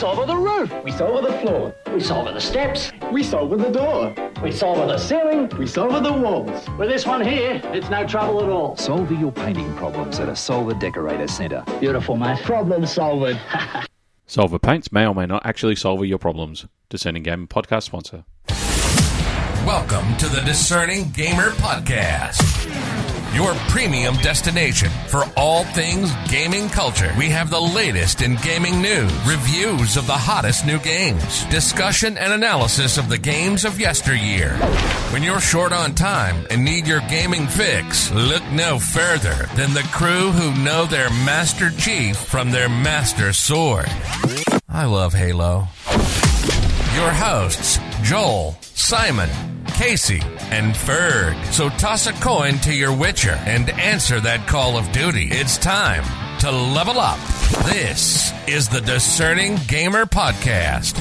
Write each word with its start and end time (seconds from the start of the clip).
solve 0.00 0.16
with 0.16 0.28
the 0.28 0.36
roof. 0.36 0.72
We 0.82 0.92
solve 0.92 1.22
with 1.22 1.30
the 1.30 1.38
floor. 1.40 1.74
We 1.92 2.00
solve 2.00 2.24
with 2.24 2.34
the 2.34 2.40
steps. 2.40 2.90
We 3.12 3.22
solve 3.22 3.50
with 3.50 3.60
the 3.60 3.70
door. 3.70 4.14
We 4.42 4.50
solve 4.50 4.78
with 4.78 4.88
the 4.88 4.96
ceiling. 4.96 5.50
We 5.58 5.66
solve 5.66 5.92
with 5.92 6.04
the 6.04 6.12
walls. 6.12 6.66
With 6.78 6.88
this 6.88 7.04
one 7.04 7.20
here, 7.20 7.60
it's 7.64 7.90
no 7.90 8.06
trouble 8.06 8.42
at 8.42 8.48
all. 8.48 8.78
Solve 8.78 9.12
your 9.12 9.30
painting 9.30 9.76
problems 9.76 10.18
at 10.18 10.30
a 10.30 10.34
Solver 10.34 10.72
Decorator 10.72 11.28
Centre. 11.28 11.62
Beautiful, 11.80 12.16
mate. 12.16 12.42
Problem 12.42 12.86
solved. 12.86 13.38
Solver 14.26 14.58
Paints 14.58 14.90
may 14.90 15.06
or 15.06 15.14
may 15.14 15.26
not 15.26 15.44
actually 15.44 15.76
solve 15.76 16.02
your 16.06 16.18
problems. 16.18 16.66
Discerning 16.88 17.22
Gamer 17.22 17.46
podcast 17.46 17.82
sponsor. 17.82 18.24
Welcome 19.66 20.16
to 20.16 20.28
the 20.28 20.40
Discerning 20.46 21.10
Gamer 21.10 21.50
Podcast, 21.50 22.40
your 23.34 23.54
premium 23.68 24.14
destination 24.16 24.90
for 25.08 25.24
all 25.36 25.64
things 25.64 26.12
gaming 26.28 26.68
culture. 26.68 27.12
We 27.16 27.28
have 27.30 27.50
the 27.50 27.60
latest 27.60 28.22
in 28.22 28.36
gaming 28.36 28.82
news, 28.82 29.12
reviews 29.26 29.96
of 29.96 30.06
the 30.06 30.12
hottest 30.12 30.66
new 30.66 30.78
games, 30.78 31.44
discussion 31.46 32.18
and 32.18 32.32
analysis 32.32 32.98
of 32.98 33.08
the 33.08 33.18
games 33.18 33.64
of 33.64 33.78
yesteryear. 33.78 34.56
When 35.12 35.22
you're 35.22 35.40
short 35.40 35.72
on 35.72 35.94
time 35.94 36.46
and 36.50 36.64
need 36.64 36.86
your 36.86 37.00
gaming 37.08 37.46
fix, 37.46 38.10
look 38.12 38.42
no 38.52 38.78
further 38.78 39.48
than 39.54 39.74
the 39.74 39.88
crew 39.92 40.32
who 40.32 40.62
know 40.62 40.86
their 40.86 41.10
Master 41.10 41.70
Chief 41.70 42.16
from 42.16 42.50
their 42.50 42.68
Master 42.68 43.32
Sword. 43.32 43.88
I 44.68 44.84
love 44.84 45.14
Halo. 45.14 45.68
Your 46.94 47.10
hosts, 47.10 47.78
Joel, 48.02 48.56
Simon, 48.60 49.30
Casey, 49.68 50.20
and 50.50 50.74
Ferg. 50.74 51.42
So 51.52 51.68
toss 51.70 52.06
a 52.06 52.12
coin 52.14 52.58
to 52.60 52.74
your 52.74 52.96
Witcher 52.96 53.38
and 53.46 53.70
answer 53.70 54.20
that 54.20 54.48
call 54.48 54.76
of 54.76 54.90
duty. 54.92 55.28
It's 55.30 55.58
time 55.58 56.04
to 56.40 56.50
level 56.50 56.98
up. 56.98 57.18
This 57.66 58.32
is 58.48 58.68
the 58.68 58.80
Discerning 58.80 59.58
Gamer 59.68 60.06
Podcast. 60.06 60.98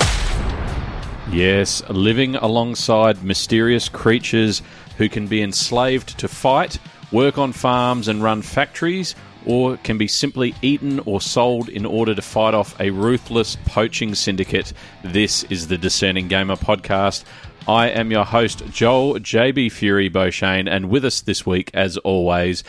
Yes, 1.31 1.81
living 1.89 2.35
alongside 2.35 3.23
mysterious 3.23 3.88
creatures 3.88 4.61
who 4.97 5.09
can 5.09 5.28
be 5.28 5.41
enslaved 5.41 6.17
to 6.19 6.28
fight, 6.28 6.80
work 7.11 7.38
on 7.38 7.53
farms, 7.53 8.08
and 8.08 8.22
run 8.22 8.41
factories, 8.41 9.16
or 9.50 9.78
can 9.78 9.97
be 9.97 10.08
simply 10.08 10.53
eaten 10.61 11.00
or 11.08 11.19
sold 11.19 11.69
in 11.69 11.83
order 11.83 12.14
to 12.14 12.22
fight 12.22 12.53
off 12.53 12.80
a 12.80 12.92
ruthless 12.92 13.58
poaching 13.66 14.14
syndicate. 14.14 14.72
This 15.03 15.41
is 15.45 15.67
the 15.67 15.78
Discerning 15.78 16.28
Gamer 16.28 16.56
podcast. 16.56 17.23
I 17.67 17.89
am 17.89 18.11
your 18.11 18.25
host, 18.25 18.61
Joel 18.72 19.16
JB 19.16 19.72
Fury 19.72 20.08
Beauchene, 20.08 20.69
and 20.69 20.91
with 20.91 21.03
us 21.03 21.22
this 21.22 21.47
week, 21.47 21.72
as 21.73 21.97
always, 21.97 22.64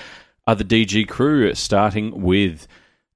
are 0.47 0.55
the 0.55 0.65
DG 0.65 1.07
crew, 1.07 1.55
starting 1.55 2.23
with 2.23 2.67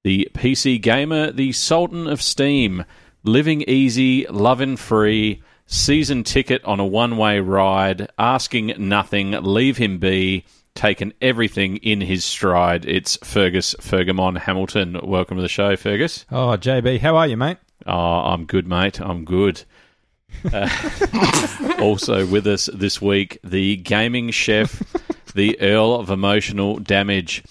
the 0.02 0.28
PC 0.34 0.78
Gamer, 0.78 1.32
the 1.32 1.52
Sultan 1.52 2.06
of 2.06 2.20
Steam, 2.20 2.84
living 3.22 3.62
easy, 3.62 4.26
loving 4.26 4.76
free, 4.76 5.42
season 5.64 6.22
ticket 6.22 6.62
on 6.66 6.80
a 6.80 6.86
one 6.86 7.16
way 7.16 7.40
ride, 7.40 8.10
asking 8.18 8.74
nothing, 8.76 9.30
leave 9.30 9.78
him 9.78 9.96
be, 9.96 10.44
taken 10.74 11.12
everything 11.20 11.76
in 11.78 12.00
his 12.00 12.24
stride. 12.24 12.84
It's 12.84 13.16
Fergus 13.22 13.74
Fergamon 13.80 14.38
Hamilton. 14.38 14.98
Welcome 15.02 15.36
to 15.36 15.42
the 15.42 15.48
show, 15.48 15.76
Fergus. 15.76 16.24
Oh, 16.30 16.56
JB, 16.56 17.00
how 17.00 17.16
are 17.16 17.26
you, 17.26 17.36
mate? 17.36 17.58
Oh, 17.86 17.92
I'm 17.92 18.44
good, 18.44 18.66
mate. 18.66 19.00
I'm 19.00 19.24
good. 19.24 19.62
Uh, 20.52 20.68
also 21.78 22.26
with 22.26 22.46
us 22.46 22.68
this 22.74 23.00
week, 23.00 23.38
the 23.44 23.76
gaming 23.76 24.30
chef, 24.30 24.82
the 25.34 25.60
Earl 25.60 25.94
of 25.94 26.10
Emotional 26.10 26.78
Damage. 26.78 27.44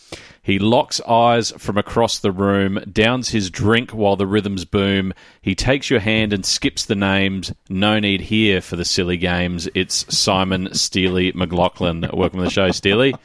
He 0.44 0.60
locks 0.60 1.00
eyes 1.08 1.52
from 1.58 1.78
across 1.78 2.20
the 2.20 2.34
room, 2.34 2.84
downs 2.92 3.30
his 3.30 3.50
drink 3.50 3.92
while 3.92 4.18
the 4.18 4.28
rhythms 4.28 4.66
boom. 4.66 5.14
He 5.42 5.56
takes 5.56 5.90
your 5.90 6.02
hand 6.02 6.34
and 6.34 6.46
skips 6.46 6.84
the 6.84 6.96
names. 6.96 7.54
No 7.70 7.98
need 7.98 8.20
here 8.20 8.60
for 8.60 8.76
the 8.76 8.84
silly 8.84 9.16
games. 9.16 9.70
It's 9.74 10.06
Simon 10.14 10.74
Steely 10.74 11.32
McLaughlin. 11.32 12.10
Welcome 12.12 12.40
to 12.40 12.44
the 12.44 12.52
show, 12.52 12.72
Steely. 12.72 13.16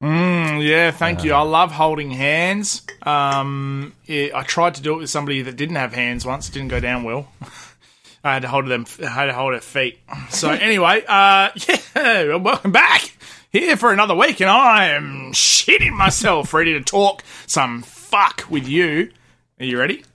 Mm, 0.00 0.64
yeah, 0.64 0.92
thank 0.92 1.24
you. 1.24 1.32
I 1.32 1.42
love 1.42 1.72
holding 1.72 2.12
hands. 2.12 2.82
Um, 3.02 3.92
yeah, 4.04 4.28
I 4.32 4.44
tried 4.44 4.76
to 4.76 4.82
do 4.82 4.94
it 4.94 4.98
with 4.98 5.10
somebody 5.10 5.42
that 5.42 5.56
didn't 5.56 5.76
have 5.76 5.92
hands 5.92 6.24
once. 6.24 6.48
It 6.48 6.52
didn't 6.52 6.68
go 6.68 6.78
down 6.78 7.02
well. 7.02 7.32
I 8.22 8.34
had 8.34 8.42
to 8.42 8.48
hold 8.48 8.68
them. 8.68 8.86
I 9.02 9.08
had 9.08 9.26
to 9.26 9.34
hold 9.34 9.54
their 9.54 9.60
feet. 9.60 9.98
So 10.30 10.50
anyway, 10.50 11.04
uh, 11.08 11.50
yeah, 11.96 12.36
welcome 12.36 12.70
back 12.70 13.10
here 13.54 13.76
for 13.76 13.92
another 13.92 14.16
week, 14.16 14.40
and 14.40 14.50
I 14.50 14.86
am 14.86 15.30
shitting 15.32 15.92
myself, 15.92 16.52
ready 16.52 16.72
to 16.72 16.80
talk 16.80 17.22
some 17.46 17.82
fuck 17.82 18.44
with 18.50 18.66
you. 18.66 19.12
Are 19.60 19.64
you 19.64 19.78
ready? 19.78 20.04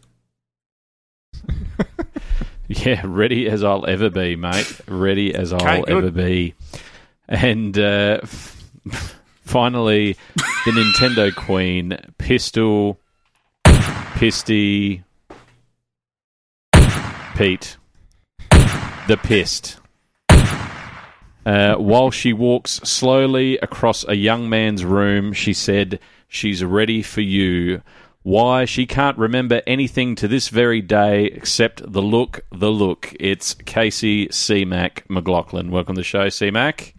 Yeah, 2.72 3.01
ready 3.03 3.50
as 3.50 3.63
I'll 3.63 3.88
ever 3.88 4.11
be, 4.11 4.35
mate. 4.35 4.79
Ready 4.88 5.33
as 5.33 5.51
I'll 5.51 5.81
good. 5.85 5.89
ever 5.89 6.11
be. 6.11 6.53
And 7.27 7.75
uh, 7.79 8.19
finally, 9.44 10.16
the 10.35 10.71
Nintendo 10.71 11.35
Queen, 11.35 11.97
Pistol, 12.19 13.00
Pisty, 13.66 15.01
Pete, 17.35 17.77
the 19.07 19.17
Pissed. 19.23 19.78
Uh, 21.49 21.75
while 21.77 22.11
she 22.11 22.31
walks 22.31 22.73
slowly 22.83 23.57
across 23.57 24.07
a 24.07 24.13
young 24.13 24.47
man's 24.47 24.85
room, 24.85 25.33
she 25.33 25.51
said, 25.51 25.99
She's 26.27 26.63
ready 26.63 27.01
for 27.01 27.21
you. 27.21 27.81
Why, 28.21 28.65
she 28.65 28.85
can't 28.85 29.17
remember 29.17 29.63
anything 29.65 30.13
to 30.17 30.27
this 30.27 30.49
very 30.49 30.79
day 30.79 31.25
except 31.25 31.91
the 31.91 32.03
look, 32.03 32.41
the 32.51 32.69
look. 32.69 33.15
It's 33.19 33.55
Casey 33.55 34.27
C. 34.29 34.63
Mac 34.63 35.09
McLaughlin. 35.09 35.71
Welcome 35.71 35.95
to 35.95 36.01
the 36.01 36.03
show, 36.03 36.29
C. 36.29 36.51
Mac. 36.51 36.93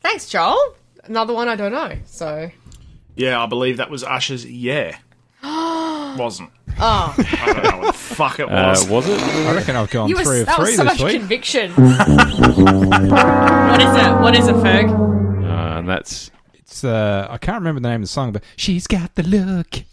Thanks, 0.00 0.28
Joel. 0.28 0.76
Another 1.02 1.34
one 1.34 1.48
I 1.48 1.56
don't 1.56 1.72
know. 1.72 1.98
So, 2.06 2.52
Yeah, 3.16 3.42
I 3.42 3.46
believe 3.46 3.78
that 3.78 3.90
was 3.90 4.04
Usher's 4.04 4.46
"Yeah." 4.46 4.96
Wasn't. 6.18 6.50
oh, 6.80 7.14
I 7.18 7.52
don't 7.52 7.64
know 7.64 7.78
what 7.78 7.86
the 7.86 7.92
fuck 7.94 8.38
it 8.40 8.50
Uh, 8.50 8.68
was. 8.70 8.88
was 8.88 9.08
it? 9.08 9.20
I 9.20 9.54
reckon 9.54 9.76
I've 9.76 9.90
gone 9.90 10.08
you 10.08 10.16
were, 10.16 10.24
three 10.24 10.40
of 10.40 10.46
that 10.46 10.56
three 10.56 10.64
was 10.66 10.76
so 10.76 10.84
this 10.84 10.92
much 10.98 11.02
week. 11.02 11.18
conviction. 11.20 11.70
what 11.76 11.90
is 13.82 13.96
it? 13.96 14.20
What 14.20 14.34
is 14.36 14.48
it, 14.48 14.54
Ferg? 14.56 14.90
Uh, 15.44 15.78
and 15.78 15.88
that's 15.88 16.30
It's 16.54 16.84
uh, 16.84 17.26
I 17.30 17.38
can't 17.38 17.56
remember 17.56 17.80
the 17.80 17.88
name 17.88 18.02
of 18.02 18.08
the 18.08 18.12
song, 18.12 18.32
but 18.32 18.42
she's 18.56 18.86
got 18.86 19.14
the 19.14 19.22
look. 19.22 19.84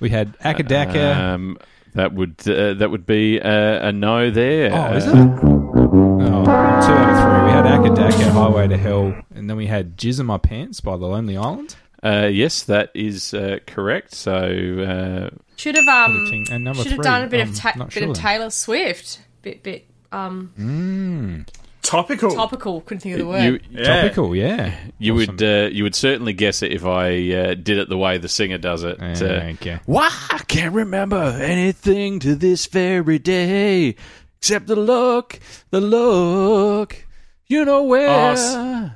We 0.00 0.10
had 0.10 0.38
Acca 0.40 0.66
Dacca. 0.66 1.16
um, 1.16 1.58
that 1.94 2.12
would 2.12 2.46
uh, 2.48 2.74
that 2.74 2.90
would 2.90 3.06
be 3.06 3.40
uh, 3.40 3.88
a 3.88 3.92
no 3.92 4.30
there. 4.30 4.70
oh, 4.72 4.96
is 4.96 5.06
Uh, 5.06 5.10
it? 5.10 5.16
Oh, 5.16 6.44
two 6.44 6.50
out 6.50 7.10
of 7.10 7.22
three. 7.22 7.44
We 7.44 7.50
had 7.50 7.64
Acca 7.64 7.96
Dacca, 7.96 8.30
Highway 8.30 8.68
to 8.68 8.76
Hell, 8.76 9.14
and 9.34 9.48
then 9.48 9.56
we 9.56 9.66
had 9.66 9.96
Jizz 9.96 10.20
in 10.20 10.26
My 10.26 10.38
Pants 10.38 10.80
by 10.80 10.96
The 10.96 11.06
Lonely 11.06 11.36
Island. 11.36 11.76
Uh, 12.02 12.28
yes, 12.32 12.62
that 12.64 12.90
is 12.94 13.34
uh, 13.34 13.58
correct. 13.66 14.14
So 14.14 14.32
uh, 14.32 15.36
Should 15.56 15.76
have 15.76 15.88
um, 15.88 16.30
And 16.50 16.64
number 16.64 16.82
should 16.82 16.92
have 16.92 16.96
three, 16.98 17.02
done 17.04 17.22
a 17.24 17.26
bit 17.28 17.40
I'm 17.42 17.48
of 17.50 17.56
ta- 17.56 17.72
bit 17.76 17.92
sure 17.92 18.02
of 18.10 18.14
then. 18.14 18.22
Taylor 18.22 18.50
Swift. 18.50 19.20
Bit 19.42 19.62
bit 19.62 19.86
um 20.12 20.52
Mm. 20.58 21.48
Topical. 21.82 22.30
topical. 22.34 22.80
Couldn't 22.82 23.00
think 23.00 23.14
of 23.14 23.20
the 23.20 23.26
word. 23.26 23.42
you 23.42 23.60
Yeah. 23.70 24.02
Topical, 24.02 24.36
yeah. 24.36 24.74
you 24.98 25.14
Awesome. 25.14 25.36
would 25.36 25.42
uh, 25.42 25.68
you 25.72 25.84
would 25.84 25.94
certainly 25.94 26.34
guess 26.34 26.62
it 26.62 26.70
if 26.72 26.84
I 26.84 27.08
uh, 27.32 27.54
did 27.54 27.78
it 27.78 27.88
the 27.88 27.96
way 27.96 28.18
the 28.18 28.28
singer 28.28 28.58
does 28.58 28.84
it. 28.84 28.98
Yeah, 29.00 29.12
Uh, 29.22 29.52
okay. 29.54 29.80
Why 29.86 30.08
I 30.30 30.38
can't 30.46 30.74
remember 30.74 31.16
anything 31.40 32.18
to 32.20 32.34
this 32.34 32.66
very 32.66 33.18
day 33.18 33.96
except 34.38 34.66
the 34.66 34.76
look, 34.76 35.40
the 35.70 35.80
look. 35.80 37.06
You 37.46 37.64
know 37.64 37.82
where. 37.84 38.34
Oh, 38.36 38.90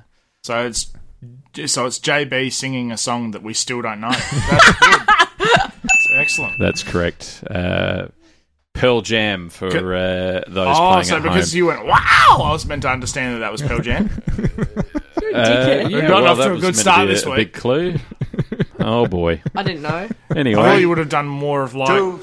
So 0.45 0.67
it's 0.67 0.93
so 1.67 1.87
it's 1.87 1.99
JB 1.99 2.53
singing 2.53 2.93
a 2.93 2.97
song 2.97 3.33
that 3.33 3.43
we 3.43 3.55
still 3.55 3.83
don't 3.83 4.01
know. 4.01 4.11
That's 4.11 4.79
good. 4.79 5.01
That's 5.39 6.09
excellent. 6.15 6.59
That's 6.59 6.83
correct. 6.83 7.45
Uh, 7.51 8.09
Pearl 8.75 9.03
Jam 9.03 9.49
for 9.51 9.69
Good. 9.69 9.85
uh, 9.85 10.45
those 10.49 10.77
Oh, 10.79 10.91
playing 10.93 11.05
so 11.05 11.17
at 11.17 11.23
because 11.23 11.53
home. 11.53 11.57
you 11.59 11.67
went 11.67 11.85
wow, 11.87 12.41
I 12.43 12.53
was 12.53 12.65
meant 12.67 12.83
to 12.83 12.89
understand 12.89 13.37
that 13.37 13.41
that 13.41 13.53
was 13.53 13.63
Pearl 13.63 13.81
Jam. 13.81 14.11
Uh, 15.35 15.89
We've 15.91 16.09
gotten 16.09 16.29
off 16.29 16.39
to 16.39 16.53
a 16.53 16.55
good 16.55 16.63
meant 16.63 16.77
start 16.77 17.07
be 17.07 17.15
this 17.15 17.25
a 17.25 17.29
week. 17.31 17.37
big 17.37 17.53
clue. 17.53 17.97
oh 18.81 19.07
boy. 19.07 19.43
I 19.55 19.63
didn't 19.63 19.83
know. 19.83 20.09
Anyway, 20.35 20.61
I 20.61 20.65
thought 20.73 20.81
you 20.81 20.89
would 20.89 20.99
have 20.99 21.09
done 21.11 21.27
more 21.27 21.63
of 21.63 21.75
like. 21.75 21.89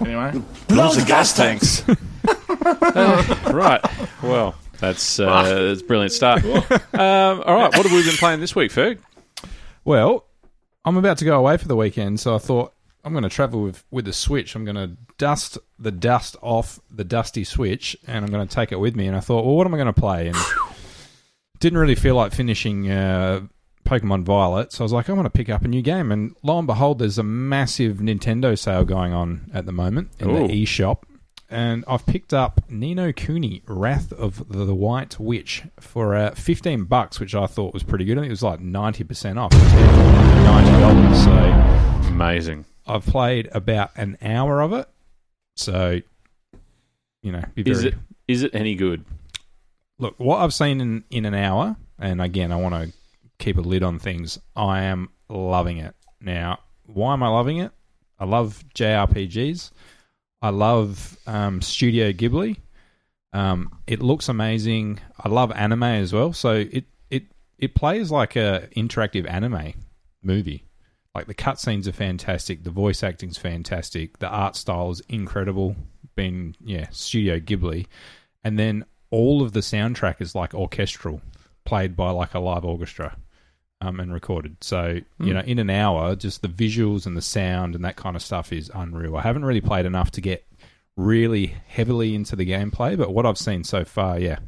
Anyway, 0.00 0.42
lots 0.70 0.96
of 0.96 1.06
gas 1.06 1.34
tanks. 1.36 1.82
right. 3.52 3.80
Well, 4.22 4.54
that's 4.80 5.18
uh, 5.20 5.42
that's 5.42 5.82
a 5.82 5.84
brilliant 5.84 6.12
start. 6.12 6.44
Um, 6.44 7.42
all 7.46 7.54
right. 7.54 7.76
What 7.76 7.86
have 7.86 7.92
we 7.92 8.02
been 8.04 8.16
playing 8.16 8.40
this 8.40 8.54
week, 8.54 8.72
Ferg? 8.72 8.98
Well, 9.84 10.26
I'm 10.84 10.96
about 10.96 11.18
to 11.18 11.24
go 11.24 11.38
away 11.38 11.56
for 11.56 11.68
the 11.68 11.76
weekend, 11.76 12.20
so 12.20 12.34
I 12.34 12.38
thought 12.38 12.72
I'm 13.04 13.12
going 13.12 13.22
to 13.22 13.28
travel 13.28 13.62
with 13.62 13.84
with 13.90 14.04
the 14.04 14.12
Switch. 14.12 14.54
I'm 14.54 14.64
going 14.64 14.76
to 14.76 14.96
dust 15.16 15.58
the 15.78 15.90
dust 15.90 16.36
off 16.42 16.80
the 16.90 17.04
dusty 17.04 17.44
Switch, 17.44 17.96
and 18.06 18.24
I'm 18.24 18.30
going 18.30 18.46
to 18.46 18.54
take 18.54 18.72
it 18.72 18.80
with 18.80 18.96
me. 18.96 19.06
And 19.06 19.16
I 19.16 19.20
thought, 19.20 19.44
well, 19.44 19.56
what 19.56 19.66
am 19.66 19.74
I 19.74 19.78
going 19.78 19.92
to 19.92 20.00
play? 20.00 20.28
And 20.28 20.36
didn't 21.60 21.78
really 21.78 21.94
feel 21.94 22.14
like 22.14 22.32
finishing 22.32 22.90
uh, 22.90 23.40
Pokemon 23.84 24.24
Violet. 24.24 24.72
So 24.72 24.82
I 24.82 24.84
was 24.84 24.92
like, 24.92 25.08
I 25.08 25.12
want 25.12 25.26
to 25.26 25.30
pick 25.30 25.48
up 25.48 25.64
a 25.64 25.68
new 25.68 25.82
game, 25.82 26.12
and 26.12 26.34
lo 26.42 26.58
and 26.58 26.66
behold, 26.66 26.98
there's 26.98 27.18
a 27.18 27.22
massive 27.22 27.98
Nintendo 27.98 28.58
sale 28.58 28.84
going 28.84 29.12
on 29.12 29.50
at 29.54 29.66
the 29.66 29.72
moment 29.72 30.10
in 30.18 30.30
Ooh. 30.30 30.46
the 30.46 30.64
eShop. 30.64 31.02
And 31.50 31.82
I've 31.88 32.04
picked 32.04 32.34
up 32.34 32.60
Ni 32.68 32.94
no 32.94 33.10
Kuni, 33.12 33.62
Wrath 33.66 34.12
of 34.12 34.46
the, 34.50 34.74
White 34.74 35.18
Witch, 35.18 35.62
for 35.80 36.14
uh, 36.14 36.34
15 36.34 36.84
bucks, 36.84 37.18
which 37.18 37.34
I 37.34 37.46
thought 37.46 37.72
was 37.72 37.82
pretty 37.82 38.04
good. 38.04 38.18
I 38.18 38.20
think 38.20 38.28
it 38.28 38.32
was 38.32 38.42
like 38.42 38.60
90% 38.60 39.38
off, 39.38 39.52
$90. 39.52 42.04
So 42.04 42.08
Amazing. 42.08 42.66
I've 42.86 43.06
played 43.06 43.48
about 43.52 43.92
an 43.96 44.18
hour 44.20 44.60
of 44.60 44.74
it. 44.74 44.86
So, 45.56 46.00
you 47.22 47.32
know, 47.32 47.42
be 47.54 47.62
very, 47.62 47.76
Is 47.76 47.84
it 47.84 47.94
is 48.26 48.42
it 48.42 48.54
any 48.54 48.74
good? 48.74 49.04
look 49.98 50.14
what 50.18 50.40
I've 50.40 50.54
seen 50.54 50.80
in 50.80 51.04
in 51.10 51.24
an 51.24 51.34
hour, 51.34 51.76
and 51.98 52.22
again, 52.22 52.52
I 52.52 52.56
want 52.56 52.74
to 52.74 52.92
keep 53.38 53.56
a 53.56 53.60
lid 53.60 53.82
on 53.82 53.98
things. 53.98 54.38
I 54.54 54.82
am 54.82 55.08
loving 55.28 55.78
it. 55.78 55.94
Now, 56.20 56.58
why 56.86 57.14
am 57.14 57.22
I 57.22 57.28
loving 57.28 57.58
it? 57.58 57.72
I 58.20 58.24
love 58.24 58.64
JRPGs. 58.74 59.70
I 60.40 60.50
love 60.50 61.18
um, 61.26 61.60
Studio 61.60 62.12
Ghibli. 62.12 62.56
Um, 63.32 63.78
it 63.86 64.00
looks 64.00 64.28
amazing. 64.28 65.00
I 65.18 65.28
love 65.28 65.52
anime 65.52 65.82
as 65.82 66.12
well. 66.12 66.32
So 66.32 66.52
it 66.52 66.84
it 67.10 67.24
it 67.58 67.74
plays 67.74 68.10
like 68.10 68.36
a 68.36 68.68
interactive 68.76 69.28
anime 69.28 69.74
movie. 70.22 70.64
Like 71.14 71.26
the 71.26 71.34
cutscenes 71.34 71.86
are 71.86 71.92
fantastic. 71.92 72.64
The 72.64 72.70
voice 72.70 73.02
acting's 73.02 73.38
fantastic. 73.38 74.18
The 74.18 74.28
art 74.28 74.56
style 74.56 74.90
is 74.90 75.02
incredible. 75.08 75.76
Been 76.14 76.54
yeah, 76.60 76.88
Studio 76.90 77.38
Ghibli, 77.38 77.86
and 78.44 78.58
then 78.58 78.84
all 79.10 79.42
of 79.42 79.52
the 79.52 79.60
soundtrack 79.60 80.20
is 80.20 80.34
like 80.34 80.54
orchestral, 80.54 81.20
played 81.64 81.96
by 81.96 82.10
like 82.10 82.34
a 82.34 82.40
live 82.40 82.64
orchestra, 82.64 83.16
um, 83.80 84.00
and 84.00 84.12
recorded. 84.12 84.56
So 84.60 85.00
you 85.20 85.34
know, 85.34 85.40
in 85.40 85.58
an 85.58 85.70
hour, 85.70 86.16
just 86.16 86.42
the 86.42 86.48
visuals 86.48 87.06
and 87.06 87.16
the 87.16 87.22
sound 87.22 87.74
and 87.74 87.84
that 87.84 87.96
kind 87.96 88.16
of 88.16 88.22
stuff 88.22 88.52
is 88.52 88.70
unreal. 88.74 89.16
I 89.16 89.22
haven't 89.22 89.44
really 89.44 89.60
played 89.60 89.86
enough 89.86 90.10
to 90.12 90.20
get 90.20 90.44
really 90.96 91.54
heavily 91.68 92.14
into 92.14 92.34
the 92.34 92.46
gameplay, 92.46 92.96
but 92.96 93.12
what 93.14 93.24
I've 93.24 93.38
seen 93.38 93.62
so 93.62 93.84
far, 93.84 94.18
yeah, 94.18 94.40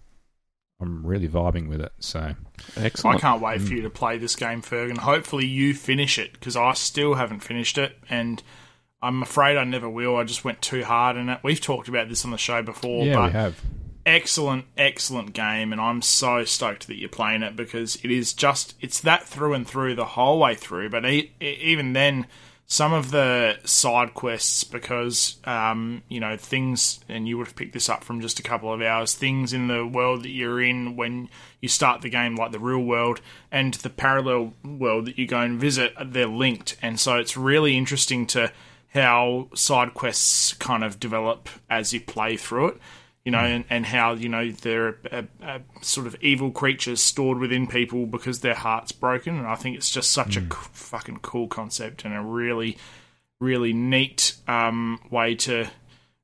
I'm 0.80 1.06
really 1.06 1.28
vibing 1.28 1.68
with 1.68 1.80
it. 1.80 1.92
So 2.00 2.34
excellent. 2.76 3.18
I 3.18 3.20
can't 3.20 3.40
wait 3.40 3.60
for 3.62 3.72
you 3.72 3.82
to 3.82 3.90
play 3.90 4.18
this 4.18 4.34
game, 4.34 4.62
Ferg, 4.62 4.90
and 4.90 4.98
hopefully 4.98 5.46
you 5.46 5.74
finish 5.74 6.18
it 6.18 6.32
because 6.32 6.56
I 6.56 6.72
still 6.72 7.14
haven't 7.14 7.40
finished 7.40 7.78
it, 7.78 7.96
and 8.08 8.42
I'm 9.00 9.22
afraid 9.22 9.56
I 9.56 9.64
never 9.64 9.88
will. 9.88 10.16
I 10.16 10.24
just 10.24 10.44
went 10.44 10.60
too 10.60 10.82
hard 10.82 11.16
in 11.16 11.28
it. 11.28 11.40
We've 11.44 11.60
talked 11.60 11.88
about 11.88 12.08
this 12.08 12.24
on 12.24 12.32
the 12.32 12.38
show 12.38 12.62
before, 12.62 13.06
yeah, 13.06 13.14
but 13.14 13.26
we 13.26 13.32
have. 13.32 13.60
Excellent, 14.06 14.66
excellent 14.76 15.32
game, 15.32 15.72
and 15.72 15.80
I'm 15.80 16.02
so 16.02 16.44
stoked 16.44 16.86
that 16.86 16.98
you're 16.98 17.08
playing 17.08 17.42
it 17.42 17.56
because 17.56 17.96
it 17.96 18.10
is 18.10 18.32
just 18.32 18.74
it's 18.80 19.00
that 19.00 19.26
through 19.26 19.54
and 19.54 19.66
through 19.66 19.94
the 19.94 20.04
whole 20.04 20.38
way 20.38 20.54
through. 20.54 20.90
But 20.90 21.04
even 21.06 21.92
then, 21.92 22.26
some 22.66 22.92
of 22.92 23.10
the 23.10 23.58
side 23.64 24.14
quests 24.14 24.64
because 24.64 25.36
um, 25.44 26.02
you 26.08 26.20
know 26.20 26.36
things, 26.36 27.00
and 27.08 27.28
you 27.28 27.36
would 27.38 27.48
have 27.48 27.56
picked 27.56 27.72
this 27.72 27.88
up 27.88 28.04
from 28.04 28.20
just 28.20 28.38
a 28.38 28.44
couple 28.44 28.72
of 28.72 28.80
hours. 28.80 29.14
Things 29.14 29.52
in 29.52 29.68
the 29.68 29.86
world 29.86 30.22
that 30.22 30.30
you're 30.30 30.62
in 30.62 30.96
when 30.96 31.28
you 31.60 31.68
start 31.68 32.02
the 32.02 32.10
game, 32.10 32.36
like 32.36 32.52
the 32.52 32.58
real 32.58 32.82
world 32.82 33.20
and 33.50 33.74
the 33.74 33.90
parallel 33.90 34.54
world 34.64 35.06
that 35.06 35.18
you 35.18 35.26
go 35.26 35.40
and 35.40 35.60
visit, 35.60 35.92
they're 36.04 36.26
linked, 36.26 36.76
and 36.80 36.98
so 36.98 37.16
it's 37.16 37.36
really 37.36 37.76
interesting 37.76 38.26
to 38.28 38.52
how 38.94 39.48
side 39.54 39.94
quests 39.94 40.52
kind 40.54 40.82
of 40.82 40.98
develop 40.98 41.48
as 41.68 41.92
you 41.92 42.00
play 42.00 42.36
through 42.36 42.68
it 42.68 42.80
you 43.24 43.32
know, 43.32 43.40
hmm. 43.40 43.46
and, 43.46 43.64
and 43.70 43.86
how 43.86 44.12
you 44.12 44.28
know 44.28 44.50
they're 44.50 44.96
a, 45.10 45.24
a 45.42 45.60
sort 45.82 46.06
of 46.06 46.16
evil 46.20 46.50
creatures 46.50 47.00
stored 47.00 47.38
within 47.38 47.66
people 47.66 48.06
because 48.06 48.40
their 48.40 48.54
heart's 48.54 48.92
broken. 48.92 49.38
And 49.38 49.46
I 49.46 49.56
think 49.56 49.76
it's 49.76 49.90
just 49.90 50.10
such 50.10 50.36
a 50.36 50.40
hmm. 50.40 50.50
c- 50.50 50.68
fucking 50.72 51.18
cool 51.18 51.48
concept 51.48 52.04
and 52.04 52.14
a 52.14 52.20
really, 52.20 52.78
really 53.40 53.72
neat 53.72 54.36
um, 54.48 55.00
way 55.10 55.34
to 55.36 55.66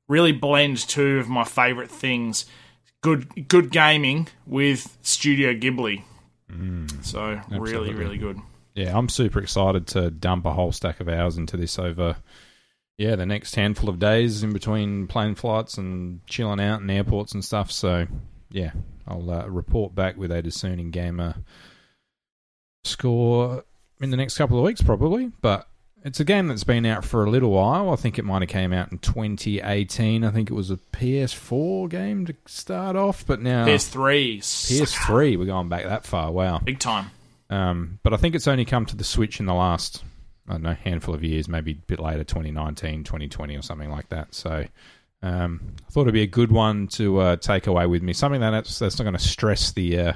really 0.07 0.31
blend 0.31 0.77
two 0.77 1.19
of 1.19 1.29
my 1.29 1.43
favorite 1.43 1.91
things: 1.91 2.45
good, 3.01 3.47
good 3.47 3.71
gaming 3.71 4.27
with 4.45 4.97
Studio 5.01 5.53
Ghibli. 5.53 6.03
Hmm. 6.49 6.87
so 7.01 7.41
really, 7.49 7.93
really 7.93 8.17
good. 8.17 8.39
Yeah, 8.73 8.95
I'm 8.95 9.09
super 9.09 9.39
excited 9.39 9.87
to 9.87 10.11
dump 10.11 10.45
a 10.45 10.53
whole 10.53 10.71
stack 10.71 10.99
of 10.99 11.09
hours 11.09 11.37
into 11.37 11.57
this 11.57 11.79
over, 11.79 12.15
yeah, 12.97 13.15
the 13.15 13.25
next 13.25 13.55
handful 13.55 13.89
of 13.89 13.99
days 13.99 14.43
in 14.43 14.53
between 14.53 15.07
plane 15.07 15.35
flights 15.35 15.77
and 15.77 16.25
chilling 16.27 16.59
out 16.59 16.81
in 16.81 16.89
airports 16.89 17.33
and 17.33 17.43
stuff. 17.45 17.71
So, 17.71 18.07
yeah, 18.49 18.71
I'll 19.07 19.29
uh, 19.29 19.47
report 19.47 19.93
back 19.93 20.17
with 20.17 20.31
a 20.31 20.41
discerning 20.41 20.91
gamer 20.91 21.35
score 22.83 23.63
in 24.01 24.09
the 24.09 24.17
next 24.17 24.37
couple 24.37 24.57
of 24.57 24.63
weeks, 24.63 24.81
probably. 24.81 25.31
But 25.41 25.67
it's 26.03 26.19
a 26.19 26.23
game 26.25 26.47
that's 26.47 26.63
been 26.63 26.85
out 26.85 27.03
for 27.05 27.23
a 27.23 27.29
little 27.29 27.51
while. 27.51 27.91
I 27.91 27.95
think 27.97 28.17
it 28.17 28.25
might 28.25 28.41
have 28.41 28.49
came 28.49 28.73
out 28.73 28.91
in 28.91 28.97
2018. 28.97 30.23
I 30.23 30.31
think 30.31 30.49
it 30.49 30.53
was 30.53 30.71
a 30.71 30.77
PS4 30.77 31.89
game 31.89 32.25
to 32.25 32.35
start 32.45 32.95
off, 32.95 33.25
but 33.27 33.41
now 33.41 33.65
PS3, 33.65 34.39
PS3. 34.39 35.37
We're 35.37 35.45
going 35.45 35.69
back 35.69 35.83
that 35.85 36.05
far. 36.05 36.31
Wow. 36.31 36.59
big 36.59 36.79
time. 36.79 37.11
Um, 37.49 37.99
but 38.03 38.13
I 38.13 38.17
think 38.17 38.35
it's 38.35 38.47
only 38.47 38.65
come 38.65 38.85
to 38.87 38.95
the 38.95 39.03
Switch 39.03 39.39
in 39.39 39.45
the 39.45 39.53
last, 39.53 40.03
I 40.47 40.53
don't 40.53 40.63
know, 40.63 40.73
handful 40.73 41.13
of 41.13 41.23
years, 41.23 41.47
maybe 41.49 41.71
a 41.71 41.75
bit 41.75 41.99
later, 41.99 42.23
2019, 42.23 43.03
2020 43.03 43.55
or 43.57 43.61
something 43.61 43.89
like 43.91 44.09
that. 44.09 44.33
So 44.33 44.65
um, 45.21 45.75
I 45.87 45.91
thought 45.91 46.01
it'd 46.01 46.13
be 46.13 46.21
a 46.21 46.27
good 46.27 46.51
one 46.51 46.87
to 46.89 47.19
uh, 47.19 47.35
take 47.37 47.67
away 47.67 47.85
with 47.85 48.01
me. 48.03 48.13
Something 48.13 48.41
that's, 48.41 48.79
that's 48.79 48.97
not 48.97 49.03
going 49.03 49.17
to 49.17 49.21
stress 49.23 49.71
the, 49.71 49.99
uh, 49.99 50.13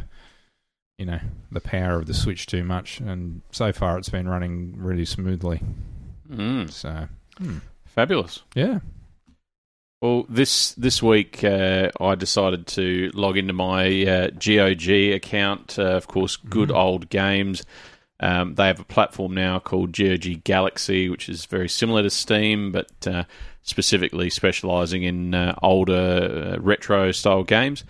you 0.97 1.05
know, 1.05 1.19
the 1.51 1.61
power 1.61 1.99
of 1.99 2.05
the 2.05 2.13
Switch 2.13 2.45
too 2.45 2.63
much. 2.63 2.99
And 2.99 3.41
so 3.51 3.73
far 3.73 3.97
it's 3.97 4.09
been 4.09 4.27
running 4.29 4.75
really 4.77 5.05
smoothly. 5.05 5.61
Mm, 6.31 6.71
So, 6.71 7.07
fabulous. 7.85 8.41
yeah. 8.55 8.79
Well, 10.01 10.25
this 10.29 10.71
this 10.73 11.03
week 11.03 11.43
uh, 11.43 11.91
I 11.99 12.15
decided 12.15 12.65
to 12.67 13.11
log 13.13 13.37
into 13.37 13.53
my 13.53 14.03
uh, 14.03 14.27
GOG 14.31 14.89
account. 15.13 15.77
Uh, 15.77 15.83
of 15.91 16.07
course, 16.07 16.37
good 16.37 16.71
old 16.71 17.09
games. 17.09 17.63
Um, 18.21 18.53
they 18.53 18.67
have 18.67 18.79
a 18.79 18.85
platform 18.85 19.33
now 19.33 19.57
called 19.59 19.97
GOG 19.97 20.43
Galaxy, 20.43 21.09
which 21.09 21.27
is 21.27 21.45
very 21.45 21.67
similar 21.67 22.03
to 22.03 22.09
Steam, 22.11 22.71
but 22.71 22.91
uh, 23.07 23.23
specifically 23.63 24.29
specialising 24.29 25.03
in 25.03 25.33
uh, 25.33 25.55
older 25.63 26.53
uh, 26.55 26.61
retro 26.61 27.11
style 27.11 27.43
games. 27.43 27.83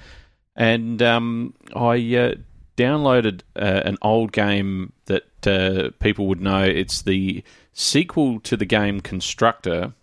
And 0.56 1.02
um, 1.02 1.54
I 1.76 1.96
uh, 2.16 2.36
downloaded 2.78 3.42
uh, 3.58 3.82
an 3.84 3.98
old 4.02 4.32
game 4.32 4.94
that 5.06 5.48
uh, 5.48 5.90
people 6.00 6.28
would 6.28 6.42
know. 6.42 6.64
It's 6.64 7.02
the 7.02 7.44
sequel 7.74 8.40
to 8.42 8.56
the 8.56 8.66
game 8.66 9.02
Constructor 9.02 9.94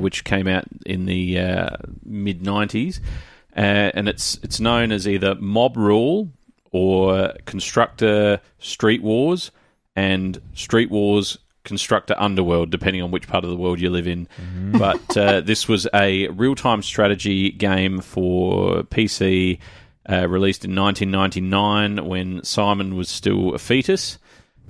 which 0.00 0.24
came 0.24 0.48
out 0.48 0.64
in 0.86 1.04
the 1.04 1.34
mid 2.02 2.42
'90s, 2.42 3.00
uh, 3.54 3.90
and 3.92 4.08
it's 4.08 4.38
it's 4.42 4.60
known 4.60 4.92
as 4.92 5.06
either 5.06 5.34
Mob 5.34 5.76
Rule 5.76 6.30
or 6.78 7.34
Constructor 7.46 8.40
Street 8.58 9.02
Wars 9.02 9.50
and 9.96 10.40
Street 10.54 10.90
Wars 10.90 11.36
Constructor 11.64 12.14
Underworld, 12.16 12.70
depending 12.70 13.02
on 13.02 13.10
which 13.10 13.26
part 13.28 13.44
of 13.44 13.50
the 13.50 13.56
world 13.56 13.80
you 13.80 13.90
live 13.90 14.06
in. 14.06 14.28
But 14.72 15.16
uh, 15.16 15.40
this 15.42 15.66
was 15.68 15.86
a 15.92 16.28
real 16.28 16.54
time 16.54 16.82
strategy 16.82 17.50
game 17.50 18.00
for 18.00 18.82
PC. 18.84 19.58
Uh, 20.10 20.26
released 20.26 20.64
in 20.64 20.74
1999 20.74 22.06
when 22.08 22.42
Simon 22.42 22.96
was 22.96 23.10
still 23.10 23.54
a 23.54 23.58
fetus. 23.58 24.16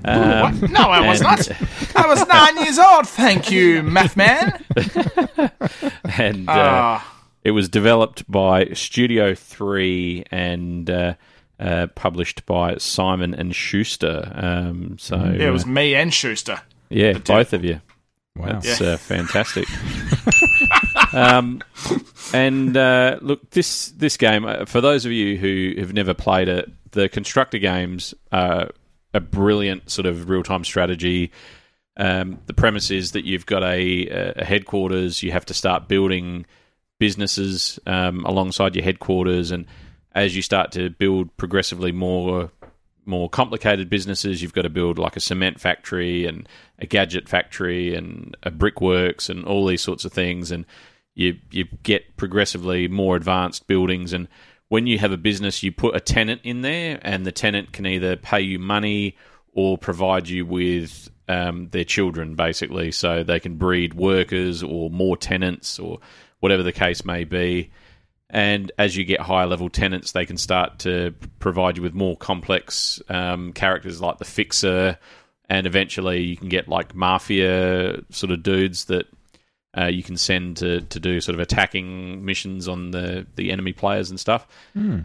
Um, 0.05 0.59
What? 0.61 0.71
No, 0.73 0.81
I 0.81 1.09
was 1.09 1.21
and- 1.21 1.29
not. 1.29 1.49
I 1.95 2.07
was 2.09 2.27
nine 2.27 2.57
years 2.65 2.79
old. 2.79 3.07
Thank 3.07 3.49
you, 3.53 3.83
math 3.85 4.17
man. 4.17 4.65
and 6.19 6.49
uh, 6.49 6.53
Ah. 6.57 7.17
it 7.45 7.53
was 7.53 7.69
developed 7.69 8.29
by 8.31 8.67
Studio 8.75 9.35
Three 9.35 10.25
and 10.33 10.91
uh, 10.91 11.15
uh, 11.59 11.89
published 11.95 12.47
by 12.47 12.77
Simon 12.77 13.35
and 13.35 13.55
Schuster. 13.55 14.33
Um, 14.35 14.97
so 14.99 15.17
Yeah, 15.17 15.49
it 15.49 15.51
was 15.51 15.65
uh, 15.65 15.69
me 15.69 15.95
and 15.95 16.13
Schuster. 16.13 16.61
yeah, 16.89 17.19
both 17.19 17.53
of 17.53 17.65
you. 17.65 17.81
Wow. 18.37 18.61
That's 18.61 18.81
uh, 18.81 18.97
fantastic. 18.99 19.67
um, 21.13 21.61
and 22.33 22.77
uh, 22.77 23.19
look, 23.21 23.51
this 23.51 23.89
this 23.91 24.17
game 24.17 24.45
uh, 24.45 24.65
for 24.65 24.81
those 24.81 25.05
of 25.05 25.13
you 25.13 25.37
who 25.37 25.75
have 25.81 25.93
never 25.93 26.15
played 26.15 26.49
it, 26.49 26.71
the 26.93 27.09
constructor 27.09 27.59
games 27.59 28.15
are 28.31 28.71
a 29.15 29.21
brilliant 29.21 29.91
sort 29.91 30.07
of 30.07 30.29
real 30.29 30.43
time 30.43 30.65
strategy. 30.65 31.33
Um, 31.97 32.39
the 32.47 32.55
premise 32.55 32.93
is 32.93 33.13
that 33.13 33.25
you've 33.25 33.47
got 33.47 33.65
a, 33.65 34.07
a 34.37 34.45
headquarters, 34.45 35.23
you 35.23 35.33
have 35.33 35.47
to 35.47 35.55
start 35.55 35.89
building 35.89 36.47
businesses 37.01 37.81
um, 37.87 38.25
alongside 38.25 38.77
your 38.77 38.85
headquarters, 38.85 39.51
and 39.51 39.67
as 40.19 40.35
you 40.35 40.43
start 40.43 40.73
to 40.73 40.91
build 40.91 41.37
progressively 41.37 41.93
more 41.93 42.51
more 43.07 43.31
complicated 43.31 43.89
businesses, 43.89 44.43
you've 44.43 44.53
got 44.53 44.63
to 44.63 44.69
build 44.69 44.99
like 44.99 45.17
a 45.17 45.21
cement 45.21 45.59
factory 45.59 46.27
and 46.27 46.47
a 46.79 46.87
gadget 46.87 47.27
factory 47.27 47.95
and 47.95 48.37
a 48.43 48.51
brickworks 48.51 49.31
and 49.31 49.47
all 49.47 49.67
these 49.67 49.81
sorts 49.81 50.05
of 50.05 50.13
things, 50.13 50.51
and 50.51 50.67
you 51.15 51.39
you 51.51 51.65
get 51.83 52.17
progressively 52.17 52.89
more 52.89 53.17
advanced 53.17 53.67
buildings. 53.67 54.13
And 54.13 54.29
when 54.69 54.87
you 54.87 54.99
have 54.99 55.13
a 55.13 55.17
business, 55.17 55.63
you 55.63 55.73
put 55.73 55.97
a 55.97 56.01
tenant 56.01 56.43
in 56.45 56.61
there, 56.63 56.99
and 57.03 57.25
the 57.25 57.33
tenant 57.33 57.73
can 57.73 57.87
either 57.87 58.17
pay 58.17 58.41
you 58.41 58.59
money 58.59 59.17
or 59.53 59.79
provide 59.79 60.29
you 60.29 60.45
with 60.45 61.09
um, 61.29 61.69
their 61.71 61.85
children, 61.85 62.35
basically, 62.35 62.93
so 62.93 63.23
they 63.23 63.41
can 63.41 63.57
breed 63.57 63.95
workers 63.95 64.63
or 64.63 64.91
more 64.91 65.17
tenants 65.17 65.79
or 65.79 65.99
whatever 66.41 66.63
the 66.63 66.73
case 66.73 67.05
may 67.05 67.25
be. 67.25 67.71
And 68.31 68.71
as 68.79 68.97
you 68.97 69.05
get 69.05 69.21
higher 69.21 69.47
level 69.47 69.71
tenants, 69.71 70.13
they 70.13 70.27
can 70.27 70.37
start 70.37 70.81
to 70.81 71.15
provide 71.39 71.79
you 71.79 71.83
with 71.83 71.95
more 71.95 72.17
complex 72.17 73.01
um, 73.09 73.53
characters 73.55 74.01
like 74.03 74.19
the 74.19 74.27
Fixer, 74.27 74.99
and 75.49 75.67
eventually 75.67 76.21
you 76.23 76.37
can 76.37 76.49
get 76.51 76.69
like 76.69 76.95
mafia 76.95 78.03
sort 78.11 78.31
of 78.31 78.43
dudes 78.43 78.85
that 78.87 79.07
uh, 79.79 79.87
you 79.87 80.03
can 80.03 80.17
send 80.17 80.59
to, 80.59 80.83
to 80.83 81.01
do 81.01 81.21
sort 81.21 81.35
of 81.35 81.41
attacking 81.41 82.25
missions 82.25 82.69
on 82.69 82.91
the, 82.91 83.27
the 83.37 83.51
enemy 83.51 83.73
players 83.73 84.11
and 84.11 84.21
stuff. 84.21 84.47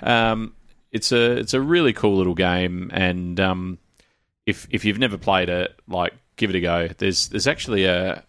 Um, 0.05 0.53
it's 0.91 1.11
a 1.11 1.37
it's 1.37 1.53
a 1.53 1.61
really 1.61 1.93
cool 1.93 2.17
little 2.17 2.35
game, 2.35 2.91
and 2.93 3.39
um, 3.39 3.79
if 4.45 4.67
if 4.69 4.85
you've 4.85 4.99
never 4.99 5.17
played 5.17 5.49
it, 5.49 5.75
like 5.87 6.13
give 6.35 6.49
it 6.49 6.55
a 6.55 6.61
go. 6.61 6.87
There's 6.97 7.29
there's 7.29 7.47
actually 7.47 7.85
a, 7.85 8.23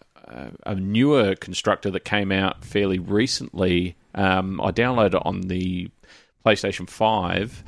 a 0.65 0.75
newer 0.75 1.35
constructor 1.35 1.91
that 1.91 2.05
came 2.05 2.31
out 2.31 2.63
fairly 2.63 2.97
recently. 2.97 3.95
Um, 4.15 4.59
I 4.61 4.71
downloaded 4.71 5.15
it 5.15 5.21
on 5.25 5.41
the 5.41 5.89
PlayStation 6.45 6.89
Five, 6.89 7.63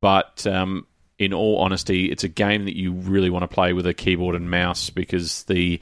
but 0.00 0.46
um, 0.46 0.86
in 1.18 1.32
all 1.34 1.58
honesty, 1.58 2.10
it's 2.10 2.24
a 2.24 2.28
game 2.28 2.64
that 2.66 2.76
you 2.76 2.92
really 2.92 3.30
want 3.30 3.42
to 3.42 3.48
play 3.48 3.72
with 3.72 3.86
a 3.86 3.94
keyboard 3.94 4.36
and 4.36 4.50
mouse 4.50 4.90
because 4.90 5.42
the 5.44 5.80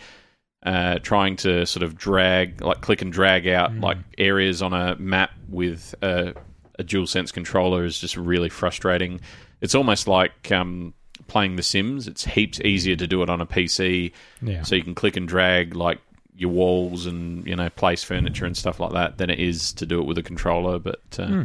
uh, 0.65 0.99
trying 1.01 1.37
to 1.37 1.65
sort 1.67 1.83
of 1.85 1.97
drag, 1.97 2.61
like 2.63 2.81
click 2.81 3.03
and 3.03 3.13
drag 3.13 3.47
out 3.47 3.73
like 3.77 3.99
areas 4.19 4.63
on 4.63 4.73
a 4.73 4.97
map 4.97 5.31
with 5.49 5.95
a, 6.03 6.35
a 6.79 6.83
dual 6.83 7.07
sense 7.07 7.31
controller 7.31 7.85
is 7.85 7.99
just 8.01 8.17
really 8.17 8.49
frustrating. 8.49 9.21
It's 9.61 9.75
almost 9.77 10.09
like 10.09 10.51
um, 10.51 10.93
playing 11.29 11.57
The 11.57 11.63
Sims. 11.63 12.09
It's 12.09 12.25
heaps 12.25 12.61
easier 12.63 12.97
to 12.97 13.07
do 13.07 13.23
it 13.23 13.31
on 13.31 13.41
a 13.41 13.47
PC, 13.47 14.13
Yeah. 14.43 14.63
so 14.63 14.75
you 14.75 14.83
can 14.83 14.95
click 14.95 15.17
and 15.17 15.29
drag 15.29 15.77
like 15.77 15.99
your 16.37 16.51
walls 16.51 17.07
and 17.07 17.47
you 17.47 17.57
know 17.57 17.71
place 17.71 18.03
furniture 18.05 18.45
and 18.45 18.57
stuff 18.57 18.79
like 18.79 18.93
that 18.93 19.19
than 19.19 19.31
it 19.31 19.39
is 19.41 19.73
to 19.75 19.87
do 19.87 20.01
it 20.01 20.05
with 20.05 20.19
a 20.19 20.23
controller. 20.23 20.79
But 20.79 21.01
uh, 21.19 21.45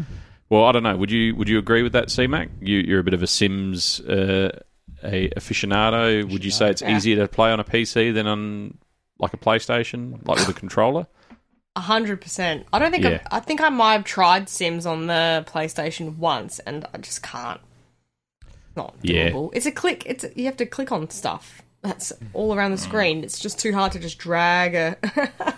well, 0.50 0.66
I 0.66 0.72
don't 0.72 0.84
know. 0.84 0.96
Would 0.98 1.12
you 1.12 1.36
would 1.36 1.48
you 1.50 1.58
agree 1.58 1.84
with 1.84 1.94
that, 1.94 2.08
CMAC? 2.08 2.50
You, 2.62 2.80
you're 2.80 3.00
a 3.00 3.04
bit 3.04 3.14
of 3.14 3.24
a 3.24 3.28
Sims 3.28 4.00
uh, 4.02 4.60
a 5.04 5.30
aficionado. 5.30 6.30
Would 6.32 6.44
you 6.44 6.52
say 6.52 6.70
it's 6.70 6.82
Yeah. 6.82 6.96
easier 6.96 7.16
to 7.18 7.28
play 7.28 7.52
on 7.52 7.60
a 7.60 7.64
PC 7.64 8.14
than 8.14 8.28
on 8.28 8.78
like 9.20 9.34
a 9.34 9.38
PlayStation, 9.38 10.26
like 10.28 10.40
with 10.40 10.50
a 10.50 10.54
controller? 10.60 11.08
A 11.76 11.80
hundred 11.82 12.20
percent. 12.20 12.66
I 12.74 12.80
don't 12.80 12.92
think 12.92 13.06
Yeah. 13.06 13.22
I've, 13.32 13.46
think 13.46 13.62
I 13.62 13.70
might 13.70 13.94
have 13.94 14.04
tried 14.04 14.50
Sims 14.50 14.86
on 14.86 15.08
the 15.08 15.46
PlayStation 15.48 16.18
once, 16.18 16.60
and 16.60 16.86
I 16.94 16.98
just 16.98 17.24
can't. 17.24 17.62
Not 18.76 18.96
Yeah. 19.02 19.30
doable. 19.30 19.52
It's 19.54 19.66
a 19.66 19.72
click. 19.72 20.04
It's 20.06 20.26
you 20.36 20.46
have 20.46 20.58
to 20.58 20.66
click 20.66 20.92
on 20.92 21.10
stuff. 21.10 21.62
That's 21.82 22.14
all 22.34 22.54
around 22.54 22.72
the 22.72 22.78
screen. 22.78 23.24
It's 23.24 23.40
just 23.40 23.60
too 23.60 23.74
hard 23.74 23.92
to 23.94 24.00
just 24.00 24.18
drag 24.20 24.76
a 24.76 24.98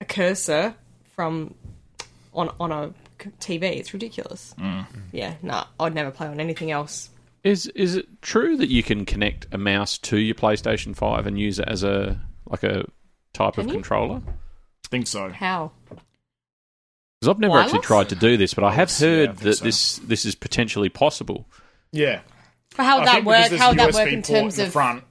a 0.00 0.04
cursor 0.06 0.74
from 1.14 1.54
on 2.32 2.50
on 2.58 2.72
a 2.72 2.94
TV. 3.40 3.76
It's 3.76 3.92
ridiculous. 3.92 4.54
Mm. 4.58 4.86
Yeah, 5.12 5.34
nah. 5.42 5.66
I'd 5.78 5.94
never 5.94 6.10
play 6.10 6.26
on 6.28 6.40
anything 6.40 6.70
else. 6.70 7.10
Is 7.44 7.66
is 7.68 7.96
it 7.96 8.22
true 8.22 8.56
that 8.56 8.68
you 8.68 8.82
can 8.82 9.04
connect 9.04 9.46
a 9.52 9.58
mouse 9.58 9.98
to 9.98 10.16
your 10.16 10.34
PlayStation 10.34 10.96
Five 10.96 11.26
and 11.26 11.38
use 11.38 11.58
it 11.58 11.68
as 11.68 11.82
a 11.82 12.18
like 12.46 12.62
a 12.62 12.86
type 13.32 13.54
Can 13.54 13.64
of 13.64 13.66
you? 13.68 13.72
controller? 13.74 14.22
think 14.92 15.06
so. 15.06 15.30
How? 15.30 15.72
Because 15.88 17.28
I've 17.28 17.38
never 17.38 17.58
actually 17.58 17.80
tried 17.80 18.10
to 18.10 18.14
do 18.14 18.36
this, 18.36 18.52
but 18.54 18.62
I 18.62 18.72
have 18.72 18.88
Wireless, 18.88 19.00
yeah, 19.00 19.08
I 19.08 19.26
heard 19.26 19.36
that 19.38 19.54
so. 19.56 19.64
this 19.64 19.96
this 19.98 20.24
is 20.24 20.34
potentially 20.34 20.88
possible. 20.88 21.46
Yeah. 21.92 22.20
But 22.76 22.84
how 22.86 22.98
would 23.00 23.08
I 23.08 23.20
that 23.20 23.24
work? 23.24 23.58
How 23.58 23.70
would 23.70 23.78
that 23.78 23.90
USB 23.90 23.94
work 23.94 24.12
in 24.12 24.22
terms 24.22 24.56
the 24.56 24.66
of? 24.66 24.72
front? 24.72 25.04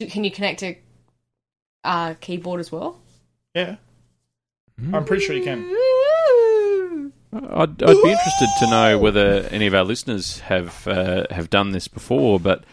Can 0.00 0.24
you 0.24 0.30
connect 0.30 0.62
a 0.62 0.78
uh, 1.84 2.14
keyboard 2.20 2.60
as 2.60 2.72
well? 2.72 3.00
Yeah. 3.54 3.76
I'm 4.92 5.04
pretty 5.04 5.24
sure 5.24 5.36
you 5.36 5.44
can. 5.44 7.12
I'd, 7.32 7.82
I'd 7.82 8.02
be 8.02 8.10
interested 8.10 8.48
to 8.60 8.70
know 8.70 8.98
whether 8.98 9.48
any 9.50 9.66
of 9.66 9.74
our 9.74 9.84
listeners 9.84 10.40
have 10.40 10.86
uh, 10.86 11.26
have 11.30 11.50
done 11.50 11.70
this 11.70 11.88
before, 11.88 12.38
but 12.38 12.64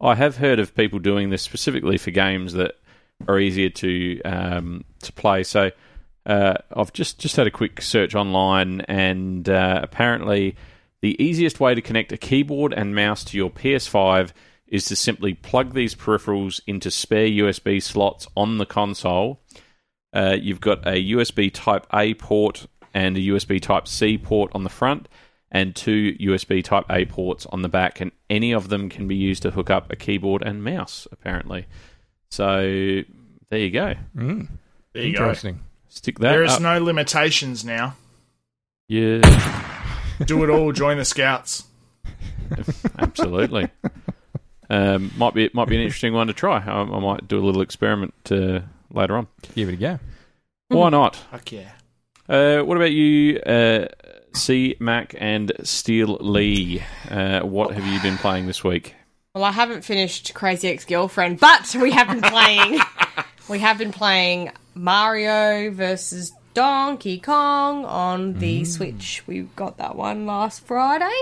I 0.00 0.14
have 0.14 0.36
heard 0.36 0.58
of 0.58 0.74
people 0.74 0.98
doing 0.98 1.30
this 1.30 1.42
specifically 1.42 1.98
for 1.98 2.10
games 2.10 2.52
that 2.54 2.76
are 3.28 3.38
easier 3.38 3.70
to 3.70 4.20
um, 4.22 4.84
to 5.02 5.12
play. 5.12 5.42
So 5.42 5.70
uh, 6.26 6.54
I've 6.72 6.92
just 6.92 7.18
just 7.18 7.36
had 7.36 7.46
a 7.46 7.50
quick 7.50 7.80
search 7.80 8.14
online, 8.14 8.82
and 8.82 9.48
uh, 9.48 9.80
apparently 9.82 10.56
the 11.04 11.22
easiest 11.22 11.60
way 11.60 11.74
to 11.74 11.82
connect 11.82 12.12
a 12.12 12.16
keyboard 12.16 12.72
and 12.72 12.94
mouse 12.94 13.24
to 13.24 13.36
your 13.36 13.50
PS5 13.50 14.30
is 14.66 14.86
to 14.86 14.96
simply 14.96 15.34
plug 15.34 15.74
these 15.74 15.94
peripherals 15.94 16.62
into 16.66 16.90
spare 16.90 17.26
USB 17.28 17.82
slots 17.82 18.26
on 18.34 18.56
the 18.56 18.64
console. 18.64 19.42
Uh, 20.14 20.34
you've 20.40 20.62
got 20.62 20.78
a 20.86 21.10
USB 21.12 21.52
Type 21.52 21.86
A 21.92 22.14
port 22.14 22.66
and 22.94 23.18
a 23.18 23.20
USB 23.20 23.60
Type 23.60 23.86
C 23.86 24.16
port 24.16 24.50
on 24.54 24.64
the 24.64 24.70
front, 24.70 25.06
and 25.50 25.76
two 25.76 26.14
USB 26.18 26.64
Type 26.64 26.86
A 26.88 27.04
ports 27.04 27.44
on 27.52 27.60
the 27.60 27.68
back, 27.68 28.00
and 28.00 28.10
any 28.30 28.52
of 28.52 28.70
them 28.70 28.88
can 28.88 29.06
be 29.06 29.14
used 29.14 29.42
to 29.42 29.50
hook 29.50 29.68
up 29.68 29.92
a 29.92 29.96
keyboard 29.96 30.42
and 30.42 30.64
mouse. 30.64 31.06
Apparently, 31.12 31.66
so 32.30 33.02
there 33.50 33.58
you 33.58 33.70
go. 33.70 33.92
Mm, 34.16 34.48
There 34.94 35.02
you 35.02 35.14
go. 35.18 35.34
Stick 35.90 36.18
that. 36.20 36.30
There 36.30 36.44
is 36.44 36.52
up. 36.54 36.62
no 36.62 36.82
limitations 36.82 37.62
now. 37.62 37.94
yeah, 38.88 39.20
Do 40.24 40.44
it 40.44 40.50
all. 40.50 40.72
Join 40.72 40.98
the 40.98 41.04
scouts. 41.04 41.64
absolutely. 42.98 43.68
um, 44.70 45.10
might 45.16 45.34
be 45.34 45.50
might 45.52 45.68
be 45.68 45.76
an 45.76 45.82
interesting 45.82 46.12
one 46.12 46.26
to 46.28 46.32
try. 46.32 46.58
I, 46.64 46.82
I 46.82 47.00
might 47.00 47.28
do 47.28 47.38
a 47.38 47.44
little 47.44 47.62
experiment 47.62 48.14
uh, 48.30 48.60
later 48.92 49.16
on. 49.16 49.26
Give 49.54 49.68
it 49.68 49.74
a 49.74 49.76
go. 49.76 49.98
Why 50.68 50.90
not? 50.90 51.16
Fuck 51.16 51.52
yeah. 51.52 51.70
Uh, 52.28 52.62
what 52.62 52.76
about 52.76 52.92
you, 52.92 53.38
uh, 53.40 53.86
C 54.32 54.76
Mac 54.80 55.14
and 55.18 55.52
Steely? 55.62 56.82
Uh, 57.10 57.40
what 57.40 57.74
have 57.74 57.86
you 57.86 58.00
been 58.00 58.16
playing 58.16 58.46
this 58.46 58.64
week? 58.64 58.94
Well, 59.34 59.44
I 59.44 59.50
haven't 59.50 59.82
finished 59.84 60.32
Crazy 60.32 60.68
Ex 60.68 60.84
Girlfriend, 60.84 61.40
but 61.40 61.74
we 61.80 61.90
have 61.90 62.08
been 62.08 62.22
playing. 62.22 62.80
we 63.48 63.58
have 63.58 63.78
been 63.78 63.92
playing 63.92 64.52
Mario 64.74 65.70
versus 65.70 66.32
Donkey 66.54 67.18
Kong 67.18 67.84
on 67.84 68.34
the 68.38 68.62
mm. 68.62 68.66
Switch. 68.66 69.24
We 69.26 69.42
got 69.56 69.76
that 69.78 69.96
one 69.96 70.24
last 70.24 70.64
Friday. 70.64 71.12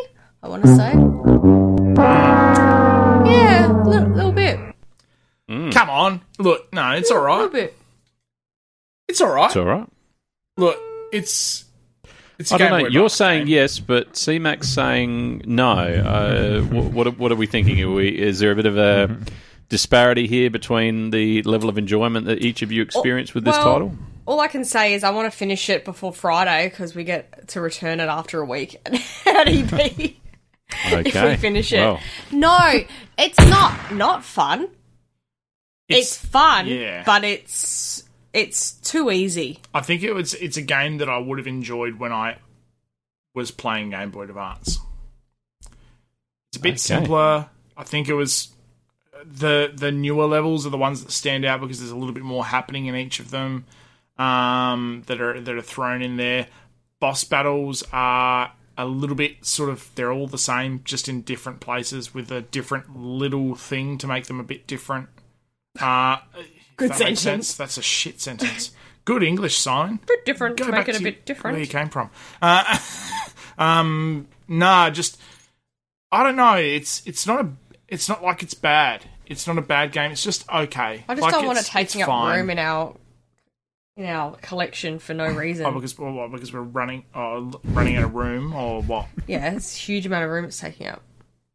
I 0.42 0.48
want 0.48 0.62
to 0.64 0.68
mm. 0.68 0.76
say. 0.76 0.92
Yeah, 3.32 3.72
a 3.72 3.88
little, 3.88 4.08
little 4.10 4.32
bit. 4.32 4.60
Mm. 5.48 5.72
Come 5.72 5.88
on. 5.88 6.20
Look, 6.38 6.70
no, 6.72 6.90
it's 6.92 7.10
all 7.10 7.26
A 7.26 7.32
little 7.32 7.48
bit. 7.48 7.76
It's 9.08 9.22
all 9.22 9.30
right. 9.30 9.46
It's 9.46 9.56
all 9.56 9.64
right. 9.64 9.88
Look, 10.58 10.78
it's. 11.12 11.64
It's 12.38 12.52
a 12.52 12.56
I 12.56 12.58
don't 12.58 12.82
know. 12.82 12.88
You're 12.88 13.08
saying 13.08 13.46
game. 13.46 13.54
yes, 13.54 13.78
but 13.78 14.16
C 14.16 14.38
Mac's 14.38 14.68
saying 14.68 15.44
no. 15.46 15.72
Uh, 15.72 16.60
wh- 16.60 16.94
what, 16.94 17.06
are- 17.06 17.12
what 17.12 17.32
are 17.32 17.36
we 17.36 17.46
thinking? 17.46 17.80
Are 17.82 17.90
we, 17.90 18.08
is 18.08 18.38
there 18.38 18.50
a 18.50 18.56
bit 18.56 18.66
of 18.66 18.76
a 18.76 19.08
mm-hmm. 19.08 19.22
disparity 19.70 20.26
here 20.26 20.50
between 20.50 21.10
the 21.10 21.42
level 21.42 21.70
of 21.70 21.78
enjoyment 21.78 22.26
that 22.26 22.42
each 22.42 22.60
of 22.60 22.70
you 22.70 22.82
oh, 22.82 22.84
experienced 22.84 23.34
with 23.34 23.44
this 23.44 23.56
Well, 23.56 23.72
title? 23.72 23.96
All 24.26 24.40
I 24.40 24.48
can 24.48 24.64
say 24.64 24.94
is 24.94 25.02
I 25.04 25.10
want 25.10 25.30
to 25.30 25.36
finish 25.36 25.68
it 25.68 25.84
before 25.84 26.12
Friday 26.12 26.68
because 26.68 26.94
we 26.94 27.04
get 27.04 27.48
to 27.48 27.60
return 27.60 27.98
it 28.00 28.04
after 28.08 28.40
a 28.40 28.44
week 28.44 28.76
at 29.26 29.48
EB. 29.48 29.72
Okay. 29.72 30.14
if 31.04 31.14
we 31.30 31.36
finish 31.36 31.72
it. 31.72 31.80
Well, 31.80 32.00
No, 32.30 32.58
it's 33.18 33.38
not 33.38 33.92
not 33.94 34.24
fun. 34.24 34.68
It's, 35.88 36.16
fun, 36.16 36.68
yeah. 36.68 37.02
but 37.04 37.22
it's 37.24 38.04
it's 38.32 38.72
too 38.72 39.10
easy. 39.10 39.58
I 39.74 39.82
think 39.82 40.02
it 40.02 40.14
was. 40.14 40.32
It's 40.34 40.56
a 40.56 40.62
game 40.62 40.98
that 40.98 41.08
I 41.10 41.18
would 41.18 41.36
have 41.38 41.46
enjoyed 41.46 41.98
when 41.98 42.12
I 42.12 42.38
was 43.34 43.50
playing 43.50 43.90
Game 43.90 44.10
Boy 44.10 44.22
Advance. 44.22 44.78
It's 46.48 46.56
a 46.56 46.60
bit 46.60 46.70
Okay. 46.70 46.76
simpler. 46.78 47.50
I 47.76 47.84
think 47.84 48.08
it 48.08 48.14
was 48.14 48.48
the 49.24 49.70
the 49.74 49.92
newer 49.92 50.24
levels 50.26 50.64
are 50.66 50.70
the 50.70 50.78
ones 50.78 51.04
that 51.04 51.10
stand 51.12 51.44
out 51.44 51.60
because 51.60 51.78
there's 51.80 51.90
a 51.90 51.96
little 51.96 52.14
bit 52.14 52.22
more 52.24 52.44
happening 52.46 52.86
in 52.86 52.94
each 52.96 53.20
of 53.20 53.30
them 53.30 53.66
um, 54.18 55.02
that 55.06 55.20
are 55.20 55.40
that 55.40 55.54
are 55.54 55.62
thrown 55.62 56.02
in 56.02 56.16
there. 56.16 56.46
Boss 57.00 57.24
battles 57.24 57.82
are 57.92 58.52
a 58.78 58.86
little 58.86 59.16
bit 59.16 59.44
sort 59.44 59.68
of 59.70 59.90
they're 59.94 60.12
all 60.12 60.26
the 60.26 60.38
same, 60.38 60.82
just 60.84 61.08
in 61.08 61.22
different 61.22 61.60
places 61.60 62.14
with 62.14 62.30
a 62.30 62.40
different 62.42 62.96
little 62.96 63.54
thing 63.54 63.98
to 63.98 64.06
make 64.06 64.26
them 64.26 64.40
a 64.40 64.44
bit 64.44 64.66
different. 64.66 65.08
Uh, 65.80 66.18
Good 66.76 66.90
that 66.90 66.98
sentence. 66.98 67.20
sense. 67.20 67.56
That's 67.56 67.78
a 67.78 67.82
shit 67.82 68.20
sentence. 68.20 68.72
Good 69.04 69.24
English 69.24 69.58
sign 69.58 69.98
Bit 70.06 70.24
different 70.24 70.56
go 70.56 70.68
make 70.68 70.88
it 70.88 71.00
a 71.00 71.02
bit 71.02 71.26
different. 71.26 71.56
Where 71.56 71.60
you 71.64 71.68
came 71.68 71.88
from? 71.88 72.10
Uh, 72.40 72.78
um, 73.58 74.28
nah, 74.46 74.90
just 74.90 75.20
I 76.12 76.22
don't 76.22 76.36
know. 76.36 76.54
It's 76.54 77.04
it's 77.06 77.26
not 77.26 77.44
a. 77.44 77.48
It's 77.88 78.08
not 78.08 78.22
like 78.22 78.42
it's 78.42 78.54
bad. 78.54 79.04
It's 79.26 79.46
not 79.46 79.58
a 79.58 79.62
bad 79.62 79.92
game. 79.92 80.12
It's 80.12 80.22
just 80.22 80.48
okay. 80.48 81.04
I 81.08 81.14
just 81.14 81.20
Like, 81.22 81.32
don't 81.32 81.46
want 81.46 81.58
it 81.58 81.64
taking 81.64 82.02
up 82.02 82.08
room 82.08 82.48
in 82.50 82.58
our 82.58 82.94
in 83.96 84.06
our 84.06 84.32
collection 84.36 84.98
for 84.98 85.14
no 85.14 85.26
reason. 85.28 85.66
Oh, 85.66 85.72
because 85.72 85.98
well, 85.98 86.12
what, 86.12 86.32
because 86.32 86.52
we're 86.52 86.60
running 86.60 87.04
uh, 87.14 87.50
running 87.64 87.96
out 87.96 88.04
of 88.04 88.14
room 88.14 88.54
or 88.54 88.82
what? 88.82 89.06
yeah, 89.26 89.52
it's 89.52 89.74
a 89.76 89.78
huge 89.78 90.06
amount 90.06 90.24
of 90.24 90.30
room 90.30 90.44
it's 90.44 90.58
taking 90.58 90.86
up. 90.86 91.02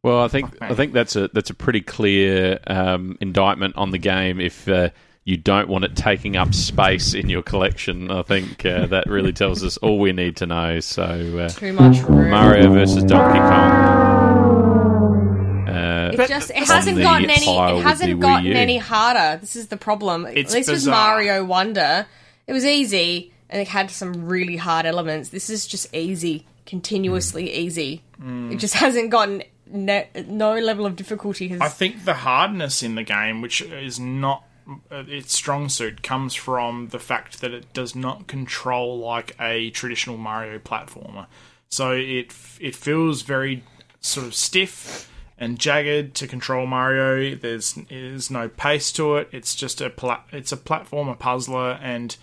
Well, 0.04 0.22
I 0.22 0.28
think 0.28 0.60
man. 0.62 0.72
I 0.72 0.76
think 0.76 0.94
that's 0.94 1.16
a 1.16 1.28
that's 1.30 1.50
a 1.50 1.54
pretty 1.56 1.82
clear 1.82 2.60
um, 2.68 3.18
indictment 3.20 3.76
on 3.76 3.92
the 3.92 3.98
game. 3.98 4.40
If 4.40 4.68
uh, 4.70 4.90
you 5.26 5.38
don't 5.38 5.68
want 5.68 5.84
it 5.84 5.96
taking 5.96 6.38
up 6.38 6.54
space 6.54 7.14
in 7.14 7.30
your 7.30 7.42
collection, 7.42 8.10
I 8.12 8.22
think 8.22 8.66
uh, 8.66 8.86
that 8.88 9.08
really 9.08 9.34
tells 9.34 9.64
us 9.64 9.78
all 9.78 10.00
we 10.00 10.14
need 10.14 10.38
to 10.38 10.46
know. 10.46 10.80
So, 10.80 11.04
uh, 11.04 11.50
Too 11.50 11.74
much 11.74 12.02
room. 12.04 12.30
Mario 12.30 12.72
versus 12.72 13.04
Donkey 13.04 13.40
Kong. 13.40 15.68
Uh, 15.68 16.12
It 16.14 16.28
just 16.30 16.52
it 16.52 16.58
hasn't 16.68 17.00
gotten 17.00 17.30
any 17.30 17.48
it 17.50 17.84
hasn't 17.84 18.20
gotten 18.20 18.54
any 18.54 18.78
harder. 18.78 19.40
This 19.42 19.56
is 19.56 19.68
the 19.68 19.78
problem. 19.78 20.26
It's 20.28 20.54
At 20.54 20.58
least 20.58 20.72
with. 20.72 20.88
Mario 20.88 21.44
Wonder, 21.44 22.06
it 22.48 22.54
was 22.54 22.66
easy 22.66 23.34
and 23.50 23.62
it 23.62 23.68
had 23.68 23.92
some 23.92 24.26
really 24.26 24.56
hard 24.56 24.86
elements. 24.86 25.30
This 25.30 25.50
is 25.50 25.68
just 25.68 25.94
easy, 25.94 26.46
continuously 26.66 27.54
easy. 27.54 28.02
It 28.26 28.58
just 28.58 28.74
hasn't 28.86 29.12
gotten 29.12 29.44
ne- 29.70 30.10
no 30.28 30.58
level 30.58 30.86
of 30.86 30.96
difficulty 30.96 31.50
has 31.50 31.62
I 31.62 31.70
think 31.70 32.06
the 32.06 32.14
hardness 32.16 32.84
in 32.84 32.96
the 32.96 33.04
game, 33.04 33.42
which 33.42 33.62
is 33.62 34.00
not 34.00 34.44
uh, 34.92 35.04
its 35.08 35.34
strong 35.34 35.70
suit, 35.70 36.04
comes 36.04 36.34
from 36.36 36.90
the 36.90 37.00
fact 37.00 37.42
that 37.42 37.54
it 37.54 37.72
does 37.74 37.96
not 37.96 38.28
control 38.28 39.00
like 39.00 39.36
a 39.40 39.70
traditional 39.72 40.18
Mario 40.18 40.60
platformer. 40.60 41.28
So 41.70 41.92
it 41.92 42.34
it 42.60 42.76
feels 42.76 43.22
very 43.22 43.64
sort 44.00 44.26
of 44.26 44.36
stiff 44.36 45.12
and 45.38 45.60
jagged 45.60 46.16
to 46.16 46.28
control 46.28 46.66
Mario. 46.66 47.36
There's 47.36 47.74
there's 47.90 48.32
no 48.32 48.50
pace 48.50 48.92
to 48.94 49.18
it. 49.18 49.30
It's 49.32 49.56
just 49.56 49.80
a 49.82 49.90
pla- 49.90 50.24
it's 50.32 50.52
a 50.52 50.58
platformer 50.58 51.18
puzzler, 51.18 51.80
and 51.82 52.16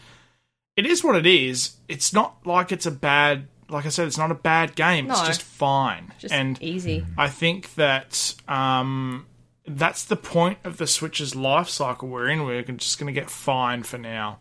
it 0.77 0.87
is 0.87 1.03
what 1.05 1.17
it 1.17 1.27
is. 1.27 1.77
It's 1.89 2.13
not 2.13 2.47
like 2.47 2.73
it's 2.73 2.87
a 2.87 2.91
bad. 2.91 3.49
Like 3.69 3.87
I 3.87 3.89
said, 3.89 4.07
it's 4.07 4.19
not 4.19 4.31
a 4.31 4.35
bad 4.35 4.75
game. 4.75 5.11
It's 5.11 5.23
just 5.23 5.43
fine. 5.43 6.13
just 6.19 6.35
and 6.35 6.61
easy. 6.63 7.05
I 7.17 7.29
think 7.29 7.75
that 7.75 8.35
um, 8.47 9.27
that's 9.67 10.05
the 10.05 10.17
point 10.17 10.59
of 10.65 10.77
the 10.77 10.87
Switch's 10.87 11.35
life 11.35 11.69
cycle 11.69 12.09
we're 12.09 12.29
in. 12.29 12.45
We're 12.45 12.63
just 12.63 12.99
going 12.99 13.13
to 13.13 13.19
get 13.19 13.31
fine 13.31 13.83
for 13.83 13.97
now. 13.99 14.39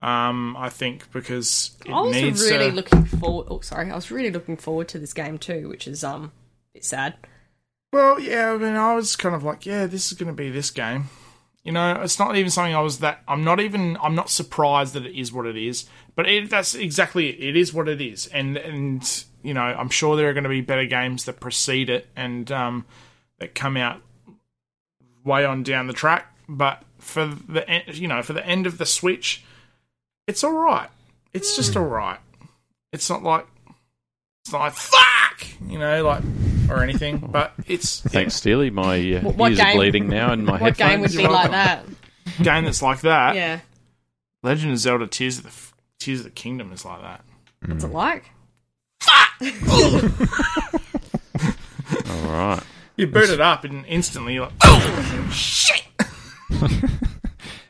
Um, 0.00 0.56
I 0.56 0.68
think 0.68 1.12
because 1.12 1.76
it 1.84 1.92
I 1.92 2.00
was 2.00 2.16
really 2.50 2.70
to. 2.70 2.74
looking 2.74 3.04
forward. 3.04 3.46
Oh, 3.50 3.60
sorry, 3.60 3.90
I 3.90 3.94
was 3.94 4.10
really 4.10 4.30
looking 4.30 4.56
forward 4.56 4.88
to 4.88 4.98
this 4.98 5.12
game 5.12 5.38
too, 5.38 5.68
which 5.68 5.86
is 5.86 6.02
um, 6.02 6.24
a 6.24 6.30
bit 6.74 6.84
sad. 6.84 7.14
well, 7.92 8.18
yeah. 8.18 8.52
I 8.52 8.56
mean, 8.56 8.74
I 8.74 8.94
was 8.94 9.14
kind 9.14 9.34
of 9.34 9.44
like, 9.44 9.64
yeah, 9.66 9.86
this 9.86 10.10
is 10.10 10.18
going 10.18 10.26
to 10.26 10.32
be 10.32 10.50
this 10.50 10.70
game. 10.70 11.08
You 11.64 11.70
know, 11.70 12.00
it's 12.02 12.18
not 12.18 12.36
even 12.36 12.50
something 12.50 12.74
I 12.74 12.80
was 12.80 12.98
that. 12.98 13.22
I'm 13.28 13.44
not 13.44 13.60
even. 13.60 13.96
I'm 14.02 14.16
not 14.16 14.28
surprised 14.28 14.94
that 14.94 15.06
it 15.06 15.18
is 15.18 15.32
what 15.32 15.46
it 15.46 15.56
is. 15.56 15.86
But 16.16 16.28
it, 16.28 16.50
that's 16.50 16.74
exactly 16.74 17.28
it. 17.28 17.50
It 17.50 17.56
is 17.56 17.72
what 17.72 17.88
it 17.88 18.00
is, 18.00 18.26
and 18.26 18.56
and 18.56 19.24
you 19.42 19.54
know, 19.54 19.60
I'm 19.60 19.88
sure 19.88 20.16
there 20.16 20.28
are 20.28 20.32
going 20.32 20.44
to 20.44 20.50
be 20.50 20.60
better 20.60 20.86
games 20.86 21.24
that 21.24 21.38
precede 21.38 21.88
it 21.88 22.08
and 22.16 22.50
um, 22.50 22.84
that 23.38 23.54
come 23.54 23.76
out 23.76 24.00
way 25.24 25.44
on 25.44 25.62
down 25.62 25.86
the 25.86 25.92
track. 25.92 26.36
But 26.48 26.82
for 26.98 27.26
the 27.26 27.64
you 27.92 28.08
know 28.08 28.22
for 28.22 28.32
the 28.32 28.44
end 28.44 28.66
of 28.66 28.78
the 28.78 28.86
Switch, 28.86 29.44
it's 30.26 30.42
all 30.42 30.52
right. 30.52 30.90
It's 31.32 31.54
just 31.54 31.76
all 31.76 31.84
right. 31.84 32.18
It's 32.92 33.08
not 33.08 33.22
like 33.22 33.46
it's 34.44 34.52
not 34.52 34.62
like 34.62 34.72
fuck, 34.72 35.46
you 35.68 35.78
know, 35.78 36.04
like 36.04 36.24
or 36.72 36.82
anything. 36.82 37.18
But 37.32 37.52
it's 37.66 38.00
Thanks, 38.08 38.34
Steely. 38.34 38.70
My 38.70 38.96
uh, 39.14 39.20
What- 39.22 39.36
what 39.36 39.50
ears 39.52 39.60
are 39.60 39.72
bleeding 39.74 40.08
now, 40.08 40.32
and 40.32 40.44
my 40.44 40.58
What 40.60 40.76
game 40.76 41.00
would 41.00 41.12
be 41.12 41.26
like 41.26 41.50
that? 41.50 41.84
game 42.42 42.64
that's 42.64 42.82
like 42.82 43.00
that. 43.02 43.34
Yeah, 43.36 43.60
Legend 44.42 44.72
of 44.72 44.78
Zelda: 44.78 45.06
Tears 45.06 45.38
of 45.38 45.44
the 45.44 45.48
F- 45.50 45.74
Tears 45.98 46.20
of 46.20 46.24
the 46.24 46.30
Kingdom 46.30 46.72
is 46.72 46.84
like 46.84 47.00
that. 47.02 47.24
what's 47.66 47.84
it 47.84 47.88
like? 47.88 48.30
All 52.08 52.30
right. 52.30 52.62
You 52.96 53.06
boot 53.06 53.30
it 53.30 53.40
up 53.40 53.64
and 53.64 53.84
instantly 53.86 54.34
you're 54.34 54.44
like, 54.46 54.54
oh 54.62 55.30
shit. 55.32 55.82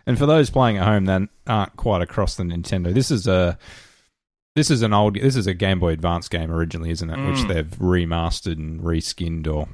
And 0.04 0.18
for 0.18 0.26
those 0.26 0.50
playing 0.50 0.78
at 0.78 0.84
home 0.86 1.04
that 1.06 1.22
aren't 1.46 1.76
quite 1.76 2.02
across 2.02 2.34
the 2.34 2.42
Nintendo, 2.42 2.92
this 2.92 3.10
is 3.10 3.26
a 3.28 3.56
this 4.54 4.70
is 4.70 4.82
an 4.82 4.92
old 4.92 5.14
this 5.14 5.36
is 5.36 5.46
a 5.46 5.54
Game 5.54 5.80
Boy 5.80 5.92
Advance 5.92 6.28
game 6.28 6.50
originally, 6.50 6.90
isn't 6.90 7.08
it? 7.08 7.28
Which 7.28 7.40
hmm. 7.40 7.48
they've 7.48 7.70
remastered 7.78 8.58
and 8.58 8.80
reskinned 8.80 9.46
or 9.46 9.68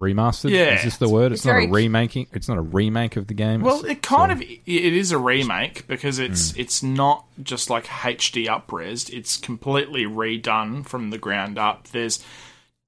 remastered. 0.00 0.50
Yeah. 0.50 0.74
is 0.74 0.84
this 0.84 0.96
the 0.98 1.08
word? 1.08 1.32
It's, 1.32 1.40
It's 1.40 1.46
not 1.46 1.52
very- 1.52 1.66
a 1.66 1.70
remaking. 1.70 2.26
It's 2.32 2.48
not 2.48 2.58
a 2.58 2.62
remake 2.62 3.16
of 3.16 3.26
the 3.26 3.34
game. 3.34 3.62
Well, 3.62 3.78
It's- 3.78 3.92
it 3.92 4.02
kind 4.02 4.30
so- 4.30 4.36
of 4.36 4.42
it 4.42 4.62
is 4.66 5.12
a 5.12 5.18
remake 5.18 5.86
because 5.86 6.18
it's 6.18 6.52
hmm. 6.52 6.60
it's 6.60 6.82
not 6.82 7.24
just 7.42 7.70
like 7.70 7.86
HD 7.86 8.46
upresed. 8.46 9.12
It's 9.12 9.36
completely 9.36 10.04
redone 10.04 10.86
from 10.86 11.10
the 11.10 11.18
ground 11.18 11.58
up. 11.58 11.88
There's 11.88 12.22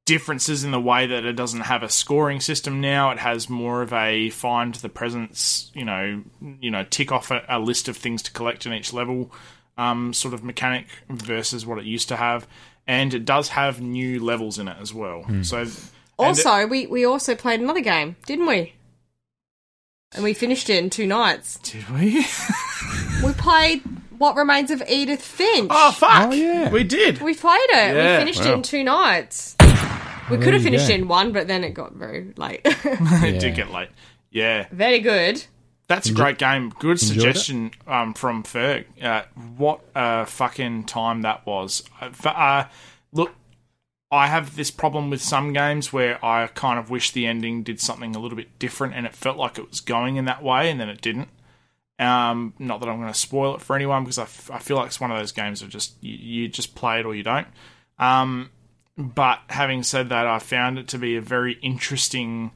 differences 0.09 0.65
in 0.65 0.71
the 0.71 0.81
way 0.81 1.07
that 1.07 1.27
it 1.27 1.35
doesn't 1.35 1.61
have 1.63 1.83
a 1.83 1.89
scoring 1.91 2.41
system 2.41 2.81
now. 2.81 3.11
It 3.11 3.19
has 3.19 3.51
more 3.51 3.83
of 3.83 3.93
a 3.93 4.31
find 4.31 4.75
the 4.77 4.89
presence. 4.89 5.71
you 5.75 5.85
know, 5.85 6.23
you 6.61 6.71
know, 6.71 6.85
tick 6.85 7.13
off 7.13 7.31
a, 7.31 7.45
a 7.49 7.59
list 7.59 7.89
of 7.89 7.97
things 7.97 8.23
to 8.23 8.33
collect 8.33 8.65
in 8.65 8.73
each 8.73 8.93
level, 8.95 9.31
um, 9.79 10.13
sort 10.13 10.35
of 10.35 10.45
mechanic 10.45 10.87
versus 11.09 11.65
what 11.65 11.79
it 11.79 11.87
used 11.87 12.09
to 12.09 12.17
have. 12.17 12.47
And 12.87 13.15
it 13.15 13.25
does 13.25 13.51
have 13.51 13.81
new 13.81 14.23
levels 14.23 14.59
in 14.59 14.69
it 14.69 14.77
as 14.81 14.93
well. 14.93 15.25
So 15.43 15.59
and 15.59 15.71
Also, 16.19 16.67
we 16.67 16.87
we 16.87 17.05
also 17.05 17.35
played 17.35 17.61
another 17.61 17.81
game, 17.81 18.17
didn't 18.27 18.47
we? 18.47 18.75
And 20.15 20.25
we 20.25 20.33
finished 20.35 20.69
it 20.71 20.83
in 20.83 20.91
two 20.91 21.07
nights. 21.07 21.59
did 21.59 21.89
we? 21.91 22.27
We 23.25 23.33
played 23.33 23.83
What 24.17 24.37
Remains 24.37 24.71
of 24.71 24.81
Edith 24.89 25.21
Finch. 25.23 25.69
oh 25.71 25.91
fuck! 25.93 26.31
Oh, 26.31 26.33
yeah. 26.33 26.71
we 26.71 26.85
did. 26.85 27.21
We 27.21 27.35
played 27.35 27.59
it. 27.71 27.97
Yeah. 27.97 28.19
we 28.19 28.25
finished 28.25 28.41
it 28.47 28.53
in 28.55 28.63
two 28.63 28.85
nights. 28.85 29.57
We 30.31 30.39
could 30.39 30.55
have 30.55 30.63
finished 30.63 30.89
go. 30.89 30.95
it 30.95 31.01
in 31.01 31.09
one, 31.09 31.33
but 31.33 31.49
then 31.49 31.65
it 31.65 31.75
got 31.75 31.95
very 31.95 32.33
late. 32.37 32.61
it 32.65 33.41
did 33.41 33.55
get 33.57 33.71
late. 33.73 33.89
Yeah, 34.31 34.67
very 34.71 35.01
good. 35.01 35.45
That's 35.89 36.09
a 36.09 36.13
great 36.13 36.39
game. 36.39 36.73
Good 36.79 37.01
suggestion 37.01 37.73
um, 37.87 38.15
from 38.15 38.45
Ferg. 38.45 38.85
Uh, 39.03 39.25
what 39.57 39.81
a 39.95 40.27
fucking 40.27 40.85
time 40.85 41.23
that 41.23 41.45
was. 41.47 41.83
Uh, 42.01 42.11
uh, 42.29 42.65
look, 43.13 43.35
I 44.11 44.29
have 44.29 44.57
this 44.57 44.71
problem 44.71 45.11
with 45.11 45.21
some 45.21 45.53
games 45.53 45.93
where 45.93 46.25
I 46.25 46.47
kind 46.49 46.79
of 46.79 46.91
wish 46.91 47.11
the 47.11 47.27
ending 47.27 47.63
did 47.63 47.81
something 47.81 48.15
a 48.15 48.19
little 48.19 48.37
bit 48.37 48.59
different, 48.59 48.95
and 48.95 49.07
it 49.07 49.15
felt 49.15 49.37
like 49.37 49.59
it 49.59 49.69
was 49.69 49.81
going 49.81 50.17
in 50.17 50.27
that 50.27 50.43
way, 50.43 50.71
and 50.71 50.81
then 50.81 50.89
it 50.89 51.01
didn't. 51.01 51.29
Um, 51.99 52.55
not 52.59 52.81
that 52.81 52.89
I'm 52.89 53.01
going 53.01 53.13
to 53.13 53.19
spoil 53.19 53.57
it 53.57 53.61
for 53.61 53.75
anyone 53.75 54.05
because 54.05 54.19
I, 54.19 54.23
f- 54.23 54.51
I 54.53 54.59
feel 54.61 54.77
like 54.77 54.87
it's 54.87 55.01
one 55.01 55.11
of 55.11 55.19
those 55.19 55.33
games 55.33 55.61
that 55.61 55.69
just 55.69 55.95
you, 56.01 56.43
you 56.43 56.49
just 56.49 56.75
play 56.75 57.01
it 57.01 57.07
or 57.07 57.15
you 57.15 57.25
don't. 57.25 57.49
Um, 57.99 58.51
but 58.97 59.41
having 59.49 59.83
said 59.83 60.09
that, 60.11 60.27
I 60.27 60.39
found 60.39 60.79
it 60.79 60.89
to 60.89 60.99
be 60.99 61.17
a 61.17 61.21
very 61.21 61.55
interesting, 61.55 62.53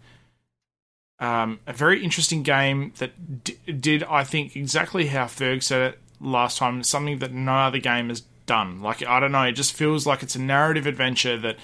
um, 1.23 1.61
a 1.69 1.73
very 1.73 2.03
interesting 2.03 2.43
game 2.43 2.93
that 2.99 3.45
d- 3.45 3.57
did 3.73 4.03
I 4.03 4.25
think 4.25 4.57
exactly 4.57 5.07
how 5.07 5.27
Ferg 5.27 5.63
said 5.63 5.93
it 5.93 5.99
last 6.21 6.59
time. 6.59 6.83
Something 6.83 7.21
that 7.21 7.33
no 7.33 7.55
other 7.55 7.79
game 7.79 8.09
has 8.09 8.23
done. 8.45 8.83
Like 8.83 9.07
I 9.07 9.21
don't 9.21 9.31
know, 9.31 9.45
it 9.45 9.53
just 9.53 9.73
feels 9.73 10.05
like 10.05 10.25
it's 10.25 10.35
a 10.35 10.41
narrative 10.41 10.87
adventure 10.87 11.39
that 11.39 11.59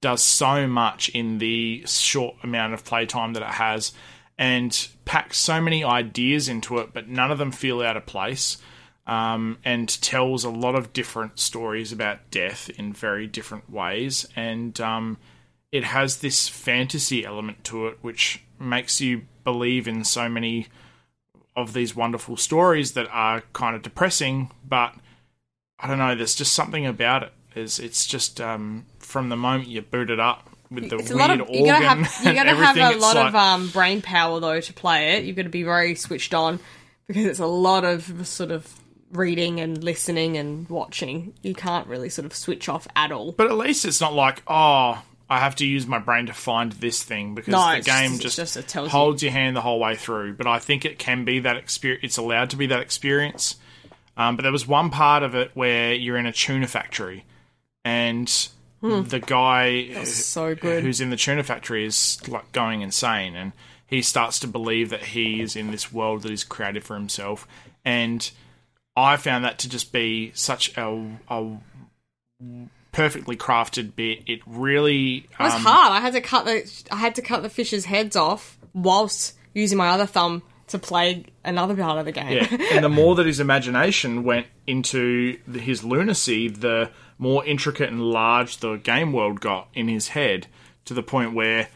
does 0.00 0.22
so 0.22 0.66
much 0.66 1.10
in 1.10 1.38
the 1.38 1.84
short 1.86 2.36
amount 2.42 2.72
of 2.72 2.84
playtime 2.84 3.34
that 3.34 3.42
it 3.42 3.50
has, 3.50 3.92
and 4.38 4.88
packs 5.04 5.36
so 5.36 5.60
many 5.60 5.84
ideas 5.84 6.48
into 6.48 6.78
it, 6.78 6.94
but 6.94 7.06
none 7.06 7.30
of 7.30 7.36
them 7.36 7.52
feel 7.52 7.82
out 7.82 7.98
of 7.98 8.06
place 8.06 8.56
um, 9.06 9.58
and 9.62 10.00
tells 10.00 10.42
a 10.42 10.50
lot 10.50 10.74
of 10.74 10.94
different 10.94 11.38
stories 11.38 11.92
about 11.92 12.30
death 12.30 12.70
in 12.78 12.94
very 12.94 13.26
different 13.26 13.70
ways. 13.70 14.26
And 14.34 14.80
um, 14.80 15.18
it 15.70 15.84
has 15.84 16.18
this 16.18 16.48
fantasy 16.48 17.26
element 17.26 17.62
to 17.64 17.88
it, 17.88 17.98
which 18.00 18.42
makes 18.62 19.00
you 19.00 19.22
believe 19.44 19.88
in 19.88 20.04
so 20.04 20.28
many 20.28 20.68
of 21.54 21.72
these 21.72 21.94
wonderful 21.94 22.36
stories 22.36 22.92
that 22.92 23.08
are 23.10 23.42
kind 23.52 23.76
of 23.76 23.82
depressing. 23.82 24.50
But 24.66 24.94
I 25.78 25.86
don't 25.88 25.98
know, 25.98 26.14
there's 26.14 26.34
just 26.34 26.52
something 26.54 26.86
about. 26.86 27.30
It's, 27.54 27.78
it's 27.78 28.06
just 28.06 28.40
um, 28.40 28.86
from 28.98 29.28
the 29.28 29.36
moment 29.36 29.68
you 29.68 29.82
boot 29.82 30.08
it 30.10 30.18
up 30.20 30.48
with 30.70 30.88
the 30.88 30.96
It's 30.96 31.12
weird 31.12 31.30
of 31.32 31.40
organ 31.42 31.54
you 31.54 31.66
gotta 31.66 31.84
have 31.86 31.98
you 32.22 32.28
and 32.30 32.36
gotta 32.36 32.54
have 32.54 32.76
a 32.76 32.98
lot 32.98 33.16
like- 33.16 33.28
of 33.28 33.34
um, 33.34 33.68
brain 33.68 34.00
power 34.00 34.40
though 34.40 34.60
to 34.60 34.72
play 34.72 35.16
it. 35.16 35.24
You've 35.24 35.36
got 35.36 35.42
to 35.42 35.48
be 35.50 35.64
very 35.64 35.94
switched 35.94 36.32
on 36.32 36.60
because 37.06 37.26
it's 37.26 37.40
a 37.40 37.46
lot 37.46 37.84
of 37.84 38.26
sort 38.26 38.50
of 38.50 38.80
reading 39.12 39.60
and 39.60 39.84
listening 39.84 40.38
and 40.38 40.66
watching. 40.70 41.34
You 41.42 41.54
can't 41.54 41.86
really 41.86 42.08
sort 42.08 42.24
of 42.24 42.34
switch 42.34 42.70
off 42.70 42.88
at 42.96 43.12
all. 43.12 43.32
But 43.32 43.48
at 43.48 43.58
least 43.58 43.84
it's 43.84 44.00
not 44.00 44.14
like, 44.14 44.42
oh, 44.46 45.02
I 45.32 45.38
have 45.38 45.56
to 45.56 45.66
use 45.66 45.86
my 45.86 45.98
brain 45.98 46.26
to 46.26 46.32
find 46.32 46.72
this 46.72 47.02
thing 47.02 47.34
because 47.34 47.52
No, 47.52 47.74
the 47.76 47.80
game 47.80 48.12
just- 48.18 48.22
just, 48.22 48.38
it's 48.38 48.52
just- 48.54 48.56
it 48.56 48.68
tells 48.68 48.86
you. 48.86 48.90
holds 48.90 49.22
your 49.22 49.32
hand 49.32 49.56
the 49.56 49.60
whole 49.62 49.80
way 49.80 49.96
through. 49.96 50.34
But 50.34 50.46
I 50.46 50.58
think 50.58 50.84
it 50.84 50.98
can 50.98 51.24
be 51.24 51.40
that 51.40 51.56
experience. 51.56 52.04
It's 52.04 52.16
allowed 52.18 52.50
to 52.50 52.56
be 52.56 52.66
that 52.66 52.80
experience. 52.80 53.56
Um, 54.16 54.36
but 54.36 54.42
there 54.42 54.52
was 54.52 54.66
one 54.66 54.90
part 54.90 55.22
of 55.22 55.34
it 55.34 55.50
where 55.54 55.94
you're 55.94 56.18
in 56.18 56.26
a 56.26 56.32
tuna 56.32 56.66
factory, 56.66 57.24
and 57.84 58.28
the 58.82 59.22
guy 59.24 59.84
Hmm. 59.84 60.04
so 60.04 60.54
good. 60.54 60.82
who's 60.84 61.00
in 61.00 61.08
the 61.10 61.16
tuna 61.16 61.42
factory 61.44 61.84
is 61.86 62.18
like 62.28 62.52
going 62.52 62.82
insane, 62.82 63.34
and 63.36 63.52
he 63.86 64.02
starts 64.02 64.38
to 64.40 64.46
believe 64.46 64.90
that 64.90 65.02
he 65.04 65.40
is 65.40 65.56
in 65.56 65.70
this 65.70 65.90
world 65.92 66.22
that 66.22 66.30
he's 66.30 66.44
created 66.44 66.84
for 66.84 66.94
himself, 66.94 67.46
and 67.84 68.30
I 68.96 69.16
found 69.16 69.44
that 69.46 69.58
to 69.60 69.68
just 69.70 69.92
be 69.92 70.30
such 70.34 70.76
a, 70.76 71.16
a 71.30 71.56
perfectly 72.92 73.36
crafted 73.36 73.96
bit. 73.96 74.22
It 74.26 74.40
really 74.46 75.26
It 75.38 75.42
was 75.42 75.54
um, 75.54 75.62
hard. 75.62 75.92
I 75.92 76.00
had 76.00 76.12
to 76.12 76.20
cut 76.20 76.44
the 76.44 76.70
I 76.90 76.96
had 76.96 77.14
to 77.16 77.22
cut 77.22 77.42
the 77.42 77.50
fish's 77.50 77.86
heads 77.86 78.16
off 78.16 78.58
whilst 78.74 79.34
using 79.54 79.78
my 79.78 79.88
other 79.88 80.06
thumb 80.06 80.42
to 80.68 80.78
play 80.78 81.24
another 81.44 81.76
part 81.76 81.98
of 81.98 82.04
the 82.04 82.12
game. 82.12 82.32
Yeah, 82.32 82.46
and 82.72 82.84
the 82.84 82.88
more 82.88 83.14
that 83.16 83.26
his 83.26 83.40
imagination 83.40 84.24
went 84.24 84.46
into 84.66 85.38
the, 85.46 85.58
his 85.58 85.84
lunacy, 85.84 86.48
the 86.48 86.90
more 87.18 87.44
intricate 87.44 87.90
and 87.90 88.00
large 88.00 88.58
the 88.58 88.76
game 88.76 89.12
world 89.12 89.40
got 89.40 89.68
in 89.74 89.88
his 89.88 90.08
head, 90.08 90.46
to 90.86 90.94
the 90.94 91.02
point 91.02 91.34
where, 91.34 91.68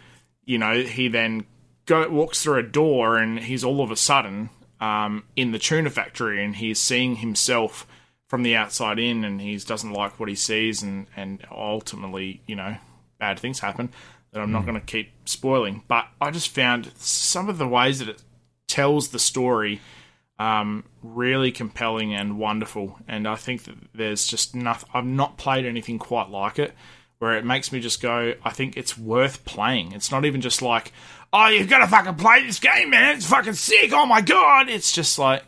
you 0.45 0.59
know, 0.59 0.83
he 0.83 1.09
then 1.09 1.45
go 1.85 2.09
walks 2.09 2.43
through 2.43 2.59
a 2.59 2.63
door 2.63 3.17
and 3.17 3.39
he's 3.41 3.65
all 3.65 3.81
of 3.81 3.91
a 3.91 3.97
sudden 3.97 4.51
um, 4.81 5.25
in 5.37 5.53
the 5.53 5.59
tuna 5.59 5.91
factory 5.91 6.45
and 6.45 6.57
he's 6.57 6.81
seeing 6.81 7.17
himself 7.17 7.87
from 8.29 8.43
the 8.43 8.57
outside 8.57 8.99
in, 8.99 9.25
and 9.25 9.41
he 9.41 9.57
doesn't 9.57 9.93
like 9.93 10.19
what 10.19 10.29
he 10.29 10.35
sees, 10.35 10.83
and 10.83 11.07
and 11.17 11.45
ultimately, 11.51 12.43
you 12.47 12.57
know, 12.57 12.77
bad 13.19 13.39
things 13.39 13.61
happen. 13.61 13.91
That 14.33 14.43
I'm 14.43 14.53
not 14.53 14.67
going 14.67 14.79
to 14.79 14.85
keep 14.85 15.13
spoiling, 15.25 15.83
but 15.89 16.07
I 16.21 16.31
just 16.31 16.51
found 16.51 16.93
some 16.97 17.49
of 17.49 17.57
the 17.57 17.67
ways 17.67 18.01
that 18.01 18.09
it 18.09 18.23
tells 18.69 19.09
the 19.09 19.19
story 19.19 19.81
um, 20.39 20.85
really 21.03 21.51
compelling 21.53 22.13
and 22.13 22.39
wonderful. 22.39 22.99
And 23.09 23.27
I 23.27 23.37
think 23.37 23.65
that 23.65 23.77
there's 23.95 24.27
just 24.27 24.55
nothing. 24.55 24.91
I've 24.93 25.07
not 25.07 25.39
played 25.39 25.65
anything 25.65 25.99
quite 25.99 26.29
like 26.29 26.59
it, 26.59 26.75
where 27.19 27.35
it 27.39 27.47
makes 27.47 27.73
me 27.73 27.81
just 27.81 28.03
go. 28.03 28.35
I 28.45 28.51
think 28.51 28.77
it's 28.77 28.99
worth 28.99 29.45
playing. 29.45 29.93
It's 29.93 30.11
not 30.11 30.27
even 30.27 30.43
just 30.43 30.61
like, 30.61 30.93
oh, 31.33 31.47
you've 31.47 31.71
got 31.71 31.79
to 31.79 31.87
fucking 31.87 32.17
play 32.17 32.45
this 32.45 32.59
game, 32.59 32.91
man. 32.91 33.17
It's 33.17 33.27
fucking 33.27 33.55
sick. 33.55 33.93
Oh 33.95 34.05
my 34.07 34.21
god. 34.21 34.69
It's 34.69 34.93
just 34.93 35.19
like. 35.19 35.45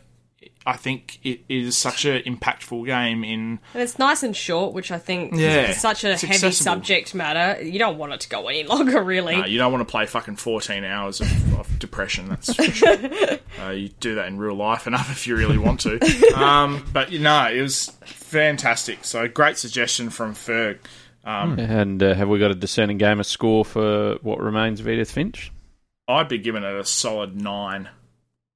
I 0.65 0.75
think 0.75 1.19
it 1.23 1.39
is 1.49 1.77
such 1.77 2.05
an 2.05 2.21
impactful 2.23 2.85
game 2.85 3.23
in 3.23 3.59
And 3.73 3.81
it's 3.81 3.97
nice 3.97 4.23
and 4.23 4.35
short, 4.35 4.73
which 4.73 4.91
I 4.91 4.99
think 4.99 5.33
Yeah, 5.35 5.71
is 5.71 5.79
such 5.81 6.03
a 6.03 6.09
heavy 6.15 6.27
accessible. 6.27 6.51
subject 6.53 7.15
matter. 7.15 7.63
You 7.63 7.79
don't 7.79 7.97
want 7.97 8.11
it 8.13 8.19
to 8.21 8.29
go 8.29 8.47
any 8.49 8.63
longer, 8.67 9.01
really. 9.01 9.35
Uh, 9.35 9.45
you 9.45 9.57
don't 9.57 9.71
want 9.71 9.87
to 9.87 9.89
play 9.91 10.05
fucking 10.05 10.35
14 10.35 10.83
hours 10.83 11.21
of, 11.21 11.59
of 11.59 11.79
depression, 11.79 12.27
that's 12.29 12.53
for 12.53 12.63
sure. 12.63 12.97
uh, 13.63 13.69
you 13.69 13.89
do 13.99 14.15
that 14.15 14.27
in 14.27 14.37
real 14.37 14.53
life 14.55 14.85
enough 14.85 15.09
if 15.11 15.25
you 15.27 15.35
really 15.35 15.57
want 15.57 15.79
to. 15.81 15.97
Um, 16.37 16.85
but, 16.93 17.11
you 17.11 17.19
know, 17.19 17.49
it 17.49 17.61
was 17.61 17.89
fantastic. 18.05 19.05
So, 19.05 19.27
great 19.27 19.57
suggestion 19.57 20.09
from 20.09 20.33
Ferg. 20.35 20.79
And 21.23 22.01
uh, 22.03 22.13
have 22.15 22.27
we 22.27 22.37
got 22.39 22.51
a 22.51 22.55
discerning 22.55 22.97
gamer 22.97 23.23
score 23.23 23.63
for 23.63 24.15
what 24.21 24.39
remains 24.39 24.79
of 24.79 24.87
Edith 24.89 25.11
Finch? 25.11 25.51
I'd 26.07 26.27
be 26.27 26.37
giving 26.39 26.63
it 26.63 26.73
a 26.73 26.83
solid 26.85 27.35
9. 27.39 27.89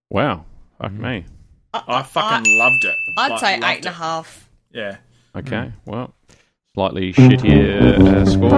Wow. 0.09 0.45
Fuck 0.81 0.91
me. 0.93 1.25
I 1.73 2.03
fucking 2.03 2.57
loved 2.57 2.85
it. 2.85 2.95
I'd 3.17 3.31
Like, 3.31 3.39
say 3.39 3.51
loved 3.59 3.63
eight 3.73 3.77
and 3.77 3.85
a 3.85 3.89
it. 3.89 3.93
half. 3.95 4.49
Yeah. 4.71 4.97
Okay. 5.35 5.71
Well, 5.85 6.13
slightly 6.75 7.13
shittier 7.13 7.99
uh, 7.99 8.25
score. 8.25 8.49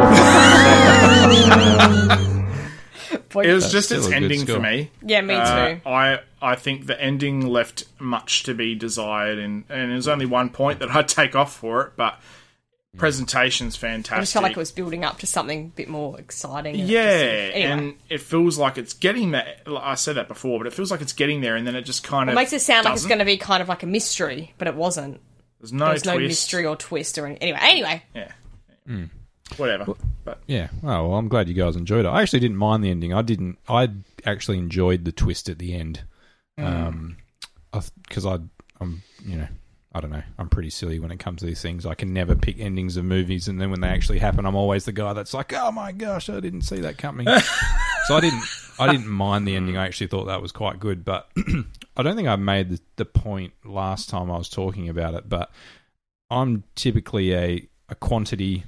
It 3.38 3.54
was 3.54 3.70
just 3.72 3.92
its 3.92 4.10
ending 4.10 4.46
for 4.46 4.60
me. 4.62 4.92
Yeah, 5.02 5.20
me 5.22 5.36
Uh, 5.36 5.76
too. 5.76 5.82
I 5.86 6.20
I 6.42 6.56
think 6.56 6.86
the 6.86 7.00
ending 7.02 7.46
left 7.46 7.84
much 8.00 8.44
to 8.44 8.54
be 8.54 8.76
desired, 8.76 9.38
and 9.40 9.66
and 9.70 9.92
there's 9.92 10.08
only 10.08 10.26
one 10.26 10.50
point 10.50 10.80
that 10.80 10.90
I'd 10.92 11.08
take 11.10 11.36
off 11.36 11.54
for 11.54 11.82
it, 11.88 11.92
but 11.98 12.20
presentation's 12.98 13.76
fantastic. 13.76 14.18
I 14.18 14.22
just 14.22 14.34
felt 14.34 14.44
like 14.44 14.52
it 14.54 14.58
was 14.58 14.72
building 14.72 15.04
up 15.04 15.20
to 15.20 15.28
something 15.28 15.66
a 15.66 15.76
bit 15.76 15.88
more 15.90 16.20
exciting. 16.20 16.80
and 16.80 16.90
Yeah, 16.90 17.02
interesting. 17.12 17.64
anyway, 17.64 17.72
and 17.72 17.94
it 18.10 18.22
feels 18.22 18.58
like 18.58 18.78
it's 18.78 18.94
getting 18.94 19.32
there. 19.32 19.56
I 19.68 19.96
said 19.96 20.16
that 20.16 20.28
before, 20.28 20.60
but 20.60 20.68
it 20.68 20.74
feels 20.74 20.92
like 20.92 21.02
it's 21.02 21.14
getting 21.14 21.42
there, 21.42 21.56
and 21.56 21.66
then 21.68 21.76
it 21.76 21.84
just 21.84 22.04
kind 22.04 22.30
it 22.30 22.34
of 22.34 22.36
makes 22.36 22.54
it 22.54 22.62
sound 22.62 22.86
like 22.86 22.94
it's 22.96 23.06
going 23.06 23.20
to 23.20 23.26
be 23.26 23.38
kind 23.38 23.62
of 23.62 23.70
like 23.70 23.84
a 23.84 23.88
mystery, 23.88 24.54
but 24.58 24.68
it 24.68 24.76
wasn't. 24.76 25.20
There's 25.60 25.74
no 25.74 25.86
There's 25.88 26.04
twist. 26.04 26.16
no 26.16 26.20
mystery 26.20 26.66
or 26.66 26.76
twist 26.76 27.18
or 27.18 27.26
any- 27.26 27.42
anyway. 27.42 27.60
Anyway, 27.62 28.04
Yeah, 28.14 28.32
Hmm. 28.86 29.04
whatever. 29.58 29.94
But 30.24 30.42
Yeah. 30.48 30.70
Oh, 30.84 31.08
well, 31.10 31.14
I'm 31.16 31.28
glad 31.28 31.48
you 31.48 31.54
guys 31.54 31.76
enjoyed 31.76 32.06
it. 32.06 32.10
I 32.10 32.22
actually 32.22 32.40
didn't 32.42 32.58
mind 32.58 32.84
the 32.84 32.90
ending. 32.90 33.14
I 33.14 33.22
didn't. 33.22 33.58
I 33.70 33.90
actually 34.26 34.58
enjoyed 34.58 35.06
the 35.06 35.12
twist 35.12 35.50
at 35.50 35.60
the 35.60 35.74
end. 35.74 36.04
Um, 36.58 37.18
because 38.04 38.26
I, 38.26 38.40
I'm, 38.80 39.04
you 39.26 39.38
know, 39.38 39.48
I 39.96 40.02
don't 40.02 40.12
know. 40.12 40.24
I'm 40.38 40.50
pretty 40.50 40.72
silly 40.72 41.00
when 41.00 41.10
it 41.10 41.20
comes 41.20 41.40
to 41.40 41.46
these 41.46 41.62
things. 41.62 41.86
I 41.86 41.96
can 41.96 42.12
never 42.12 42.36
pick 42.36 42.60
endings 42.60 42.98
of 42.98 43.06
movies, 43.06 43.48
and 43.48 43.62
then 43.62 43.72
when 43.72 43.80
they 43.80 43.88
actually 43.88 44.20
happen, 44.20 44.46
I'm 44.46 44.56
always 44.56 44.84
the 44.84 44.92
guy 44.92 45.14
that's 45.14 45.34
like, 45.34 45.54
"Oh 45.54 45.72
my 45.72 45.94
gosh, 45.94 46.30
I 46.30 46.42
didn't 46.42 46.64
see 46.64 46.82
that 46.82 46.98
coming." 46.98 47.26
so 48.08 48.16
I 48.16 48.20
didn't. 48.20 48.44
I 48.78 48.92
didn't 48.92 49.08
mind 49.08 49.48
the 49.48 49.56
ending. 49.56 49.78
I 49.78 49.86
actually 49.86 50.08
thought 50.08 50.26
that 50.26 50.42
was 50.42 50.52
quite 50.52 50.82
good, 50.82 51.06
but 51.06 51.32
I 51.96 52.04
don't 52.04 52.18
think 52.18 52.28
I 52.28 52.36
made 52.36 52.72
the, 52.72 52.80
the 52.98 53.06
point 53.06 53.54
last 53.64 54.10
time 54.10 54.30
I 54.30 54.38
was 54.38 54.50
talking 54.50 54.90
about 54.90 55.14
it. 55.14 55.30
But 55.30 55.50
I'm 56.30 56.66
typically 56.76 57.34
a 57.34 57.70
a 57.88 57.96
quantity 57.96 58.66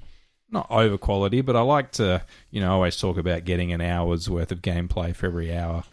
not 0.49 0.67
over 0.69 0.97
quality, 0.97 1.41
but 1.41 1.57
I 1.57 1.61
like 1.61 1.91
to, 1.93 2.23
you 2.51 2.61
know, 2.61 2.71
always 2.71 2.97
talk 2.97 3.17
about 3.17 3.43
getting 3.43 3.73
an 3.73 3.81
hour's 3.81 4.29
worth 4.29 4.51
of 4.51 4.61
gameplay 4.61 5.13
for 5.13 5.25
every 5.25 5.53
hour. 5.53 5.83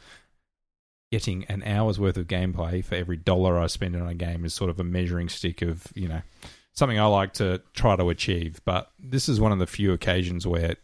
Getting 1.14 1.44
an 1.44 1.62
hour's 1.62 2.00
worth 2.00 2.16
of 2.16 2.26
gameplay 2.26 2.84
for 2.84 2.96
every 2.96 3.16
dollar 3.16 3.60
I 3.60 3.68
spend 3.68 3.94
on 3.94 4.08
a 4.08 4.14
game 4.14 4.44
is 4.44 4.52
sort 4.52 4.68
of 4.68 4.80
a 4.80 4.84
measuring 4.84 5.28
stick 5.28 5.62
of, 5.62 5.86
you 5.94 6.08
know, 6.08 6.22
something 6.72 6.98
I 6.98 7.06
like 7.06 7.34
to 7.34 7.62
try 7.72 7.94
to 7.94 8.08
achieve. 8.08 8.60
But 8.64 8.90
this 8.98 9.28
is 9.28 9.38
one 9.38 9.52
of 9.52 9.60
the 9.60 9.66
few 9.68 9.92
occasions 9.92 10.44
where 10.44 10.74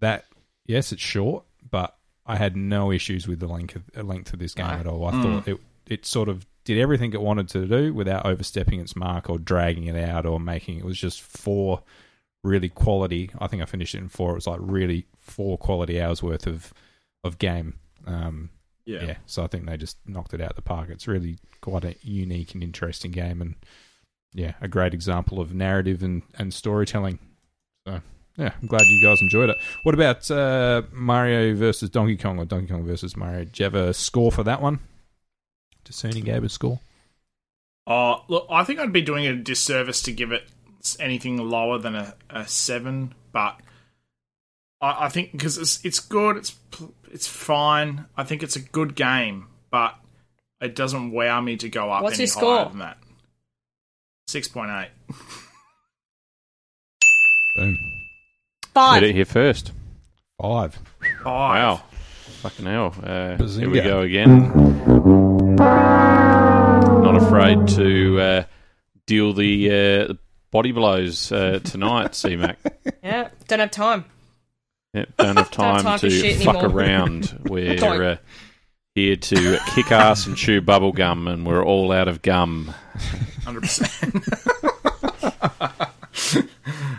that, 0.00 0.26
yes, 0.66 0.92
it's 0.92 1.00
short, 1.00 1.44
but 1.70 1.96
I 2.26 2.36
had 2.36 2.56
no 2.56 2.92
issues 2.92 3.26
with 3.26 3.40
the 3.40 3.46
length 3.46 3.76
of, 3.76 3.82
uh, 3.96 4.02
length 4.02 4.34
of 4.34 4.38
this 4.38 4.52
game 4.52 4.66
at 4.66 4.86
all. 4.86 5.06
I 5.06 5.12
thought 5.22 5.48
it 5.48 5.58
it 5.86 6.04
sort 6.04 6.28
of 6.28 6.44
did 6.64 6.78
everything 6.78 7.14
it 7.14 7.22
wanted 7.22 7.48
to 7.48 7.66
do 7.66 7.94
without 7.94 8.26
overstepping 8.26 8.80
its 8.80 8.94
mark 8.94 9.30
or 9.30 9.38
dragging 9.38 9.86
it 9.86 9.96
out 9.96 10.26
or 10.26 10.38
making 10.38 10.78
it 10.78 10.84
was 10.84 10.98
just 10.98 11.22
four 11.22 11.82
really 12.44 12.68
quality. 12.68 13.30
I 13.38 13.46
think 13.46 13.62
I 13.62 13.64
finished 13.64 13.94
it 13.94 13.98
in 13.98 14.08
four. 14.08 14.32
It 14.32 14.34
was 14.34 14.46
like 14.46 14.60
really 14.60 15.06
four 15.16 15.56
quality 15.56 16.02
hours 16.02 16.22
worth 16.22 16.46
of 16.46 16.74
of 17.24 17.38
game. 17.38 17.78
Um, 18.06 18.50
yeah, 18.84 19.04
yeah. 19.04 19.16
so 19.26 19.44
I 19.44 19.46
think 19.46 19.66
they 19.66 19.76
just 19.76 19.98
knocked 20.06 20.34
it 20.34 20.40
out 20.40 20.50
of 20.50 20.56
the 20.56 20.62
park. 20.62 20.88
It's 20.90 21.08
really 21.08 21.38
quite 21.60 21.84
a 21.84 21.94
unique 22.02 22.54
and 22.54 22.62
interesting 22.62 23.10
game, 23.10 23.40
and 23.40 23.54
yeah, 24.32 24.54
a 24.60 24.68
great 24.68 24.94
example 24.94 25.40
of 25.40 25.54
narrative 25.54 26.02
and, 26.02 26.22
and 26.38 26.54
storytelling. 26.54 27.18
So 27.86 28.00
yeah, 28.36 28.52
I'm 28.60 28.68
glad 28.68 28.82
you 28.86 29.02
guys 29.02 29.18
enjoyed 29.20 29.50
it. 29.50 29.56
What 29.82 29.94
about 29.94 30.30
uh, 30.30 30.82
Mario 30.92 31.54
versus 31.54 31.90
Donkey 31.90 32.16
Kong 32.16 32.38
or 32.38 32.44
Donkey 32.44 32.68
Kong 32.68 32.84
versus 32.84 33.16
Mario? 33.16 33.44
Do 33.44 33.50
you 33.54 33.64
have 33.64 33.74
a 33.74 33.92
score 33.92 34.30
for 34.32 34.44
that 34.44 34.62
one? 34.62 34.78
Discerning 35.84 36.24
gave 36.24 36.44
a 36.44 36.48
score. 36.48 36.80
Oh, 37.86 38.24
look, 38.28 38.46
I 38.50 38.64
think 38.64 38.78
I'd 38.78 38.92
be 38.92 39.02
doing 39.02 39.26
a 39.26 39.34
disservice 39.34 40.02
to 40.02 40.12
give 40.12 40.32
it 40.32 40.44
anything 40.98 41.36
lower 41.36 41.78
than 41.78 41.94
a, 41.94 42.14
a 42.28 42.46
seven, 42.46 43.14
but 43.32 43.60
I, 44.80 45.06
I 45.06 45.08
think 45.08 45.32
because 45.32 45.58
it's 45.58 45.84
it's 45.84 45.98
good, 46.00 46.36
it's 46.36 46.54
it's 47.10 47.26
fine. 47.26 48.06
I 48.16 48.24
think 48.24 48.42
it's 48.42 48.56
a 48.56 48.60
good 48.60 48.94
game, 48.94 49.46
but 49.70 49.94
it 50.60 50.74
doesn't 50.74 51.10
wow 51.12 51.40
me 51.40 51.56
to 51.58 51.68
go 51.68 51.90
up 51.90 52.02
What's 52.02 52.14
any 52.16 52.22
your 52.24 52.28
score? 52.28 52.56
higher 52.58 52.68
than 52.68 52.78
that. 52.78 52.98
Six 54.28 54.48
point 54.48 54.70
eight. 54.70 54.90
Boom. 57.56 57.76
five. 58.74 59.00
Did 59.00 59.10
it 59.10 59.14
here 59.16 59.24
first. 59.24 59.72
Five. 60.40 60.78
Wow. 61.24 61.82
Fucking 62.42 62.64
hell. 62.66 62.94
Uh, 63.02 63.36
here 63.36 63.68
we 63.68 63.80
Bazinga. 63.80 63.84
go 63.84 64.00
again. 64.00 65.56
Not 67.02 67.16
afraid 67.16 67.68
to 67.76 68.20
uh, 68.20 68.44
deal 69.06 69.32
the, 69.34 69.68
uh, 69.68 69.72
the 70.08 70.18
body 70.50 70.72
blows 70.72 71.30
uh, 71.32 71.58
tonight, 71.64 72.14
C-Mac. 72.20 72.58
Yeah, 73.02 73.28
don't 73.48 73.58
have 73.58 73.70
time. 73.70 74.04
Yep, 74.94 75.08
don't 75.18 75.36
have 75.36 75.50
time, 75.50 75.82
time 75.82 75.98
for 75.98 76.08
to 76.08 76.34
fuck 76.34 76.56
anymore. 76.56 76.76
around. 76.76 77.38
We're 77.48 78.02
uh, 78.04 78.16
here 78.94 79.16
to 79.16 79.58
kick 79.74 79.92
ass 79.92 80.26
and 80.26 80.36
chew 80.36 80.60
bubble 80.60 80.92
gum, 80.92 81.28
and 81.28 81.46
we're 81.46 81.64
all 81.64 81.92
out 81.92 82.08
of 82.08 82.22
gum. 82.22 82.74
Hundred 83.44 83.62
percent. 83.62 84.24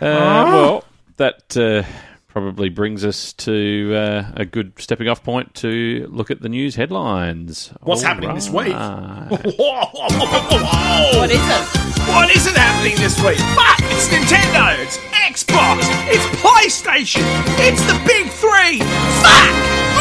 well, 0.00 0.84
that 1.18 1.56
uh, 1.56 1.84
probably 2.32 2.70
brings 2.70 3.04
us 3.04 3.34
to 3.34 3.94
uh, 3.94 4.32
a 4.34 4.46
good 4.46 4.72
stepping 4.78 5.06
off 5.06 5.22
point 5.22 5.54
to 5.54 6.08
look 6.10 6.30
at 6.30 6.40
the 6.40 6.48
news 6.48 6.74
headlines. 6.74 7.70
What's 7.82 8.02
All 8.02 8.08
happening 8.08 8.34
this 8.34 8.48
week? 8.48 8.72
What 8.72 9.92
what 9.92 11.30
is 11.30 11.40
it? 11.40 12.08
What 12.08 12.34
isn't 12.34 12.56
happening 12.56 12.96
this 12.96 13.22
week? 13.22 13.38
Fuck! 13.38 13.78
It's 13.92 14.08
Nintendo. 14.08 14.78
It's 14.82 14.96
Xbox. 14.96 15.82
It's 16.08 16.24
PlayStation. 16.40 17.22
It's 17.58 17.82
the 17.84 18.00
big 18.06 18.30
three. 18.30 18.80
Fuck! 19.20 19.54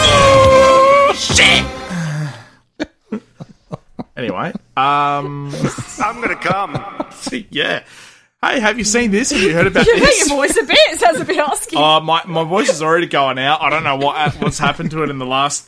Ooh, 0.08 1.14
shit. 1.14 1.66
anyway, 4.18 4.54
um, 4.78 5.54
I'm 6.00 6.22
gonna 6.22 6.36
come. 6.38 6.82
yeah. 7.50 7.84
Hey, 8.44 8.60
have 8.60 8.78
you 8.80 8.84
seen 8.84 9.12
this? 9.12 9.30
Have 9.32 9.40
you 9.42 9.54
heard 9.54 9.68
about 9.68 9.86
this? 9.86 10.20
your 10.28 10.30
voice 10.38 10.58
a 10.58 10.64
bit. 10.64 10.78
It 10.90 11.00
sounds 11.00 11.20
a 11.20 11.26
bit 11.26 11.38
husky. 11.38 11.76
Uh, 11.78 12.00
my 12.00 12.24
my 12.26 12.44
voice 12.44 12.70
is 12.70 12.82
already 12.82 13.06
going 13.08 13.38
out. 13.38 13.62
I 13.62 13.70
don't 13.70 13.84
know 13.84 13.98
what 13.98 14.34
what's 14.42 14.58
happened 14.58 14.90
to 14.92 15.04
it 15.04 15.10
in 15.12 15.20
the 15.20 15.26
last 15.28 15.68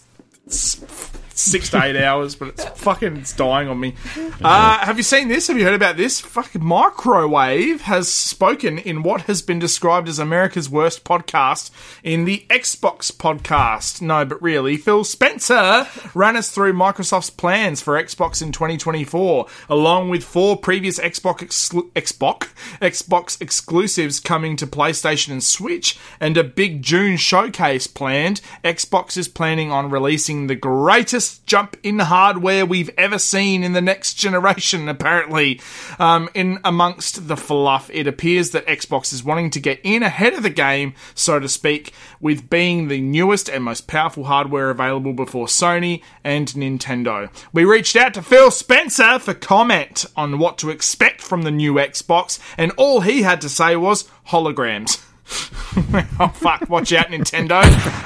six 1.33 1.69
to 1.71 1.83
eight 1.83 1.95
hours, 1.95 2.35
but 2.35 2.49
it's 2.49 2.65
fucking 2.79 3.17
it's 3.17 3.33
dying 3.33 3.67
on 3.67 3.79
me. 3.79 3.95
Uh, 4.41 4.79
have 4.79 4.97
you 4.97 5.03
seen 5.03 5.27
this? 5.27 5.47
Have 5.47 5.57
you 5.57 5.63
heard 5.63 5.73
about 5.73 5.97
this? 5.97 6.19
Fucking 6.19 6.63
Microwave 6.63 7.81
has 7.81 8.11
spoken 8.11 8.77
in 8.77 9.03
what 9.03 9.21
has 9.21 9.41
been 9.41 9.59
described 9.59 10.07
as 10.09 10.19
America's 10.19 10.69
worst 10.69 11.03
podcast 11.03 11.71
in 12.03 12.25
the 12.25 12.45
Xbox 12.49 13.11
podcast. 13.11 14.01
No, 14.01 14.25
but 14.25 14.41
really, 14.41 14.77
Phil 14.77 15.03
Spencer 15.03 15.87
ran 16.13 16.35
us 16.35 16.49
through 16.51 16.73
Microsoft's 16.73 17.29
plans 17.29 17.81
for 17.81 18.01
Xbox 18.01 18.41
in 18.41 18.51
2024, 18.51 19.47
along 19.69 20.09
with 20.09 20.23
four 20.23 20.57
previous 20.57 20.99
Xbox 20.99 21.39
exclu- 21.39 21.89
Xbox 21.91 22.49
Xbox 22.81 23.41
exclusives 23.41 24.19
coming 24.19 24.55
to 24.57 24.67
PlayStation 24.67 25.31
and 25.31 25.43
Switch, 25.43 25.97
and 26.19 26.37
a 26.37 26.43
big 26.43 26.81
June 26.81 27.17
showcase 27.17 27.87
planned. 27.87 28.41
Xbox 28.63 29.17
is 29.17 29.27
planning 29.27 29.71
on 29.71 29.89
releasing 29.89 30.47
the 30.47 30.55
greatest 30.55 31.22
jump 31.45 31.77
in 31.83 31.99
hardware 31.99 32.65
we've 32.65 32.89
ever 32.97 33.19
seen 33.19 33.63
in 33.63 33.73
the 33.73 33.81
next 33.81 34.15
generation. 34.15 34.87
Apparently, 34.93 35.59
um, 35.99 36.29
in 36.33 36.59
amongst 36.63 37.27
the 37.27 37.37
fluff, 37.37 37.89
it 37.91 38.07
appears 38.07 38.51
that 38.51 38.65
Xbox 38.67 39.13
is 39.13 39.23
wanting 39.23 39.49
to 39.51 39.59
get 39.59 39.79
in 39.83 40.03
ahead 40.03 40.33
of 40.33 40.43
the 40.43 40.49
game, 40.49 40.93
so 41.15 41.39
to 41.39 41.49
speak, 41.49 41.93
with 42.19 42.49
being 42.49 42.87
the 42.87 43.01
newest 43.01 43.49
and 43.49 43.63
most 43.63 43.87
powerful 43.87 44.25
hardware 44.25 44.69
available 44.69 45.13
before 45.13 45.47
Sony 45.47 46.01
and 46.23 46.47
Nintendo. 46.49 47.29
We 47.51 47.65
reached 47.65 47.95
out 47.95 48.13
to 48.13 48.21
Phil 48.21 48.51
Spencer 48.51 49.19
for 49.19 49.33
comment 49.33 50.05
on 50.15 50.39
what 50.39 50.57
to 50.59 50.69
expect 50.69 51.21
from 51.21 51.41
the 51.41 51.51
new 51.51 51.75
Xbox, 51.75 52.39
and 52.57 52.71
all 52.77 53.01
he 53.01 53.23
had 53.23 53.41
to 53.41 53.49
say 53.49 53.75
was 53.75 54.09
holograms. 54.29 55.02
oh 56.19 56.31
fuck! 56.35 56.69
Watch 56.69 56.91
out, 56.93 57.07
Nintendo. 57.07 57.63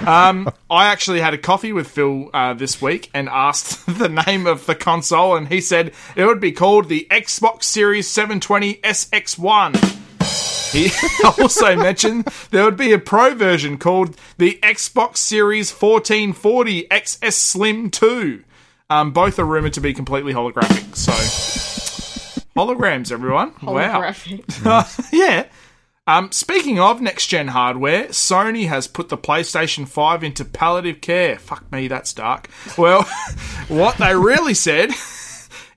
Um, 0.08 0.50
I 0.70 0.88
actually 0.88 1.20
had 1.20 1.34
a 1.34 1.38
coffee 1.38 1.74
with 1.74 1.88
Phil 1.88 2.30
uh, 2.34 2.54
this 2.54 2.82
week 2.82 3.10
and 3.14 3.28
asked 3.28 3.86
the 4.00 4.08
name 4.08 4.46
of 4.46 4.66
the 4.66 4.76
console, 4.76 5.36
and 5.36 5.48
he 5.48 5.60
said 5.60 5.94
it 6.16 6.26
would 6.26 6.40
be 6.40 6.52
called 6.52 6.90
the 6.90 7.08
Xbox 7.10 7.64
Series 7.64 8.08
720 8.08 8.76
SX1. 8.76 9.98
He 10.72 10.92
also 11.42 11.76
mentioned 11.76 12.26
there 12.52 12.64
would 12.64 12.78
be 12.78 12.94
a 12.94 13.00
pro 13.00 13.34
version 13.34 13.78
called 13.78 14.16
the 14.38 14.60
Xbox 14.62 15.18
Series 15.18 15.72
1440 15.72 16.88
XS 16.88 17.34
Slim 17.34 17.90
2. 17.90 18.44
Um, 18.90 19.12
both 19.12 19.40
are 19.40 19.46
rumored 19.46 19.74
to 19.74 19.82
be 19.82 19.94
completely 19.94 20.34
holographic. 20.34 20.96
So, 20.96 21.12
holograms, 22.56 23.12
everyone. 23.12 23.52
Holographic. 23.54 24.64
Wow. 24.64 24.86
yeah. 25.12 25.48
Um, 26.08 26.32
speaking 26.32 26.80
of 26.80 27.02
next 27.02 27.28
gen 27.28 27.50
hardware, 27.50 28.06
Sony 28.06 28.70
has 28.70 28.88
put 28.88 29.10
the 29.10 29.18
PlayStation 29.18 29.86
5 29.86 30.24
into 30.24 30.46
palliative 30.46 31.02
care. 31.02 31.38
Fuck 31.38 31.70
me, 31.70 31.90
that's 31.90 32.14
dark. 32.14 32.50
Well, 32.78 33.04
what 33.68 33.98
they 33.98 34.16
really 34.16 34.54
said 34.54 34.92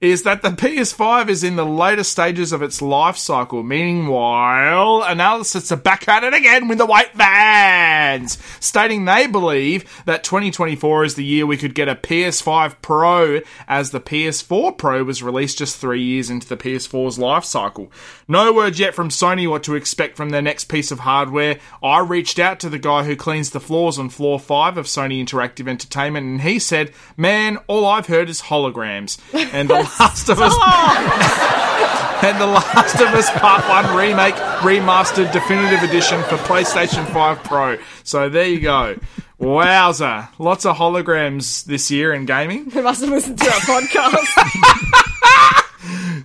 is 0.00 0.22
that 0.22 0.40
the 0.40 0.48
PS5 0.48 1.28
is 1.28 1.44
in 1.44 1.56
the 1.56 1.66
later 1.66 2.02
stages 2.02 2.52
of 2.52 2.62
its 2.62 2.80
life 2.80 3.18
cycle. 3.18 3.62
Meanwhile, 3.62 5.04
analysts 5.04 5.70
are 5.70 5.76
back 5.76 6.08
at 6.08 6.24
it 6.24 6.32
again 6.32 6.68
with 6.68 6.78
the 6.78 6.86
white 6.86 7.12
vans, 7.12 8.38
stating 8.60 9.04
they 9.04 9.26
believe 9.26 10.02
that 10.06 10.24
2024 10.24 11.04
is 11.04 11.14
the 11.16 11.24
year 11.24 11.44
we 11.44 11.58
could 11.58 11.74
get 11.74 11.88
a 11.88 11.94
PS5 11.94 12.76
Pro, 12.80 13.40
as 13.68 13.90
the 13.90 14.00
PS4 14.00 14.78
Pro 14.78 15.04
was 15.04 15.22
released 15.22 15.58
just 15.58 15.76
three 15.76 16.02
years 16.02 16.30
into 16.30 16.48
the 16.48 16.56
PS4's 16.56 17.18
life 17.18 17.44
cycle. 17.44 17.92
No 18.26 18.54
word 18.54 18.78
yet 18.78 18.94
from 18.94 19.10
Sony 19.10 19.48
what 19.50 19.62
to 19.64 19.74
expect 19.74 20.16
from 20.16 20.30
their 20.30 20.40
next 20.40 20.64
piece 20.64 20.90
of 20.90 21.00
hardware. 21.00 21.58
I 21.82 21.98
reached 21.98 22.38
out 22.38 22.58
to 22.60 22.70
the 22.70 22.78
guy 22.78 23.04
who 23.04 23.16
cleans 23.16 23.50
the 23.50 23.60
floors 23.60 23.98
on 23.98 24.08
floor 24.08 24.40
5 24.40 24.78
of 24.78 24.86
Sony 24.86 25.22
Interactive 25.22 25.68
Entertainment, 25.68 26.26
and 26.26 26.40
he 26.40 26.58
said, 26.58 26.92
Man, 27.18 27.58
all 27.66 27.84
I've 27.84 28.06
heard 28.06 28.30
is 28.30 28.42
holograms. 28.42 29.18
And 29.52 29.70
Last 29.98 30.28
of 30.28 30.38
Us. 30.40 30.54
and 32.22 32.40
The 32.40 32.46
Last 32.46 32.94
of 32.96 33.08
Us 33.08 33.30
Part 33.30 33.66
1 33.86 33.96
Remake 33.96 34.34
Remastered 34.60 35.32
Definitive 35.32 35.82
Edition 35.82 36.22
for 36.24 36.36
PlayStation 36.36 37.06
5 37.12 37.44
Pro. 37.44 37.78
So 38.04 38.28
there 38.28 38.46
you 38.46 38.60
go. 38.60 38.96
Wowza. 39.40 40.28
Lots 40.38 40.66
of 40.66 40.76
holograms 40.76 41.64
this 41.64 41.90
year 41.90 42.12
in 42.12 42.26
gaming. 42.26 42.70
Who 42.70 42.82
must 42.82 43.00
have 43.00 43.10
listened 43.10 43.38
to 43.38 43.46
our 43.46 43.60
podcast? 43.60 44.26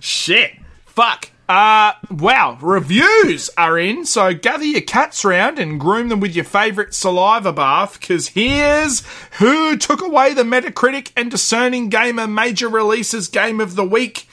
Shit. 0.00 0.52
Fuck. 0.84 1.30
Uh, 1.48 1.92
wow. 2.10 2.58
Reviews 2.60 3.50
are 3.56 3.78
in, 3.78 4.04
so 4.04 4.34
gather 4.34 4.64
your 4.64 4.80
cats 4.80 5.24
round 5.24 5.58
and 5.58 5.78
groom 5.78 6.08
them 6.08 6.18
with 6.18 6.34
your 6.34 6.44
favourite 6.44 6.92
saliva 6.92 7.52
bath, 7.52 8.00
because 8.00 8.28
here's 8.28 9.04
who 9.38 9.76
took 9.76 10.02
away 10.02 10.34
the 10.34 10.42
Metacritic 10.42 11.12
and 11.16 11.30
Discerning 11.30 11.88
Gamer 11.88 12.26
Major 12.26 12.68
Releases 12.68 13.28
Game 13.28 13.60
of 13.60 13.76
the 13.76 13.84
Week. 13.84 14.28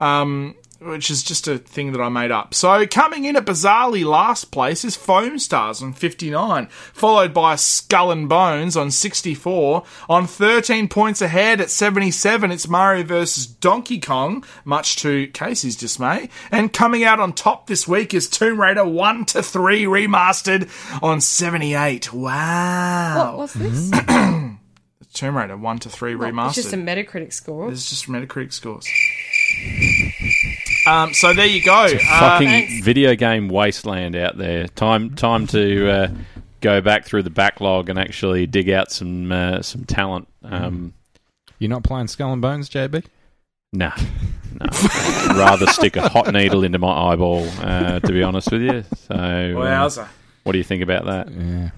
Um, 0.00 0.54
which 0.84 1.10
is 1.10 1.22
just 1.22 1.48
a 1.48 1.58
thing 1.58 1.92
that 1.92 2.00
I 2.00 2.08
made 2.08 2.30
up. 2.30 2.54
So 2.54 2.86
coming 2.86 3.24
in 3.24 3.36
at 3.36 3.46
bizarrely 3.46 4.04
last 4.04 4.50
place 4.50 4.84
is 4.84 4.96
Foamstars 4.96 5.82
on 5.82 5.92
59, 5.92 6.66
followed 6.92 7.32
by 7.32 7.56
Skull 7.56 8.10
and 8.10 8.28
Bones 8.28 8.76
on 8.76 8.90
64. 8.90 9.82
On 10.08 10.26
13 10.26 10.88
points 10.88 11.22
ahead 11.22 11.60
at 11.60 11.70
77, 11.70 12.52
it's 12.52 12.68
Mario 12.68 13.04
vs. 13.04 13.46
Donkey 13.46 14.00
Kong, 14.00 14.44
much 14.64 14.96
to 14.96 15.28
Casey's 15.28 15.76
dismay. 15.76 16.28
And 16.50 16.72
coming 16.72 17.04
out 17.04 17.20
on 17.20 17.32
top 17.32 17.66
this 17.66 17.88
week 17.88 18.14
is 18.14 18.28
Tomb 18.28 18.60
Raider 18.60 18.84
1 18.84 19.24
to 19.26 19.42
3 19.42 19.84
remastered 19.84 20.70
on 21.02 21.20
78. 21.20 22.12
Wow. 22.12 23.36
what, 23.36 23.38
what's 23.38 23.54
this? 23.54 23.90
Tomb 25.14 25.36
Raider 25.36 25.56
1 25.56 25.78
to 25.80 25.88
3 25.88 26.14
remastered. 26.14 26.46
It's 26.48 26.56
just 26.56 26.72
a 26.72 26.76
Metacritic 26.76 27.32
score. 27.32 27.70
It's 27.70 27.88
just 27.88 28.06
Metacritic 28.08 28.52
scores. 28.52 28.84
Um, 30.86 31.14
so 31.14 31.32
there 31.32 31.46
you 31.46 31.62
go. 31.62 31.84
Uh, 31.84 32.20
Fucking 32.20 32.48
thanks. 32.48 32.84
video 32.84 33.14
game 33.14 33.48
wasteland 33.48 34.16
out 34.16 34.36
there. 34.36 34.66
Time 34.68 35.14
time 35.14 35.46
to 35.48 35.90
uh, 35.90 36.08
go 36.60 36.80
back 36.80 37.04
through 37.04 37.22
the 37.22 37.30
backlog 37.30 37.88
and 37.88 37.98
actually 37.98 38.46
dig 38.46 38.68
out 38.70 38.90
some 38.92 39.32
uh, 39.32 39.62
some 39.62 39.84
talent. 39.84 40.28
Um, 40.42 40.92
You're 41.58 41.70
not 41.70 41.84
playing 41.84 42.08
Skull 42.08 42.32
and 42.32 42.42
Bones, 42.42 42.68
JB? 42.68 43.06
Nah, 43.72 43.92
no. 44.60 44.66
I'd 44.70 45.34
rather 45.36 45.66
stick 45.66 45.96
a 45.96 46.08
hot 46.08 46.32
needle 46.32 46.62
into 46.62 46.78
my 46.78 47.12
eyeball, 47.12 47.48
uh, 47.60 47.98
to 48.00 48.12
be 48.12 48.22
honest 48.22 48.52
with 48.52 48.62
you. 48.62 48.84
So, 49.08 49.14
uh, 49.14 49.18
wowza. 49.54 50.06
what 50.44 50.52
do 50.52 50.58
you 50.58 50.64
think 50.64 50.82
about 50.82 51.06
that? 51.06 51.28
Yeah. 51.32 51.70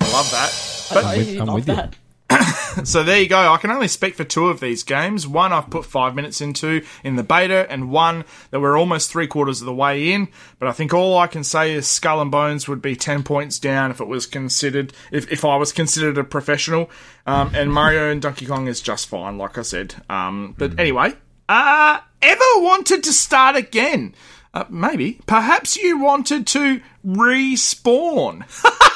I 0.00 0.12
love 0.12 0.30
that. 0.32 0.88
I 0.90 0.94
know 1.02 1.16
with- 1.18 1.28
I'm 1.40 1.46
love 1.46 1.54
with 1.54 1.68
you. 1.68 1.74
that. 1.76 1.96
So 2.84 3.02
there 3.02 3.20
you 3.20 3.28
go. 3.28 3.52
I 3.52 3.56
can 3.56 3.70
only 3.70 3.88
speak 3.88 4.14
for 4.14 4.24
two 4.24 4.48
of 4.48 4.60
these 4.60 4.82
games. 4.84 5.26
One 5.26 5.52
I've 5.52 5.70
put 5.70 5.84
five 5.84 6.14
minutes 6.14 6.40
into 6.40 6.84
in 7.02 7.16
the 7.16 7.22
beta, 7.22 7.66
and 7.70 7.90
one 7.90 8.24
that 8.50 8.60
we're 8.60 8.78
almost 8.78 9.10
three 9.10 9.26
quarters 9.26 9.60
of 9.60 9.66
the 9.66 9.74
way 9.74 10.12
in. 10.12 10.28
But 10.58 10.68
I 10.68 10.72
think 10.72 10.94
all 10.94 11.18
I 11.18 11.26
can 11.26 11.42
say 11.42 11.72
is 11.72 11.88
Skull 11.88 12.20
and 12.20 12.30
Bones 12.30 12.68
would 12.68 12.80
be 12.80 12.94
ten 12.94 13.22
points 13.22 13.58
down 13.58 13.90
if 13.90 14.00
it 14.00 14.06
was 14.06 14.26
considered 14.26 14.92
if, 15.10 15.30
if 15.32 15.44
I 15.44 15.56
was 15.56 15.72
considered 15.72 16.18
a 16.18 16.24
professional. 16.24 16.90
Um, 17.26 17.50
and 17.54 17.72
Mario 17.72 18.10
and 18.10 18.22
Donkey 18.22 18.46
Kong 18.46 18.68
is 18.68 18.80
just 18.80 19.08
fine, 19.08 19.38
like 19.38 19.58
I 19.58 19.62
said. 19.62 19.94
Um, 20.08 20.54
but 20.56 20.78
anyway, 20.78 21.14
uh, 21.48 22.00
ever 22.22 22.44
wanted 22.56 23.04
to 23.04 23.12
start 23.12 23.56
again? 23.56 24.14
Uh, 24.54 24.64
maybe. 24.70 25.20
Perhaps 25.26 25.76
you 25.76 25.98
wanted 25.98 26.46
to 26.48 26.80
respawn. 27.04 28.44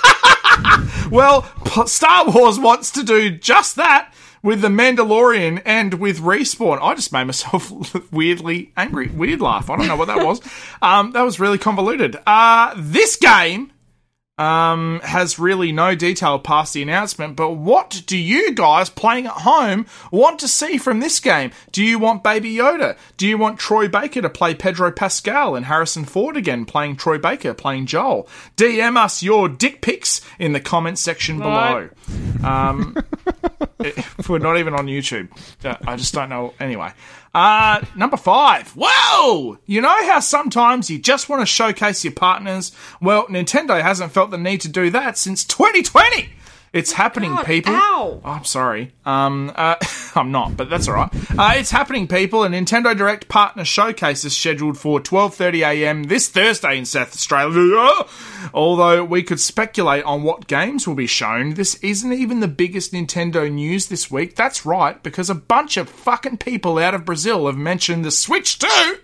Well, 1.11 1.43
Star 1.87 2.31
Wars 2.31 2.59
wants 2.59 2.91
to 2.93 3.03
do 3.03 3.29
just 3.31 3.77
that 3.77 4.15
with 4.43 4.63
The 4.63 4.69
Mandalorian 4.69 5.61
and 5.67 5.95
with 5.95 6.21
Respawn. 6.21 6.79
I 6.81 6.95
just 6.95 7.13
made 7.13 7.25
myself 7.25 7.71
weirdly 8.13 8.73
angry. 8.79 9.09
Weird 9.09 9.43
laugh. 9.43 9.69
I 9.69 9.77
don't 9.77 9.89
know 9.89 9.97
what 9.97 10.07
that 10.07 10.25
was. 10.25 10.41
Um, 10.81 11.13
that 11.13 11.23
was 11.23 11.39
really 11.39 11.59
convoluted. 11.59 12.17
Uh, 12.27 12.75
this 12.77 13.15
game 13.15 13.72
um, 14.39 15.01
has 15.05 15.39
really 15.39 15.73
no 15.73 15.95
detail 15.95 16.39
past 16.39 16.75
the 16.75 16.83
announcement, 16.83 17.37
but 17.37 17.51
what 17.51 18.03
do 18.07 18.17
you 18.17 18.55
guys 18.55 18.89
playing 18.89 19.27
at 19.27 19.33
home 19.33 19.87
want 20.11 20.39
to 20.41 20.49
see 20.49 20.79
from 20.79 21.01
this 21.01 21.21
game? 21.21 21.53
Do 21.71 21.85
you 21.85 21.99
want 21.99 22.25
Baby 22.25 22.55
Yoda? 22.55 22.97
Do 23.17 23.27
you 23.29 23.37
want 23.37 23.59
Troy 23.59 23.89
Baker 23.89 24.23
to 24.23 24.31
play 24.31 24.55
Pedro 24.55 24.91
Pascal 24.91 25.55
and 25.55 25.67
Harrison 25.67 26.05
Ford 26.05 26.37
again 26.37 26.65
playing 26.65 26.97
Troy 26.97 27.19
Baker, 27.19 27.55
playing 27.55 27.87
Joel? 27.87 28.29
DM 28.57 28.97
us 28.97 29.23
your 29.23 29.49
dick 29.49 29.81
pics 29.83 30.21
in 30.39 30.53
the 30.53 30.61
comment 30.61 30.99
section 30.99 31.39
below. 31.39 31.91
Um, 32.43 32.97
it- 33.81 34.05
we're 34.29 34.39
not 34.39 34.59
even 34.59 34.75
on 34.75 34.87
YouTube. 34.87 35.29
Uh, 35.65 35.77
I 35.87 35.97
just 35.97 36.15
don't 36.15 36.29
know. 36.29 36.55
Anyway, 36.61 36.93
uh, 37.35 37.83
number 37.97 38.17
five. 38.17 38.73
Whoa! 38.77 39.59
You 39.67 39.81
know 39.81 40.07
how 40.07 40.21
sometimes 40.21 40.91
you 40.91 40.99
just 40.99 41.29
want 41.29 41.41
to 41.43 41.47
showcase 41.47 42.05
your 42.05 42.13
partners? 42.13 42.73
Well, 43.01 43.27
Nintendo 43.27 43.81
hasn't 43.81 44.13
felt 44.13 44.31
the 44.31 44.39
need 44.39 44.61
to 44.63 44.69
do 44.69 44.91
that 44.91 45.17
since 45.19 45.45
2020. 45.45 46.31
It's 46.73 46.93
happening, 46.93 47.35
God, 47.35 47.45
people. 47.45 47.75
ow. 47.75 48.21
Oh, 48.25 48.31
I'm 48.31 48.47
sorry. 48.47 48.93
Um, 49.05 49.53
uh, 49.55 49.77
I'm 50.15 50.33
not, 50.33 50.57
but 50.57 50.71
that's 50.71 50.89
all 50.89 50.95
right. 50.95 51.11
Uh, 51.39 51.53
it's 51.57 51.71
happening, 51.71 52.09
people. 52.09 52.45
A 52.45 52.49
Nintendo 52.49 52.97
Direct 52.97 53.29
Partner 53.29 53.65
Showcase 53.65 54.25
is 54.25 54.35
scheduled 54.35 54.79
for 54.79 54.99
12:30 54.99 55.61
a.m. 55.67 56.05
this 56.05 56.29
Thursday 56.29 56.79
in 56.79 56.87
South 56.87 57.13
Australia. 57.13 58.07
Although 58.55 59.05
we 59.05 59.23
could 59.23 59.39
speculate 59.41 60.05
on 60.05 60.23
what 60.23 60.47
games 60.47 60.89
will 60.89 60.95
be 60.95 61.07
shown, 61.07 61.55
this 61.55 61.75
isn't 61.77 62.13
even 62.13 62.41
the 62.41 62.49
biggest 62.49 62.93
Nintendo 62.93 63.53
news 63.53 63.89
this 63.89 64.11
week. 64.11 64.35
That's 64.35 64.65
right, 64.65 65.03
because 65.03 65.29
a 65.29 65.35
bunch 65.35 65.77
of 65.77 65.91
fucking 65.91 66.39
people 66.39 66.79
out 66.79 66.95
of 66.95 67.05
Brazil 67.05 67.47
have 67.47 67.57
mentioned 67.57 68.03
the 68.03 68.11
Switch 68.11 68.59
2 68.59 68.97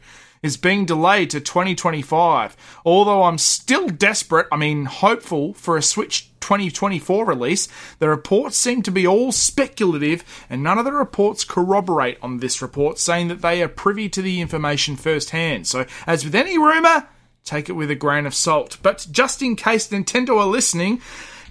is 0.42 0.56
being 0.56 0.86
delayed 0.86 1.30
to 1.30 1.40
2025. 1.40 2.56
Although 2.84 3.24
I'm 3.24 3.38
still 3.38 3.88
desperate, 3.88 4.46
I 4.50 4.56
mean 4.56 4.84
hopeful 4.86 5.52
for 5.54 5.76
a 5.76 5.82
Switch 5.82 6.27
2024 6.40 7.24
release, 7.24 7.68
the 7.98 8.08
reports 8.08 8.56
seem 8.56 8.82
to 8.82 8.90
be 8.90 9.06
all 9.06 9.32
speculative 9.32 10.24
and 10.48 10.62
none 10.62 10.78
of 10.78 10.84
the 10.84 10.92
reports 10.92 11.44
corroborate 11.44 12.18
on 12.22 12.38
this 12.38 12.62
report 12.62 12.98
saying 12.98 13.28
that 13.28 13.42
they 13.42 13.62
are 13.62 13.68
privy 13.68 14.08
to 14.08 14.22
the 14.22 14.40
information 14.40 14.96
firsthand. 14.96 15.66
So, 15.66 15.86
as 16.06 16.24
with 16.24 16.34
any 16.34 16.58
rumor, 16.58 17.08
take 17.44 17.68
it 17.68 17.74
with 17.74 17.90
a 17.90 17.94
grain 17.94 18.26
of 18.26 18.34
salt. 18.34 18.78
But 18.82 19.06
just 19.10 19.42
in 19.42 19.56
case 19.56 19.88
Nintendo 19.88 20.38
are 20.38 20.46
listening, 20.46 21.00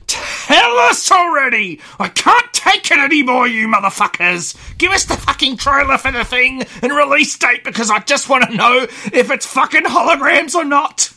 Tell 0.07 0.77
us 0.77 1.11
already! 1.11 1.81
I 1.99 2.07
can't 2.07 2.53
take 2.53 2.89
it 2.91 2.97
anymore, 2.97 3.45
you 3.45 3.67
motherfuckers! 3.67 4.55
Give 4.77 4.93
us 4.93 5.03
the 5.03 5.17
fucking 5.17 5.57
trailer 5.57 5.97
for 5.97 6.13
the 6.13 6.23
thing 6.23 6.63
and 6.81 6.93
release 6.93 7.37
date 7.37 7.65
because 7.65 7.91
I 7.91 7.99
just 7.99 8.29
want 8.29 8.45
to 8.45 8.55
know 8.55 8.83
if 8.83 9.29
it's 9.29 9.45
fucking 9.45 9.83
holograms 9.83 10.55
or 10.55 10.63
not! 10.63 11.11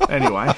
anyway. 0.10 0.52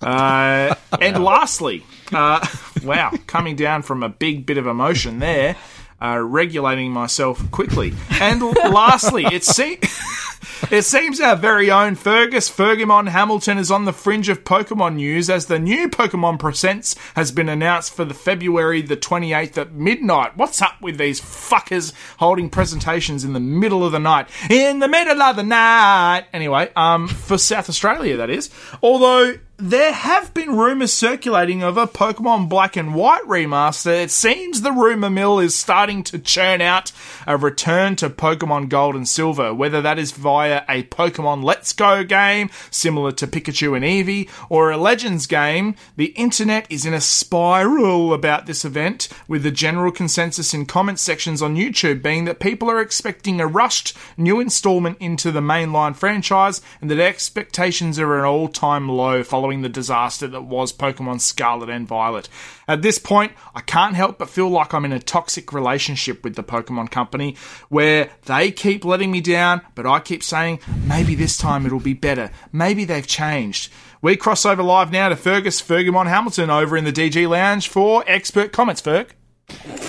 Uh, 0.00 0.74
and 1.00 1.22
lastly, 1.24 1.84
uh, 2.12 2.46
wow, 2.84 3.12
coming 3.26 3.56
down 3.56 3.82
from 3.82 4.02
a 4.02 4.08
big 4.08 4.46
bit 4.46 4.58
of 4.58 4.66
emotion 4.66 5.18
there, 5.18 5.56
uh, 6.00 6.18
regulating 6.18 6.92
myself 6.92 7.50
quickly. 7.50 7.94
And 8.20 8.42
lastly, 8.42 9.24
it 9.24 9.44
seems. 9.44 9.78
It 10.70 10.82
seems 10.82 11.20
our 11.20 11.36
very 11.36 11.70
own 11.70 11.94
Fergus 11.94 12.50
Fergumon 12.50 13.08
Hamilton 13.08 13.58
is 13.58 13.70
on 13.70 13.84
the 13.84 13.92
fringe 13.92 14.28
of 14.28 14.44
Pokemon 14.44 14.96
news 14.96 15.28
as 15.30 15.46
the 15.46 15.58
new 15.58 15.88
Pokemon 15.88 16.38
Presents 16.38 16.96
has 17.14 17.30
been 17.30 17.48
announced 17.48 17.94
for 17.94 18.04
the 18.04 18.14
February 18.14 18.82
the 18.82 18.96
28th 18.96 19.58
at 19.58 19.72
midnight. 19.72 20.36
What's 20.36 20.62
up 20.62 20.80
with 20.80 20.98
these 20.98 21.20
fuckers 21.20 21.92
holding 22.18 22.50
presentations 22.50 23.24
in 23.24 23.32
the 23.32 23.40
middle 23.40 23.84
of 23.84 23.92
the 23.92 23.98
night? 23.98 24.28
In 24.50 24.78
the 24.78 24.88
middle 24.88 25.22
of 25.22 25.36
the 25.36 25.42
night! 25.42 26.26
Anyway, 26.32 26.70
um, 26.74 27.08
for 27.08 27.38
South 27.38 27.68
Australia, 27.68 28.16
that 28.16 28.30
is. 28.30 28.50
Although, 28.82 29.34
there 29.58 29.92
have 29.92 30.34
been 30.34 30.54
rumours 30.54 30.92
circulating 30.92 31.62
of 31.62 31.78
a 31.78 31.86
Pokemon 31.86 32.46
Black 32.48 32.76
and 32.76 32.94
White 32.94 33.24
remaster. 33.24 34.02
It 34.02 34.10
seems 34.10 34.60
the 34.60 34.72
rumour 34.72 35.08
mill 35.08 35.38
is 35.38 35.54
starting 35.54 36.02
to 36.04 36.18
churn 36.18 36.60
out 36.60 36.92
a 37.26 37.38
return 37.38 37.96
to 37.96 38.10
Pokemon 38.10 38.68
Gold 38.68 38.94
and 38.96 39.08
Silver, 39.08 39.54
whether 39.54 39.80
that 39.80 39.98
is 39.98 40.12
via 40.12 40.35
a 40.44 40.82
Pokemon 40.84 41.42
Let's 41.42 41.72
Go 41.72 42.04
game, 42.04 42.50
similar 42.70 43.12
to 43.12 43.26
Pikachu 43.26 43.76
and 43.76 43.84
Eevee, 43.84 44.28
or 44.48 44.70
a 44.70 44.76
Legends 44.76 45.26
game. 45.26 45.74
The 45.96 46.06
internet 46.06 46.66
is 46.70 46.84
in 46.84 46.94
a 46.94 47.00
spiral 47.00 48.12
about 48.12 48.46
this 48.46 48.64
event, 48.64 49.08
with 49.26 49.42
the 49.42 49.50
general 49.50 49.92
consensus 49.92 50.52
in 50.54 50.66
comment 50.66 50.98
sections 50.98 51.42
on 51.42 51.56
YouTube 51.56 52.02
being 52.02 52.24
that 52.26 52.40
people 52.40 52.70
are 52.70 52.80
expecting 52.80 53.40
a 53.40 53.46
rushed 53.46 53.96
new 54.16 54.40
installment 54.40 54.98
into 55.00 55.32
the 55.32 55.40
mainline 55.40 55.96
franchise 55.96 56.60
and 56.80 56.90
that 56.90 57.00
expectations 57.00 57.98
are 57.98 58.14
at 58.14 58.20
an 58.20 58.26
all 58.26 58.48
time 58.48 58.88
low 58.88 59.22
following 59.22 59.62
the 59.62 59.68
disaster 59.68 60.26
that 60.28 60.42
was 60.42 60.72
Pokemon 60.72 61.20
Scarlet 61.20 61.70
and 61.70 61.88
Violet. 61.88 62.28
At 62.68 62.82
this 62.82 62.98
point, 62.98 63.32
I 63.54 63.60
can't 63.60 63.94
help 63.94 64.18
but 64.18 64.28
feel 64.28 64.48
like 64.48 64.74
I'm 64.74 64.84
in 64.84 64.92
a 64.92 64.98
toxic 65.00 65.52
relationship 65.52 66.24
with 66.24 66.34
the 66.34 66.42
Pokemon 66.42 66.90
Company 66.90 67.36
where 67.68 68.10
they 68.24 68.50
keep 68.50 68.84
letting 68.84 69.10
me 69.10 69.20
down, 69.20 69.62
but 69.74 69.86
I 69.86 70.00
keep 70.00 70.22
saying 70.26 70.60
maybe 70.84 71.14
this 71.14 71.36
time 71.38 71.64
it'll 71.66 71.80
be 71.80 71.94
better. 71.94 72.30
Maybe 72.52 72.84
they've 72.84 73.06
changed. 73.06 73.72
We 74.02 74.16
cross 74.16 74.44
over 74.44 74.62
live 74.62 74.92
now 74.92 75.08
to 75.08 75.16
Fergus 75.16 75.60
Fergumon 75.62 76.06
Hamilton 76.06 76.50
over 76.50 76.76
in 76.76 76.84
the 76.84 76.92
DG 76.92 77.28
Lounge 77.28 77.68
for 77.68 78.04
expert 78.06 78.52
comments, 78.52 78.82
Ferg. 78.82 79.10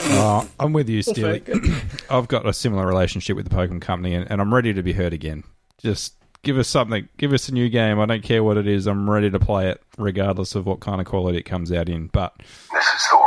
Oh, 0.10 0.48
I'm 0.60 0.74
with 0.74 0.88
you, 0.90 1.02
Steely. 1.02 1.44
I've 2.10 2.28
got 2.28 2.46
a 2.48 2.54
similar 2.54 2.86
relationship 2.86 3.36
with 3.36 3.50
the 3.50 3.56
Pokemon 3.56 3.82
Company, 3.82 4.14
and, 4.16 4.30
and 4.32 4.40
I'm 4.40 4.54
ready 4.54 4.74
to 4.74 4.84
be 4.84 4.94
heard 4.94 5.14
again. 5.14 5.44
Just 5.80 6.16
give 6.44 6.58
us 6.58 6.68
something. 6.68 7.10
Give 7.18 7.34
us 7.34 7.50
a 7.50 7.54
new 7.54 7.70
game. 7.70 8.00
I 8.00 8.06
don't 8.06 8.24
care 8.24 8.44
what 8.44 8.58
it 8.58 8.68
is. 8.68 8.88
I'm 8.88 9.10
ready 9.10 9.30
to 9.30 9.40
play 9.40 9.70
it, 9.70 9.82
regardless 9.98 10.56
of 10.56 10.66
what 10.66 10.80
kind 10.80 11.02
of 11.02 11.08
quality 11.08 11.40
it 11.40 11.44
comes 11.44 11.72
out 11.72 11.90
in. 11.90 12.08
But 12.08 12.34
This 12.72 12.86
is 12.86 13.08
the 13.12 13.18
way. 13.18 13.24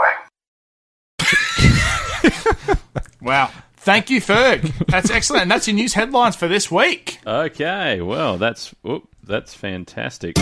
Wow. 3.23 3.51
Thank 3.83 4.11
you, 4.11 4.21
Ferg. 4.21 4.87
That's 4.88 5.11
excellent. 5.11 5.43
And 5.43 5.51
that's 5.51 5.66
your 5.66 5.75
news 5.75 5.95
headlines 5.95 6.37
for 6.37 6.47
this 6.47 6.71
week. 6.71 7.19
Okay, 7.27 8.03
well, 8.03 8.37
that's 8.37 8.75
whoop, 8.83 9.09
that's 9.25 9.55
fantastic. 9.55 10.37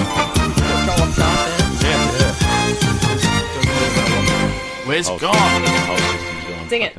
Where's 4.86 5.08
gone? 5.08 5.64
Sing 6.68 6.82
it. 6.82 6.98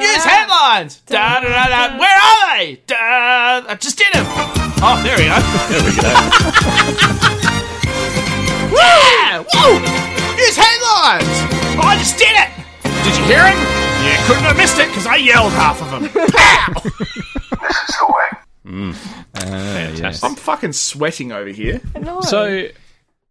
News 0.00 0.24
headlines. 0.24 1.02
Where 1.98 2.18
are 2.18 2.56
they? 2.56 2.80
I 2.88 3.76
just 3.78 3.98
did 3.98 4.12
them. 4.14 4.24
Oh, 4.82 4.98
there 5.04 5.18
we 5.18 5.24
go. 5.24 5.38
There 5.68 5.84
we 5.84 5.92
go. 7.20 7.29
Yeah! 8.72 9.44
Whoa! 9.52 9.78
News 10.36 10.56
headlines. 10.56 11.26
Oh, 11.76 11.82
I 11.84 11.96
just 11.98 12.18
did 12.18 12.32
it. 12.32 12.50
Did 13.04 13.16
you 13.16 13.24
hear 13.24 13.46
him? 13.46 13.58
You 14.04 14.16
couldn't 14.26 14.44
have 14.44 14.56
missed 14.56 14.78
it 14.78 14.88
because 14.88 15.06
I 15.06 15.16
yelled 15.16 15.52
half 15.52 15.80
of 15.82 15.90
them. 15.90 16.08
Pow! 16.32 16.80
This 16.82 17.76
is 17.88 17.96
the 17.98 18.06
way. 18.06 18.40
Fantastic. 19.34 20.24
I'm 20.28 20.36
fucking 20.36 20.72
sweating 20.72 21.32
over 21.32 21.50
here. 21.50 21.80
No. 22.00 22.20
So, 22.20 22.68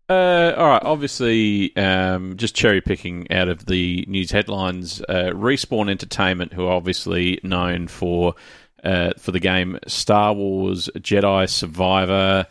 uh, 0.09 0.53
all 0.57 0.67
right, 0.67 0.83
obviously, 0.83 1.75
um, 1.77 2.37
just 2.37 2.55
cherry 2.55 2.81
picking 2.81 3.31
out 3.31 3.47
of 3.47 3.65
the 3.65 4.05
news 4.07 4.31
headlines, 4.31 5.01
uh, 5.07 5.31
Respawn 5.33 5.89
Entertainment, 5.89 6.53
who 6.53 6.65
are 6.65 6.73
obviously 6.73 7.39
known 7.43 7.87
for 7.87 8.35
uh, 8.83 9.11
for 9.17 9.31
the 9.31 9.39
game 9.39 9.77
Star 9.87 10.33
Wars 10.33 10.89
Jedi 10.97 11.49
Survivor, 11.49 12.47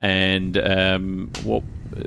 and 0.00 0.56
um, 0.58 1.30
what 1.42 1.62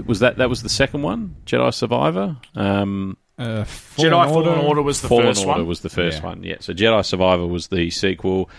was 0.05 0.19
that? 0.19 0.37
That 0.37 0.49
was 0.49 0.63
the 0.63 0.69
second 0.69 1.01
one, 1.01 1.35
Jedi 1.45 1.73
Survivor. 1.73 2.37
Um, 2.55 3.17
uh, 3.37 3.63
Jedi 3.97 4.29
Fallen 4.29 4.59
Order 4.59 4.81
was 4.81 5.01
the 5.01 5.07
Fallen 5.07 5.25
first 5.27 5.45
Order 5.45 5.59
one. 5.61 5.67
was 5.67 5.81
the 5.81 5.89
first 5.89 6.19
Yeah. 6.19 6.25
one. 6.25 6.43
Yeah, 6.43 6.55
so 6.59 6.73
Jedi 6.73 7.05
Survivor 7.05 7.45
was 7.47 7.67
the 7.67 7.89
sequel. 7.89 8.49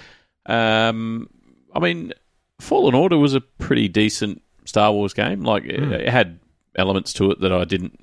Um, 0.46 1.28
I 1.74 1.80
mean, 1.80 2.12
Fallen 2.60 2.94
Order 2.94 3.18
was 3.18 3.34
a 3.34 3.40
pretty 3.40 3.88
decent 3.88 4.42
Star 4.64 4.92
Wars 4.92 5.14
game. 5.14 5.42
Like 5.42 5.64
it, 5.64 5.80
Hmm. 5.80 5.92
it 5.92 6.08
had 6.08 6.38
elements 6.76 7.12
to 7.14 7.30
it 7.30 7.40
that 7.40 7.52
I 7.52 7.64
didn't 7.64 8.00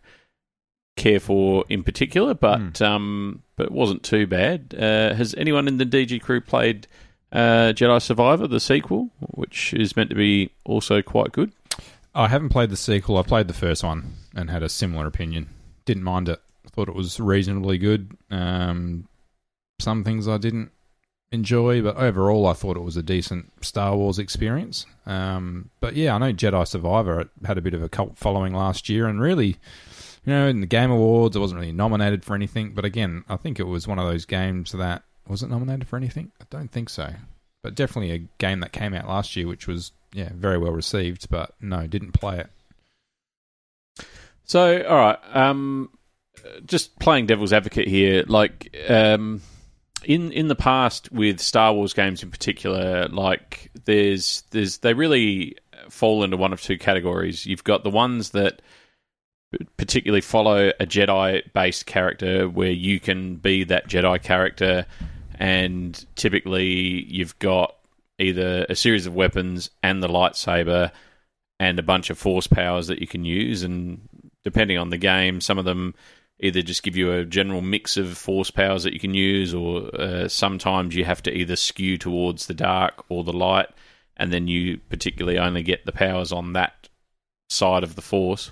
care 0.97 1.19
for 1.19 1.65
in 1.69 1.83
particular, 1.83 2.33
but 2.33 2.77
Hmm. 2.77 2.83
um, 2.83 3.41
but 3.55 3.67
it 3.67 3.71
wasn't 3.71 4.03
too 4.03 4.27
bad. 4.27 4.75
Uh, 4.77 5.13
has 5.13 5.33
anyone 5.35 5.67
in 5.67 5.77
the 5.77 5.85
DG 5.85 6.19
crew 6.19 6.41
played 6.41 6.87
uh, 7.31 7.73
Jedi 7.75 8.01
Survivor, 8.01 8.47
the 8.47 8.59
sequel, 8.61 9.09
which 9.19 9.73
is 9.73 9.95
meant 9.97 10.09
to 10.09 10.15
be 10.15 10.51
also 10.63 11.01
quite 11.01 11.31
good? 11.33 11.51
I 12.15 12.29
haven't 12.29 12.49
played 12.49 12.69
the 12.69 12.77
sequel. 12.77 13.17
I 13.17 13.23
played 13.23 13.47
the 13.47 13.53
first 13.53 13.83
one 13.83 14.13
and 14.33 14.49
had 14.49 14.63
a 14.63 14.69
similar 14.69 15.05
opinion. 15.05 15.49
Didn't 15.83 16.03
mind 16.03 16.29
it. 16.29 16.41
Thought 16.71 16.89
it 16.89 16.95
was 16.95 17.19
reasonably 17.19 17.77
good. 17.77 18.17
Um, 18.31 19.07
some 19.79 20.03
things 20.03 20.27
I 20.27 20.37
didn't 20.37 20.71
enjoy, 21.31 21.81
but 21.81 21.97
overall, 21.97 22.47
I 22.47 22.53
thought 22.53 22.77
it 22.77 22.83
was 22.83 22.97
a 22.97 23.03
decent 23.03 23.51
Star 23.63 23.95
Wars 23.95 24.17
experience. 24.17 24.85
Um, 25.05 25.69
but 25.81 25.95
yeah, 25.95 26.15
I 26.15 26.17
know 26.17 26.33
Jedi 26.33 26.65
Survivor 26.67 27.29
had 27.45 27.57
a 27.57 27.61
bit 27.61 27.73
of 27.73 27.83
a 27.83 27.89
cult 27.89 28.17
following 28.17 28.53
last 28.53 28.87
year, 28.87 29.07
and 29.07 29.21
really, 29.21 29.57
you 30.25 30.33
know, 30.33 30.47
in 30.47 30.61
the 30.61 30.67
Game 30.67 30.91
Awards, 30.91 31.35
it 31.35 31.39
wasn't 31.39 31.59
really 31.59 31.73
nominated 31.73 32.23
for 32.23 32.33
anything. 32.33 32.73
But 32.73 32.85
again, 32.85 33.25
I 33.27 33.35
think 33.35 33.59
it 33.59 33.67
was 33.67 33.87
one 33.87 33.99
of 33.99 34.07
those 34.07 34.25
games 34.25 34.71
that 34.71 35.03
was 35.27 35.43
it 35.43 35.49
nominated 35.49 35.87
for 35.87 35.97
anything? 35.97 36.31
I 36.41 36.45
don't 36.49 36.71
think 36.71 36.89
so. 36.89 37.13
But 37.61 37.75
definitely 37.75 38.11
a 38.11 38.27
game 38.37 38.59
that 38.61 38.71
came 38.71 38.93
out 38.93 39.07
last 39.07 39.35
year, 39.35 39.47
which 39.47 39.67
was 39.67 39.91
yeah 40.15 40.29
very 40.33 40.57
well 40.57 40.71
received. 40.71 41.29
But 41.29 41.53
no, 41.61 41.85
didn't 41.85 42.13
play 42.13 42.39
it. 42.39 42.49
So, 44.45 44.83
all 44.83 44.97
right, 44.97 45.19
um, 45.33 45.89
just 46.65 46.97
playing 46.99 47.25
devil's 47.25 47.51
advocate 47.53 47.87
here. 47.87 48.23
Like, 48.27 48.75
um, 48.89 49.41
in 50.03 50.31
in 50.31 50.47
the 50.47 50.55
past 50.55 51.11
with 51.11 51.39
Star 51.39 51.73
Wars 51.73 51.93
games 51.93 52.23
in 52.23 52.31
particular, 52.31 53.07
like 53.07 53.71
there's 53.85 54.43
there's 54.51 54.77
they 54.79 54.93
really 54.93 55.57
fall 55.89 56.23
into 56.23 56.37
one 56.37 56.53
of 56.53 56.61
two 56.61 56.77
categories. 56.77 57.45
You've 57.45 57.63
got 57.63 57.83
the 57.83 57.89
ones 57.89 58.31
that 58.31 58.61
particularly 59.77 60.21
follow 60.21 60.71
a 60.79 60.85
Jedi 60.85 61.41
based 61.53 61.85
character 61.85 62.47
where 62.49 62.71
you 62.71 62.99
can 62.99 63.35
be 63.35 63.63
that 63.65 63.87
Jedi 63.87 64.21
character, 64.21 64.85
and 65.35 66.05
typically 66.15 67.05
you've 67.05 67.37
got 67.39 67.74
either 68.19 68.65
a 68.69 68.75
series 68.75 69.05
of 69.05 69.15
weapons 69.15 69.69
and 69.83 70.01
the 70.01 70.07
lightsaber 70.07 70.91
and 71.59 71.79
a 71.79 71.83
bunch 71.83 72.09
of 72.09 72.17
force 72.17 72.47
powers 72.47 72.87
that 72.87 72.99
you 72.99 73.07
can 73.07 73.25
use. 73.25 73.63
And 73.63 74.07
depending 74.43 74.77
on 74.77 74.89
the 74.89 74.97
game, 74.97 75.41
some 75.41 75.57
of 75.57 75.65
them 75.65 75.95
either 76.39 76.61
just 76.61 76.83
give 76.83 76.97
you 76.97 77.11
a 77.11 77.25
general 77.25 77.61
mix 77.61 77.97
of 77.97 78.17
force 78.17 78.51
powers 78.51 78.83
that 78.83 78.93
you 78.93 78.99
can 78.99 79.13
use, 79.13 79.53
or 79.53 79.89
uh, 79.95 80.27
sometimes 80.27 80.95
you 80.95 81.05
have 81.05 81.23
to 81.23 81.35
either 81.35 81.55
skew 81.55 81.97
towards 81.97 82.47
the 82.47 82.53
dark 82.53 83.05
or 83.09 83.23
the 83.23 83.33
light, 83.33 83.69
and 84.17 84.33
then 84.33 84.47
you 84.47 84.77
particularly 84.89 85.39
only 85.39 85.63
get 85.63 85.85
the 85.85 85.91
powers 85.91 86.31
on 86.31 86.53
that 86.53 86.89
side 87.49 87.83
of 87.83 87.95
the 87.95 88.01
force. 88.01 88.51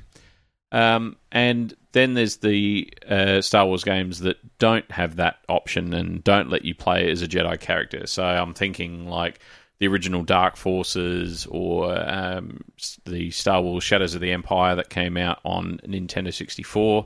Um, 0.72 1.18
and 1.32 1.76
then 1.94 2.16
there's 2.16 2.38
the 2.38 2.92
uh, 3.08 3.42
Star 3.42 3.66
Wars 3.66 3.84
games 3.84 4.20
that 4.20 4.38
don't 4.58 4.90
have 4.92 5.16
that 5.16 5.38
option 5.48 5.94
and 5.94 6.24
don't 6.24 6.50
let 6.50 6.66
you 6.66 6.76
play 6.76 7.10
as 7.10 7.22
a 7.22 7.28
Jedi 7.28 7.60
character. 7.60 8.06
So 8.08 8.24
I'm 8.24 8.54
thinking 8.54 9.08
like 9.08 9.40
the 9.80 9.88
original 9.88 10.24
Dark 10.24 10.58
Forces 10.58 11.46
or 11.50 11.94
um, 12.10 12.62
the 13.06 13.30
Star 13.32 13.62
Wars 13.62 13.84
Shadows 13.84 14.16
of 14.16 14.22
the 14.22 14.32
Empire 14.32 14.76
that 14.76 14.90
came 14.90 15.18
out 15.18 15.40
on 15.46 15.80
Nintendo 15.86 16.34
64. 16.34 17.06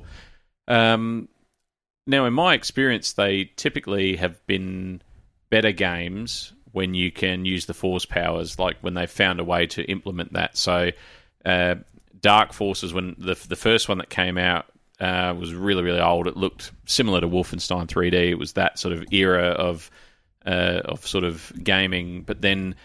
Um, 0.69 1.27
now, 2.05 2.25
in 2.25 2.33
my 2.33 2.53
experience, 2.53 3.13
they 3.13 3.51
typically 3.57 4.15
have 4.15 4.45
been 4.47 5.01
better 5.49 5.73
games 5.73 6.53
when 6.71 6.93
you 6.93 7.11
can 7.11 7.43
use 7.43 7.65
the 7.65 7.73
Force 7.73 8.05
powers, 8.05 8.57
like 8.57 8.77
when 8.81 8.93
they 8.93 9.05
found 9.05 9.41
a 9.41 9.43
way 9.43 9.67
to 9.67 9.83
implement 9.83 10.33
that. 10.33 10.55
So, 10.55 10.91
uh, 11.43 11.75
Dark 12.21 12.53
Forces, 12.53 12.93
when 12.93 13.15
the 13.17 13.35
the 13.49 13.55
first 13.57 13.89
one 13.89 13.97
that 13.97 14.09
came 14.09 14.37
out 14.37 14.65
uh, 14.99 15.33
was 15.37 15.53
really 15.53 15.83
really 15.83 15.99
old, 15.99 16.27
it 16.27 16.37
looked 16.37 16.71
similar 16.85 17.21
to 17.21 17.27
Wolfenstein 17.27 17.87
3D. 17.87 18.29
It 18.29 18.39
was 18.39 18.53
that 18.53 18.79
sort 18.79 18.93
of 18.93 19.05
era 19.11 19.49
of 19.49 19.91
uh, 20.45 20.81
of 20.85 21.05
sort 21.05 21.23
of 21.23 21.51
gaming. 21.63 22.23
But 22.23 22.41
then 22.41 22.75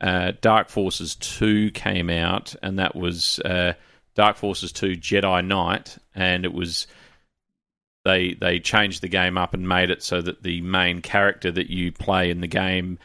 uh, 0.00 0.32
Dark 0.40 0.68
Forces 0.68 1.14
2 1.16 1.70
came 1.70 2.10
out, 2.10 2.54
and 2.62 2.78
that 2.78 2.96
was 2.96 3.38
uh, 3.40 3.74
Dark 4.14 4.36
Forces 4.36 4.72
2 4.72 4.96
Jedi 4.96 5.46
Knight, 5.46 5.98
and 6.14 6.44
it 6.44 6.52
was 6.52 6.86
they 8.04 8.34
they 8.34 8.58
changed 8.58 9.02
the 9.02 9.08
game 9.08 9.38
up 9.38 9.54
and 9.54 9.68
made 9.68 9.90
it 9.90 10.02
so 10.02 10.20
that 10.20 10.42
the 10.42 10.60
main 10.60 11.00
character 11.00 11.50
that 11.52 11.70
you 11.70 11.92
play 11.92 12.30
in 12.30 12.40
the 12.40 12.48
game 12.48 12.98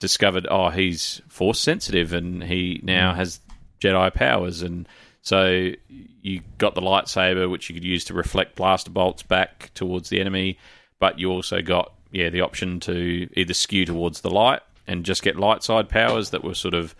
discovered 0.00 0.46
oh 0.50 0.70
he's 0.70 1.22
force 1.28 1.60
sensitive 1.60 2.12
and 2.12 2.42
he 2.42 2.80
now 2.82 3.14
has 3.14 3.40
Jedi 3.80 4.12
powers 4.12 4.62
and 4.62 4.88
so 5.22 5.70
you 5.88 6.40
got 6.58 6.74
the 6.74 6.80
lightsaber 6.80 7.50
which 7.50 7.68
you 7.68 7.74
could 7.74 7.84
use 7.84 8.04
to 8.04 8.14
reflect 8.14 8.56
blaster 8.56 8.90
bolts 8.90 9.22
back 9.22 9.70
towards 9.74 10.08
the 10.08 10.20
enemy 10.20 10.58
but 10.98 11.18
you 11.18 11.30
also 11.30 11.60
got 11.62 11.92
yeah 12.10 12.30
the 12.30 12.40
option 12.40 12.80
to 12.80 13.28
either 13.34 13.54
skew 13.54 13.84
towards 13.84 14.20
the 14.20 14.30
light 14.30 14.60
and 14.86 15.04
just 15.04 15.22
get 15.22 15.36
light 15.36 15.62
side 15.62 15.88
powers 15.88 16.30
that 16.30 16.42
were 16.42 16.54
sort 16.54 16.74
of 16.74 16.94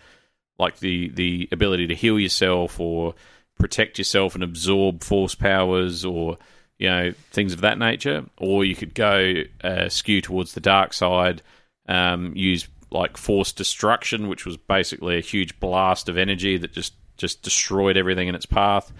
like 0.57 0.79
the 0.79 1.09
the 1.09 1.49
ability 1.51 1.87
to 1.87 1.95
heal 1.95 2.19
yourself 2.19 2.79
or 2.79 3.13
protect 3.59 3.97
yourself 3.97 4.35
and 4.35 4.43
absorb 4.43 5.03
force 5.03 5.35
powers 5.35 6.05
or 6.05 6.37
you 6.79 6.87
know 6.87 7.13
things 7.31 7.51
of 7.51 7.61
that 7.61 7.77
nature. 7.77 8.25
Or 8.37 8.63
you 8.63 8.75
could 8.75 8.93
go 8.93 9.43
uh, 9.63 9.89
skew 9.89 10.21
towards 10.21 10.53
the 10.53 10.61
dark 10.61 10.93
side 10.93 11.41
um, 11.89 12.33
use 12.35 12.67
like 12.91 13.17
force 13.17 13.51
destruction 13.51 14.27
which 14.27 14.45
was 14.45 14.57
basically 14.57 15.17
a 15.17 15.21
huge 15.21 15.59
blast 15.59 16.09
of 16.09 16.17
energy 16.17 16.57
that 16.57 16.73
just 16.73 16.93
just 17.21 17.43
destroyed 17.43 17.95
everything 17.95 18.27
in 18.27 18.35
its 18.35 18.45
path 18.45 18.91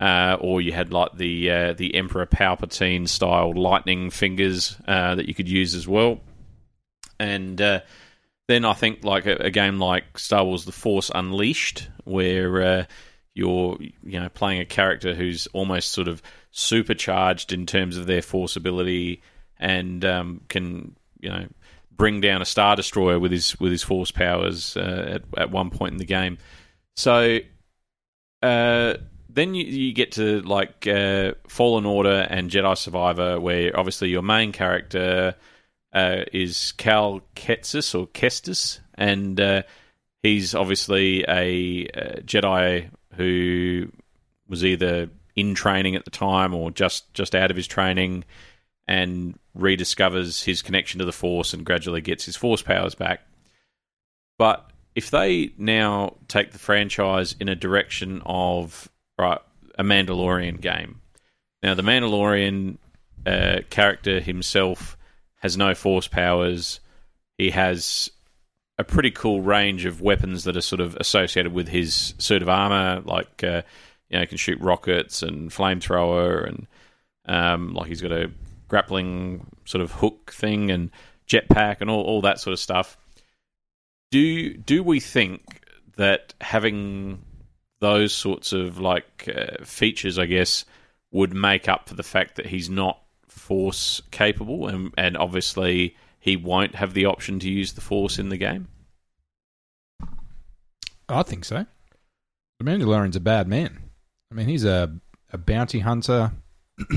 uh, 0.00 0.36
or 0.40 0.60
you 0.60 0.72
had 0.72 0.92
like 0.92 1.16
the 1.16 1.50
uh, 1.50 1.72
the 1.72 1.94
Emperor 1.94 2.26
Palpatine 2.26 3.08
style 3.08 3.52
lightning 3.52 4.10
fingers 4.10 4.76
uh, 4.86 5.14
that 5.16 5.26
you 5.26 5.34
could 5.34 5.48
use 5.48 5.74
as 5.74 5.88
well. 5.88 6.20
And 7.18 7.60
uh, 7.60 7.80
then 8.46 8.64
I 8.64 8.74
think 8.74 9.02
like 9.02 9.26
a, 9.26 9.46
a, 9.46 9.50
game 9.50 9.78
like 9.78 10.18
Star 10.18 10.44
Wars: 10.44 10.64
The 10.64 10.72
Force 10.72 11.10
Unleashed, 11.12 11.88
where 12.04 12.62
uh, 12.62 12.84
you're 13.34 13.76
you 13.80 14.20
know 14.20 14.28
playing 14.28 14.60
a 14.60 14.64
character 14.64 15.14
who's 15.14 15.48
almost 15.48 15.90
sort 15.90 16.06
of 16.06 16.22
supercharged 16.52 17.52
in 17.52 17.66
terms 17.66 17.96
of 17.96 18.06
their 18.06 18.22
force 18.22 18.56
ability 18.56 19.20
and 19.58 20.04
um, 20.04 20.40
can 20.48 20.94
you 21.18 21.28
know 21.28 21.46
bring 21.90 22.20
down 22.20 22.40
a 22.40 22.44
star 22.44 22.76
destroyer 22.76 23.18
with 23.18 23.32
his 23.32 23.58
with 23.58 23.72
his 23.72 23.82
force 23.82 24.12
powers 24.12 24.76
uh, 24.76 25.20
at 25.20 25.22
at 25.36 25.50
one 25.50 25.70
point 25.70 25.92
in 25.92 25.98
the 25.98 26.04
game. 26.04 26.38
So 26.94 27.40
then 28.42 29.54
you, 29.54 29.64
you 29.64 29.92
get 29.92 30.12
to 30.12 30.40
like 30.42 30.86
uh, 30.86 31.32
Fallen 31.48 31.86
Order 31.86 32.26
and 32.28 32.50
Jedi 32.50 32.76
Survivor, 32.76 33.38
where 33.38 33.78
obviously 33.78 34.08
your 34.08 34.22
main 34.22 34.52
character 34.52 35.34
uh, 35.92 36.22
is 36.32 36.72
Cal 36.72 37.20
Kestis 37.36 37.98
or 37.98 38.06
Kestis, 38.08 38.80
and 38.94 39.40
uh, 39.40 39.62
he's 40.22 40.54
obviously 40.54 41.22
a, 41.28 41.86
a, 41.94 42.22
Jedi 42.22 42.90
who 43.14 43.88
was 44.48 44.64
either 44.64 45.08
in 45.36 45.54
training 45.54 45.94
at 45.94 46.04
the 46.04 46.10
time 46.10 46.54
or 46.54 46.70
just 46.70 47.12
just 47.14 47.34
out 47.34 47.50
of 47.50 47.56
his 47.56 47.66
training, 47.66 48.24
and 48.86 49.38
rediscovers 49.56 50.44
his 50.44 50.62
connection 50.62 50.98
to 50.98 51.04
the 51.04 51.12
Force 51.12 51.52
and 51.52 51.64
gradually 51.64 52.00
gets 52.00 52.24
his 52.24 52.36
Force 52.36 52.62
powers 52.62 52.94
back. 52.94 53.20
But 54.38 54.67
if 54.98 55.12
they 55.12 55.52
now 55.56 56.16
take 56.26 56.50
the 56.50 56.58
franchise 56.58 57.36
in 57.38 57.48
a 57.48 57.54
direction 57.54 58.20
of 58.26 58.88
right, 59.16 59.38
a 59.78 59.84
Mandalorian 59.84 60.60
game. 60.60 61.00
Now, 61.62 61.74
the 61.74 61.82
Mandalorian 61.82 62.78
uh, 63.24 63.60
character 63.70 64.18
himself 64.18 64.96
has 65.36 65.56
no 65.56 65.76
force 65.76 66.08
powers. 66.08 66.80
He 67.36 67.50
has 67.50 68.10
a 68.76 68.82
pretty 68.82 69.12
cool 69.12 69.40
range 69.40 69.84
of 69.84 70.02
weapons 70.02 70.42
that 70.44 70.56
are 70.56 70.60
sort 70.60 70.80
of 70.80 70.96
associated 70.96 71.52
with 71.52 71.68
his 71.68 72.14
suit 72.18 72.42
of 72.42 72.48
armor, 72.48 73.00
like 73.04 73.44
uh, 73.44 73.62
you 74.08 74.16
know, 74.16 74.22
he 74.22 74.26
can 74.26 74.36
shoot 74.36 74.60
rockets 74.60 75.22
and 75.22 75.52
flamethrower, 75.52 76.44
and 76.44 76.66
um, 77.26 77.72
like 77.72 77.86
he's 77.86 78.02
got 78.02 78.10
a 78.10 78.32
grappling 78.66 79.46
sort 79.64 79.80
of 79.80 79.92
hook 79.92 80.32
thing 80.32 80.72
and 80.72 80.90
jetpack 81.28 81.76
and 81.82 81.88
all, 81.88 82.02
all 82.02 82.20
that 82.22 82.40
sort 82.40 82.52
of 82.52 82.58
stuff. 82.58 82.96
Do 84.10 84.54
do 84.54 84.82
we 84.82 85.00
think 85.00 85.62
that 85.96 86.34
having 86.40 87.22
those 87.80 88.14
sorts 88.14 88.52
of 88.52 88.78
like 88.78 89.28
uh, 89.34 89.64
features, 89.64 90.18
I 90.18 90.26
guess, 90.26 90.64
would 91.10 91.34
make 91.34 91.68
up 91.68 91.88
for 91.88 91.94
the 91.94 92.02
fact 92.02 92.36
that 92.36 92.46
he's 92.46 92.70
not 92.70 93.00
force 93.26 94.00
capable, 94.10 94.66
and 94.68 94.92
and 94.96 95.16
obviously 95.16 95.96
he 96.18 96.36
won't 96.36 96.74
have 96.74 96.94
the 96.94 97.06
option 97.06 97.38
to 97.40 97.50
use 97.50 97.72
the 97.72 97.80
force 97.80 98.18
in 98.18 98.28
the 98.28 98.36
game. 98.36 98.68
I 101.08 101.22
think 101.22 101.44
so. 101.44 101.66
The 102.58 102.64
Mandalorian's 102.64 103.16
a 103.16 103.20
bad 103.20 103.48
man. 103.48 103.78
I 104.30 104.34
mean, 104.34 104.48
he's 104.48 104.64
a 104.64 104.92
a 105.32 105.38
bounty 105.38 105.80
hunter. 105.80 106.32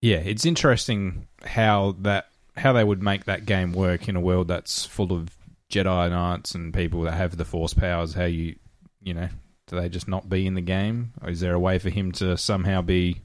yeah, 0.00 0.18
it's 0.18 0.44
interesting 0.44 1.28
how 1.44 1.96
that 2.00 2.28
how 2.56 2.72
they 2.72 2.84
would 2.84 3.02
make 3.02 3.24
that 3.24 3.46
game 3.46 3.72
work 3.72 4.08
in 4.08 4.16
a 4.16 4.20
world 4.20 4.48
that's 4.48 4.84
full 4.84 5.12
of 5.12 5.30
Jedi 5.72 6.10
Knights 6.10 6.54
and 6.54 6.72
people 6.72 7.02
that 7.02 7.14
have 7.14 7.36
the 7.36 7.44
Force 7.44 7.74
powers. 7.74 8.14
How 8.14 8.24
you 8.24 8.56
you 9.02 9.14
know, 9.14 9.28
do 9.66 9.80
they 9.80 9.88
just 9.88 10.06
not 10.06 10.28
be 10.28 10.46
in 10.46 10.54
the 10.54 10.60
game? 10.60 11.12
Or 11.20 11.30
is 11.30 11.40
there 11.40 11.54
a 11.54 11.60
way 11.60 11.78
for 11.78 11.90
him 11.90 12.12
to 12.12 12.36
somehow 12.36 12.82
be 12.82 13.22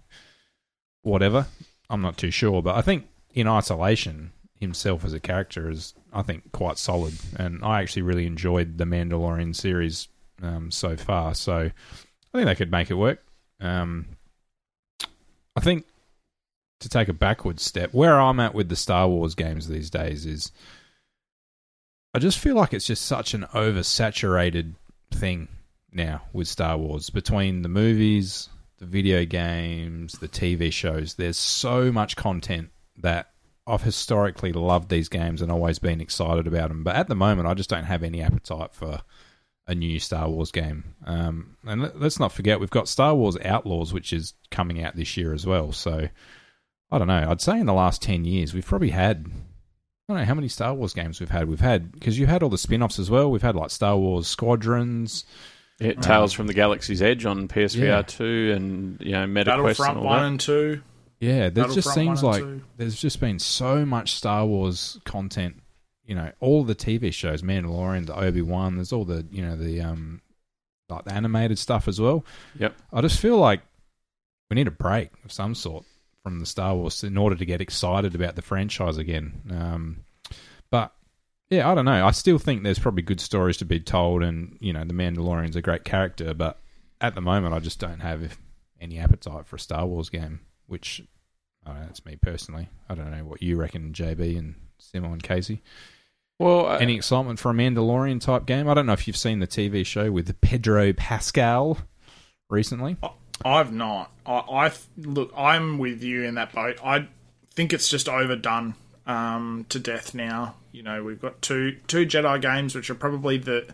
whatever? 1.04 1.46
I'm 1.90 2.02
not 2.02 2.18
too 2.18 2.32
sure, 2.32 2.62
but 2.62 2.76
I 2.76 2.82
think 2.82 3.08
in 3.34 3.48
isolation, 3.48 4.32
himself 4.60 5.06
as 5.06 5.14
a 5.14 5.20
character 5.20 5.70
is, 5.70 5.94
I 6.12 6.24
think, 6.24 6.52
quite 6.52 6.78
solid. 6.78 7.14
And 7.38 7.64
I 7.64 7.82
actually 7.82 8.02
really 8.02 8.26
enjoyed 8.26 8.78
the 8.78 8.86
Mandalorian 8.86 9.56
series 9.56 10.08
um, 10.42 10.72
so 10.72 10.96
far. 10.96 11.36
So 11.36 11.56
I 11.58 12.38
think 12.38 12.46
they 12.46 12.56
could 12.56 12.72
make 12.72 12.90
it 12.90 12.96
work. 12.96 13.24
Um, 13.60 14.08
I 15.56 15.60
think 15.60 15.86
to 16.80 16.90
take 16.90 17.08
a 17.08 17.14
backward 17.14 17.60
step, 17.60 17.94
where 17.94 18.20
I'm 18.20 18.40
at 18.40 18.54
with 18.54 18.70
the 18.70 18.76
Star 18.76 19.08
Wars 19.08 19.36
games 19.36 19.68
these 19.68 19.90
days 19.90 20.26
is 20.26 20.52
I 22.18 22.20
just 22.20 22.40
feel 22.40 22.56
like 22.56 22.74
it's 22.74 22.88
just 22.88 23.06
such 23.06 23.36
an 23.36 23.44
oversaturated 23.54 24.74
thing 25.12 25.50
now 25.92 26.24
with 26.34 26.48
Star 26.48 26.76
Wars 26.76 27.12
between 27.12 27.62
the 27.62 27.70
movies, 27.70 28.50
the 28.80 28.88
video 28.88 29.24
games, 29.24 30.14
the 30.14 30.28
TV 30.28 30.74
shows. 30.74 31.14
There's 31.14 31.38
so 31.38 31.92
much 31.92 32.16
content 32.16 32.70
that 33.04 33.30
I've 33.68 33.84
historically 33.84 34.52
loved 34.52 34.90
these 34.90 35.10
games 35.10 35.44
and 35.44 35.52
always 35.52 35.78
been 35.78 36.02
excited 36.02 36.48
about 36.48 36.70
them. 36.70 36.84
But 36.84 36.96
at 36.96 37.08
the 37.08 37.14
moment, 37.14 37.48
I 37.48 37.54
just 37.54 37.70
don't 37.70 37.84
have 37.84 38.02
any 38.02 38.24
appetite 38.24 38.74
for 38.74 39.00
a 39.68 39.76
new 39.76 40.00
Star 40.00 40.28
Wars 40.28 40.52
game. 40.52 40.96
Um, 41.06 41.56
and 41.68 41.84
let, 41.84 42.02
us 42.02 42.20
not 42.20 42.32
forget, 42.32 42.60
we've 42.60 42.72
got 42.72 42.88
Star 42.88 43.14
Wars 43.14 43.38
Outlaws, 43.46 43.94
which 43.94 44.12
is 44.12 44.34
coming 44.50 44.84
out 44.84 44.96
this 44.96 45.18
year 45.18 45.36
as 45.36 45.46
well. 45.46 45.72
So 45.72 46.08
I 46.90 46.98
don't 46.98 47.10
know. 47.10 47.28
I'd 47.30 47.42
say 47.42 47.60
in 47.60 47.68
the 47.68 47.74
last 47.74 48.02
10 48.02 48.26
years, 48.26 48.56
we've 48.56 48.66
probably 48.66 48.90
had. 48.90 49.28
I 50.08 50.14
don't 50.14 50.22
know 50.22 50.26
how 50.26 50.36
many 50.36 50.48
Star 50.48 50.74
Wars 50.74 50.94
games 50.94 51.20
we've 51.20 51.30
had. 51.30 51.50
We've 51.50 51.60
had 51.60 51.92
because 51.92 52.18
you've 52.18 52.30
had 52.30 52.42
all 52.42 52.50
the 52.50 52.58
spin-offs 52.58 52.98
as 52.98 53.10
well. 53.10 53.30
We've 53.30 53.42
had 53.42 53.56
like 53.56 53.72
Star 53.72 53.98
Wars 53.98 54.26
Squadrons, 54.28 55.26
yeah, 55.80 55.94
Tales 55.94 56.32
from 56.32 56.48
the 56.48 56.54
Galaxy's 56.54 57.02
Edge 57.02 57.26
on 57.26 57.50
PSVR 57.50 57.78
yeah. 57.78 58.02
two, 58.04 58.54
and 58.56 59.02
you 59.02 59.12
know 59.12 59.26
MetaQuest 59.26 59.46
Battlefront 59.46 59.98
and 59.98 60.06
one 60.06 60.20
that. 60.20 60.28
and 60.28 60.40
two. 60.40 60.82
Yeah, 61.20 61.50
there 61.50 61.68
just 61.68 61.94
seems 61.94 62.24
like 62.24 62.44
there's 62.78 63.00
just 63.00 63.20
been 63.20 63.40
so 63.40 63.86
much 63.86 64.14
Star 64.16 64.46
Wars 64.46 64.98
content, 65.04 65.62
you 66.06 66.16
know 66.16 66.32
all 66.40 66.64
the 66.64 66.76
TV 66.76 67.14
shows, 67.14 67.42
Mandalorian, 67.42 68.06
the 68.06 68.18
Obi 68.18 68.42
Wan. 68.42 68.76
There's 68.76 68.94
all 68.94 69.04
the 69.04 69.26
you 69.30 69.42
know 69.42 69.58
the 69.58 69.82
um 69.82 70.22
like 70.88 71.04
the 71.04 71.14
animated 71.14 71.60
stuff 71.60 71.88
as 71.90 72.00
well. 72.00 72.24
Yep. 72.60 72.76
I 72.94 73.02
just 73.02 73.20
feel 73.20 73.38
like 73.38 73.62
we 74.50 74.56
need 74.56 74.68
a 74.68 74.72
break 74.72 75.10
of 75.26 75.34
some 75.34 75.54
sort 75.54 75.84
from 76.28 76.40
the 76.40 76.46
Star 76.46 76.76
Wars 76.76 77.04
in 77.06 77.18
order 77.18 77.36
to 77.36 77.46
get 77.46 77.62
excited 77.62 78.14
about 78.14 78.36
the 78.36 78.42
franchise 78.42 78.98
again. 78.98 79.42
Um, 79.50 80.04
but 80.70 80.94
yeah, 81.50 81.70
I 81.72 81.74
don't 81.74 81.86
know. 81.86 82.06
I 82.06 82.12
still 82.12 82.38
think 82.38 82.64
there's 82.64 82.80
probably 82.80 83.04
good 83.04 83.22
stories 83.22 83.58
to 83.58 83.66
be 83.66 83.80
told, 83.80 84.24
and 84.24 84.58
you 84.60 84.74
know, 84.74 84.84
the 84.84 84.94
Mandalorian's 84.94 85.56
a 85.56 85.62
great 85.62 85.86
character. 85.86 86.34
But 86.34 86.60
at 87.00 87.16
the 87.16 87.22
moment, 87.22 87.54
I 87.54 87.60
just 87.60 87.80
don't 87.80 88.02
have 88.02 88.38
any 88.82 89.00
appetite 89.00 89.48
for 89.48 89.56
a 89.56 89.60
Star 89.60 89.86
Wars 89.86 90.10
game. 90.10 90.42
Which, 90.66 91.02
I 91.66 91.70
don't 91.70 91.80
know, 91.80 91.86
that's 91.86 92.06
me 92.06 92.18
personally. 92.18 92.68
I 92.90 92.96
don't 92.96 93.12
know 93.12 93.24
what 93.24 93.42
you 93.42 93.56
reckon, 93.56 93.94
JB 93.94 94.38
and 94.38 94.56
Simo 94.82 95.14
and 95.14 95.24
Casey. 95.24 95.62
Well, 96.40 96.68
uh, 96.68 96.78
Any 96.78 96.98
excitement 96.98 97.40
for 97.40 97.52
a 97.52 97.54
Mandalorian 97.54 98.20
type 98.20 98.46
game? 98.46 98.68
I 98.68 98.74
don't 98.74 98.86
know 98.86 98.94
if 98.94 99.08
you've 99.08 99.16
seen 99.16 99.40
the 99.40 99.48
TV 99.48 99.86
show 99.86 100.12
with 100.12 100.40
Pedro 100.42 100.92
Pascal 100.92 101.78
recently. 102.50 102.98
I've 103.46 103.72
not. 103.72 104.12
I, 104.26 104.40
I 104.40 104.72
look. 104.98 105.32
I'm 105.36 105.78
with 105.78 106.04
you 106.04 106.24
in 106.24 106.36
that 106.36 106.54
boat. 106.54 106.78
I 106.84 107.08
think 107.56 107.74
it's 107.74 107.90
just 107.90 108.10
overdone 108.10 108.76
um, 109.06 109.66
to 109.70 109.80
death 109.80 110.14
now. 110.14 110.56
You 110.72 110.84
know, 110.84 111.04
we've 111.04 111.22
got 111.22 111.42
two 111.42 111.78
two 111.88 112.06
Jedi 112.06 112.42
games, 112.42 112.76
which 112.76 112.90
are 112.90 112.96
probably 112.96 113.38
the 113.38 113.68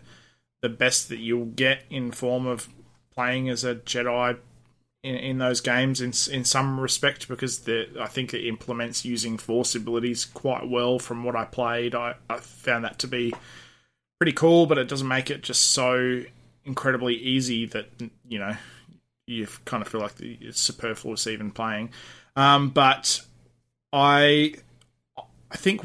the 0.62 0.68
best 0.68 1.08
that 1.10 1.18
you'll 1.18 1.46
get 1.46 1.82
in 1.90 2.10
form 2.10 2.46
of 2.46 2.68
playing 3.14 3.48
as 3.48 3.64
a 3.64 3.74
Jedi 3.74 4.38
in, 5.02 5.16
in 5.16 5.38
those 5.38 5.60
games 5.60 6.00
in 6.00 6.12
in 6.34 6.44
some 6.44 6.80
respect 6.80 7.28
because 7.28 7.60
the 7.60 7.86
I 8.00 8.06
think 8.06 8.32
it 8.32 8.46
implements 8.46 9.04
using 9.04 9.36
Force 9.38 9.74
abilities 9.74 10.24
quite 10.24 10.68
well. 10.68 10.98
From 10.98 11.24
what 11.24 11.36
I 11.36 11.44
played, 11.44 11.94
I, 11.94 12.14
I 12.28 12.38
found 12.38 12.84
that 12.84 12.98
to 13.00 13.06
be 13.06 13.32
pretty 14.18 14.32
cool, 14.32 14.66
but 14.66 14.78
it 14.78 14.88
doesn't 14.88 15.08
make 15.08 15.30
it 15.30 15.42
just 15.42 15.72
so 15.72 16.22
incredibly 16.64 17.14
easy 17.14 17.66
that 17.66 17.86
you 18.26 18.38
know 18.38 18.56
you 19.26 19.46
kind 19.64 19.82
of 19.82 19.88
feel 19.88 20.00
like 20.00 20.20
it's 20.20 20.60
superfluous 20.60 21.26
even 21.26 21.50
playing. 21.50 21.90
Um, 22.36 22.70
but 22.70 23.20
I 23.92 24.54
I 25.50 25.56
think 25.56 25.82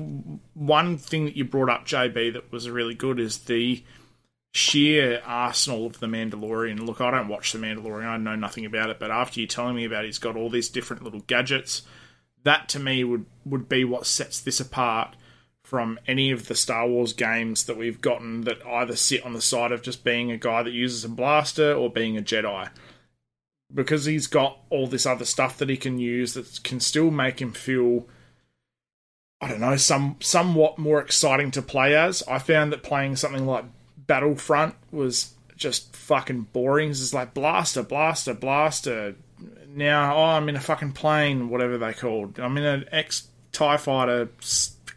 one 0.53 0.97
thing 0.97 1.25
that 1.25 1.35
you 1.35 1.45
brought 1.45 1.69
up, 1.69 1.85
JB, 1.85 2.33
that 2.33 2.51
was 2.51 2.69
really 2.69 2.95
good 2.95 3.19
is 3.19 3.39
the 3.39 3.83
sheer 4.51 5.21
arsenal 5.25 5.85
of 5.85 5.99
the 5.99 6.07
Mandalorian. 6.07 6.79
Look, 6.79 7.01
I 7.01 7.11
don't 7.11 7.27
watch 7.27 7.51
the 7.51 7.59
Mandalorian; 7.59 8.07
I 8.07 8.17
know 8.17 8.35
nothing 8.35 8.65
about 8.65 8.89
it. 8.89 8.99
But 8.99 9.11
after 9.11 9.39
you 9.39 9.47
telling 9.47 9.75
me 9.75 9.85
about, 9.85 10.05
it, 10.05 10.07
he's 10.07 10.17
got 10.17 10.35
all 10.35 10.49
these 10.49 10.69
different 10.69 11.03
little 11.03 11.21
gadgets. 11.21 11.83
That 12.43 12.67
to 12.69 12.79
me 12.79 13.03
would 13.03 13.25
would 13.45 13.69
be 13.69 13.85
what 13.85 14.07
sets 14.07 14.39
this 14.39 14.59
apart 14.59 15.15
from 15.63 15.99
any 16.07 16.31
of 16.31 16.47
the 16.47 16.55
Star 16.55 16.87
Wars 16.87 17.13
games 17.13 17.65
that 17.65 17.77
we've 17.77 18.01
gotten 18.01 18.41
that 18.41 18.65
either 18.65 18.95
sit 18.95 19.23
on 19.23 19.33
the 19.33 19.41
side 19.41 19.71
of 19.71 19.83
just 19.83 20.03
being 20.03 20.31
a 20.31 20.37
guy 20.37 20.63
that 20.63 20.71
uses 20.71 21.05
a 21.05 21.09
blaster 21.09 21.73
or 21.73 21.91
being 21.91 22.17
a 22.17 22.23
Jedi 22.23 22.69
because 23.73 24.05
he's 24.05 24.27
got 24.27 24.57
all 24.69 24.87
this 24.87 25.05
other 25.05 25.25
stuff 25.25 25.57
that 25.57 25.69
he 25.69 25.77
can 25.77 25.99
use 25.99 26.33
that 26.33 26.63
can 26.63 26.79
still 26.79 27.11
make 27.11 27.41
him 27.41 27.51
feel 27.51 28.07
I 29.41 29.47
don't 29.47 29.61
know, 29.61 29.77
some 29.77 30.17
somewhat 30.19 30.77
more 30.77 30.99
exciting 30.99 31.51
to 31.51 31.61
play 31.61 31.95
as. 31.95 32.23
I 32.27 32.39
found 32.39 32.73
that 32.73 32.83
playing 32.83 33.15
something 33.15 33.45
like 33.45 33.63
Battlefront 33.97 34.75
was 34.91 35.33
just 35.55 35.95
fucking 35.95 36.47
boring. 36.51 36.89
It's 36.89 37.13
like 37.13 37.33
blaster, 37.33 37.81
blaster, 37.83 38.33
blaster. 38.33 39.15
Now, 39.73 40.15
oh, 40.15 40.23
I'm 40.23 40.49
in 40.49 40.57
a 40.57 40.59
fucking 40.59 40.91
plane, 40.91 41.49
whatever 41.49 41.77
they 41.77 41.93
called. 41.93 42.37
I'm 42.39 42.57
in 42.57 42.65
an 42.65 42.85
ex 42.91 43.27
Tie 43.53 43.77
Fighter, 43.77 44.29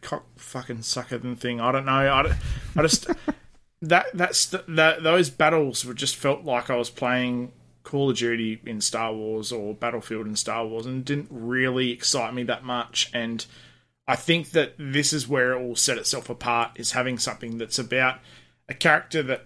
cock 0.00 0.26
fucking 0.36 0.82
sucker 0.82 1.18
than 1.18 1.36
thing. 1.36 1.60
I 1.60 1.70
don't 1.70 1.86
know. 1.86 1.92
I, 1.92 2.22
don't- 2.22 2.36
I 2.76 2.82
just 2.82 3.06
that 3.82 4.06
that's 4.12 4.46
that 4.46 5.02
those 5.04 5.30
battles 5.30 5.84
were 5.84 5.94
just 5.94 6.16
felt 6.16 6.44
like 6.44 6.68
I 6.68 6.74
was 6.76 6.90
playing 6.90 7.52
Call 7.92 8.08
of 8.08 8.16
Duty 8.16 8.58
in 8.64 8.80
Star 8.80 9.12
Wars 9.12 9.52
or 9.52 9.74
Battlefield 9.74 10.26
in 10.26 10.34
Star 10.34 10.66
Wars, 10.66 10.86
and 10.86 11.04
didn't 11.04 11.28
really 11.30 11.90
excite 11.90 12.32
me 12.32 12.42
that 12.44 12.64
much. 12.64 13.10
And 13.12 13.44
I 14.08 14.16
think 14.16 14.52
that 14.52 14.72
this 14.78 15.12
is 15.12 15.28
where 15.28 15.52
it 15.52 15.62
will 15.62 15.76
set 15.76 15.98
itself 15.98 16.30
apart 16.30 16.70
is 16.76 16.92
having 16.92 17.18
something 17.18 17.58
that's 17.58 17.78
about 17.78 18.20
a 18.66 18.72
character 18.72 19.22
that 19.24 19.40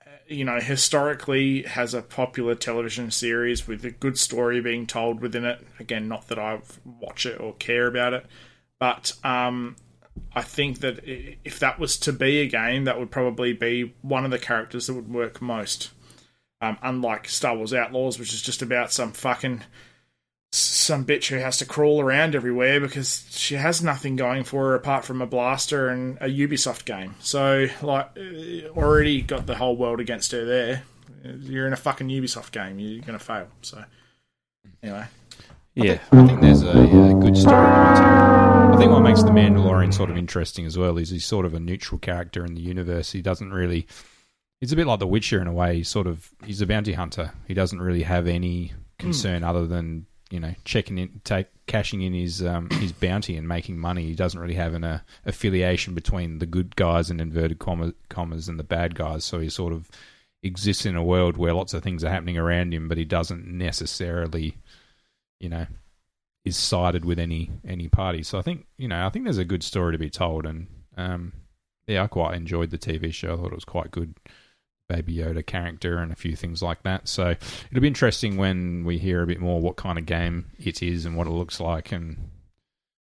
uh, 0.00 0.12
you 0.28 0.46
know 0.46 0.60
historically 0.60 1.64
has 1.64 1.92
a 1.92 2.00
popular 2.00 2.54
television 2.54 3.10
series 3.10 3.68
with 3.68 3.84
a 3.84 3.90
good 3.90 4.18
story 4.18 4.62
being 4.62 4.86
told 4.86 5.20
within 5.20 5.44
it. 5.44 5.60
Again, 5.78 6.08
not 6.08 6.28
that 6.28 6.38
I 6.38 6.62
watch 6.86 7.26
it 7.26 7.38
or 7.38 7.52
care 7.52 7.86
about 7.86 8.14
it, 8.14 8.24
but 8.78 9.12
um, 9.22 9.76
I 10.32 10.40
think 10.40 10.80
that 10.80 11.00
if 11.04 11.58
that 11.58 11.78
was 11.78 11.98
to 11.98 12.14
be 12.14 12.40
a 12.40 12.46
game, 12.46 12.84
that 12.84 12.98
would 12.98 13.10
probably 13.10 13.52
be 13.52 13.94
one 14.00 14.24
of 14.24 14.30
the 14.30 14.38
characters 14.38 14.86
that 14.86 14.94
would 14.94 15.12
work 15.12 15.42
most. 15.42 15.90
Um, 16.62 16.76
unlike 16.82 17.28
Star 17.28 17.56
Wars 17.56 17.72
Outlaws, 17.72 18.18
which 18.18 18.34
is 18.34 18.42
just 18.42 18.60
about 18.60 18.92
some 18.92 19.12
fucking 19.12 19.62
some 20.52 21.04
bitch 21.04 21.28
who 21.28 21.36
has 21.36 21.58
to 21.58 21.64
crawl 21.64 22.00
around 22.00 22.34
everywhere 22.34 22.80
because 22.80 23.24
she 23.30 23.54
has 23.54 23.82
nothing 23.82 24.16
going 24.16 24.42
for 24.42 24.68
her 24.68 24.74
apart 24.74 25.04
from 25.04 25.22
a 25.22 25.26
blaster 25.26 25.88
and 25.88 26.18
a 26.20 26.26
Ubisoft 26.26 26.84
game. 26.84 27.14
So, 27.20 27.68
like, 27.82 28.10
uh, 28.18 28.68
already 28.70 29.22
got 29.22 29.46
the 29.46 29.54
whole 29.54 29.76
world 29.76 30.00
against 30.00 30.32
her 30.32 30.44
there. 30.44 30.82
You're 31.24 31.66
in 31.66 31.72
a 31.72 31.76
fucking 31.76 32.08
Ubisoft 32.08 32.50
game. 32.50 32.78
You're 32.78 33.02
going 33.02 33.18
to 33.18 33.24
fail. 33.24 33.48
So, 33.62 33.84
anyway. 34.82 35.06
yeah, 35.74 35.98
I 36.10 36.26
think 36.26 36.40
there's 36.40 36.62
a, 36.62 36.70
uh 36.70 37.12
good 37.12 37.36
story 37.36 37.66
to 37.66 37.92
be 37.92 37.98
told. 38.00 38.74
I 38.74 38.76
think 38.76 38.90
what 38.90 39.02
makes 39.02 39.22
the 39.22 39.30
Mandalorian 39.30 39.94
sort 39.94 40.10
of 40.10 40.16
interesting 40.16 40.66
as 40.66 40.76
well 40.76 40.98
is 40.98 41.10
he's 41.10 41.24
sort 41.24 41.46
of 41.46 41.54
a 41.54 41.60
neutral 41.60 41.98
character 41.98 42.44
in 42.44 42.54
the 42.54 42.60
universe. 42.60 43.12
He 43.12 43.22
doesn't 43.22 43.52
really. 43.52 43.86
He's 44.60 44.72
a 44.72 44.76
bit 44.76 44.86
like 44.86 44.98
The 44.98 45.06
Witcher 45.06 45.40
in 45.40 45.46
a 45.46 45.52
way. 45.52 45.76
He's 45.76 45.88
sort 45.88 46.06
of 46.06 46.30
he's 46.44 46.60
a 46.60 46.66
bounty 46.66 46.92
hunter. 46.92 47.32
He 47.46 47.54
doesn't 47.54 47.80
really 47.80 48.02
have 48.02 48.26
any 48.26 48.72
concern 48.98 49.42
other 49.42 49.66
than 49.66 50.06
you 50.30 50.38
know 50.38 50.54
checking 50.64 50.98
in, 50.98 51.20
take 51.24 51.46
cashing 51.66 52.02
in 52.02 52.12
his 52.12 52.42
um, 52.44 52.68
his 52.72 52.92
bounty 52.92 53.36
and 53.36 53.48
making 53.48 53.78
money. 53.78 54.04
He 54.04 54.14
doesn't 54.14 54.40
really 54.40 54.54
have 54.54 54.74
an 54.74 54.84
uh, 54.84 55.00
affiliation 55.24 55.94
between 55.94 56.38
the 56.38 56.46
good 56.46 56.76
guys 56.76 57.10
and 57.10 57.20
inverted 57.20 57.58
comma, 57.58 57.94
commas 58.08 58.48
and 58.48 58.58
the 58.58 58.64
bad 58.64 58.94
guys. 58.94 59.24
So 59.24 59.40
he 59.40 59.48
sort 59.48 59.72
of 59.72 59.88
exists 60.42 60.86
in 60.86 60.96
a 60.96 61.04
world 61.04 61.36
where 61.36 61.54
lots 61.54 61.74
of 61.74 61.82
things 61.82 62.04
are 62.04 62.10
happening 62.10 62.38
around 62.38 62.72
him, 62.72 62.88
but 62.88 62.98
he 62.98 63.04
doesn't 63.04 63.46
necessarily 63.46 64.56
you 65.40 65.48
know, 65.48 65.66
is 66.44 66.56
sided 66.56 67.04
with 67.04 67.18
any 67.18 67.50
any 67.66 67.88
party. 67.88 68.22
So 68.22 68.38
I 68.38 68.42
think 68.42 68.66
you 68.78 68.86
know, 68.86 69.04
I 69.04 69.08
think 69.08 69.24
there's 69.24 69.38
a 69.38 69.44
good 69.44 69.62
story 69.62 69.92
to 69.92 69.98
be 69.98 70.10
told, 70.10 70.46
and 70.46 70.68
um, 70.96 71.32
yeah, 71.86 72.04
I 72.04 72.06
quite 72.06 72.34
enjoyed 72.34 72.70
the 72.70 72.78
TV 72.78 73.12
show. 73.12 73.32
I 73.32 73.36
thought 73.36 73.52
it 73.52 73.54
was 73.54 73.64
quite 73.64 73.90
good. 73.90 74.14
Baby 74.90 75.16
Yoda 75.16 75.44
character 75.44 75.98
and 75.98 76.12
a 76.12 76.16
few 76.16 76.34
things 76.36 76.62
like 76.62 76.82
that. 76.82 77.08
So 77.08 77.30
it'll 77.70 77.80
be 77.80 77.86
interesting 77.86 78.36
when 78.36 78.84
we 78.84 78.98
hear 78.98 79.22
a 79.22 79.26
bit 79.26 79.40
more 79.40 79.60
what 79.60 79.76
kind 79.76 79.98
of 79.98 80.06
game 80.06 80.50
it 80.58 80.82
is 80.82 81.06
and 81.06 81.16
what 81.16 81.26
it 81.26 81.30
looks 81.30 81.60
like, 81.60 81.92
and 81.92 82.30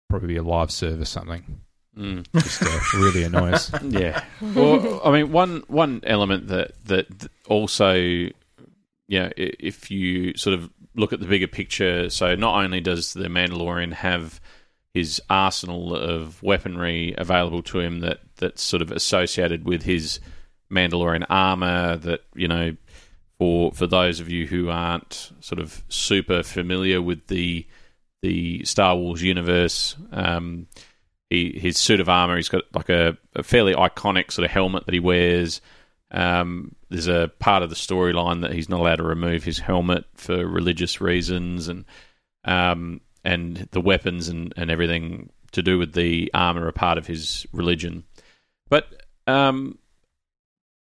probably 0.09 0.29
be 0.29 0.37
a 0.37 0.43
live 0.43 0.71
service 0.71 1.11
something. 1.11 1.61
Mm. 1.97 2.27
Just 2.35 2.61
to 2.61 2.99
really 2.99 3.23
annoy 3.23 3.53
us. 3.53 3.71
yeah. 3.83 4.25
Well, 4.41 5.01
I 5.05 5.11
mean, 5.11 5.33
one 5.33 5.63
one 5.69 6.01
element 6.05 6.49
that 6.49 6.73
that 6.85 7.29
also, 7.49 7.95
you 7.95 8.33
know, 9.11 9.31
if 9.37 9.91
you 9.91 10.37
sort 10.37 10.55
of 10.59 10.71
look 10.95 11.13
at 11.13 11.21
the 11.21 11.27
bigger 11.27 11.47
picture, 11.47 12.11
so 12.11 12.35
not 12.35 12.63
only 12.63 12.81
does 12.81 13.13
the 13.13 13.29
Mandalorian 13.29 13.93
have 13.93 14.41
his 14.93 15.21
arsenal 15.29 15.95
of 15.95 16.43
weaponry 16.43 17.15
available 17.19 17.63
to 17.63 17.79
him 17.79 18.01
that 18.01 18.19
that's 18.37 18.63
sort 18.63 18.81
of 18.81 18.91
associated 18.91 19.67
with 19.67 19.83
his 19.83 20.21
Mandalorian 20.71 21.27
armor 21.29 21.97
that 21.97 22.23
you 22.35 22.49
know 22.49 22.77
for 23.39 23.73
for 23.73 23.87
those 23.87 24.21
of 24.21 24.29
you 24.29 24.47
who 24.47 24.69
aren't 24.71 25.33
sort 25.41 25.59
of 25.59 25.83
super 25.89 26.43
familiar 26.43 27.01
with 27.01 27.27
the 27.29 27.67
the 28.23 28.65
Star 28.65 28.97
Wars 28.97 29.23
universe 29.23 29.97
um, 30.13 30.67
he, 31.31 31.59
his 31.59 31.79
suit 31.79 32.01
of 32.01 32.09
armor 32.09 32.37
he's 32.37 32.49
got 32.49 32.65
like 32.75 32.89
a, 32.89 33.17
a 33.35 33.43
fairly 33.43 33.75
iconic 33.75 34.31
sort 34.31 34.45
of 34.45 34.51
helmet 34.51 34.87
that 34.87 34.95
he 34.95 35.01
wears. 35.01 35.61
Um, 36.11 36.77
there's 36.89 37.09
a 37.09 37.33
part 37.41 37.65
of 37.65 37.71
the 37.71 37.77
storyline 37.77 38.43
that 38.43 38.53
he's 38.53 38.69
not 38.69 38.79
allowed 38.81 38.97
to 38.97 39.03
remove 39.03 39.43
his 39.43 39.59
helmet 39.59 40.05
for 40.15 40.47
religious 40.47 41.01
reasons 41.01 41.67
and 41.69 41.85
um, 42.45 43.01
and 43.25 43.69
the 43.73 43.81
weapons 43.81 44.29
and, 44.29 44.55
and 44.57 44.71
everything 44.71 45.31
to 45.51 45.63
do 45.63 45.79
with 45.79 45.95
the 45.95 46.31
armor 46.33 46.67
are 46.67 46.73
part 46.73 46.97
of 46.97 47.07
his 47.07 47.45
religion. 47.53 48.05
But 48.69 49.03
um, 49.27 49.79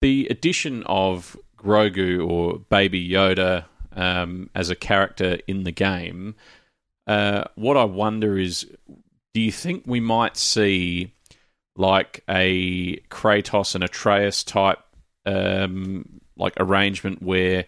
the 0.02 0.26
addition 0.28 0.82
of 0.84 1.36
Grogu 1.56 2.28
or 2.28 2.58
Baby 2.58 3.08
Yoda 3.08 3.64
um, 3.94 4.50
as 4.54 4.68
a 4.68 4.76
character 4.76 5.38
in 5.46 5.62
the 5.62 5.72
game, 5.72 6.34
uh, 7.06 7.44
what 7.54 7.76
I 7.76 7.84
wonder 7.84 8.36
is, 8.38 8.66
do 9.32 9.40
you 9.40 9.52
think 9.52 9.84
we 9.86 10.00
might 10.00 10.36
see 10.36 11.12
like 11.76 12.22
a 12.28 12.96
Kratos 13.08 13.74
and 13.74 13.82
Atreus 13.82 14.44
type 14.44 14.80
um, 15.24 16.20
like 16.36 16.54
arrangement 16.58 17.22
where 17.22 17.64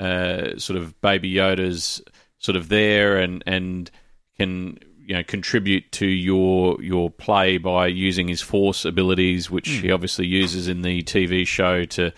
uh, 0.00 0.58
sort 0.58 0.78
of 0.78 1.00
Baby 1.00 1.32
Yoda's 1.32 2.02
sort 2.38 2.56
of 2.56 2.68
there 2.68 3.18
and 3.18 3.42
and 3.46 3.90
can 4.36 4.78
you 5.08 5.14
know 5.14 5.24
contribute 5.24 5.90
to 5.90 6.06
your 6.06 6.80
your 6.82 7.10
play 7.10 7.56
by 7.56 7.86
using 7.86 8.28
his 8.28 8.42
force 8.42 8.84
abilities, 8.84 9.50
which 9.50 9.68
he 9.68 9.90
obviously 9.90 10.26
uses 10.26 10.68
in 10.68 10.82
the 10.82 11.02
TV 11.02 11.46
show 11.46 11.86
to 11.86 12.12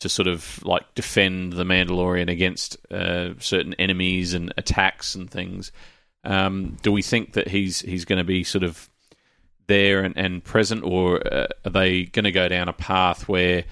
to 0.00 0.08
sort 0.08 0.26
of 0.26 0.60
like 0.64 0.94
defend 0.96 1.52
the 1.52 1.62
Mandalorian 1.62 2.28
against 2.28 2.76
uh, 2.92 3.34
certain 3.38 3.72
enemies 3.74 4.34
and 4.34 4.52
attacks 4.58 5.14
and 5.14 5.30
things. 5.30 5.70
Um, 6.24 6.76
do 6.82 6.90
we 6.90 7.02
think 7.02 7.34
that 7.34 7.46
he's 7.46 7.80
he's 7.80 8.04
going 8.04 8.18
to 8.18 8.24
be 8.24 8.42
sort 8.42 8.64
of 8.64 8.90
there 9.68 10.02
and, 10.02 10.16
and 10.18 10.42
present, 10.42 10.82
or 10.82 11.24
uh, 11.32 11.46
are 11.64 11.70
they 11.70 12.02
going 12.06 12.24
to 12.24 12.32
go 12.32 12.48
down 12.48 12.68
a 12.68 12.72
path 12.72 13.28
where 13.28 13.64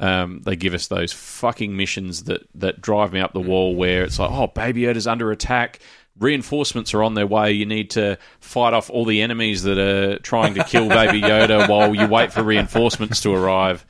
um, 0.00 0.40
they 0.44 0.56
give 0.56 0.74
us 0.74 0.88
those 0.88 1.12
fucking 1.12 1.76
missions 1.76 2.24
that, 2.24 2.48
that 2.54 2.80
drive 2.80 3.12
me 3.12 3.20
up 3.20 3.32
the 3.34 3.40
wall 3.40 3.76
where 3.76 4.02
it's 4.02 4.18
like, 4.18 4.30
oh, 4.32 4.48
Baby 4.48 4.82
Yoda's 4.82 5.06
under 5.06 5.30
attack. 5.30 5.78
Reinforcements 6.20 6.94
are 6.94 7.02
on 7.02 7.14
their 7.14 7.26
way. 7.26 7.52
You 7.52 7.66
need 7.66 7.90
to 7.90 8.18
fight 8.40 8.74
off 8.74 8.90
all 8.90 9.04
the 9.04 9.22
enemies 9.22 9.62
that 9.64 9.78
are 9.78 10.18
trying 10.18 10.54
to 10.54 10.64
kill 10.64 10.88
Baby 10.88 11.20
Yoda 11.22 11.68
while 11.68 11.94
you 11.94 12.06
wait 12.06 12.32
for 12.32 12.42
reinforcements 12.42 13.22
to 13.22 13.34
arrive. 13.34 13.84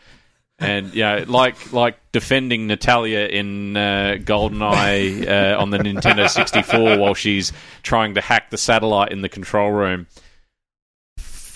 And 0.58 0.94
yeah, 0.94 1.24
like 1.26 1.72
like 1.72 1.98
defending 2.12 2.66
Natalia 2.66 3.26
in 3.26 3.76
uh, 3.76 4.16
GoldenEye 4.20 5.26
uh, 5.26 5.60
on 5.60 5.70
the 5.70 5.78
Nintendo 5.78 6.28
64 6.28 6.98
while 6.98 7.14
she's 7.14 7.52
trying 7.82 8.14
to 8.14 8.20
hack 8.20 8.50
the 8.50 8.58
satellite 8.58 9.10
in 9.10 9.22
the 9.22 9.28
control 9.28 9.70
room 9.70 10.06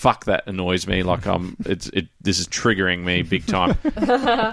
fuck 0.05 0.25
that 0.25 0.43
annoys 0.45 0.85
me. 0.85 1.01
Like 1.01 1.25
um, 1.25 1.57
it's 1.65 1.87
it. 1.87 2.07
This 2.21 2.37
is 2.37 2.47
triggering 2.47 3.03
me 3.03 3.23
big 3.23 3.47
time. 3.47 3.75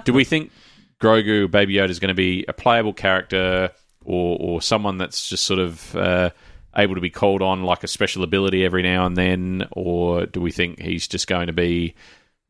Do 0.04 0.14
we 0.14 0.24
think 0.24 0.50
Grogu 0.98 1.50
Baby 1.50 1.74
Yoda 1.74 1.90
is 1.90 1.98
going 1.98 2.08
to 2.08 2.14
be 2.14 2.46
a 2.48 2.54
playable 2.54 2.94
character 2.94 3.70
or 4.04 4.36
or 4.40 4.62
someone 4.62 4.98
that's 4.98 5.28
just 5.28 5.44
sort 5.44 5.60
of 5.60 5.96
uh, 5.96 6.30
able 6.76 6.94
to 6.94 7.00
be 7.00 7.10
called 7.10 7.42
on 7.42 7.62
like 7.62 7.84
a 7.84 7.88
special 7.88 8.24
ability 8.24 8.64
every 8.64 8.82
now 8.82 9.06
and 9.06 9.16
then, 9.16 9.66
or 9.72 10.26
do 10.26 10.40
we 10.40 10.50
think 10.50 10.80
he's 10.80 11.08
just 11.08 11.26
going 11.26 11.46
to 11.48 11.52
be 11.52 11.94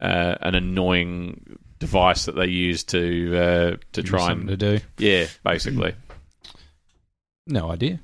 uh, 0.00 0.36
an 0.40 0.54
annoying 0.54 1.58
device 1.78 2.26
that 2.26 2.36
they 2.36 2.46
use 2.46 2.84
to 2.84 3.36
uh, 3.36 3.76
to 3.92 4.02
Give 4.02 4.04
try 4.04 4.32
and 4.32 4.48
to 4.48 4.56
do. 4.56 4.78
yeah, 4.98 5.26
basically. 5.44 5.94
No 7.46 7.70
idea. 7.70 8.00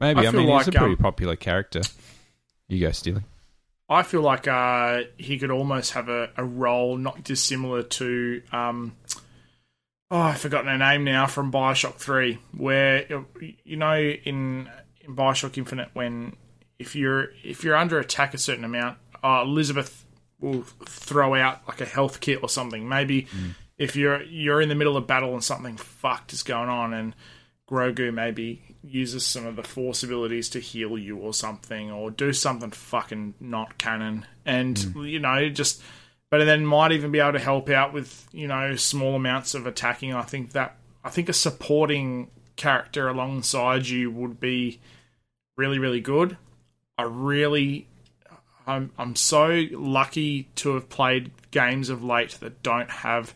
Maybe. 0.00 0.20
I 0.20 0.28
I, 0.28 0.30
feel 0.30 0.44
mean, 0.44 0.56
he's 0.56 0.68
a 0.68 0.72
pretty 0.72 0.94
um, 0.94 0.96
popular 0.96 1.36
character. 1.36 1.80
You 2.68 2.80
go, 2.80 2.92
Steely. 2.92 3.22
I 3.88 4.02
feel 4.02 4.20
like 4.20 4.46
uh, 4.46 5.02
he 5.16 5.38
could 5.38 5.50
almost 5.50 5.92
have 5.92 6.08
a, 6.08 6.30
a 6.36 6.44
role 6.44 6.96
not 6.96 7.24
dissimilar 7.24 7.82
to 7.82 8.42
um, 8.52 8.94
oh 10.10 10.18
I've 10.18 10.40
forgotten 10.40 10.68
her 10.68 10.78
name 10.78 11.04
now 11.04 11.26
from 11.26 11.52
Bioshock 11.52 11.94
Three, 11.94 12.38
where 12.56 13.24
you 13.64 13.76
know 13.76 13.98
in 13.98 14.68
in 15.00 15.16
Bioshock 15.16 15.56
Infinite 15.58 15.90
when 15.92 16.36
if 16.78 16.94
you're 16.94 17.30
if 17.42 17.64
you're 17.64 17.76
under 17.76 17.98
attack 17.98 18.34
a 18.34 18.38
certain 18.38 18.64
amount, 18.64 18.98
uh, 19.22 19.42
Elizabeth 19.44 20.04
will 20.40 20.62
throw 20.86 21.34
out 21.34 21.66
like 21.66 21.80
a 21.80 21.84
health 21.84 22.20
kit 22.20 22.40
or 22.42 22.48
something. 22.48 22.88
Maybe 22.88 23.26
if 23.76 23.96
you're 23.96 24.22
you're 24.22 24.60
in 24.60 24.68
the 24.68 24.74
middle 24.74 24.96
of 24.96 25.06
battle 25.06 25.32
and 25.34 25.42
something 25.42 25.76
fucked 25.76 26.32
is 26.32 26.42
going 26.42 26.68
on 26.68 26.94
and 26.94 27.14
Grogu 27.68 28.14
maybe 28.14 28.76
uses 28.82 29.26
some 29.26 29.44
of 29.44 29.56
the 29.56 29.62
force 29.62 30.02
abilities 30.02 30.48
to 30.50 30.60
heal 30.60 30.96
you 30.96 31.18
or 31.18 31.34
something, 31.34 31.90
or 31.90 32.10
do 32.10 32.32
something 32.32 32.70
fucking 32.70 33.34
not 33.40 33.76
canon, 33.78 34.26
and 34.46 34.78
you 34.96 35.18
know 35.18 35.48
just. 35.48 35.82
But 36.30 36.44
then 36.44 36.66
might 36.66 36.92
even 36.92 37.10
be 37.10 37.20
able 37.20 37.32
to 37.32 37.38
help 37.38 37.70
out 37.70 37.92
with 37.92 38.28
you 38.32 38.46
know 38.46 38.76
small 38.76 39.14
amounts 39.14 39.54
of 39.54 39.66
attacking. 39.66 40.12
I 40.12 40.22
think 40.22 40.52
that 40.52 40.76
I 41.02 41.10
think 41.10 41.28
a 41.28 41.32
supporting 41.32 42.30
character 42.56 43.08
alongside 43.08 43.86
you 43.86 44.10
would 44.10 44.38
be 44.40 44.80
really 45.56 45.78
really 45.78 46.00
good. 46.00 46.36
I 46.98 47.04
really 47.04 47.88
I'm 48.66 48.92
I'm 48.98 49.16
so 49.16 49.64
lucky 49.72 50.50
to 50.56 50.74
have 50.74 50.90
played 50.90 51.30
games 51.50 51.88
of 51.88 52.04
late 52.04 52.32
that 52.40 52.62
don't 52.62 52.90
have 52.90 53.34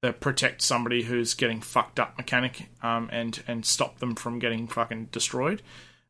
the 0.00 0.12
protect 0.12 0.62
somebody 0.62 1.02
who's 1.02 1.34
getting 1.34 1.60
fucked 1.60 2.00
up 2.00 2.16
mechanic 2.16 2.68
um, 2.82 3.08
and 3.12 3.42
and 3.46 3.64
stop 3.66 3.98
them 3.98 4.14
from 4.14 4.38
getting 4.38 4.66
fucking 4.66 5.10
destroyed. 5.12 5.62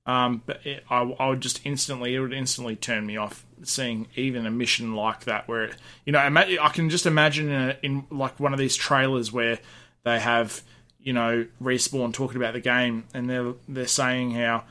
Um, 0.05 0.43
but 0.45 0.67
it, 0.67 0.85
I, 0.91 1.03
I 1.03 1.29
would 1.29 1.41
just 1.41 1.65
instantly 1.65 2.15
it 2.15 2.21
would 2.21 2.33
instantly 2.33 2.75
turn 2.75 3.07
me 3.07 3.17
off 3.17 3.47
seeing 3.63 4.09
even 4.17 4.47
a 4.47 4.51
mission 4.51 4.97
like 4.97 5.25
that 5.25 5.47
where 5.47 5.71
you 6.05 6.13
know 6.13 6.19
I 6.19 6.69
can 6.71 6.91
just 6.91 7.07
imagine 7.07 7.49
in, 7.49 7.61
a, 7.71 7.77
in 7.83 8.05
like 8.11 8.41
one 8.41 8.53
of 8.53 8.59
these 8.59 8.75
trailers 8.75 9.33
where 9.33 9.61
they 10.03 10.19
have 10.19 10.63
you 10.99 11.13
know 11.13 11.47
respawn 11.63 12.13
talking 12.13 12.37
about 12.37 12.55
the 12.55 12.61
game 12.61 13.05
and 13.15 13.31
they're 13.31 13.55
they're 13.69 13.87
saying 13.87 14.33
how 14.33 14.65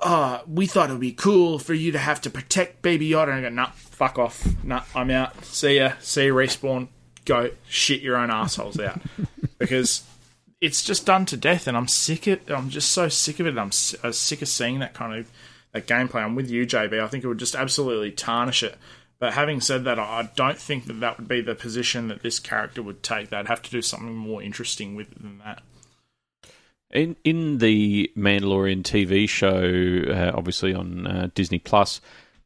uh, 0.00 0.40
we 0.46 0.66
thought 0.66 0.90
it 0.90 0.92
would 0.92 1.00
be 1.00 1.12
cool 1.12 1.58
for 1.58 1.74
you 1.74 1.92
to 1.92 1.98
have 1.98 2.20
to 2.20 2.30
protect 2.30 2.82
Baby 2.82 3.10
Yoda. 3.10 3.28
And 3.28 3.32
I 3.32 3.40
go, 3.42 3.48
nah, 3.48 3.70
fuck 3.72 4.18
off. 4.18 4.46
Nah, 4.62 4.84
I'm 4.94 5.10
out. 5.10 5.44
See 5.44 5.78
ya. 5.78 5.94
See 6.00 6.26
you, 6.26 6.34
Respawn. 6.34 6.88
Go 7.24 7.50
shit 7.68 8.00
your 8.00 8.16
own 8.16 8.30
assholes 8.30 8.78
out. 8.78 9.00
because 9.58 10.04
it's 10.60 10.82
just 10.82 11.06
done 11.06 11.24
to 11.26 11.36
death, 11.36 11.66
and 11.66 11.76
I'm 11.76 11.88
sick 11.88 12.26
of 12.26 12.40
it. 12.48 12.52
I'm 12.52 12.70
just 12.70 12.90
so 12.90 13.08
sick 13.08 13.40
of 13.40 13.46
it. 13.46 13.56
I'm, 13.56 13.70
I'm 14.02 14.12
sick 14.12 14.42
of 14.42 14.48
seeing 14.48 14.80
that 14.80 14.94
kind 14.94 15.18
of 15.18 15.30
that 15.72 15.86
gameplay. 15.86 16.22
I'm 16.22 16.34
with 16.34 16.50
you, 16.50 16.66
JB. 16.66 17.00
I 17.00 17.06
think 17.08 17.24
it 17.24 17.28
would 17.28 17.38
just 17.38 17.54
absolutely 17.54 18.10
tarnish 18.10 18.62
it. 18.62 18.76
But 19.20 19.34
having 19.34 19.60
said 19.60 19.84
that, 19.84 19.98
I 19.98 20.30
don't 20.36 20.58
think 20.58 20.86
that 20.86 21.00
that 21.00 21.18
would 21.18 21.28
be 21.28 21.40
the 21.40 21.54
position 21.54 22.08
that 22.08 22.22
this 22.22 22.38
character 22.38 22.82
would 22.82 23.02
take. 23.02 23.30
They'd 23.30 23.48
have 23.48 23.62
to 23.62 23.70
do 23.70 23.82
something 23.82 24.14
more 24.14 24.42
interesting 24.42 24.94
with 24.94 25.10
it 25.10 25.22
than 25.22 25.38
that. 25.38 25.62
In 26.90 27.16
in 27.24 27.58
the 27.58 28.10
Mandalorian 28.16 28.82
TV 28.82 29.28
show, 29.28 30.10
uh, 30.10 30.32
obviously 30.34 30.72
on 30.72 31.06
uh, 31.06 31.28
Disney 31.34 31.58
Plus, 31.58 32.00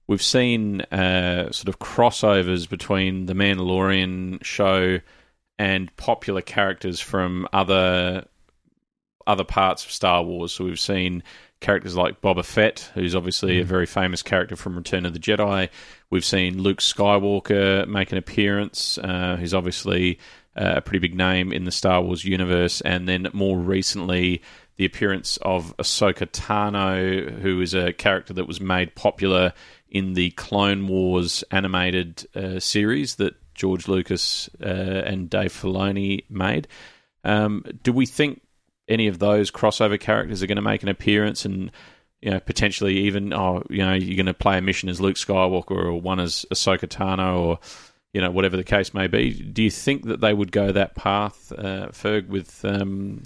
we've 0.07 0.23
seen 0.23 0.81
uh, 0.83 1.53
sort 1.53 1.69
of 1.69 1.79
crossovers 1.79 2.69
between 2.69 3.27
the 3.27 3.35
Mandalorian 3.35 4.43
show 4.43 4.99
and 5.63 5.97
popular 5.97 6.43
characters 6.43 6.99
from 6.99 7.47
other 7.53 8.27
other 9.29 9.45
parts 9.45 9.85
of 9.85 9.93
Star 9.93 10.25
Wars. 10.25 10.51
So 10.51 10.65
we've 10.65 10.81
seen 10.81 11.23
characters 11.61 11.95
like 11.95 12.21
Boba 12.21 12.45
Fett, 12.45 12.91
who's 12.95 13.15
obviously 13.15 13.61
a 13.61 13.65
very 13.65 13.87
famous 13.87 14.25
character 14.25 14.57
from 14.57 14.75
Return 14.75 15.07
of 15.07 15.13
the 15.13 15.21
Jedi. 15.21 15.69
We've 16.11 16.25
seen 16.25 16.61
Luke 16.61 16.81
Skywalker 16.81 17.87
make 17.87 18.11
an 18.11 18.19
appearance, 18.19 18.99
uh, 18.99 19.37
who's 19.39 19.55
obviously 19.55 20.19
uh, 20.57 20.75
a 20.79 20.81
pretty 20.81 20.99
big 20.99 21.15
name 21.15 21.53
in 21.53 21.63
the 21.63 21.71
Star 21.71 22.03
Wars 22.03 22.25
universe. 22.25 22.81
And 22.81 23.09
then 23.09 23.29
more 23.33 23.57
recently, 23.57 24.43
the 24.79 24.85
appearance 24.85 25.37
of 25.43 25.77
Ahsoka 25.77 26.27
Tano, 26.27 27.41
who 27.41 27.61
is 27.61 27.73
a 27.73 27.93
character 27.93 28.33
that 28.33 28.49
was 28.49 28.61
made 28.61 28.97
popular 28.97 29.53
in 29.89 30.15
the 30.15 30.31
Clone 30.31 30.89
Wars 30.89 31.45
animated 31.53 32.27
uh, 32.35 32.59
series 32.59 33.15
that 33.17 33.37
George 33.63 33.87
Lucas 33.87 34.51
uh, 34.61 34.67
and 34.67 35.31
Dave 35.31 35.53
Filoni 35.53 36.25
made. 36.29 36.67
Um, 37.23 37.65
do 37.85 37.93
we 37.93 38.07
think 38.07 38.43
any 38.89 39.07
of 39.07 39.21
those 39.21 39.53
crossover 39.53 40.01
characters 40.01 40.43
are 40.43 40.49
going 40.49 40.57
to 40.57 40.63
make 40.63 40.83
an 40.83 40.89
appearance 40.89 41.45
and 41.45 41.71
you 42.21 42.33
know 42.33 42.41
potentially 42.41 42.99
even 42.99 43.33
oh 43.33 43.63
you 43.71 43.79
know 43.79 43.93
you're 43.93 44.17
going 44.17 44.27
to 44.27 44.35
play 44.35 44.59
a 44.59 44.61
mission 44.61 44.89
as 44.89 45.01
Luke 45.01 45.15
Skywalker 45.15 45.71
or 45.71 46.01
one 46.01 46.19
as 46.19 46.45
Ahsoka 46.53 46.89
Tano 46.89 47.39
or 47.39 47.59
you 48.13 48.21
know 48.21 48.33
whatever 48.33 48.57
the 48.57 48.65
case 48.65 48.93
may 48.93 49.07
be. 49.07 49.31
Do 49.31 49.63
you 49.63 49.71
think 49.71 50.07
that 50.07 50.21
they 50.21 50.35
would 50.35 50.51
go 50.51 50.73
that 50.73 50.97
path, 50.97 51.53
uh, 51.57 51.91
Ferg, 51.93 52.27
with 52.27 52.65
um, 52.65 53.23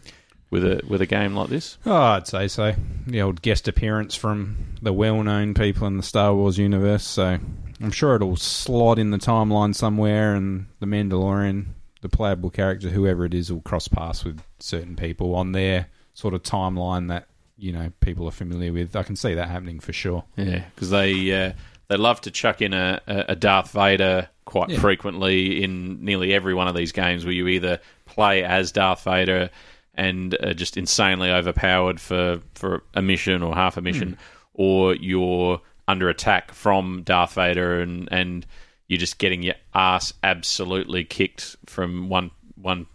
with 0.50 0.64
a 0.64 0.80
with 0.88 1.00
a 1.02 1.06
game 1.06 1.34
like 1.34 1.48
this? 1.48 1.78
Oh, 1.86 1.94
I'd 1.94 2.26
say 2.26 2.48
so. 2.48 2.74
The 3.06 3.22
old 3.22 3.42
guest 3.42 3.68
appearance 3.68 4.14
from 4.14 4.56
the 4.82 4.92
well-known 4.92 5.54
people 5.54 5.86
in 5.86 5.96
the 5.96 6.02
Star 6.02 6.34
Wars 6.34 6.58
universe. 6.58 7.04
So 7.04 7.38
I'm 7.80 7.90
sure 7.90 8.14
it'll 8.16 8.36
slot 8.36 8.98
in 8.98 9.10
the 9.10 9.18
timeline 9.18 9.74
somewhere, 9.74 10.34
and 10.34 10.66
the 10.80 10.86
Mandalorian, 10.86 11.66
the 12.00 12.08
playable 12.08 12.50
character, 12.50 12.88
whoever 12.88 13.24
it 13.24 13.34
is, 13.34 13.52
will 13.52 13.60
cross 13.62 13.88
paths 13.88 14.24
with 14.24 14.40
certain 14.58 14.96
people 14.96 15.34
on 15.34 15.52
their 15.52 15.86
sort 16.14 16.32
of 16.34 16.42
timeline 16.42 17.08
that 17.08 17.26
you 17.58 17.72
know 17.72 17.90
people 18.00 18.26
are 18.26 18.32
familiar 18.32 18.72
with. 18.72 18.94
I 18.96 19.02
can 19.02 19.16
see 19.16 19.34
that 19.34 19.48
happening 19.48 19.80
for 19.80 19.92
sure. 19.92 20.24
Yeah, 20.36 20.64
because 20.74 20.90
they 20.90 21.46
uh, 21.46 21.52
they 21.88 21.96
love 21.96 22.20
to 22.22 22.30
chuck 22.30 22.62
in 22.62 22.72
a, 22.72 23.00
a 23.06 23.36
Darth 23.36 23.70
Vader 23.72 24.28
quite 24.44 24.70
Yeah. 24.70 24.78
frequently 24.78 25.62
in 25.64 26.04
nearly 26.04 26.32
every 26.32 26.54
one 26.54 26.68
of 26.68 26.74
these 26.76 26.92
games, 26.92 27.24
where 27.24 27.34
you 27.34 27.48
either 27.48 27.80
play 28.06 28.44
as 28.44 28.72
Darth 28.72 29.02
Vader 29.04 29.50
and 29.96 30.36
uh, 30.42 30.52
just 30.52 30.76
insanely 30.76 31.30
overpowered 31.30 32.00
for 32.00 32.40
for 32.54 32.82
a 32.94 33.02
mission 33.02 33.42
or 33.42 33.54
half 33.54 33.76
a 33.76 33.80
mission, 33.80 34.16
or 34.54 34.94
you're 34.94 35.60
under 35.88 36.08
attack 36.08 36.52
from 36.52 37.02
Darth 37.02 37.34
Vader 37.34 37.80
and 37.80 38.08
and 38.12 38.46
you're 38.88 38.98
just 38.98 39.18
getting 39.18 39.42
your 39.42 39.54
ass 39.74 40.12
absolutely 40.22 41.04
kicked 41.04 41.56
from 41.66 42.08
one 42.08 42.30
one 42.54 42.86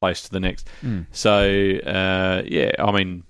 place 0.00 0.22
to 0.22 0.30
the 0.30 0.40
next. 0.40 0.68
So 1.12 1.30
uh, 1.86 2.42
yeah, 2.46 2.72
I 2.78 2.92
mean. 2.92 3.24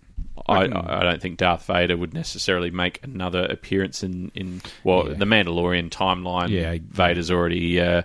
I, 0.46 0.64
I 0.64 1.02
don't 1.05 1.22
think 1.22 1.38
Darth 1.38 1.64
Vader 1.66 1.96
would 1.96 2.12
necessarily 2.12 2.70
make 2.70 2.98
another 3.02 3.44
appearance 3.46 4.02
in, 4.02 4.30
in 4.34 4.61
well, 4.82 5.09
Yeah. 5.09 5.14
the 5.14 5.24
Mandalorian 5.24 5.88
timeline. 5.90 6.50
Yeah. 6.50 6.76
Vader's 6.86 7.30
already 7.30 7.80
uh, 7.80 8.02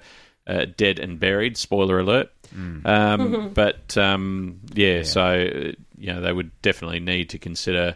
uh, 0.48 0.66
dead 0.78 1.00
and 1.00 1.20
buried. 1.20 1.58
Spoiler 1.58 2.00
alert. 2.00 2.30
Mm. 2.56 2.86
Um, 2.86 3.50
but 3.54 3.98
um, 3.98 4.60
yeah, 4.74 5.04
so 5.04 5.22
uh, 5.22 5.72
you 5.98 6.14
know 6.14 6.22
they 6.22 6.34
would 6.34 6.52
definitely 6.62 7.00
need 7.00 7.30
to 7.30 7.38
consider 7.38 7.96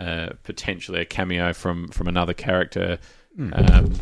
uh, 0.00 0.30
potentially 0.42 1.00
a 1.00 1.04
cameo 1.04 1.52
from 1.52 1.88
from 1.88 2.08
another 2.08 2.34
character. 2.34 2.98
Hmm. 3.36 3.52
Um, 3.54 3.92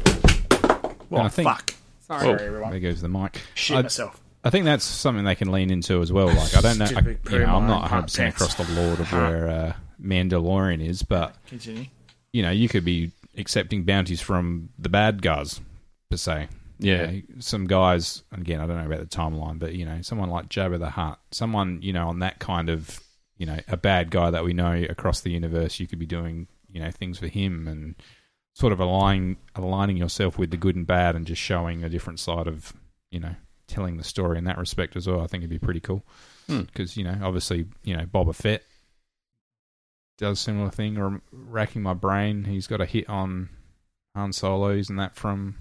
Well, 1.10 1.28
think- 1.28 1.48
fuck. 1.48 1.74
Sorry. 2.00 2.24
Sorry, 2.24 2.46
everyone. 2.46 2.70
There 2.72 2.80
goes 2.80 3.00
the 3.00 3.08
mic. 3.08 3.40
Shit 3.54 3.76
I, 3.76 3.82
myself. 3.82 4.20
I 4.42 4.50
think 4.50 4.64
that's 4.64 4.84
something 4.84 5.24
they 5.24 5.34
can 5.36 5.52
lean 5.52 5.70
into 5.70 6.00
as 6.02 6.10
well. 6.12 6.26
Like 6.26 6.56
I 6.56 6.60
don't 6.60 6.78
know, 6.78 6.86
I, 6.86 7.00
you 7.32 7.38
know 7.40 7.56
I'm 7.56 7.66
not 7.66 7.82
100 7.82 8.02
percent 8.04 8.34
across 8.34 8.54
the 8.54 8.64
lord 8.74 8.98
of 8.98 9.12
where 9.12 9.48
uh, 9.48 9.72
Mandalorian 10.02 10.84
is, 10.84 11.02
but 11.02 11.36
Continue. 11.46 11.84
you 12.32 12.42
know, 12.42 12.50
you 12.50 12.68
could 12.68 12.84
be 12.84 13.12
accepting 13.36 13.84
bounties 13.84 14.20
from 14.20 14.70
the 14.78 14.88
bad 14.88 15.22
guys 15.22 15.60
per 16.10 16.16
se. 16.16 16.48
Yeah, 16.80 17.12
some 17.38 17.66
guys. 17.66 18.22
Again, 18.32 18.60
I 18.60 18.66
don't 18.66 18.78
know 18.78 18.86
about 18.86 19.00
the 19.08 19.16
timeline, 19.16 19.58
but 19.58 19.74
you 19.74 19.84
know, 19.84 20.02
someone 20.02 20.30
like 20.30 20.48
Jabba 20.48 20.78
the 20.78 20.90
Hutt, 20.90 21.18
someone 21.30 21.80
you 21.82 21.92
know 21.92 22.08
on 22.08 22.20
that 22.20 22.38
kind 22.38 22.68
of 22.68 23.00
you 23.36 23.46
know 23.46 23.58
a 23.68 23.76
bad 23.76 24.10
guy 24.10 24.30
that 24.30 24.44
we 24.44 24.52
know 24.52 24.72
across 24.88 25.20
the 25.20 25.30
universe, 25.30 25.78
you 25.78 25.86
could 25.86 25.98
be 25.98 26.06
doing 26.06 26.48
you 26.68 26.80
know 26.80 26.90
things 26.90 27.18
for 27.18 27.26
him 27.28 27.68
and 27.68 27.94
sort 28.54 28.72
of 28.72 28.80
aligning 28.80 29.36
aligning 29.54 29.96
yourself 29.96 30.38
with 30.38 30.50
the 30.50 30.56
good 30.56 30.76
and 30.76 30.86
bad 30.86 31.14
and 31.14 31.26
just 31.26 31.40
showing 31.40 31.84
a 31.84 31.88
different 31.88 32.18
side 32.18 32.46
of 32.46 32.72
you 33.10 33.20
know 33.20 33.34
telling 33.68 33.96
the 33.96 34.04
story 34.04 34.36
in 34.38 34.44
that 34.44 34.58
respect 34.58 34.96
as 34.96 35.06
well. 35.06 35.20
I 35.20 35.26
think 35.26 35.42
it'd 35.42 35.50
be 35.50 35.58
pretty 35.58 35.80
cool 35.80 36.02
Hmm. 36.48 36.62
because 36.62 36.96
you 36.96 37.04
know 37.04 37.16
obviously 37.22 37.66
you 37.84 37.96
know 37.96 38.04
Boba 38.06 38.34
Fett 38.34 38.62
does 40.18 40.38
similar 40.40 40.70
thing. 40.70 40.98
Or 40.98 41.20
racking 41.32 41.82
my 41.82 41.94
brain, 41.94 42.44
he's 42.44 42.66
got 42.66 42.80
a 42.80 42.86
hit 42.86 43.08
on 43.08 43.48
Han 44.14 44.32
Solo, 44.32 44.70
isn't 44.70 44.96
that 44.96 45.16
from? 45.16 45.56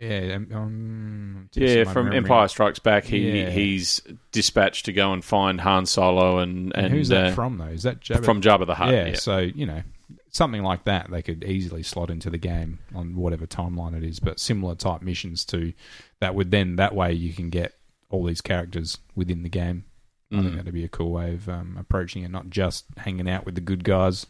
Yeah, 0.00 0.34
um, 0.36 0.48
um, 0.54 1.48
yeah. 1.52 1.84
From 1.84 2.04
memory. 2.06 2.16
Empire 2.18 2.48
Strikes 2.48 2.78
Back, 2.78 3.04
he 3.04 3.40
Yeah. 3.40 3.50
he's 3.50 4.00
dispatched 4.32 4.86
to 4.86 4.92
go 4.92 5.12
and 5.12 5.22
find 5.24 5.60
Han 5.60 5.84
Solo 5.86 6.38
and 6.38 6.72
And, 6.74 6.86
and, 6.86 6.94
who's 6.94 7.08
that 7.08 7.26
uh, 7.26 7.32
from 7.34 7.58
though? 7.58 7.66
Is 7.66 7.82
that 7.82 8.00
Jabba? 8.00 8.24
from 8.24 8.40
Jabba 8.40 8.66
the 8.66 8.74
Hutt. 8.76 8.92
yeah, 8.92 9.06
yeah. 9.08 9.14
so 9.14 9.38
you 9.38 9.66
know 9.66 9.82
something 10.30 10.62
like 10.62 10.84
that 10.84 11.10
they 11.10 11.20
could 11.22 11.44
easily 11.44 11.82
slot 11.82 12.08
into 12.10 12.30
the 12.30 12.38
game 12.38 12.78
on 12.94 13.16
whatever 13.16 13.46
timeline 13.46 13.94
it 13.96 14.04
is, 14.04 14.20
but 14.20 14.38
similar 14.40 14.74
type 14.74 15.02
missions 15.02 15.44
to 15.44 15.72
that 16.20 16.34
would 16.34 16.50
then 16.50 16.76
that 16.76 16.94
way 16.94 17.12
you 17.12 17.32
can 17.32 17.50
get 17.50 17.74
all 18.10 18.24
these 18.24 18.40
characters 18.40 18.98
within 19.14 19.42
the 19.42 19.48
game. 19.48 19.84
I 20.32 20.36
think 20.36 20.52
Mm. 20.52 20.56
that'd 20.58 20.72
be 20.74 20.84
a 20.84 20.88
cool 20.88 21.10
way 21.10 21.34
of 21.34 21.48
um, 21.48 21.76
approaching 21.78 22.22
it, 22.22 22.30
not 22.30 22.48
just 22.50 22.84
hanging 22.98 23.28
out 23.28 23.44
with 23.44 23.56
the 23.56 23.60
good 23.60 23.82
guys. 23.82 24.26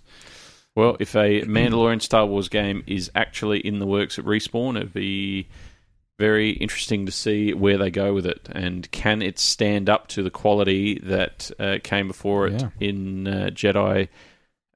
Well, 0.77 0.97
if 1.01 1.15
a 1.17 1.43
Mandalorian 1.43 2.01
Star 2.01 2.25
Wars 2.27 2.49
game 2.49 2.85
is 2.87 3.11
actually 3.15 3.59
in 3.61 3.79
the 3.81 3.87
works 3.87 4.19
at 4.19 4.25
Respawn, 4.25 4.77
it'd 4.77 4.93
be 4.95 5.49
very 6.19 6.51
interesting 6.51 7.07
to 7.07 7.13
see 7.13 7.53
where 7.55 7.79
they 7.79 7.91
go 7.91 8.13
with 8.15 8.27
it 8.27 8.49
and 8.53 8.89
can 8.91 9.23
it 9.23 9.39
stand 9.39 9.89
up 9.89 10.07
to 10.09 10.23
the 10.23 10.31
quality 10.31 10.99
that 11.03 11.51
uh, 11.59 11.79
came 11.83 12.07
before 12.09 12.47
it 12.47 12.61
Yeah. 12.61 12.69
in 12.79 13.27
uh, 13.27 13.51
Jedi 13.53 14.09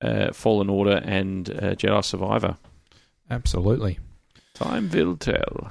uh, 0.02 0.32
Fallen 0.32 0.68
Order 0.70 1.00
and 1.04 1.48
uh, 1.50 1.74
Jedi 1.74 2.02
Survivor. 2.04 2.56
Absolutely. 3.30 3.98
Time 4.54 4.90
will 4.90 5.16
tell. 5.16 5.70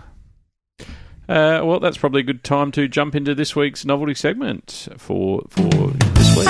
Uh, 1.28 1.62
well, 1.64 1.80
that's 1.80 1.98
probably 1.98 2.20
a 2.22 2.24
good 2.24 2.44
time 2.44 2.72
to 2.74 2.88
jump 2.88 3.16
into 3.16 3.34
this 3.34 3.56
week's 3.56 3.84
novelty 3.86 4.14
segment 4.14 4.88
for 4.98 5.42
for 5.50 5.70
this 5.70 6.38
week. 6.38 6.48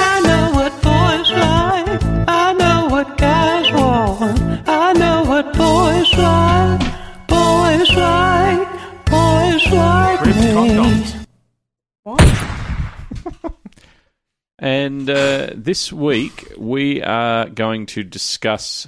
And 14.64 15.10
uh, 15.10 15.50
this 15.54 15.92
week 15.92 16.54
we 16.58 17.04
are 17.04 17.50
going 17.50 17.86
to 17.88 18.04
discuss 18.04 18.88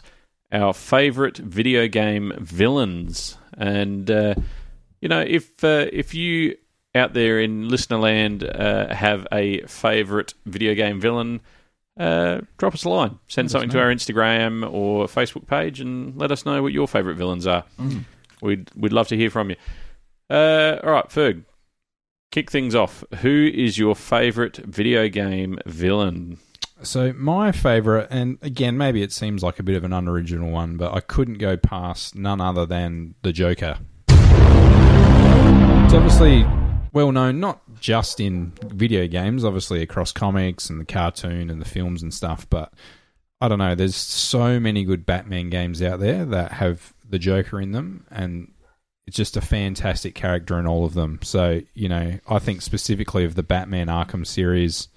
our 0.49 0.73
favourite 0.73 1.35
video 1.35 1.89
game 1.89 2.31
villains. 2.39 3.37
And 3.57 4.09
uh, 4.09 4.35
you 5.01 5.09
know, 5.09 5.19
if 5.19 5.61
uh, 5.65 5.87
if 5.91 6.13
you 6.13 6.55
out 6.95 7.11
there 7.13 7.41
in 7.41 7.67
listener 7.67 7.97
land 7.97 8.45
uh, 8.45 8.95
have 8.95 9.27
a 9.33 9.63
favourite 9.63 10.33
video 10.45 10.75
game 10.75 11.01
villain, 11.01 11.41
uh, 11.99 12.39
drop 12.57 12.73
us 12.73 12.85
a 12.85 12.89
line. 12.89 13.19
Send 13.27 13.51
something 13.51 13.69
to 13.71 13.79
our 13.81 13.93
Instagram 13.93 14.63
or 14.71 15.07
Facebook 15.07 15.45
page, 15.45 15.81
and 15.81 16.15
let 16.15 16.31
us 16.31 16.45
know 16.45 16.63
what 16.63 16.71
your 16.71 16.87
favourite 16.87 17.17
villains 17.17 17.45
are. 17.45 17.65
We'd 18.41 18.71
we'd 18.77 18.93
love 18.93 19.09
to 19.09 19.17
hear 19.17 19.29
from 19.29 19.49
you. 19.49 19.57
Uh, 20.29 20.79
all 20.85 20.91
right, 20.91 21.09
Ferg, 21.09 21.43
kick 22.35 22.51
things 22.51 22.75
off. 22.75 23.01
Who 23.21 23.49
is 23.53 23.77
your 23.77 23.95
favourite 23.95 24.57
video 24.57 25.07
game 25.07 25.57
villain? 25.65 26.37
So 26.83 27.13
my 27.13 27.53
favorite, 27.53 28.09
and 28.11 28.37
again, 28.41 28.77
maybe 28.77 29.01
it 29.01 29.13
seems 29.13 29.41
like 29.41 29.57
a 29.57 29.63
bit 29.63 29.77
of 29.77 29.85
an 29.85 29.93
unoriginal 29.93 30.51
one, 30.51 30.75
but 30.75 30.93
I 30.93 30.99
couldn't 30.99 31.37
go 31.37 31.55
past 31.55 32.13
none 32.13 32.41
other 32.41 32.65
than 32.65 33.15
the 33.21 33.31
Joker. 33.31 33.77
It's 34.09 35.93
obviously 35.93 36.45
well 36.91 37.13
known, 37.13 37.39
not 37.39 37.61
just 37.79 38.19
in 38.19 38.51
video 38.65 39.07
games, 39.07 39.45
obviously 39.45 39.81
across 39.81 40.11
comics 40.11 40.69
and 40.69 40.77
the 40.77 40.85
cartoon 40.85 41.49
and 41.49 41.61
the 41.61 41.65
films 41.65 42.03
and 42.03 42.13
stuff, 42.13 42.45
but 42.49 42.73
I 43.39 43.47
don't 43.47 43.59
know. 43.59 43.75
There's 43.75 43.95
so 43.95 44.59
many 44.59 44.83
good 44.83 45.05
Batman 45.05 45.49
games 45.49 45.81
out 45.81 46.01
there 46.01 46.25
that 46.25 46.51
have 46.51 46.93
the 47.09 47.17
Joker 47.17 47.61
in 47.61 47.71
them, 47.71 48.05
and 48.11 48.51
it's 49.07 49.15
just 49.17 49.37
a 49.37 49.41
fantastic 49.41 50.15
character 50.15 50.57
in 50.59 50.65
all 50.65 50.85
of 50.85 50.93
them. 50.93 51.19
So, 51.21 51.61
you 51.73 51.87
know, 51.89 52.19
I 52.27 52.39
think 52.39 52.61
specifically 52.61 53.23
of 53.25 53.35
the 53.35 53.43
Batman 53.43 53.87
Arkham 53.87 54.25
series. 54.25 54.87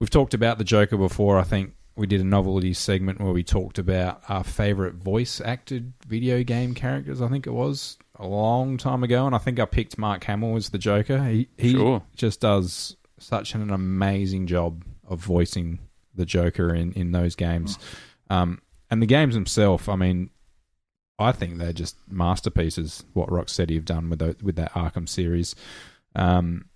We've 0.00 0.10
talked 0.10 0.34
about 0.34 0.58
the 0.58 0.64
Joker 0.64 0.96
before. 0.96 1.38
I 1.38 1.44
think 1.44 1.74
we 1.96 2.06
did 2.06 2.20
a 2.20 2.24
novelty 2.24 2.72
segment 2.72 3.20
where 3.20 3.32
we 3.32 3.42
talked 3.44 3.78
about 3.78 4.22
our 4.28 4.42
favorite 4.44 4.94
voice 4.94 5.40
acted 5.44 5.92
video 6.06 6.42
game 6.42 6.74
characters. 6.74 7.20
I 7.22 7.28
think 7.28 7.46
it 7.46 7.52
was 7.52 7.98
a 8.16 8.26
long 8.26 8.76
time 8.78 9.02
ago, 9.04 9.26
and 9.26 9.34
I 9.34 9.38
think 9.38 9.58
I 9.60 9.64
picked 9.64 9.98
Mark 9.98 10.24
Hamill 10.24 10.56
as 10.56 10.70
the 10.70 10.78
Joker. 10.78 11.22
He 11.24 11.48
he 11.58 11.72
Sure. 11.72 12.02
just 12.16 12.40
does 12.40 12.96
such 13.18 13.54
an 13.54 13.70
amazing 13.70 14.46
job 14.46 14.84
of 15.06 15.18
voicing 15.20 15.78
the 16.14 16.26
Joker 16.26 16.74
in 16.74 16.92
in 16.92 17.12
those 17.12 17.34
games. 17.36 17.78
Um, 18.30 18.60
and 18.90 19.00
the 19.02 19.06
games 19.06 19.34
themselves, 19.34 19.88
I 19.88 19.96
mean, 19.96 20.30
I 21.22 21.32
think 21.32 21.58
they're 21.58 21.72
just 21.72 21.96
masterpieces. 22.08 23.04
What 23.12 23.28
Rocksteady 23.28 23.74
have 23.74 23.84
done 23.84 24.10
with 24.10 24.18
the, 24.18 24.36
with 24.42 24.56
that 24.56 24.72
Arkham 24.72 25.08
series. 25.08 25.54
Um, 26.14 26.66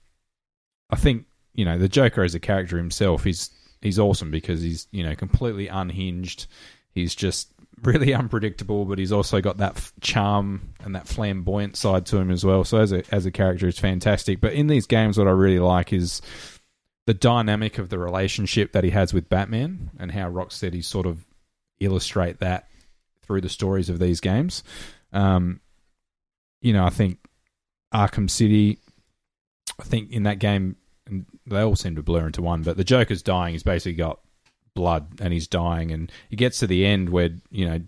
I 0.90 0.96
think 0.96 1.26
you 1.54 1.64
know 1.64 1.78
the 1.78 1.88
Joker 1.88 2.22
as 2.22 2.34
a 2.34 2.40
character 2.40 2.76
himself. 2.76 3.24
He's 3.24 3.50
he's 3.82 3.98
awesome 3.98 4.30
because 4.30 4.62
he's 4.62 4.86
you 4.90 5.02
know 5.02 5.14
completely 5.14 5.68
unhinged. 5.68 6.46
He's 6.92 7.14
just 7.14 7.48
really 7.82 8.14
unpredictable, 8.14 8.84
but 8.84 8.98
he's 8.98 9.12
also 9.12 9.40
got 9.40 9.58
that 9.58 9.76
f- 9.76 9.92
charm 10.00 10.74
and 10.84 10.94
that 10.94 11.08
flamboyant 11.08 11.76
side 11.76 12.06
to 12.06 12.18
him 12.18 12.30
as 12.30 12.44
well. 12.44 12.64
So 12.64 12.78
as 12.78 12.92
a 12.92 13.02
as 13.12 13.26
a 13.26 13.30
character, 13.30 13.68
it's 13.68 13.78
fantastic. 13.78 14.40
But 14.40 14.54
in 14.54 14.66
these 14.66 14.86
games, 14.86 15.18
what 15.18 15.28
I 15.28 15.32
really 15.32 15.58
like 15.58 15.92
is 15.92 16.22
the 17.06 17.14
dynamic 17.14 17.78
of 17.78 17.88
the 17.88 17.98
relationship 17.98 18.72
that 18.72 18.84
he 18.84 18.90
has 18.90 19.14
with 19.14 19.28
Batman 19.28 19.90
and 19.98 20.10
how 20.10 20.28
Rocksteady 20.30 20.84
sort 20.84 21.06
of 21.06 21.24
illustrate 21.78 22.40
that 22.40 22.68
through 23.26 23.40
the 23.40 23.48
stories 23.48 23.88
of 23.88 23.98
these 23.98 24.20
games. 24.20 24.62
Um, 25.12 25.60
you 26.60 26.72
know, 26.72 26.84
I 26.84 26.90
think 26.90 27.18
Arkham 27.94 28.30
City. 28.30 28.78
I 29.78 29.84
think 29.84 30.10
in 30.10 30.22
that 30.22 30.38
game, 30.38 30.76
they 31.46 31.60
all 31.60 31.76
seem 31.76 31.96
to 31.96 32.02
blur 32.02 32.26
into 32.26 32.42
one. 32.42 32.62
But 32.62 32.76
the 32.76 32.84
Joker's 32.84 33.22
dying. 33.22 33.52
He's 33.52 33.62
basically 33.62 33.94
got 33.94 34.20
blood, 34.74 35.20
and 35.20 35.32
he's 35.32 35.48
dying. 35.48 35.92
And 35.92 36.10
he 36.28 36.36
gets 36.36 36.58
to 36.60 36.66
the 36.66 36.86
end 36.86 37.10
where 37.10 37.30
you 37.50 37.68
know, 37.68 37.80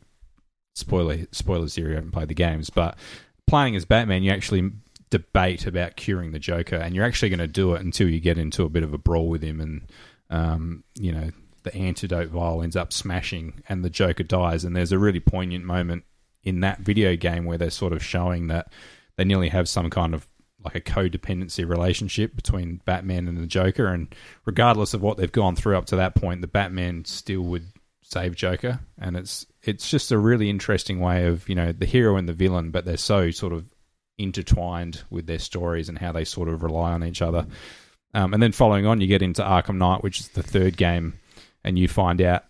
spoiler 0.74 1.18
spoilers 1.32 1.74
here. 1.74 1.89
You 1.89 1.95
haven't 1.95 2.12
played 2.12 2.28
the 2.28 2.34
games, 2.34 2.70
but 2.70 2.97
playing 3.47 3.76
as 3.76 3.84
Batman, 3.84 4.22
you 4.22 4.30
actually 4.30 4.70
debate 5.11 5.66
about 5.66 5.97
curing 5.97 6.32
the 6.32 6.39
Joker, 6.39 6.76
and 6.76 6.95
you're 6.95 7.05
actually 7.05 7.30
going 7.30 7.39
to 7.39 7.47
do 7.47 7.74
it 7.74 7.80
until 7.80 8.09
you 8.09 8.20
get 8.20 8.39
into 8.39 8.64
a 8.64 8.68
bit 8.68 8.82
of 8.82 8.93
a 8.93 8.99
brawl 8.99 9.28
with 9.28 9.43
him, 9.43 9.61
and 9.61 9.82
um, 10.30 10.84
you 10.95 11.12
know 11.12 11.30
the 11.72 11.78
antidote 11.78 12.28
vial 12.28 12.62
ends 12.62 12.76
up 12.76 12.92
smashing, 12.92 13.62
and 13.68 13.84
the 13.84 13.90
Joker 13.90 14.22
dies. 14.22 14.64
And 14.64 14.74
there's 14.74 14.92
a 14.92 14.98
really 14.98 15.20
poignant 15.20 15.64
moment 15.64 16.04
in 16.42 16.60
that 16.60 16.80
video 16.80 17.16
game 17.16 17.44
where 17.44 17.58
they're 17.58 17.70
sort 17.70 17.92
of 17.92 18.02
showing 18.02 18.48
that 18.48 18.72
they 19.16 19.24
nearly 19.24 19.48
have 19.48 19.68
some 19.68 19.90
kind 19.90 20.14
of 20.14 20.26
like 20.64 20.74
a 20.74 20.80
codependency 20.80 21.68
relationship 21.68 22.34
between 22.34 22.80
Batman 22.84 23.28
and 23.28 23.38
the 23.38 23.46
Joker, 23.46 23.86
and 23.86 24.14
regardless 24.44 24.94
of 24.94 25.02
what 25.02 25.16
they've 25.16 25.30
gone 25.30 25.56
through 25.56 25.76
up 25.76 25.86
to 25.86 25.96
that 25.96 26.14
point, 26.14 26.40
the 26.40 26.48
Batman 26.48 27.04
still 27.04 27.42
would 27.42 27.66
save 28.02 28.34
Joker, 28.34 28.80
and 28.98 29.16
it's 29.16 29.46
it's 29.62 29.88
just 29.88 30.10
a 30.10 30.18
really 30.18 30.50
interesting 30.50 30.98
way 31.00 31.26
of 31.26 31.48
you 31.48 31.54
know 31.54 31.72
the 31.72 31.86
hero 31.86 32.16
and 32.16 32.28
the 32.28 32.32
villain, 32.32 32.70
but 32.70 32.84
they're 32.84 32.96
so 32.96 33.30
sort 33.30 33.52
of 33.52 33.66
intertwined 34.18 35.02
with 35.10 35.26
their 35.26 35.38
stories 35.38 35.88
and 35.88 35.98
how 35.98 36.10
they 36.10 36.24
sort 36.24 36.48
of 36.48 36.62
rely 36.62 36.92
on 36.92 37.04
each 37.04 37.22
other. 37.22 37.46
Um, 38.14 38.32
and 38.34 38.42
then 38.42 38.52
following 38.52 38.86
on, 38.86 39.00
you 39.00 39.06
get 39.06 39.22
into 39.22 39.42
Arkham 39.42 39.76
Knight, 39.76 40.02
which 40.02 40.20
is 40.20 40.28
the 40.28 40.42
third 40.42 40.76
game, 40.76 41.18
and 41.64 41.78
you 41.78 41.88
find 41.88 42.20
out 42.20 42.44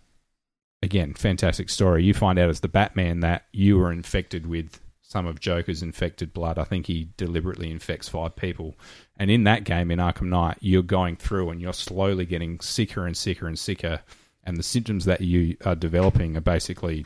again, 0.83 1.15
fantastic 1.15 1.69
story. 1.71 2.05
You 2.05 2.15
find 2.15 2.39
out 2.39 2.51
as 2.51 2.61
the 2.61 2.69
Batman 2.69 3.21
that 3.21 3.45
you 3.53 3.79
were 3.79 3.93
infected 3.93 4.47
with 4.47 4.81
some 5.03 5.27
of 5.27 5.41
Joker's 5.41 5.83
infected 5.83 6.33
blood. 6.33 6.59
I 6.59 6.65
think 6.65 6.87
he 6.87 7.09
deliberately 7.17 7.71
infects 7.71 8.09
five 8.09 8.37
people. 8.37 8.77
And 9.17 9.31
in 9.31 9.45
that 9.45 9.65
game, 9.65 9.91
in 9.91 9.99
Arkham 9.99 10.29
Knight, 10.29 10.59
you're 10.61 10.83
going 10.83 11.17
through 11.17 11.51
and 11.51 11.61
you're 11.61 11.73
slowly 11.73 12.27
getting 12.27 12.61
sicker 12.61 13.07
and 13.07 13.17
sicker 13.17 13.49
and 13.49 13.59
sicker 13.59 14.01
and 14.49 14.57
the 14.57 14.63
symptoms 14.63 15.05
that 15.05 15.21
you 15.21 15.59
are 15.67 15.75
developing 15.75 16.35
are 16.35 16.41
basically 16.41 17.05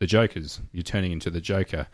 the 0.00 0.06
Jokers. 0.06 0.58
You're 0.72 0.82
turning 0.82 1.12
into 1.12 1.28
the 1.28 1.40
Joker, 1.40 1.86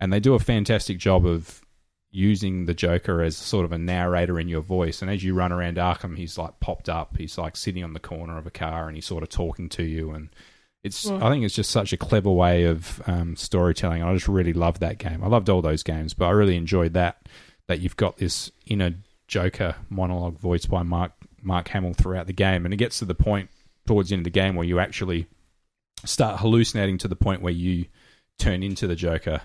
and 0.00 0.12
they 0.12 0.20
do 0.20 0.34
a 0.34 0.38
fantastic 0.38 0.98
job 0.98 1.24
of 1.24 1.62
using 2.10 2.64
the 2.64 2.74
Joker 2.74 3.22
as 3.22 3.36
sort 3.36 3.64
of 3.64 3.72
a 3.72 3.78
narrator 3.78 4.40
in 4.40 4.48
your 4.48 4.62
voice. 4.62 5.02
And 5.02 5.10
as 5.10 5.22
you 5.22 5.34
run 5.34 5.52
around 5.52 5.76
Arkham, 5.76 6.16
he's 6.16 6.38
like 6.38 6.58
popped 6.60 6.88
up. 6.88 7.16
He's 7.16 7.36
like 7.36 7.56
sitting 7.56 7.84
on 7.84 7.92
the 7.92 8.00
corner 8.00 8.38
of 8.38 8.46
a 8.46 8.50
car, 8.50 8.88
and 8.88 8.96
he's 8.96 9.06
sort 9.06 9.22
of 9.22 9.28
talking 9.28 9.68
to 9.70 9.82
you. 9.82 10.12
And 10.12 10.30
it's 10.82 11.08
I 11.08 11.28
think 11.30 11.44
it's 11.44 11.54
just 11.54 11.70
such 11.70 11.92
a 11.92 11.98
clever 11.98 12.30
way 12.30 12.64
of 12.64 13.02
um, 13.06 13.36
storytelling. 13.36 14.02
I 14.02 14.14
just 14.14 14.28
really 14.28 14.52
loved 14.52 14.80
that 14.80 14.98
game. 14.98 15.22
I 15.22 15.28
loved 15.28 15.48
all 15.48 15.62
those 15.62 15.82
games, 15.82 16.14
but 16.14 16.26
I 16.26 16.30
really 16.30 16.56
enjoyed 16.56 16.94
that. 16.94 17.28
That 17.66 17.80
you've 17.80 17.96
got 17.96 18.16
this 18.16 18.50
inner 18.64 18.94
Joker 19.26 19.76
monologue 19.90 20.38
voiced 20.38 20.70
by 20.70 20.82
Mark 20.82 21.12
Mark 21.42 21.68
Hamill 21.68 21.92
throughout 21.92 22.26
the 22.26 22.32
game, 22.32 22.64
and 22.64 22.72
it 22.72 22.78
gets 22.78 23.00
to 23.00 23.04
the 23.04 23.14
point 23.14 23.50
towards 23.86 24.08
the 24.08 24.14
end 24.14 24.20
of 24.20 24.24
the 24.24 24.30
game 24.30 24.54
where 24.54 24.66
you 24.66 24.78
actually 24.78 25.26
start 26.04 26.40
hallucinating 26.40 26.98
to 26.98 27.08
the 27.08 27.16
point 27.16 27.42
where 27.42 27.52
you 27.52 27.86
turn 28.38 28.62
into 28.62 28.86
the 28.86 28.94
Joker, 28.94 29.42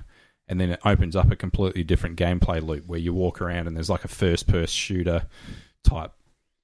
and 0.53 0.61
then 0.61 0.69
it 0.69 0.79
opens 0.85 1.15
up 1.15 1.31
a 1.31 1.35
completely 1.35 1.83
different 1.83 2.15
gameplay 2.15 2.61
loop 2.61 2.85
where 2.85 2.99
you 2.99 3.11
walk 3.11 3.41
around 3.41 3.65
and 3.65 3.75
there's 3.75 3.89
like 3.89 4.05
a 4.05 4.07
first 4.07 4.45
person 4.45 4.67
shooter 4.67 5.25
type 5.83 6.11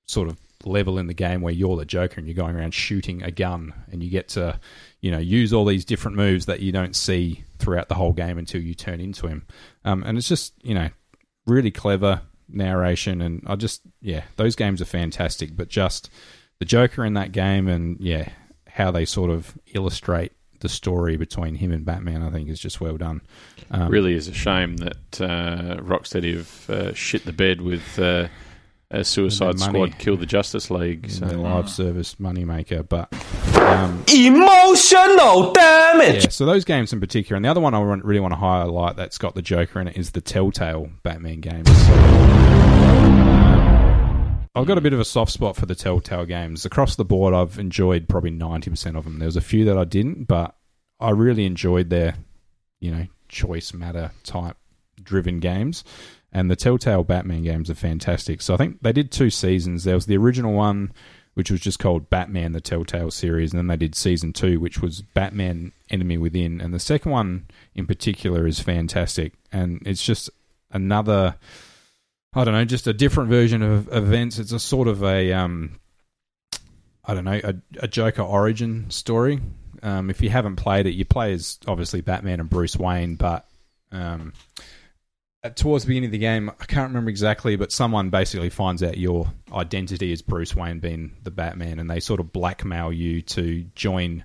sort 0.07 0.29
of 0.29 0.37
level 0.63 0.99
in 0.99 1.07
the 1.07 1.13
game 1.15 1.41
where 1.41 1.51
you're 1.51 1.75
the 1.75 1.85
Joker 1.85 2.19
and 2.19 2.27
you're 2.27 2.35
going 2.35 2.55
around 2.55 2.75
shooting 2.75 3.23
a 3.23 3.31
gun 3.31 3.73
and 3.91 4.03
you 4.03 4.11
get 4.11 4.27
to 4.29 4.59
you 5.01 5.09
know 5.09 5.17
use 5.17 5.51
all 5.51 5.65
these 5.65 5.85
different 5.85 6.15
moves 6.15 6.45
that 6.45 6.59
you 6.59 6.71
don't 6.71 6.95
see 6.95 7.43
throughout 7.57 7.89
the 7.89 7.95
whole 7.95 8.13
game 8.13 8.37
until 8.37 8.61
you 8.61 8.75
turn 8.75 8.99
into 8.99 9.25
him, 9.25 9.47
um, 9.85 10.03
and 10.05 10.19
it's 10.19 10.29
just 10.29 10.53
you 10.61 10.75
know 10.75 10.89
really 11.47 11.71
clever 11.71 12.21
narration 12.47 13.23
and 13.23 13.41
I 13.47 13.55
just 13.55 13.81
yeah 14.03 14.21
those 14.35 14.55
games 14.55 14.83
are 14.83 14.85
fantastic 14.85 15.55
but 15.55 15.67
just 15.67 16.11
the 16.59 16.65
Joker 16.65 17.03
in 17.03 17.15
that 17.15 17.31
game 17.31 17.67
and 17.67 17.99
yeah 17.99 18.29
how 18.67 18.91
they 18.91 19.05
sort 19.05 19.31
of 19.31 19.57
illustrate 19.73 20.31
the 20.60 20.70
story 20.70 21.18
between 21.18 21.55
him 21.55 21.72
and 21.72 21.86
Batman 21.86 22.22
I 22.22 22.30
think 22.30 22.49
is 22.49 22.60
just 22.60 22.82
well 22.82 22.97
done 22.97 23.22
um, 23.72 23.89
really 23.89 24.14
is 24.14 24.28
a 24.28 24.34
shame 24.34 24.78
that 24.78 25.22
uh, 25.22 25.78
Rocksteady 25.82 26.38
have 26.38 26.70
uh, 26.70 26.93
shit 26.93 27.26
the 27.26 27.34
bed 27.34 27.62
with 27.62 27.99
uh, 27.99 28.28
a 28.91 29.03
Suicide 29.03 29.47
With 29.49 29.60
money. 29.60 29.72
Squad 29.91 29.99
kill 29.99 30.18
the 30.18 30.26
Justice 30.26 30.72
League. 30.72 31.10
So. 31.12 31.26
the 31.26 31.38
live 31.38 31.70
service 31.70 32.16
moneymaker 32.16 32.88
but 32.88 33.14
um, 33.55 34.03
Emotional 34.14 35.53
damage. 35.53 36.24
Yeah, 36.24 36.30
so 36.30 36.45
those 36.45 36.66
games 36.66 36.91
in 36.91 36.99
particular, 36.99 37.36
and 37.36 37.45
the 37.45 37.49
other 37.49 37.62
one 37.62 37.74
I 37.74 37.82
really 37.82 38.20
want 38.20 38.32
to 38.32 38.39
highlight 38.39 38.95
that's 38.95 39.18
got 39.18 39.36
the 39.36 39.41
Joker 39.41 39.80
in 39.80 39.88
it 39.88 39.97
is 39.97 40.12
the 40.12 40.22
Telltale 40.22 40.89
Batman 41.03 41.41
games. 41.41 41.70
So, 41.86 42.78
I've 44.55 44.65
got 44.65 44.77
a 44.77 44.81
mm. 44.81 44.83
bit 44.83 44.93
of 44.93 44.99
a 44.99 45.05
soft 45.05 45.31
spot 45.31 45.55
for 45.55 45.65
the 45.65 45.75
Telltale 45.75 46.25
games. 46.25 46.65
Across 46.65 46.95
the 46.95 47.05
board, 47.05 47.33
I've 47.33 47.59
enjoyed 47.59 48.09
probably 48.09 48.31
90% 48.31 48.97
of 48.97 49.03
them. 49.03 49.19
There 49.19 49.27
was 49.27 49.35
a 49.35 49.41
few 49.41 49.65
that 49.65 49.77
I 49.77 49.83
didn't, 49.83 50.25
but 50.25 50.55
I 50.99 51.11
really 51.11 51.45
enjoyed 51.45 51.89
their, 51.89 52.15
you 52.79 52.91
know, 52.91 53.05
choice 53.27 53.73
matter 53.73 54.11
type 54.23 54.57
driven 55.01 55.39
games. 55.39 55.83
And 56.31 56.49
the 56.49 56.55
Telltale 56.55 57.03
Batman 57.03 57.43
games 57.43 57.69
are 57.69 57.75
fantastic. 57.75 58.41
So 58.41 58.53
I 58.53 58.57
think 58.57 58.81
they 58.81 58.93
did 58.93 59.11
two 59.11 59.29
seasons. 59.29 59.83
There 59.83 59.95
was 59.95 60.05
the 60.05 60.17
original 60.17 60.53
one, 60.53 60.91
which 61.33 61.49
was 61.49 61.61
just 61.61 61.79
called 61.79 62.09
Batman 62.09 62.51
the 62.51 62.61
Telltale 62.61 63.11
series, 63.11 63.51
and 63.51 63.57
then 63.57 63.67
they 63.67 63.77
did 63.77 63.95
season 63.95 64.33
two, 64.33 64.59
which 64.59 64.81
was 64.81 65.01
Batman 65.01 65.71
Enemy 65.89 66.17
Within. 66.17 66.61
And 66.61 66.73
the 66.73 66.79
second 66.79 67.11
one 67.11 67.47
in 67.73 67.87
particular 67.87 68.45
is 68.45 68.59
fantastic. 68.59 69.33
And 69.51 69.81
it's 69.85 70.05
just 70.05 70.29
another 70.71 71.35
I 72.39 72.45
don't 72.45 72.53
know, 72.53 72.63
just 72.63 72.87
a 72.87 72.93
different 72.93 73.29
version 73.29 73.61
of 73.61 73.93
events. 73.93 74.39
It's 74.39 74.53
a 74.53 74.59
sort 74.59 74.87
of 74.87 75.03
a 75.03 75.33
um 75.33 75.79
I 77.03 77.13
don't 77.13 77.25
know, 77.25 77.41
a, 77.43 77.55
a 77.81 77.87
Joker 77.87 78.21
origin 78.21 78.89
story. 78.91 79.41
Um, 79.81 80.09
if 80.09 80.21
you 80.21 80.29
haven't 80.29 80.57
played 80.57 80.85
it, 80.85 80.91
you 80.91 81.05
play 81.05 81.33
as 81.33 81.59
obviously 81.67 82.01
Batman 82.01 82.39
and 82.39 82.49
Bruce 82.49 82.77
Wayne, 82.77 83.15
but 83.15 83.45
um, 83.91 84.33
towards 85.55 85.83
the 85.83 85.89
beginning 85.89 86.09
of 86.09 86.11
the 86.11 86.17
game, 86.19 86.49
I 86.49 86.65
can't 86.65 86.89
remember 86.89 87.09
exactly, 87.09 87.55
but 87.55 87.71
someone 87.71 88.09
basically 88.09 88.49
finds 88.49 88.83
out 88.83 88.97
your 88.97 89.31
identity 89.51 90.11
as 90.11 90.21
Bruce 90.21 90.55
Wayne 90.55 90.79
being 90.79 91.15
the 91.23 91.31
Batman, 91.31 91.79
and 91.79 91.89
they 91.89 91.99
sort 91.99 92.19
of 92.19 92.31
blackmail 92.31 92.93
you 92.93 93.21
to 93.23 93.63
join 93.75 94.23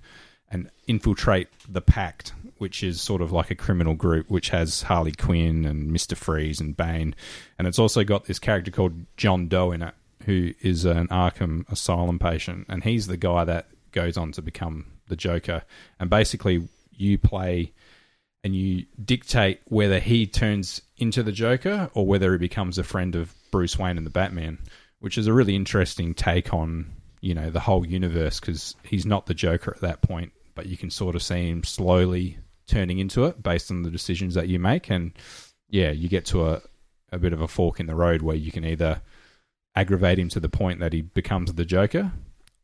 and 0.51 0.71
infiltrate 0.87 1.49
the 1.69 1.81
Pact, 1.81 2.33
which 2.65 2.83
is 2.83 2.99
sort 2.99 3.21
of 3.21 3.31
like 3.31 3.51
a 3.51 3.55
criminal 3.55 3.93
group 3.93 4.31
which 4.31 4.49
has 4.49 4.81
Harley 4.81 5.13
Quinn 5.13 5.67
and 5.67 5.93
Mister 5.93 6.17
Freeze 6.17 6.63
and 6.63 6.75
Bane, 6.75 7.15
and 7.59 7.69
it's 7.69 7.79
also 7.79 8.05
got 8.05 8.25
this 8.25 8.39
character 8.39 8.71
called 8.71 9.05
John 9.19 9.49
Doe 9.49 9.71
in 9.73 9.83
it, 9.83 9.93
who 10.25 10.55
is 10.63 10.87
an 10.87 11.09
Arkham 11.09 11.71
Asylum 11.71 12.19
patient, 12.19 12.65
and 12.71 12.83
he's 12.83 13.07
the 13.07 13.19
guy 13.19 13.45
that 13.45 13.69
goes 13.93 14.17
on 14.17 14.33
to 14.33 14.41
become 14.41 14.87
the 15.09 15.15
Joker, 15.15 15.63
and 16.01 16.09
basically 16.09 16.67
you 16.91 17.19
play 17.19 17.75
and 18.43 18.57
you 18.57 18.87
dictate 19.05 19.61
whether 19.67 19.99
he 19.99 20.27
turns 20.27 20.81
into 20.97 21.23
the 21.23 21.33
Joker 21.33 21.91
or 21.93 22.07
whether 22.07 22.33
he 22.33 22.39
becomes 22.39 22.79
a 22.79 22.83
friend 22.83 23.15
of 23.15 23.35
Bruce 23.51 23.79
Wayne 23.79 23.99
and 23.99 24.07
the 24.07 24.11
Batman, 24.11 24.57
which 25.01 25.19
is 25.19 25.27
a 25.27 25.35
really 25.35 25.55
interesting 25.55 26.15
take 26.15 26.55
on 26.55 26.91
you 27.21 27.35
know 27.35 27.51
the 27.51 27.61
whole 27.61 27.87
universe 27.87 28.41
because 28.41 28.75
he's 28.85 29.05
not 29.05 29.27
the 29.27 29.35
Joker 29.35 29.75
at 29.75 29.83
that 29.83 30.01
point, 30.01 30.33
but 30.55 30.65
you 30.65 30.79
can 30.79 30.89
sort 30.89 31.15
of 31.15 31.23
see 31.23 31.51
him 31.51 31.63
slowly 31.63 32.39
turning 32.67 32.99
into 32.99 33.25
it 33.25 33.43
based 33.43 33.71
on 33.71 33.83
the 33.83 33.91
decisions 33.91 34.35
that 34.35 34.49
you 34.49 34.59
make, 34.59 34.91
and 34.91 35.13
yeah, 35.69 35.91
you 35.91 36.09
get 36.09 36.25
to 36.27 36.49
a 36.49 36.63
a 37.13 37.19
bit 37.19 37.33
of 37.33 37.41
a 37.41 37.49
fork 37.49 37.79
in 37.79 37.87
the 37.87 37.95
road 37.95 38.23
where 38.23 38.37
you 38.37 38.51
can 38.51 38.65
either 38.65 39.01
aggravate 39.77 40.19
him 40.19 40.29
to 40.29 40.41
the 40.41 40.49
point 40.49 40.81
that 40.81 40.93
he 40.93 41.03
becomes 41.03 41.53
the 41.53 41.65
Joker, 41.65 42.13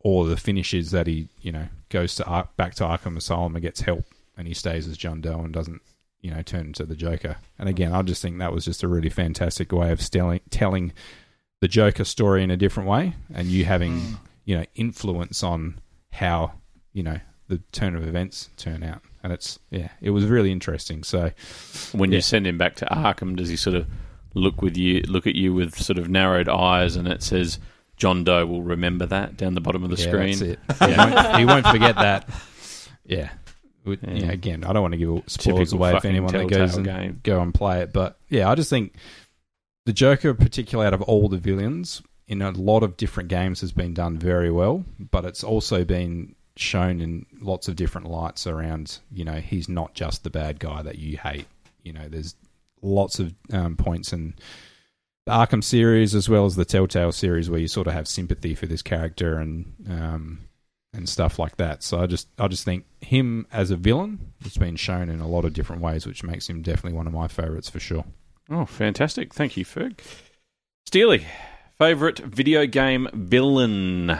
or 0.00 0.26
the 0.26 0.36
finish 0.36 0.74
is 0.74 0.90
that 0.90 1.06
he 1.06 1.28
you 1.40 1.52
know 1.52 1.68
goes 1.88 2.14
to 2.16 2.24
Ar- 2.24 2.48
back 2.56 2.74
to 2.76 2.84
Arkham 2.84 3.16
Asylum 3.16 3.54
and 3.54 3.62
gets 3.62 3.80
help, 3.80 4.04
and 4.36 4.46
he 4.48 4.54
stays 4.54 4.86
as 4.86 4.96
John 4.96 5.20
Doe 5.20 5.40
and 5.40 5.52
doesn't 5.52 5.82
you 6.20 6.30
know 6.30 6.42
turn 6.42 6.66
into 6.66 6.84
the 6.84 6.96
Joker. 6.96 7.36
And 7.58 7.68
again, 7.68 7.92
I 7.92 8.02
just 8.02 8.22
think 8.22 8.38
that 8.38 8.52
was 8.52 8.64
just 8.64 8.82
a 8.82 8.88
really 8.88 9.10
fantastic 9.10 9.72
way 9.72 9.90
of 9.90 10.00
telling 10.10 10.40
telling 10.50 10.92
the 11.60 11.68
Joker 11.68 12.04
story 12.04 12.42
in 12.42 12.50
a 12.50 12.56
different 12.56 12.88
way, 12.88 13.14
and 13.34 13.48
you 13.48 13.64
having 13.64 14.00
mm. 14.00 14.18
you 14.44 14.56
know 14.56 14.64
influence 14.74 15.42
on 15.42 15.80
how 16.12 16.52
you 16.92 17.02
know 17.02 17.20
the 17.48 17.58
turn 17.72 17.96
of 17.96 18.06
events 18.06 18.50
turn 18.56 18.82
out. 18.82 19.02
And 19.22 19.32
it's 19.32 19.58
yeah, 19.70 19.88
it 20.00 20.10
was 20.10 20.24
really 20.26 20.50
interesting. 20.52 21.02
So 21.02 21.30
When 21.92 22.10
Yeah. 22.10 22.16
you 22.16 22.22
send 22.22 22.46
him 22.46 22.56
back 22.58 22.76
to 22.76 22.86
Arkham, 22.86 23.36
does 23.36 23.48
he 23.48 23.56
sort 23.56 23.76
of 23.76 23.86
look 24.34 24.62
with 24.62 24.76
you, 24.76 25.02
look 25.02 25.26
at 25.26 25.34
you 25.34 25.52
with 25.52 25.76
sort 25.76 25.98
of 25.98 26.08
narrowed 26.08 26.48
eyes, 26.48 26.96
and 26.96 27.06
it 27.08 27.22
says 27.22 27.58
John 27.96 28.24
Doe 28.24 28.46
will 28.46 28.62
remember 28.62 29.04
that 29.06 29.36
down 29.36 29.54
the 29.54 29.60
bottom 29.60 29.84
of 29.84 29.90
the 29.90 29.96
yeah, 30.02 30.08
screen? 30.08 30.56
that's 30.68 30.80
it. 30.80 30.88
He, 30.90 30.96
won't, 30.96 31.36
he 31.36 31.44
won't 31.44 31.66
forget 31.66 31.96
that. 31.96 32.28
Yeah. 33.04 33.30
With- 33.84 34.02
Yeah. 34.02 34.14
yeah, 34.14 34.30
Again, 34.30 34.64
I 34.64 34.72
don't 34.72 34.82
want 34.82 34.92
to 34.92 34.98
give 34.98 35.08
spoilers 35.26 35.70
Typical 35.70 35.78
away 35.78 35.96
if 35.96 36.04
anyone 36.04 36.32
that 36.32 36.48
goes 36.48 36.76
and 36.76 36.86
game. 36.86 37.20
go 37.22 37.40
and 37.42 37.52
play 37.52 37.80
it. 37.82 37.92
But 37.92 38.18
yeah, 38.30 38.48
I 38.48 38.54
just 38.54 38.70
think 38.70 38.94
the 39.86 39.92
Joker, 39.92 40.32
particularly 40.34 40.86
out 40.86 40.94
of 40.94 41.02
all 41.02 41.28
the 41.28 41.36
villains 41.38 42.00
in 42.28 42.40
a 42.42 42.50
lot 42.52 42.82
of 42.82 42.96
different 42.96 43.28
games, 43.28 43.60
has 43.62 43.72
been 43.72 43.92
done 43.94 44.16
very 44.18 44.50
well. 44.50 44.84
But 44.98 45.24
it's 45.24 45.42
also 45.44 45.84
been 45.84 46.34
shown 46.60 47.00
in 47.00 47.26
lots 47.40 47.68
of 47.68 47.76
different 47.76 48.08
lights 48.08 48.46
around. 48.46 48.98
You 49.12 49.24
know, 49.24 49.40
he's 49.40 49.68
not 49.68 49.94
just 49.94 50.24
the 50.24 50.30
bad 50.30 50.58
guy 50.58 50.82
that 50.82 50.98
you 50.98 51.18
hate. 51.18 51.46
You 51.82 51.92
know, 51.92 52.08
there's 52.08 52.34
lots 52.82 53.18
of 53.18 53.34
um, 53.52 53.76
points 53.76 54.12
in 54.12 54.34
the 55.26 55.32
Arkham 55.32 55.62
series 55.62 56.14
as 56.14 56.28
well 56.28 56.46
as 56.46 56.56
the 56.56 56.64
Telltale 56.64 57.12
series 57.12 57.50
where 57.50 57.60
you 57.60 57.68
sort 57.68 57.86
of 57.86 57.92
have 57.92 58.08
sympathy 58.08 58.54
for 58.54 58.66
this 58.66 58.82
character 58.82 59.38
and 59.38 59.72
um, 59.88 60.40
and 60.92 61.08
stuff 61.08 61.38
like 61.38 61.56
that. 61.56 61.82
So 61.82 62.00
I 62.00 62.06
just 62.06 62.28
I 62.38 62.48
just 62.48 62.64
think 62.64 62.84
him 63.00 63.46
as 63.52 63.70
a 63.70 63.76
villain 63.76 64.32
has 64.42 64.56
been 64.56 64.76
shown 64.76 65.08
in 65.08 65.20
a 65.20 65.28
lot 65.28 65.44
of 65.44 65.52
different 65.52 65.82
ways, 65.82 66.06
which 66.06 66.24
makes 66.24 66.48
him 66.48 66.62
definitely 66.62 66.96
one 66.96 67.06
of 67.06 67.12
my 67.12 67.28
favorites 67.28 67.70
for 67.70 67.80
sure. 67.80 68.04
Oh, 68.50 68.66
fantastic! 68.66 69.32
Thank 69.32 69.56
you, 69.56 69.64
Ferg. 69.64 70.00
Steely, 70.86 71.26
favorite 71.78 72.18
video 72.18 72.66
game 72.66 73.08
villain? 73.12 74.18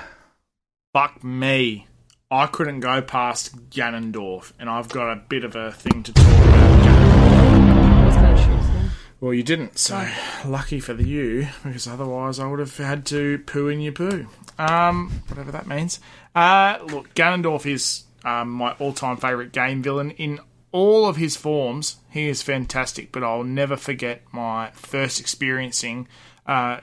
Fuck 0.92 1.22
me. 1.24 1.86
I 2.32 2.46
couldn't 2.46 2.78
go 2.78 3.02
past 3.02 3.70
Ganondorf, 3.70 4.52
and 4.60 4.70
I've 4.70 4.88
got 4.88 5.10
a 5.10 5.16
bit 5.16 5.42
of 5.42 5.56
a 5.56 5.72
thing 5.72 6.04
to 6.04 6.12
talk 6.12 6.24
about 6.24 6.84
Ganondorf. 6.84 7.82
I 7.82 8.06
was 8.06 8.14
going 8.14 8.36
to 8.36 8.42
choose 8.44 8.68
him. 8.68 8.90
Well, 9.20 9.34
you 9.34 9.42
didn't, 9.42 9.78
so 9.78 10.08
lucky 10.44 10.78
for 10.78 10.94
the 10.94 11.02
you, 11.04 11.48
because 11.64 11.88
otherwise 11.88 12.38
I 12.38 12.46
would 12.46 12.60
have 12.60 12.76
had 12.76 13.04
to 13.06 13.40
poo 13.46 13.66
in 13.66 13.80
your 13.80 13.94
poo. 13.94 14.28
Um, 14.58 15.22
whatever 15.26 15.50
that 15.50 15.66
means. 15.66 15.98
Uh, 16.32 16.78
look, 16.84 17.12
Ganondorf 17.14 17.66
is 17.66 18.04
um, 18.24 18.50
my 18.50 18.74
all-time 18.74 19.16
favourite 19.16 19.50
game 19.50 19.82
villain 19.82 20.12
in 20.12 20.38
all 20.70 21.06
of 21.08 21.16
his 21.16 21.36
forms. 21.36 21.96
He 22.10 22.28
is 22.28 22.42
fantastic, 22.42 23.10
but 23.10 23.24
I'll 23.24 23.42
never 23.42 23.76
forget 23.76 24.22
my 24.30 24.70
first 24.70 25.18
experiencing 25.18 26.06
uh, 26.50 26.80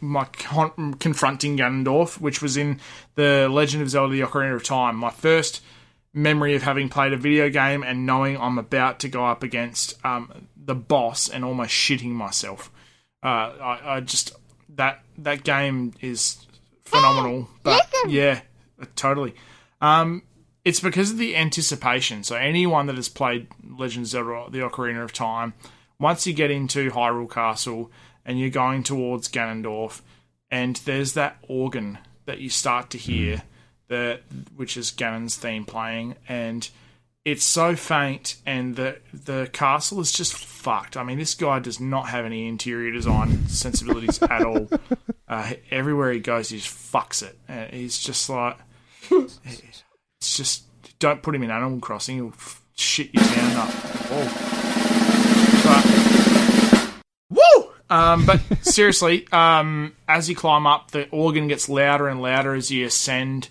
my 0.00 0.24
con- 0.26 0.94
confronting 0.94 1.58
Ganondorf, 1.58 2.20
which 2.20 2.40
was 2.40 2.56
in 2.56 2.78
the 3.16 3.48
Legend 3.50 3.82
of 3.82 3.90
Zelda: 3.90 4.12
The 4.12 4.20
Ocarina 4.20 4.54
of 4.54 4.62
Time. 4.62 4.94
My 4.94 5.10
first 5.10 5.64
memory 6.14 6.54
of 6.54 6.62
having 6.62 6.88
played 6.88 7.12
a 7.12 7.16
video 7.16 7.50
game 7.50 7.82
and 7.82 8.06
knowing 8.06 8.36
I'm 8.36 8.56
about 8.56 9.00
to 9.00 9.08
go 9.08 9.26
up 9.26 9.42
against 9.42 9.94
um, 10.04 10.46
the 10.56 10.76
boss 10.76 11.28
and 11.28 11.44
almost 11.44 11.72
shitting 11.72 12.12
myself. 12.12 12.70
Uh, 13.20 13.26
I, 13.60 13.96
I 13.96 14.00
just 14.00 14.32
that 14.76 15.02
that 15.18 15.42
game 15.42 15.92
is 16.00 16.46
phenomenal. 16.84 17.48
But 17.64 17.92
yeah, 18.06 18.42
totally. 18.94 19.34
Um, 19.80 20.22
it's 20.64 20.78
because 20.78 21.10
of 21.10 21.18
the 21.18 21.34
anticipation. 21.34 22.22
So 22.22 22.36
anyone 22.36 22.86
that 22.86 22.94
has 22.94 23.08
played 23.08 23.48
Legend 23.68 24.04
of 24.04 24.10
Zelda: 24.10 24.46
The 24.52 24.58
Ocarina 24.58 25.02
of 25.02 25.12
Time, 25.12 25.54
once 25.98 26.28
you 26.28 26.32
get 26.32 26.52
into 26.52 26.92
Hyrule 26.92 27.28
Castle 27.28 27.90
and 28.24 28.38
you're 28.38 28.50
going 28.50 28.82
towards 28.82 29.28
Ganondorf, 29.28 30.00
and 30.50 30.76
there's 30.76 31.14
that 31.14 31.38
organ 31.48 31.98
that 32.26 32.40
you 32.40 32.50
start 32.50 32.90
to 32.90 32.98
hear, 32.98 33.42
that 33.88 34.22
which 34.56 34.76
is 34.76 34.90
Ganon's 34.90 35.36
theme 35.36 35.64
playing, 35.64 36.16
and 36.28 36.68
it's 37.24 37.44
so 37.44 37.76
faint, 37.76 38.36
and 38.46 38.76
the 38.76 38.98
the 39.12 39.50
castle 39.52 40.00
is 40.00 40.12
just 40.12 40.34
fucked. 40.34 40.96
I 40.96 41.02
mean, 41.02 41.18
this 41.18 41.34
guy 41.34 41.58
does 41.58 41.78
not 41.80 42.08
have 42.08 42.24
any 42.24 42.48
interior 42.48 42.90
design 42.90 43.46
sensibilities 43.48 44.22
at 44.30 44.42
all. 44.42 44.68
Uh, 45.28 45.52
everywhere 45.70 46.12
he 46.12 46.20
goes, 46.20 46.48
he 46.48 46.58
just 46.58 46.92
fucks 46.92 47.22
it. 47.22 47.38
Uh, 47.48 47.66
he's 47.74 47.98
just 47.98 48.28
like, 48.30 48.56
it's 49.10 49.82
just 50.20 50.64
don't 50.98 51.22
put 51.22 51.34
him 51.34 51.42
in 51.42 51.50
Animal 51.50 51.80
Crossing; 51.80 52.16
he'll 52.16 52.28
f- 52.28 52.62
shit 52.74 53.12
your 53.12 53.24
town 53.24 53.56
up. 53.56 53.70
Oh. 54.12 54.69
Um, 57.90 58.24
but 58.24 58.40
seriously, 58.62 59.26
um, 59.32 59.94
as 60.08 60.30
you 60.30 60.36
climb 60.36 60.66
up, 60.66 60.92
the 60.92 61.08
organ 61.10 61.48
gets 61.48 61.68
louder 61.68 62.08
and 62.08 62.22
louder 62.22 62.54
as 62.54 62.70
you 62.70 62.86
ascend 62.86 63.48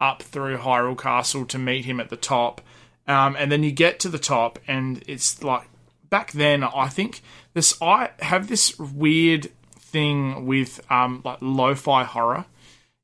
up 0.00 0.22
through 0.22 0.58
Hyrule 0.58 0.98
Castle 0.98 1.44
to 1.46 1.58
meet 1.58 1.84
him 1.84 2.00
at 2.00 2.08
the 2.08 2.16
top. 2.16 2.60
Um, 3.06 3.36
and 3.38 3.52
then 3.52 3.62
you 3.62 3.70
get 3.70 4.00
to 4.00 4.08
the 4.08 4.18
top, 4.18 4.58
and 4.66 5.02
it's 5.06 5.42
like 5.42 5.68
back 6.08 6.32
then. 6.32 6.64
I 6.64 6.88
think 6.88 7.20
this. 7.52 7.76
I 7.82 8.10
have 8.20 8.48
this 8.48 8.78
weird 8.78 9.50
thing 9.78 10.46
with 10.46 10.80
um, 10.90 11.20
like 11.24 11.38
lo-fi 11.40 12.04
horror. 12.04 12.46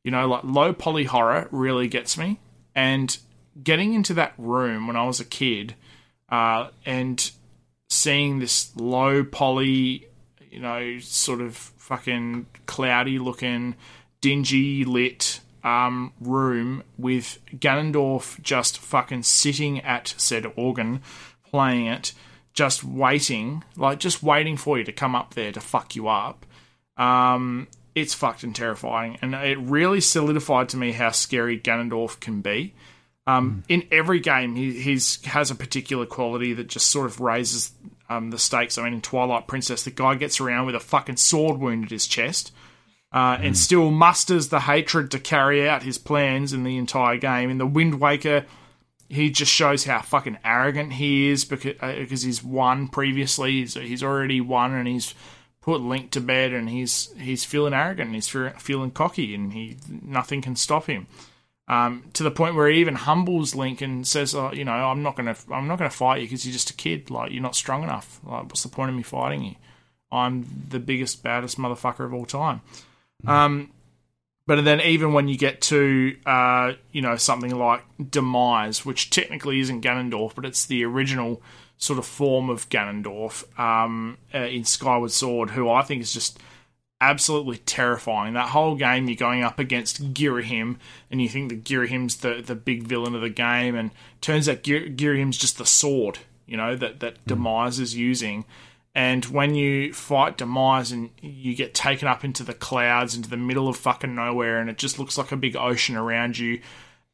You 0.04 0.12
know, 0.12 0.26
like 0.26 0.44
low 0.44 0.72
poly 0.72 1.04
horror 1.04 1.48
really 1.50 1.88
gets 1.88 2.16
me. 2.16 2.38
And 2.74 3.18
getting 3.62 3.92
into 3.92 4.14
that 4.14 4.32
room 4.38 4.86
when 4.86 4.96
I 4.96 5.04
was 5.04 5.18
a 5.20 5.24
kid, 5.24 5.74
uh, 6.28 6.68
and 6.86 7.30
seeing 7.90 8.38
this 8.38 8.74
low 8.76 9.24
poly, 9.24 10.06
you 10.50 10.60
know, 10.60 10.98
sort 11.00 11.40
of 11.40 11.56
fucking 11.56 12.46
cloudy 12.66 13.18
looking, 13.18 13.74
dingy 14.20 14.84
lit 14.84 15.40
um, 15.64 16.12
room 16.20 16.82
with 16.96 17.38
Ganondorf 17.54 18.40
just 18.42 18.78
fucking 18.78 19.22
sitting 19.24 19.80
at 19.80 20.14
said 20.16 20.50
organ, 20.56 21.02
playing 21.50 21.86
it, 21.86 22.12
just 22.52 22.84
waiting, 22.84 23.64
like 23.76 24.00
just 24.00 24.22
waiting 24.22 24.56
for 24.56 24.78
you 24.78 24.84
to 24.84 24.92
come 24.92 25.14
up 25.14 25.34
there 25.34 25.52
to 25.52 25.60
fuck 25.60 25.94
you 25.94 26.08
up. 26.08 26.46
Um, 26.96 27.68
it's 27.94 28.14
fucking 28.14 28.52
terrifying, 28.52 29.18
and 29.22 29.34
it 29.34 29.58
really 29.58 30.00
solidified 30.00 30.68
to 30.70 30.76
me 30.76 30.92
how 30.92 31.10
scary 31.10 31.58
Ganondorf 31.58 32.20
can 32.20 32.40
be. 32.40 32.74
Um, 33.26 33.62
In 33.68 33.86
every 33.92 34.20
game, 34.20 34.54
he 34.56 34.72
he's, 34.80 35.22
has 35.26 35.50
a 35.50 35.54
particular 35.54 36.06
quality 36.06 36.54
that 36.54 36.68
just 36.68 36.90
sort 36.90 37.06
of 37.06 37.20
raises 37.20 37.72
um, 38.08 38.30
the 38.30 38.38
stakes. 38.38 38.78
I 38.78 38.84
mean, 38.84 38.94
in 38.94 39.00
Twilight 39.00 39.46
Princess, 39.46 39.82
the 39.82 39.90
guy 39.90 40.14
gets 40.14 40.40
around 40.40 40.66
with 40.66 40.74
a 40.74 40.80
fucking 40.80 41.16
sword 41.16 41.58
wound 41.58 41.84
at 41.84 41.90
his 41.90 42.06
chest, 42.06 42.52
uh, 43.12 43.38
and 43.40 43.56
still 43.56 43.90
musters 43.90 44.48
the 44.48 44.60
hatred 44.60 45.10
to 45.10 45.18
carry 45.18 45.68
out 45.68 45.82
his 45.82 45.98
plans 45.98 46.52
in 46.52 46.64
the 46.64 46.76
entire 46.76 47.16
game. 47.16 47.50
In 47.50 47.58
the 47.58 47.66
Wind 47.66 48.00
Waker, 48.00 48.44
he 49.08 49.30
just 49.30 49.52
shows 49.52 49.84
how 49.84 50.02
fucking 50.02 50.38
arrogant 50.44 50.94
he 50.94 51.28
is 51.30 51.44
because 51.44 51.74
uh, 51.80 51.94
because 51.96 52.22
he's 52.22 52.42
won 52.42 52.88
previously. 52.88 53.52
He's, 53.52 53.74
he's 53.74 54.02
already 54.02 54.40
won, 54.40 54.74
and 54.74 54.88
he's 54.88 55.14
put 55.60 55.80
Link 55.80 56.10
to 56.12 56.20
bed, 56.20 56.52
and 56.52 56.68
he's 56.68 57.12
he's 57.18 57.44
feeling 57.44 57.74
arrogant, 57.74 58.08
and 58.08 58.14
he's 58.14 58.28
fe- 58.28 58.52
feeling 58.58 58.90
cocky, 58.90 59.34
and 59.34 59.52
he 59.52 59.76
nothing 59.88 60.42
can 60.42 60.56
stop 60.56 60.86
him. 60.86 61.06
Um, 61.68 62.04
to 62.14 62.22
the 62.22 62.30
point 62.30 62.54
where 62.54 62.68
he 62.68 62.80
even 62.80 62.94
humbles 62.94 63.54
Link 63.54 63.82
and 63.82 64.06
says, 64.06 64.34
oh, 64.34 64.52
"You 64.52 64.64
know, 64.64 64.72
I'm 64.72 65.02
not 65.02 65.16
gonna, 65.16 65.36
I'm 65.52 65.68
not 65.68 65.78
gonna 65.78 65.90
fight 65.90 66.22
you 66.22 66.26
because 66.26 66.46
you're 66.46 66.52
just 66.52 66.70
a 66.70 66.74
kid. 66.74 67.10
Like 67.10 67.30
you're 67.30 67.42
not 67.42 67.54
strong 67.54 67.82
enough. 67.82 68.20
Like 68.24 68.44
what's 68.44 68.62
the 68.62 68.68
point 68.68 68.90
of 68.90 68.96
me 68.96 69.02
fighting 69.02 69.42
you? 69.42 69.54
I'm 70.10 70.46
the 70.70 70.78
biggest, 70.78 71.22
baddest 71.22 71.58
motherfucker 71.58 72.04
of 72.04 72.14
all 72.14 72.24
time." 72.24 72.62
Um, 73.26 73.70
but 74.46 74.64
then 74.64 74.80
even 74.80 75.12
when 75.12 75.28
you 75.28 75.36
get 75.36 75.60
to, 75.62 76.16
uh, 76.24 76.72
you 76.90 77.02
know, 77.02 77.16
something 77.16 77.54
like 77.54 77.84
Demise, 77.98 78.86
which 78.86 79.10
technically 79.10 79.60
isn't 79.60 79.84
Ganondorf, 79.84 80.34
but 80.34 80.46
it's 80.46 80.64
the 80.64 80.84
original 80.84 81.42
sort 81.76 81.98
of 81.98 82.06
form 82.06 82.48
of 82.48 82.68
Ganondorf 82.70 83.44
um, 83.60 84.16
uh, 84.34 84.38
in 84.38 84.64
Skyward 84.64 85.10
Sword, 85.10 85.50
who 85.50 85.68
I 85.68 85.82
think 85.82 86.00
is 86.00 86.14
just 86.14 86.38
absolutely 87.00 87.58
terrifying. 87.58 88.34
That 88.34 88.50
whole 88.50 88.74
game, 88.74 89.08
you're 89.08 89.16
going 89.16 89.42
up 89.44 89.58
against 89.58 90.14
Girahim, 90.14 90.76
and 91.10 91.22
you 91.22 91.28
think 91.28 91.50
that 91.50 91.64
Girahim's 91.64 92.16
the 92.16 92.42
the 92.44 92.54
big 92.54 92.84
villain 92.84 93.14
of 93.14 93.20
the 93.20 93.28
game, 93.28 93.74
and 93.74 93.90
turns 94.20 94.48
out 94.48 94.62
Gir- 94.62 94.88
Girahim's 94.88 95.38
just 95.38 95.58
the 95.58 95.66
sword, 95.66 96.18
you 96.46 96.56
know, 96.56 96.76
that 96.76 97.00
that 97.00 97.18
hmm. 97.18 97.28
Demise 97.28 97.78
is 97.80 97.96
using. 97.96 98.44
And 98.94 99.24
when 99.26 99.54
you 99.54 99.92
fight 99.92 100.38
Demise 100.38 100.90
and 100.90 101.10
you 101.20 101.54
get 101.54 101.72
taken 101.72 102.08
up 102.08 102.24
into 102.24 102.42
the 102.42 102.54
clouds, 102.54 103.14
into 103.14 103.30
the 103.30 103.36
middle 103.36 103.68
of 103.68 103.76
fucking 103.76 104.14
nowhere, 104.14 104.60
and 104.60 104.68
it 104.68 104.76
just 104.78 104.98
looks 104.98 105.16
like 105.16 105.30
a 105.30 105.36
big 105.36 105.54
ocean 105.54 105.94
around 105.94 106.36
you, 106.36 106.60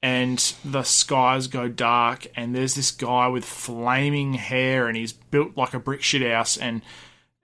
and 0.03 0.39
the 0.65 0.83
skies 0.83 1.47
go 1.47 1.69
dark, 1.69 2.27
and 2.37 2.55
there's 2.55 2.75
this 2.75 2.91
guy 2.91 3.29
with 3.29 3.45
flaming 3.45 4.35
hair, 4.35 4.87
and 4.87 4.97
he's 4.97 5.13
built 5.13 5.57
like 5.57 5.75
a 5.75 5.79
brick 5.79 6.03
shit 6.03 6.23
house, 6.23 6.57
and 6.57 6.81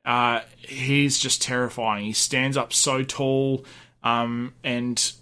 uh, 0.04 0.40
he's 0.56 1.18
just 1.18 1.42
terrifying. 1.42 2.04
He 2.04 2.12
stands 2.12 2.56
up 2.56 2.72
so 2.72 3.02
tall, 3.02 3.64
um, 4.02 4.54
and 4.64 5.12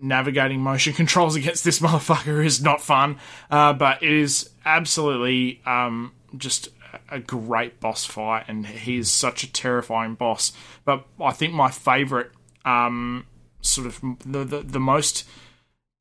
navigating 0.00 0.60
motion 0.60 0.92
controls 0.94 1.36
against 1.36 1.64
this 1.64 1.80
motherfucker 1.80 2.44
is 2.44 2.62
not 2.62 2.80
fun, 2.80 3.18
uh, 3.50 3.72
but 3.72 4.02
it 4.02 4.12
is 4.12 4.50
absolutely 4.64 5.60
um, 5.66 6.12
just 6.36 6.68
a 7.10 7.20
great 7.20 7.80
boss 7.80 8.04
fight, 8.04 8.44
and 8.48 8.66
he 8.66 8.98
is 8.98 9.10
such 9.10 9.42
a 9.42 9.52
terrifying 9.52 10.14
boss. 10.14 10.52
But 10.84 11.06
I 11.20 11.32
think 11.32 11.52
my 11.52 11.70
favorite, 11.70 12.30
um, 12.64 13.26
sort 13.60 13.86
of 13.86 14.00
the, 14.24 14.44
the 14.44 14.60
the 14.62 14.80
most 14.80 15.28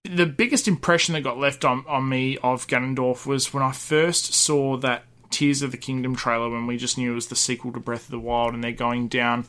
the 0.04 0.26
biggest 0.26 0.68
impression 0.68 1.14
that 1.14 1.22
got 1.22 1.38
left 1.38 1.66
on, 1.66 1.84
on 1.88 2.08
me 2.08 2.38
of 2.38 2.68
Ganondorf 2.68 3.26
was 3.26 3.54
when 3.54 3.64
I 3.64 3.74
first 3.74 4.34
saw 4.34 4.78
that 4.78 5.04
Tears 5.30 5.62
of 5.62 5.72
the 5.72 5.78
Kingdom 5.78 6.16
trailer 6.16 6.50
when 6.50 6.68
we 6.68 6.78
just 6.78 6.98
knew 6.98 7.12
it 7.12 7.16
was 7.16 7.28
the 7.28 7.36
sequel 7.36 7.72
to 7.74 7.80
Breath 7.80 8.06
of 8.06 8.12
the 8.12 8.20
Wild 8.20 8.54
and 8.54 8.64
they're 8.64 8.72
going 8.72 9.08
down 9.08 9.46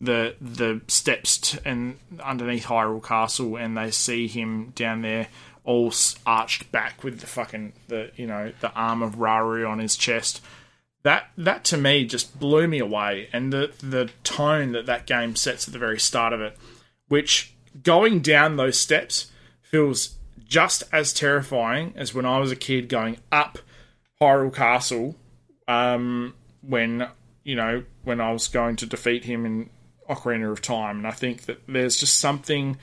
the 0.00 0.36
the 0.40 0.80
steps 0.88 1.38
t- 1.38 1.58
and 1.64 1.98
underneath 2.22 2.66
Hyrule 2.66 3.02
Castle 3.02 3.56
and 3.56 3.76
they 3.76 3.90
see 3.90 4.26
him 4.26 4.72
down 4.74 5.02
there 5.02 5.28
all 5.64 5.92
arched 6.26 6.70
back 6.70 7.02
with 7.02 7.20
the 7.20 7.26
fucking 7.26 7.72
the 7.88 8.10
you 8.16 8.26
know 8.26 8.52
the 8.60 8.72
arm 8.72 9.02
of 9.02 9.16
Rauru 9.16 9.68
on 9.68 9.78
his 9.78 9.96
chest. 9.96 10.42
That 11.02 11.30
that 11.36 11.64
to 11.64 11.76
me 11.76 12.04
just 12.06 12.38
blew 12.38 12.66
me 12.66 12.78
away 12.78 13.28
and 13.32 13.52
the 13.52 13.72
the 13.80 14.10
tone 14.22 14.72
that 14.72 14.86
that 14.86 15.06
game 15.06 15.36
sets 15.36 15.66
at 15.66 15.72
the 15.72 15.78
very 15.78 15.98
start 15.98 16.32
of 16.32 16.40
it 16.40 16.56
which 17.08 17.54
going 17.82 18.20
down 18.20 18.56
those 18.56 18.78
steps 18.78 19.30
feels 19.60 20.16
just 20.46 20.82
as 20.92 21.12
terrifying 21.12 21.92
as 21.96 22.14
when 22.14 22.24
I 22.24 22.38
was 22.38 22.52
a 22.52 22.56
kid 22.56 22.88
going 22.88 23.18
up 23.32 23.58
Hyrule 24.20 24.54
Castle 24.54 25.16
um, 25.68 26.34
when 26.62 27.08
you 27.42 27.56
know 27.56 27.84
when 28.02 28.20
I 28.20 28.32
was 28.32 28.48
going 28.48 28.76
to 28.76 28.86
defeat 28.86 29.24
him 29.24 29.46
in 29.46 29.70
Ocarina 30.08 30.50
of 30.50 30.62
Time, 30.62 30.98
and 30.98 31.06
I 31.06 31.12
think 31.12 31.42
that 31.42 31.62
there's 31.66 31.96
just 31.96 32.18
something 32.18 32.76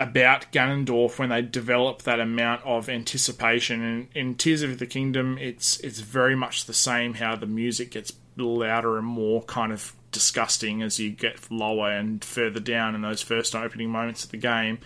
about 0.00 0.52
Ganondorf 0.52 1.18
when 1.18 1.30
they 1.30 1.42
develop 1.42 2.02
that 2.02 2.20
amount 2.20 2.64
of 2.64 2.88
anticipation. 2.88 3.82
And 3.82 4.08
in 4.14 4.34
Tears 4.34 4.62
of 4.62 4.78
the 4.78 4.86
Kingdom, 4.86 5.38
it's 5.38 5.78
it's 5.80 6.00
very 6.00 6.36
much 6.36 6.66
the 6.66 6.74
same. 6.74 7.14
How 7.14 7.36
the 7.36 7.46
music 7.46 7.92
gets 7.92 8.12
louder 8.36 8.98
and 8.98 9.06
more 9.06 9.42
kind 9.42 9.72
of 9.72 9.94
disgusting 10.10 10.82
as 10.82 10.98
you 10.98 11.10
get 11.10 11.50
lower 11.50 11.90
and 11.90 12.24
further 12.24 12.60
down 12.60 12.94
in 12.94 13.02
those 13.02 13.22
first 13.22 13.54
opening 13.54 13.90
moments 13.90 14.24
of 14.24 14.30
the 14.30 14.36
game. 14.36 14.78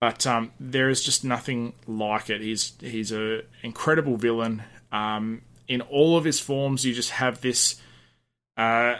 But 0.00 0.26
um, 0.26 0.52
there 0.58 0.88
is 0.88 1.04
just 1.04 1.24
nothing 1.24 1.74
like 1.86 2.30
it. 2.30 2.40
He's 2.40 2.72
he's 2.80 3.12
a 3.12 3.42
incredible 3.62 4.16
villain. 4.16 4.62
Um, 4.90 5.42
in 5.68 5.82
all 5.82 6.16
of 6.16 6.24
his 6.24 6.40
forms, 6.40 6.84
you 6.84 6.94
just 6.94 7.10
have 7.10 7.42
this. 7.42 7.80
Uh, 8.56 8.96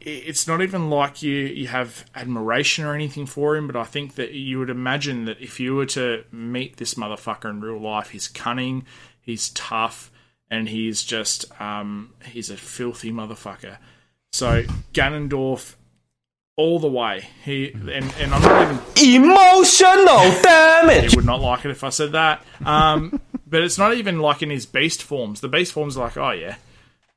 it's 0.00 0.46
not 0.46 0.60
even 0.62 0.90
like 0.90 1.22
you 1.22 1.34
you 1.34 1.68
have 1.68 2.04
admiration 2.14 2.84
or 2.84 2.94
anything 2.94 3.24
for 3.26 3.56
him, 3.56 3.66
but 3.66 3.76
I 3.76 3.84
think 3.84 4.16
that 4.16 4.32
you 4.32 4.58
would 4.58 4.70
imagine 4.70 5.24
that 5.24 5.40
if 5.40 5.58
you 5.60 5.74
were 5.74 5.86
to 5.86 6.24
meet 6.30 6.76
this 6.76 6.94
motherfucker 6.94 7.48
in 7.48 7.60
real 7.60 7.80
life, 7.80 8.10
he's 8.10 8.28
cunning, 8.28 8.84
he's 9.20 9.48
tough, 9.50 10.10
and 10.50 10.68
he's 10.68 11.02
just 11.02 11.58
um, 11.60 12.12
he's 12.24 12.50
a 12.50 12.56
filthy 12.56 13.12
motherfucker. 13.12 13.78
So 14.32 14.64
Ganondorf, 14.92 15.75
all 16.56 16.78
the 16.78 16.88
way. 16.88 17.28
He 17.44 17.70
and, 17.72 17.90
and 18.18 18.34
I'm 18.34 18.42
not 18.42 18.62
even 18.62 19.24
Emotional 19.24 20.40
damage. 20.42 21.10
he 21.12 21.16
would 21.16 21.26
not 21.26 21.40
like 21.40 21.64
it 21.64 21.70
if 21.70 21.84
I 21.84 21.90
said 21.90 22.12
that. 22.12 22.44
Um, 22.64 23.20
but 23.46 23.62
it's 23.62 23.78
not 23.78 23.94
even 23.94 24.18
like 24.20 24.42
in 24.42 24.50
his 24.50 24.66
beast 24.66 25.02
forms. 25.02 25.40
The 25.40 25.48
beast 25.48 25.72
forms 25.72 25.96
are 25.96 26.04
like, 26.04 26.16
oh 26.16 26.30
yeah, 26.30 26.56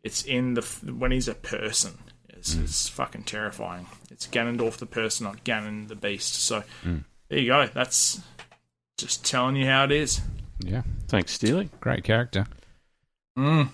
it's 0.04 0.24
in 0.24 0.54
the 0.56 0.62
when 0.94 1.12
he's 1.12 1.28
a 1.28 1.36
person. 1.36 1.98
It's, 2.30 2.56
mm. 2.56 2.64
it's 2.64 2.88
fucking 2.88 3.24
terrifying. 3.24 3.88
It's 4.12 4.28
Ganondorf 4.28 4.78
the 4.78 4.86
person, 4.86 5.26
not 5.26 5.44
Ganon 5.44 5.88
the 5.88 5.96
beast. 5.96 6.36
So 6.36 6.64
mm. 6.84 7.04
there 7.30 7.40
you 7.40 7.48
go. 7.48 7.68
That's 7.74 8.22
Just 8.98 9.26
telling 9.26 9.56
you 9.56 9.66
how 9.66 9.86
it 9.86 9.92
is. 9.92 10.22
Yeah, 10.62 10.84
Thanks, 11.08 11.32
Steely. 11.34 11.70
great 11.80 12.04
character. 12.04 12.46
Mm. 13.38 13.70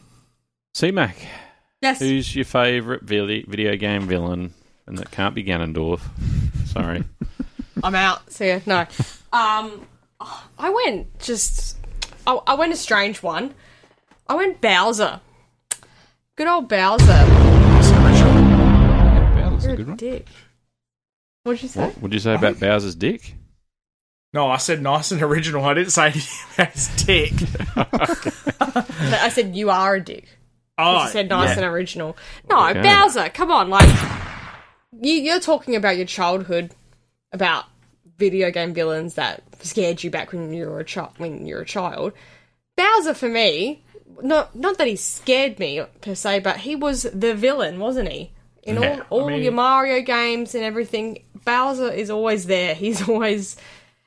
C 0.73 0.91
Mac, 0.91 1.17
Yes. 1.81 1.99
who's 1.99 2.35
your 2.35 2.45
favourite 2.45 3.01
video 3.03 3.75
game 3.75 4.07
villain? 4.07 4.53
And 4.87 4.97
that 4.97 5.11
can't 5.11 5.33
be 5.35 5.43
Ganondorf. 5.43 6.01
Sorry. 6.67 7.03
I'm 7.83 7.95
out. 7.95 8.31
See 8.31 8.47
ya. 8.49 8.59
No. 8.65 8.85
Um, 9.33 9.85
I 10.57 10.69
went 10.69 11.19
just. 11.19 11.77
I, 12.27 12.39
I 12.47 12.53
went 12.55 12.71
a 12.73 12.77
strange 12.77 13.21
one. 13.23 13.53
I 14.27 14.35
went 14.35 14.61
Bowser. 14.61 15.19
Good 16.35 16.47
old 16.47 16.67
Bowser. 16.69 17.05
Yeah, 18.15 19.33
Bowser's 19.49 19.65
a 19.65 19.67
You're 19.67 19.75
good 19.77 19.87
one. 19.87 19.97
dick. 19.97 20.27
What'd 21.43 21.61
you 21.63 21.69
say? 21.69 21.81
what 21.81 22.01
would 22.01 22.13
you 22.13 22.19
say 22.19 22.33
about 22.35 22.59
Bowser's 22.59 22.95
dick? 22.95 23.35
No, 24.33 24.47
I 24.49 24.57
said 24.57 24.81
nice 24.81 25.11
and 25.11 25.21
original. 25.21 25.63
I 25.63 25.73
didn't 25.75 25.91
say 25.91 26.07
anything 26.07 26.47
about 26.55 26.73
his 26.73 26.87
dick. 27.05 27.33
I 27.77 29.29
said 29.29 29.55
you 29.55 29.69
are 29.69 29.95
a 29.95 30.01
dick. 30.03 30.27
Oh, 30.77 31.03
You 31.03 31.09
said 31.09 31.29
nice 31.29 31.49
yeah. 31.57 31.63
and 31.63 31.73
original. 31.73 32.17
No, 32.49 32.67
Okay. 32.69 32.81
Bowser. 32.81 33.29
Come 33.29 33.49
on, 33.51 33.69
like 33.69 33.87
you, 35.01 35.13
you're 35.13 35.39
talking 35.39 35.75
about 35.75 35.97
your 35.97 36.05
childhood, 36.05 36.71
about 37.31 37.65
video 38.17 38.51
game 38.51 38.73
villains 38.73 39.15
that 39.15 39.43
scared 39.59 40.03
you 40.03 40.09
back 40.09 40.31
when 40.31 40.53
you 40.53 40.67
were 40.67 40.79
a 40.79 40.85
child. 40.85 41.11
When 41.17 41.45
you 41.45 41.55
were 41.55 41.61
a 41.61 41.65
child, 41.65 42.13
Bowser 42.77 43.13
for 43.13 43.29
me, 43.29 43.83
not 44.21 44.55
not 44.55 44.77
that 44.77 44.87
he 44.87 44.95
scared 44.95 45.59
me 45.59 45.81
per 46.01 46.15
se, 46.15 46.39
but 46.39 46.57
he 46.57 46.75
was 46.75 47.03
the 47.03 47.33
villain, 47.33 47.79
wasn't 47.79 48.11
he? 48.11 48.31
In 48.63 48.81
Yeah, 48.81 49.01
all 49.09 49.21
all 49.21 49.27
I 49.29 49.33
mean- 49.33 49.43
your 49.43 49.51
Mario 49.51 50.01
games 50.01 50.55
and 50.55 50.63
everything, 50.63 51.23
Bowser 51.43 51.91
is 51.91 52.09
always 52.09 52.45
there. 52.45 52.75
He's 52.85 53.07
always. 53.07 53.57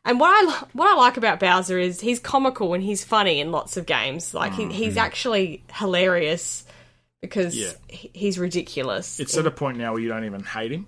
And 0.04 0.18
what 0.18 0.30
I 0.30 0.64
what 0.72 0.88
I 0.88 0.94
like 0.94 1.16
about 1.18 1.38
Bowser 1.38 1.78
is 1.78 2.00
he's 2.00 2.18
comical 2.18 2.72
and 2.72 2.82
he's 2.82 3.04
funny 3.04 3.40
in 3.40 3.52
lots 3.52 3.76
of 3.76 3.84
games. 3.84 4.32
Like 4.32 4.54
he, 4.54 4.62
mm, 4.62 4.72
he's 4.72 4.94
mm. 4.94 5.02
actually 5.02 5.62
hilarious 5.74 6.64
because 7.20 7.56
Yeah. 7.56 7.72
he's 7.88 8.38
ridiculous. 8.38 9.18
It's 9.20 9.36
at 9.36 9.46
a 9.46 9.50
point 9.50 9.78
now 9.78 9.92
where 9.92 10.02
you 10.02 10.08
don't 10.08 10.24
even 10.24 10.42
hate 10.44 10.72
him. 10.72 10.86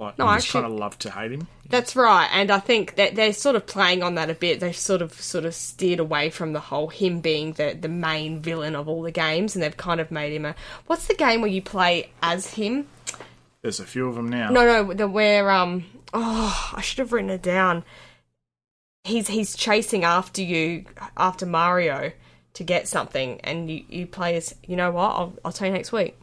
Like, 0.00 0.16
No, 0.16 0.30
you 0.30 0.36
just 0.36 0.50
kind 0.52 0.64
of 0.64 0.70
love 0.72 0.96
to 1.00 1.10
hate 1.10 1.32
him. 1.32 1.48
That's 1.68 1.96
right, 1.96 2.28
and 2.32 2.52
I 2.52 2.60
think 2.60 2.94
that 2.94 3.16
they're 3.16 3.32
sort 3.32 3.56
of 3.56 3.66
playing 3.66 4.02
on 4.04 4.14
that 4.14 4.30
a 4.30 4.34
bit. 4.34 4.60
They've 4.60 4.76
sort 4.76 5.02
of 5.02 5.12
sort 5.20 5.44
of 5.44 5.54
steered 5.56 5.98
away 5.98 6.30
from 6.30 6.52
the 6.52 6.60
whole 6.60 6.86
him 6.88 7.20
being 7.20 7.54
the 7.54 7.76
the 7.78 7.88
main 7.88 8.40
villain 8.40 8.76
of 8.76 8.88
all 8.88 9.02
the 9.02 9.10
games, 9.10 9.56
and 9.56 9.62
they've 9.62 9.76
kind 9.76 10.00
of 10.00 10.12
made 10.12 10.32
him 10.32 10.44
a. 10.44 10.54
What's 10.86 11.08
the 11.08 11.14
game 11.14 11.40
where 11.40 11.50
you 11.50 11.60
play 11.60 12.10
as 12.22 12.54
him? 12.54 12.86
There's 13.62 13.80
a 13.80 13.84
few 13.84 14.06
of 14.08 14.14
them 14.14 14.28
now. 14.28 14.50
No, 14.50 14.64
no, 14.84 14.94
the 14.94 15.08
where 15.08 15.50
um. 15.50 15.84
Oh, 16.14 16.70
I 16.74 16.80
should 16.80 16.98
have 17.00 17.12
written 17.12 17.30
it 17.30 17.42
down. 17.42 17.84
He's 19.02 19.26
he's 19.26 19.56
chasing 19.56 20.04
after 20.04 20.42
you 20.42 20.84
after 21.16 21.44
Mario 21.44 22.12
to 22.58 22.64
get 22.64 22.86
something, 22.88 23.40
and 23.42 23.70
you 23.70 23.84
you 23.88 24.06
play 24.06 24.36
as. 24.36 24.54
You 24.66 24.76
know 24.76 24.90
what? 24.90 25.10
I'll 25.10 25.32
I'll 25.44 25.52
tell 25.52 25.66
you 25.68 25.72
next 25.72 25.92
week. 25.92 26.16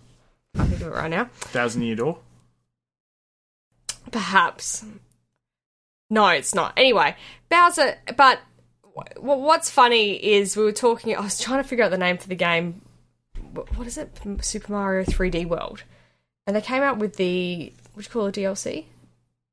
I 0.55 0.67
can 0.67 0.77
do 0.77 0.85
it 0.85 0.93
right 0.93 1.09
now. 1.09 1.25
Thousand 1.33 1.81
Year 1.81 1.95
Door. 1.95 2.19
Perhaps. 4.11 4.85
No, 6.09 6.27
it's 6.27 6.53
not. 6.53 6.73
Anyway, 6.77 7.15
Bowser. 7.49 7.95
But 8.15 8.39
wh- 8.83 9.17
what's 9.23 9.69
funny 9.69 10.13
is 10.13 10.55
we 10.55 10.63
were 10.63 10.71
talking. 10.71 11.15
I 11.15 11.21
was 11.21 11.39
trying 11.39 11.61
to 11.61 11.67
figure 11.67 11.83
out 11.83 11.91
the 11.91 11.97
name 11.97 12.17
for 12.17 12.27
the 12.27 12.35
game. 12.35 12.81
Wh- 13.53 13.77
What 13.77 13.87
is 13.87 13.97
it? 13.97 14.17
Super 14.41 14.71
Mario 14.71 15.03
3D 15.05 15.47
World. 15.47 15.83
And 16.47 16.55
they 16.55 16.61
came 16.61 16.83
out 16.83 16.99
with 16.99 17.15
the 17.15 17.73
what 17.93 18.03
do 18.03 18.07
you 18.07 18.11
call 18.11 18.27
it 18.27 18.35
DLC? 18.35 18.85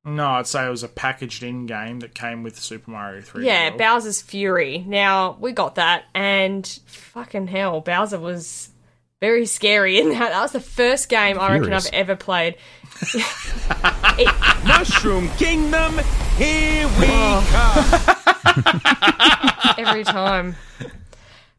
No, 0.04 0.30
I'd 0.30 0.48
say 0.48 0.66
it 0.66 0.70
was 0.70 0.82
a 0.82 0.88
packaged 0.88 1.44
in 1.44 1.66
game 1.66 2.00
that 2.00 2.12
came 2.14 2.42
with 2.42 2.58
Super 2.58 2.90
Mario 2.90 3.20
3. 3.22 3.46
Yeah, 3.46 3.68
World. 3.68 3.78
Bowser's 3.78 4.20
Fury. 4.20 4.84
Now 4.86 5.36
we 5.38 5.52
got 5.52 5.76
that, 5.76 6.04
and 6.12 6.66
fucking 6.86 7.46
hell, 7.46 7.80
Bowser 7.80 8.18
was 8.18 8.70
very 9.20 9.46
scary 9.46 10.00
in 10.00 10.08
that. 10.10 10.30
That 10.30 10.42
was 10.42 10.50
the 10.50 10.60
first 10.60 11.08
game 11.08 11.38
I 11.38 11.56
reckon 11.56 11.72
I've 11.72 11.86
ever 11.92 12.16
played. 12.16 12.56
Mushroom 14.66 15.28
Kingdom, 15.36 15.96
here 16.36 16.88
we 16.98 17.06
come 17.06 17.84
every 19.78 20.02
time. 20.02 20.56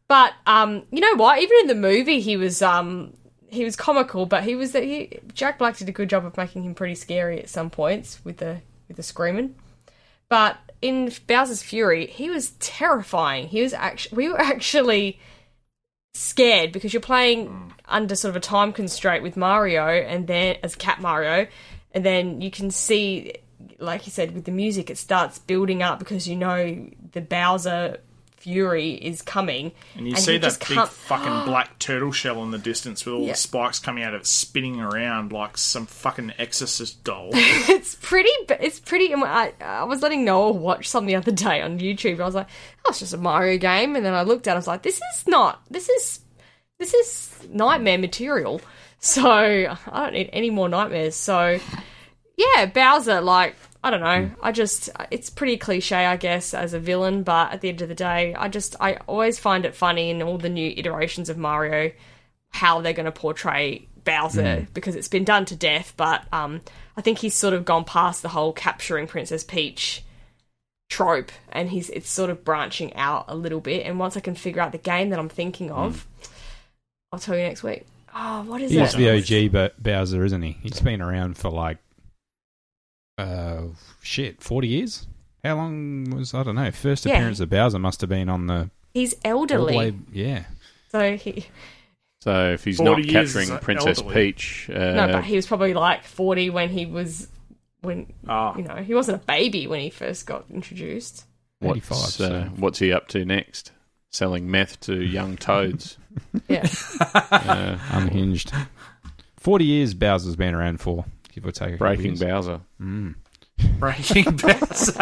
But 0.06 0.34
um, 0.46 0.82
you 0.90 1.00
know 1.00 1.14
what? 1.16 1.40
Even 1.40 1.56
in 1.62 1.66
the 1.68 1.74
movie, 1.74 2.20
he 2.20 2.36
was 2.36 2.60
um, 2.60 3.14
he 3.54 3.64
was 3.64 3.76
comical, 3.76 4.26
but 4.26 4.44
he 4.44 4.54
was 4.54 4.72
he 4.72 5.18
Jack 5.32 5.58
Black 5.58 5.76
did 5.76 5.88
a 5.88 5.92
good 5.92 6.10
job 6.10 6.24
of 6.24 6.36
making 6.36 6.64
him 6.64 6.74
pretty 6.74 6.94
scary 6.94 7.40
at 7.40 7.48
some 7.48 7.70
points 7.70 8.20
with 8.24 8.38
the 8.38 8.60
with 8.88 8.96
the 8.96 9.02
screaming. 9.02 9.54
But 10.28 10.58
in 10.82 11.12
Bowser's 11.26 11.62
Fury, 11.62 12.06
he 12.06 12.28
was 12.30 12.50
terrifying. 12.52 13.48
He 13.48 13.62
was 13.62 13.72
actually 13.72 14.16
we 14.16 14.28
were 14.28 14.40
actually 14.52 15.18
scared 16.14 16.72
because 16.72 16.92
you're 16.92 17.00
playing 17.00 17.72
under 17.86 18.14
sort 18.14 18.30
of 18.30 18.36
a 18.36 18.40
time 18.40 18.72
constraint 18.72 19.22
with 19.22 19.36
Mario, 19.36 19.86
and 19.86 20.26
then 20.26 20.56
as 20.62 20.74
Cat 20.74 21.00
Mario, 21.00 21.46
and 21.92 22.04
then 22.04 22.40
you 22.40 22.50
can 22.50 22.70
see, 22.70 23.34
like 23.78 24.06
you 24.06 24.12
said, 24.12 24.34
with 24.34 24.44
the 24.44 24.52
music, 24.52 24.90
it 24.90 24.98
starts 24.98 25.38
building 25.38 25.82
up 25.82 25.98
because 25.98 26.26
you 26.26 26.36
know 26.36 26.88
the 27.12 27.20
Bowser 27.20 27.98
Fury 28.44 28.90
is 28.92 29.22
coming, 29.22 29.72
And 29.96 30.06
you 30.06 30.12
and 30.14 30.22
see 30.22 30.36
that 30.36 30.58
big 30.58 30.76
can't- 30.76 30.88
fucking 30.90 31.44
black 31.50 31.78
turtle 31.78 32.12
shell 32.12 32.42
in 32.44 32.50
the 32.50 32.58
distance 32.58 33.06
with 33.06 33.14
all 33.14 33.22
Yeah. 33.22 33.32
the 33.32 33.38
spikes 33.38 33.78
coming 33.78 34.04
out 34.04 34.12
of 34.14 34.20
it, 34.20 34.26
spinning 34.26 34.80
around 34.82 35.32
like 35.32 35.56
some 35.56 35.86
fucking 35.86 36.34
exorcist 36.38 37.02
doll. 37.04 37.30
it's 37.32 37.94
pretty. 37.94 38.28
It's 38.60 38.80
pretty. 38.80 39.14
I, 39.14 39.54
I 39.62 39.84
was 39.84 40.02
letting 40.02 40.26
Noah 40.26 40.52
watch 40.52 40.88
some 40.90 41.06
the 41.06 41.16
other 41.16 41.32
day 41.32 41.62
on 41.62 41.78
YouTube. 41.78 42.20
I 42.20 42.26
was 42.26 42.34
like, 42.34 42.48
"Oh, 42.84 42.90
it's 42.90 42.98
just 43.00 43.14
a 43.14 43.16
Mario 43.16 43.56
game," 43.56 43.96
and 43.96 44.04
then 44.04 44.12
I 44.12 44.22
looked 44.24 44.46
at. 44.46 44.52
it, 44.52 44.54
I 44.54 44.58
was 44.58 44.66
like, 44.66 44.82
"This 44.82 44.96
is 44.98 45.26
not. 45.26 45.62
This 45.70 45.88
is. 45.88 46.20
This 46.78 46.92
is 46.92 47.48
nightmare 47.50 47.96
material." 47.98 48.60
So 48.98 49.26
I 49.26 49.76
don't 50.04 50.12
need 50.12 50.28
any 50.34 50.50
more 50.50 50.68
nightmares. 50.68 51.16
So 51.16 51.58
yeah, 52.36 52.66
Bowser. 52.66 53.22
Like 53.22 53.56
I 53.84 53.90
don't 53.90 54.00
know. 54.00 54.28
Hmm. 54.28 54.34
I 54.42 54.50
just 54.50 54.88
it's 55.10 55.28
pretty 55.28 55.58
cliche, 55.58 56.06
I 56.06 56.16
guess, 56.16 56.54
as 56.54 56.72
a 56.72 56.80
villain. 56.80 57.22
But 57.22 57.52
at 57.52 57.60
the 57.60 57.68
end 57.68 57.82
of 57.82 57.88
the 57.90 57.94
day, 57.94 58.34
I 58.34 58.48
just 58.48 58.74
I 58.80 58.94
always 59.06 59.38
find 59.38 59.66
it 59.66 59.74
funny 59.74 60.08
in 60.08 60.22
all 60.22 60.38
the 60.38 60.48
new 60.48 60.72
iterations 60.74 61.28
of 61.28 61.36
Mario 61.36 61.92
how 62.48 62.80
they're 62.80 62.94
going 62.94 63.04
to 63.04 63.12
portray 63.12 63.86
Bowser 64.04 64.60
hmm. 64.60 64.64
because 64.72 64.96
it's 64.96 65.08
been 65.08 65.24
done 65.24 65.44
to 65.44 65.54
death. 65.56 65.92
But 65.98 66.24
um, 66.32 66.62
I 66.96 67.02
think 67.02 67.18
he's 67.18 67.34
sort 67.34 67.52
of 67.52 67.66
gone 67.66 67.84
past 67.84 68.22
the 68.22 68.30
whole 68.30 68.54
capturing 68.54 69.06
Princess 69.06 69.44
Peach 69.44 70.02
trope, 70.88 71.30
and 71.52 71.68
he's 71.68 71.90
it's 71.90 72.08
sort 72.08 72.30
of 72.30 72.42
branching 72.42 72.94
out 72.94 73.26
a 73.28 73.34
little 73.34 73.60
bit. 73.60 73.84
And 73.84 73.98
once 73.98 74.16
I 74.16 74.20
can 74.20 74.34
figure 74.34 74.62
out 74.62 74.72
the 74.72 74.78
game 74.78 75.10
that 75.10 75.18
I'm 75.18 75.28
thinking 75.28 75.68
hmm. 75.68 75.74
of, 75.74 76.06
I'll 77.12 77.18
tell 77.18 77.36
you 77.36 77.42
next 77.42 77.62
week. 77.62 77.86
Oh, 78.14 78.44
what 78.44 78.62
is 78.62 78.72
that? 78.72 78.94
He's 78.94 79.28
it? 79.28 79.50
the 79.50 79.60
OG 79.66 79.72
Bowser, 79.78 80.24
isn't 80.24 80.40
he? 80.40 80.56
He's 80.62 80.80
been 80.80 81.02
around 81.02 81.36
for 81.36 81.50
like, 81.50 81.76
uh, 83.18 83.62
shit, 84.02 84.42
forty 84.42 84.68
years. 84.68 85.06
How 85.44 85.56
long 85.56 86.04
was 86.10 86.32
I 86.34 86.42
don't 86.42 86.54
know? 86.54 86.70
First 86.70 87.04
Yeah. 87.06 87.14
appearance 87.14 87.40
of 87.40 87.50
Bowser 87.50 87.78
must 87.78 88.00
have 88.00 88.08
been 88.10 88.28
on 88.28 88.46
the 88.46 88.70
He's 88.94 89.14
elderly, 89.24 89.76
way, 89.76 89.94
yeah. 90.12 90.44
so 90.90 91.16
he 91.16 91.46
So 92.22 92.52
if 92.52 92.64
he's 92.64 92.80
not 92.80 93.02
capturing 93.04 93.50
Princess 93.58 93.98
elderly. 93.98 94.14
Peach, 94.32 94.70
uh, 94.70 94.94
no, 94.94 95.08
but 95.12 95.24
he 95.24 95.36
was 95.36 95.46
probably 95.46 95.74
like 95.74 96.04
40 96.04 96.48
when 96.50 96.70
he 96.70 96.86
was 96.86 97.28
when 97.82 98.06
Ah. 98.26 98.56
you 98.56 98.62
know 98.64 98.76
he 98.76 98.94
wasn't 98.94 99.22
a 99.22 99.26
baby 99.26 99.66
when 99.66 99.80
he 99.80 99.90
first 99.90 100.26
got 100.26 100.44
introduced. 100.50 101.24
what's, 101.58 101.76
85, 101.90 101.98
uh, 101.98 102.08
so. 102.08 102.50
what's 102.56 102.78
he 102.78 102.92
up 102.92 103.08
to 103.08 103.24
next? 103.24 103.72
Selling 104.10 104.50
meth 104.50 104.80
to 104.80 105.02
young 105.02 105.36
toads. 105.36 105.98
Yeah, 106.48 106.64
uh, 107.32 107.76
unhinged. 107.90 108.52
Forty 109.36 109.64
years 109.64 109.94
Bowser's 109.94 110.36
been 110.36 110.54
around 110.54 110.80
for, 110.80 111.04
give 111.34 111.46
or 111.46 111.52
take. 111.52 111.68
A 111.68 111.72
couple 111.72 111.86
Breaking 111.86 112.06
years. 112.16 112.20
Bowser. 112.20 112.60
Breaking 113.78 114.24
Bowser. 114.36 114.92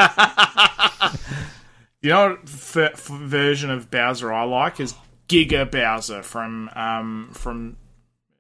you 2.00 2.10
know 2.10 2.30
what 2.30 2.38
f- 2.44 2.76
f- 2.76 3.06
version 3.08 3.70
of 3.70 3.90
Bowser 3.90 4.32
I 4.32 4.44
like 4.44 4.80
is 4.80 4.94
Giga 5.28 5.70
Bowser 5.70 6.22
from 6.22 6.70
um, 6.74 7.30
from 7.32 7.76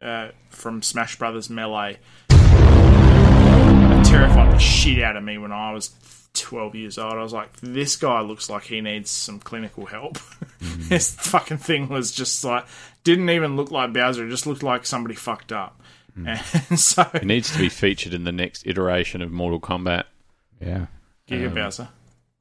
uh, 0.00 0.28
from 0.50 0.82
Smash 0.82 1.18
Brothers 1.18 1.48
Melee. 1.50 1.98
It 2.30 4.04
terrified 4.04 4.52
the 4.52 4.58
shit 4.58 5.02
out 5.02 5.16
of 5.16 5.22
me 5.24 5.38
when 5.38 5.52
I 5.52 5.72
was 5.72 5.90
12 6.34 6.74
years 6.74 6.98
old. 6.98 7.14
I 7.14 7.22
was 7.22 7.32
like, 7.32 7.54
this 7.60 7.96
guy 7.96 8.20
looks 8.20 8.48
like 8.50 8.64
he 8.64 8.80
needs 8.80 9.10
some 9.10 9.38
clinical 9.40 9.86
help. 9.86 10.18
this 10.60 11.14
fucking 11.14 11.58
thing 11.58 11.88
was 11.88 12.10
just 12.12 12.42
like, 12.44 12.66
didn't 13.04 13.30
even 13.30 13.56
look 13.56 13.70
like 13.70 13.92
Bowser. 13.92 14.26
It 14.26 14.30
just 14.30 14.46
looked 14.46 14.62
like 14.62 14.86
somebody 14.86 15.14
fucked 15.14 15.52
up. 15.52 15.80
And 16.16 16.78
so, 16.78 17.08
He 17.20 17.26
needs 17.26 17.50
to 17.52 17.58
be 17.58 17.68
featured 17.68 18.12
in 18.14 18.24
the 18.24 18.32
next 18.32 18.66
iteration 18.66 19.22
of 19.22 19.30
Mortal 19.30 19.60
Kombat. 19.60 20.04
Yeah. 20.60 20.86
Giga 21.28 21.54
Bowser. 21.54 21.88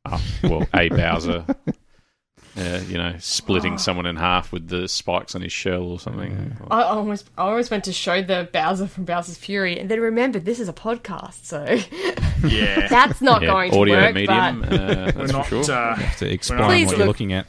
Oh, 0.05 0.21
well, 0.43 0.67
a 0.73 0.89
Bowser. 0.89 1.45
uh, 2.57 2.79
you 2.87 2.97
know, 2.97 3.15
splitting 3.19 3.77
someone 3.77 4.05
in 4.05 4.15
half 4.17 4.51
with 4.51 4.67
the 4.67 4.87
spikes 4.87 5.35
on 5.35 5.41
his 5.41 5.53
shell 5.53 5.83
or 5.83 5.99
something. 5.99 6.57
I 6.69 6.81
almost, 6.83 7.29
I 7.37 7.43
almost 7.43 7.71
went 7.71 7.85
to 7.85 7.93
show 7.93 8.21
the 8.21 8.49
Bowser 8.51 8.87
from 8.87 9.05
Bowser's 9.05 9.37
Fury, 9.37 9.79
and 9.79 9.89
then 9.89 10.01
remembered 10.01 10.43
this 10.43 10.59
is 10.59 10.67
a 10.67 10.73
podcast, 10.73 11.45
so 11.45 11.63
Yeah. 12.47 12.87
that's 12.89 13.21
not 13.21 13.41
Yeah, 13.41 13.47
going 13.47 13.71
to 13.71 13.79
audio 13.79 13.95
work. 14.01 14.15
medium, 14.15 14.61
But 14.61 14.73
uh, 14.73 14.77
We're 14.77 15.11
that's 15.11 15.31
not. 15.31 15.45
for 15.47 15.63
sure. 15.63 15.73
Uh, 15.75 16.11
To 16.17 16.29
explain 16.31 16.63
Please 16.65 16.87
what 16.87 16.97
you're 16.97 17.07
looking 17.07 17.31
at. 17.33 17.47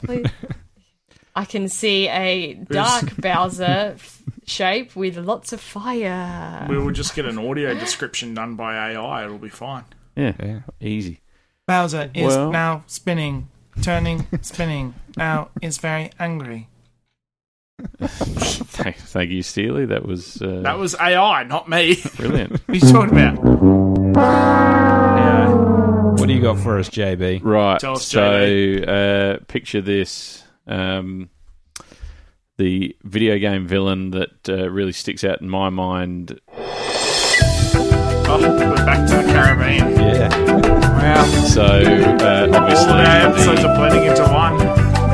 I 1.35 1.45
can 1.45 1.67
see 1.67 2.07
a 2.07 2.53
dark 2.53 3.15
Bowser 3.17 3.95
f- 3.95 4.21
shape 4.47 4.95
with 4.95 5.17
lots 5.17 5.53
of 5.53 5.61
fire. 5.61 6.65
we 6.69 6.77
will 6.77 6.91
just 6.91 7.15
get 7.15 7.25
an 7.25 7.37
audio 7.37 7.73
description 7.73 8.33
done 8.33 8.55
by 8.55 8.91
AI. 8.93 9.25
It'll 9.25 9.37
be 9.37 9.49
fine. 9.49 9.83
yeah, 10.15 10.33
Yeah. 10.41 10.59
easy. 10.81 11.19
Bowser 11.67 12.09
is 12.13 12.27
Well- 12.35 12.51
now 12.51 12.83
spinning, 12.87 13.49
turning, 13.81 14.27
spinning. 14.41 14.93
Now 15.17 15.49
is 15.61 15.77
very 15.77 16.11
angry. 16.19 16.67
Thank, 17.99 18.97
thank 18.97 19.31
you, 19.31 19.41
Steely. 19.43 19.85
That 19.85 20.05
was 20.05 20.41
uh, 20.41 20.61
That 20.63 20.77
was 20.77 20.95
AI, 20.95 21.43
not 21.43 21.67
me. 21.69 21.97
brilliant. 22.17 22.51
what 22.67 22.69
are 22.69 22.73
you 22.75 22.79
talking 22.81 23.17
about? 23.17 24.15
Yeah. 25.17 25.49
What 26.17 26.27
do 26.27 26.33
you 26.33 26.41
got 26.41 26.59
for 26.59 26.77
us, 26.77 26.89
JB? 26.89 27.41
Right. 27.43 27.79
Tell 27.79 27.93
us, 27.93 28.05
so, 28.05 28.21
uh, 28.21 29.43
picture 29.47 29.81
this: 29.81 30.43
um, 30.67 31.29
the 32.57 32.95
video 33.03 33.37
game 33.39 33.67
villain 33.67 34.11
that 34.11 34.47
uh, 34.49 34.69
really 34.69 34.91
sticks 34.91 35.23
out 35.23 35.41
in 35.41 35.49
my 35.49 35.69
mind. 35.69 36.39
Oh, 38.25 38.37
we're 38.39 38.75
back 38.85 39.07
to 39.09 39.15
the 39.17 39.33
Caribbean. 39.33 39.91
Yeah. 39.99 40.29
Wow. 40.97 41.25
So, 41.45 41.61
uh, 41.63 42.47
All 42.47 42.55
obviously, 42.55 42.91
of 42.93 42.97
our 42.99 43.29
episodes 43.29 43.61
the 43.61 43.67
are 43.69 43.77
blending 43.77 44.05
into 44.09 44.23
one. 44.23 44.57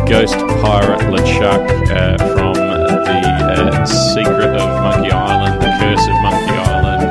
ghost 0.07 0.35
pirate 0.61 1.01
LeChuck 1.11 1.89
uh, 1.91 2.17
from 2.35 2.53
the 2.53 3.19
uh, 3.49 3.85
Secret 3.85 4.55
of 4.55 4.69
Monkey 4.83 5.11
Island, 5.11 5.61
The 5.61 5.71
Curse 5.79 6.07
of 6.07 6.21
Monkey 6.21 6.55
Island, 6.55 7.03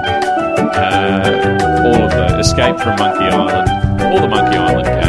uh, 0.76 1.84
all 1.88 2.02
of 2.04 2.10
the 2.10 2.38
Escape 2.38 2.78
from 2.78 2.96
Monkey 2.98 3.24
Island, 3.24 3.68
all 4.02 4.20
the 4.20 4.28
Monkey 4.28 4.56
Island 4.56 4.86
games, 4.86 5.07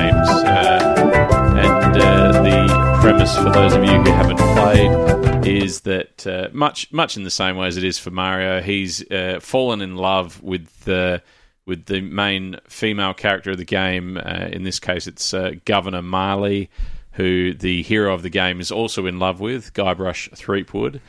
premise 3.19 3.37
for 3.37 3.49
those 3.49 3.73
of 3.73 3.83
you 3.83 3.91
who 3.91 4.11
haven't 4.11 4.37
played 4.37 5.45
is 5.45 5.81
that 5.81 6.25
uh, 6.25 6.47
much 6.53 6.89
much 6.93 7.17
in 7.17 7.23
the 7.23 7.29
same 7.29 7.57
way 7.57 7.67
as 7.67 7.75
it 7.75 7.83
is 7.83 7.99
for 7.99 8.11
Mario, 8.11 8.61
he's 8.61 9.09
uh, 9.11 9.39
fallen 9.41 9.81
in 9.81 9.97
love 9.97 10.41
with 10.41 10.85
the 10.85 11.21
with 11.65 11.85
the 11.85 11.99
main 11.99 12.57
female 12.67 13.13
character 13.13 13.51
of 13.51 13.57
the 13.57 13.65
game. 13.65 14.17
Uh, 14.17 14.47
in 14.51 14.63
this 14.63 14.79
case, 14.79 15.05
it's 15.05 15.33
uh, 15.33 15.51
Governor 15.65 16.01
Marley, 16.01 16.69
who 17.11 17.53
the 17.53 17.83
hero 17.83 18.13
of 18.13 18.21
the 18.23 18.29
game 18.29 18.61
is 18.61 18.71
also 18.71 19.05
in 19.05 19.19
love 19.19 19.41
with, 19.41 19.73
Guybrush 19.73 20.33
Threepwood. 20.37 21.01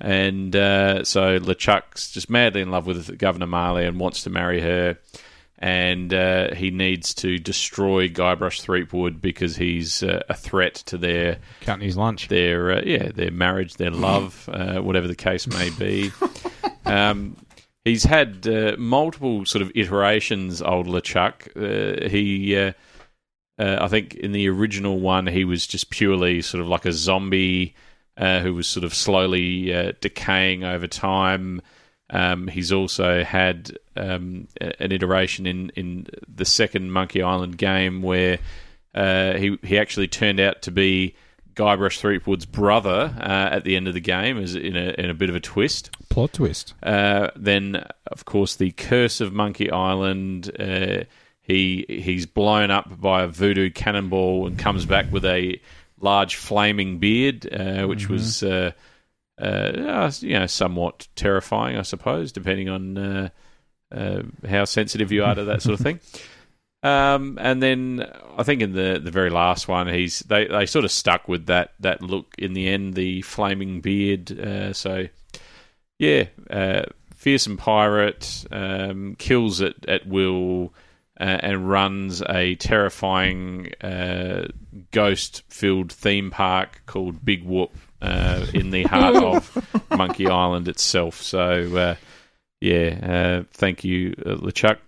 And 0.00 0.54
uh, 0.54 1.04
so 1.04 1.38
LeChuck's 1.40 2.10
just 2.12 2.28
madly 2.28 2.60
in 2.60 2.70
love 2.70 2.86
with 2.86 3.16
Governor 3.16 3.46
Marley 3.46 3.86
and 3.86 3.98
wants 3.98 4.22
to 4.24 4.30
marry 4.30 4.60
her. 4.60 4.98
And 5.58 6.12
uh, 6.12 6.54
he 6.54 6.70
needs 6.70 7.14
to 7.14 7.38
destroy 7.38 8.08
Guybrush 8.08 8.60
Threepwood 8.60 9.20
because 9.20 9.56
he's 9.56 10.02
uh, 10.02 10.22
a 10.28 10.34
threat 10.34 10.74
to 10.86 10.98
their 10.98 11.38
his 11.80 11.96
lunch. 11.96 12.28
their 12.28 12.72
uh, 12.72 12.82
yeah 12.84 13.10
their 13.12 13.30
marriage, 13.30 13.74
their 13.74 13.92
love, 13.92 14.48
uh, 14.52 14.80
whatever 14.80 15.06
the 15.06 15.14
case 15.14 15.46
may 15.46 15.70
be. 15.70 16.10
um, 16.84 17.36
he's 17.84 18.04
had 18.04 18.46
uh, 18.46 18.76
multiple 18.78 19.44
sort 19.44 19.62
of 19.62 19.70
iterations. 19.74 20.62
Old 20.62 20.86
LeChuck. 20.86 21.48
Uh, 21.56 22.08
he, 22.08 22.56
uh, 22.56 22.72
uh, 23.58 23.78
I 23.80 23.88
think, 23.88 24.14
in 24.14 24.32
the 24.32 24.48
original 24.48 24.98
one, 24.98 25.26
he 25.26 25.44
was 25.44 25.66
just 25.66 25.90
purely 25.90 26.42
sort 26.42 26.60
of 26.60 26.68
like 26.68 26.84
a 26.84 26.92
zombie 26.92 27.74
uh, 28.16 28.40
who 28.40 28.54
was 28.54 28.66
sort 28.66 28.84
of 28.84 28.94
slowly 28.94 29.72
uh, 29.74 29.92
decaying 30.00 30.64
over 30.64 30.86
time. 30.86 31.60
Um, 32.10 32.48
he's 32.48 32.72
also 32.72 33.24
had 33.24 33.76
um, 33.96 34.48
an 34.60 34.92
iteration 34.92 35.46
in, 35.46 35.70
in 35.70 36.06
the 36.28 36.44
second 36.44 36.92
Monkey 36.92 37.22
Island 37.22 37.56
game 37.56 38.02
where 38.02 38.38
uh, 38.94 39.34
he 39.34 39.58
he 39.62 39.78
actually 39.78 40.08
turned 40.08 40.38
out 40.38 40.62
to 40.62 40.70
be 40.70 41.14
Guybrush 41.54 41.98
Threepwood's 41.98 42.46
brother 42.46 43.14
uh, 43.18 43.48
at 43.52 43.64
the 43.64 43.76
end 43.76 43.88
of 43.88 43.94
the 43.94 44.00
game, 44.00 44.38
as 44.38 44.54
in 44.54 44.76
a 44.76 44.94
in 44.98 45.10
a 45.10 45.14
bit 45.14 45.30
of 45.30 45.36
a 45.36 45.40
twist. 45.40 45.90
Plot 46.08 46.34
twist. 46.34 46.74
Uh, 46.82 47.30
then, 47.36 47.84
of 48.06 48.24
course, 48.24 48.56
the 48.56 48.72
Curse 48.72 49.20
of 49.20 49.32
Monkey 49.32 49.70
Island. 49.70 50.50
Uh, 50.58 51.04
he 51.42 51.84
he's 51.88 52.26
blown 52.26 52.70
up 52.70 53.00
by 53.00 53.22
a 53.22 53.28
voodoo 53.28 53.70
cannonball 53.70 54.46
and 54.46 54.58
comes 54.58 54.86
back 54.86 55.12
with 55.12 55.24
a 55.24 55.60
large 56.00 56.36
flaming 56.36 56.98
beard, 56.98 57.46
uh, 57.52 57.86
which 57.86 58.08
was 58.08 58.42
uh, 59.38 60.10
you 60.20 60.38
know 60.38 60.46
somewhat 60.46 61.08
terrifying, 61.16 61.76
I 61.76 61.82
suppose, 61.82 62.32
depending 62.32 62.68
on 62.68 62.98
uh, 62.98 63.28
uh, 63.92 64.22
how 64.48 64.64
sensitive 64.64 65.12
you 65.12 65.24
are 65.24 65.34
to 65.34 65.44
that 65.44 65.62
sort 65.62 65.78
of 65.78 65.84
thing. 65.84 66.00
Um, 66.84 67.38
and 67.40 67.62
then 67.62 68.06
I 68.36 68.42
think 68.42 68.60
in 68.60 68.74
the, 68.74 69.00
the 69.02 69.10
very 69.10 69.30
last 69.30 69.68
one, 69.68 69.88
he's 69.88 70.18
they, 70.18 70.46
they 70.46 70.66
sort 70.66 70.84
of 70.84 70.90
stuck 70.90 71.26
with 71.26 71.46
that 71.46 71.72
that 71.80 72.02
look 72.02 72.34
in 72.36 72.52
the 72.52 72.68
end, 72.68 72.92
the 72.92 73.22
flaming 73.22 73.80
beard. 73.80 74.38
Uh, 74.38 74.74
so 74.74 75.08
yeah, 75.98 76.24
uh, 76.50 76.82
fearsome 77.14 77.56
pirate 77.56 78.44
um, 78.52 79.16
kills 79.18 79.62
it 79.62 79.76
at 79.88 80.06
will 80.06 80.74
uh, 81.18 81.38
and 81.40 81.70
runs 81.70 82.22
a 82.28 82.56
terrifying 82.56 83.72
uh, 83.80 84.48
ghost-filled 84.90 85.90
theme 85.90 86.30
park 86.30 86.82
called 86.84 87.24
Big 87.24 87.44
Whoop 87.44 87.74
uh, 88.04 88.46
in 88.52 88.70
the 88.70 88.84
heart 88.84 89.16
of 89.16 89.90
Monkey 89.90 90.28
Island 90.28 90.68
itself. 90.68 91.20
So 91.20 91.76
uh, 91.76 91.94
yeah, 92.60 92.98
uh, 93.02 93.44
thank 93.52 93.84
you, 93.84 94.14
uh, 94.24 94.36
LeChuck. 94.36 94.78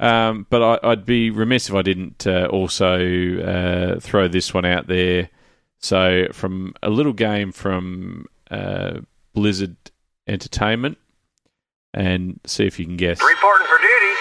Um, 0.00 0.46
but 0.48 0.62
I, 0.62 0.90
I'd 0.90 1.04
be 1.04 1.30
remiss 1.30 1.68
if 1.68 1.74
I 1.74 1.82
didn't 1.82 2.26
uh, 2.26 2.46
also 2.46 3.40
uh, 3.40 4.00
throw 4.00 4.28
this 4.28 4.54
one 4.54 4.64
out 4.64 4.86
there. 4.86 5.28
So, 5.80 6.28
from 6.32 6.74
a 6.82 6.90
little 6.90 7.12
game 7.12 7.52
from 7.52 8.26
uh, 8.50 9.00
Blizzard 9.32 9.76
Entertainment, 10.26 10.98
and 11.94 12.40
see 12.46 12.66
if 12.66 12.78
you 12.78 12.84
can 12.84 12.96
guess. 12.96 13.20
Reporting 13.22 13.66
for 13.66 13.78
duty. 13.78 14.14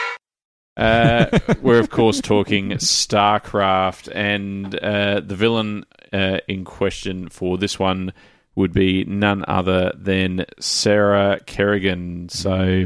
Uh, 0.78 1.54
we're 1.62 1.80
of 1.80 1.90
course 1.90 2.22
talking 2.22 2.72
StarCraft, 2.72 4.10
and 4.14 4.74
uh, 4.76 5.20
the 5.20 5.36
villain 5.36 5.86
uh, 6.14 6.40
in 6.48 6.66
question 6.66 7.30
for 7.30 7.58
this 7.58 7.80
one 7.80 8.14
would 8.56 8.74
be 8.74 9.06
none 9.06 9.46
other 9.48 9.92
than 9.96 10.46
Sarah 10.60 11.40
Kerrigan. 11.46 12.30
So. 12.30 12.86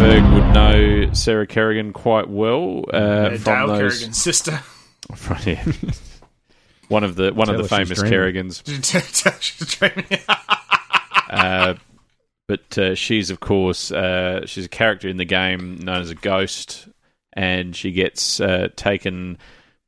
Ferg 0.00 0.34
would 0.34 0.54
know 0.54 1.12
Sarah 1.12 1.46
Kerrigan 1.46 1.92
quite 1.92 2.28
well 2.28 2.84
uh, 2.92 3.36
from 3.36 3.42
Dale 3.42 3.66
those. 3.66 3.98
Kerrigan's 3.98 4.22
sister. 4.22 4.62
From, 5.16 5.38
yeah. 5.44 5.64
one 6.88 7.02
of 7.02 7.16
the 7.16 7.32
one 7.34 7.48
Tell 7.48 7.56
of 7.56 7.62
the 7.62 7.68
famous. 7.68 8.02
Kerrigans. 8.02 8.62
Uh, 11.30 11.74
but 12.48 12.76
uh, 12.76 12.96
she's, 12.96 13.30
of 13.30 13.38
course, 13.38 13.92
uh, 13.92 14.44
she's 14.44 14.64
a 14.64 14.68
character 14.68 15.08
in 15.08 15.16
the 15.16 15.24
game 15.24 15.76
known 15.76 16.00
as 16.00 16.10
a 16.10 16.16
ghost, 16.16 16.88
and 17.32 17.76
she 17.76 17.92
gets 17.92 18.40
uh, 18.40 18.66
taken 18.74 19.38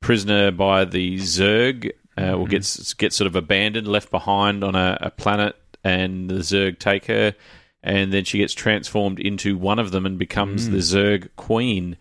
prisoner 0.02 0.50
by 0.50 0.84
the 0.84 1.16
Zerg, 1.16 1.90
uh, 2.18 2.32
or 2.34 2.46
gets 2.46 2.92
gets 2.94 3.16
sort 3.16 3.26
of 3.26 3.36
abandoned, 3.36 3.88
left 3.88 4.10
behind 4.10 4.62
on 4.62 4.74
a, 4.74 4.98
a 5.00 5.10
planet, 5.10 5.56
and 5.82 6.28
the 6.28 6.40
Zerg 6.40 6.78
take 6.78 7.06
her, 7.06 7.34
and 7.82 8.12
then 8.12 8.24
she 8.24 8.38
gets 8.38 8.52
transformed 8.52 9.18
into 9.18 9.56
one 9.56 9.78
of 9.78 9.90
them 9.90 10.04
and 10.04 10.18
becomes 10.18 10.68
the 10.68 10.78
Zerg 10.78 11.28
Queen, 11.36 11.96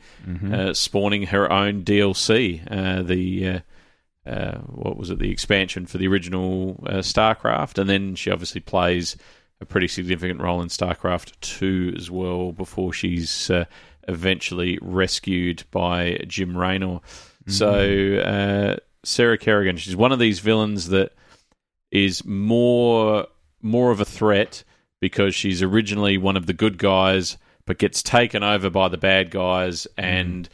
uh, 0.53 0.73
spawning 0.73 1.27
her 1.27 1.51
own 1.51 1.83
DLC. 1.83 2.61
Uh, 2.69 3.01
the 3.03 3.47
uh, 3.47 3.59
uh, 4.29 4.57
what 4.59 4.97
was 4.97 5.09
it, 5.09 5.19
the 5.19 5.31
expansion 5.31 5.85
for 5.85 5.97
the 5.97 6.07
original 6.07 6.83
uh, 6.85 6.97
StarCraft, 6.97 7.77
and 7.77 7.89
then 7.89 8.15
she 8.15 8.29
obviously 8.29 8.61
plays 8.61 9.15
a 9.59 9.65
pretty 9.65 9.87
significant 9.87 10.41
role 10.41 10.61
in 10.61 10.67
StarCraft 10.67 11.39
2 11.41 11.93
as 11.95 12.11
well 12.11 12.51
before 12.51 12.93
she's 12.93 13.49
uh, 13.49 13.65
eventually 14.07 14.77
rescued 14.81 15.63
by 15.71 16.19
Jim 16.27 16.57
Raynor. 16.57 16.99
Mm-hmm. 17.45 17.51
So 17.51 18.17
uh, 18.19 18.75
Sarah 19.03 19.37
Kerrigan, 19.37 19.77
she's 19.77 19.95
one 19.95 20.11
of 20.11 20.19
these 20.19 20.39
villains 20.39 20.89
that 20.89 21.13
is 21.91 22.23
more 22.25 23.27
more 23.61 23.91
of 23.91 23.99
a 23.99 24.05
threat 24.05 24.63
because 24.99 25.35
she's 25.35 25.61
originally 25.61 26.17
one 26.17 26.37
of 26.37 26.45
the 26.45 26.53
good 26.53 26.77
guys, 26.77 27.37
but 27.65 27.77
gets 27.77 28.01
taken 28.01 28.43
over 28.43 28.69
by 28.69 28.87
the 28.87 28.97
bad 28.97 29.31
guys 29.31 29.87
and 29.97 30.45
mm-hmm. 30.45 30.53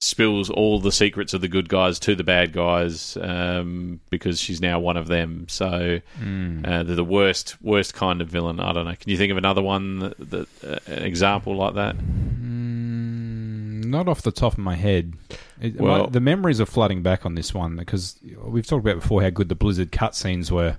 spills 0.00 0.50
all 0.50 0.78
the 0.78 0.92
secrets 0.92 1.34
of 1.34 1.40
the 1.40 1.48
good 1.48 1.68
guys 1.68 1.98
to 1.98 2.14
the 2.14 2.24
bad 2.24 2.52
guys 2.52 3.16
um, 3.20 4.00
because 4.10 4.40
she's 4.40 4.60
now 4.60 4.78
one 4.78 4.96
of 4.96 5.06
them. 5.08 5.46
So 5.48 6.00
mm. 6.20 6.66
uh, 6.66 6.82
they're 6.82 6.96
the 6.96 7.04
worst, 7.04 7.60
worst 7.62 7.94
kind 7.94 8.20
of 8.20 8.28
villain. 8.28 8.60
I 8.60 8.72
don't 8.72 8.84
know. 8.84 8.94
Can 8.94 9.10
you 9.10 9.16
think 9.16 9.32
of 9.32 9.38
another 9.38 9.62
one 9.62 9.98
that, 10.00 10.30
that 10.30 10.48
uh, 10.64 10.78
an 10.92 11.04
example 11.04 11.56
like 11.56 11.74
that? 11.74 11.96
Mm, 11.96 13.84
not 13.86 14.08
off 14.08 14.22
the 14.22 14.32
top 14.32 14.52
of 14.52 14.58
my 14.58 14.76
head. 14.76 15.14
It, 15.60 15.80
Well- 15.80 16.04
my- 16.04 16.10
the 16.10 16.20
memories 16.20 16.60
are 16.60 16.66
flooding 16.66 17.02
back 17.02 17.24
on 17.26 17.34
this 17.34 17.52
one 17.54 17.76
because 17.76 18.18
we've 18.44 18.66
talked 18.66 18.84
about 18.84 19.00
before 19.00 19.22
how 19.22 19.30
good 19.30 19.48
the 19.48 19.54
Blizzard 19.54 19.92
cutscenes 19.92 20.50
were. 20.50 20.76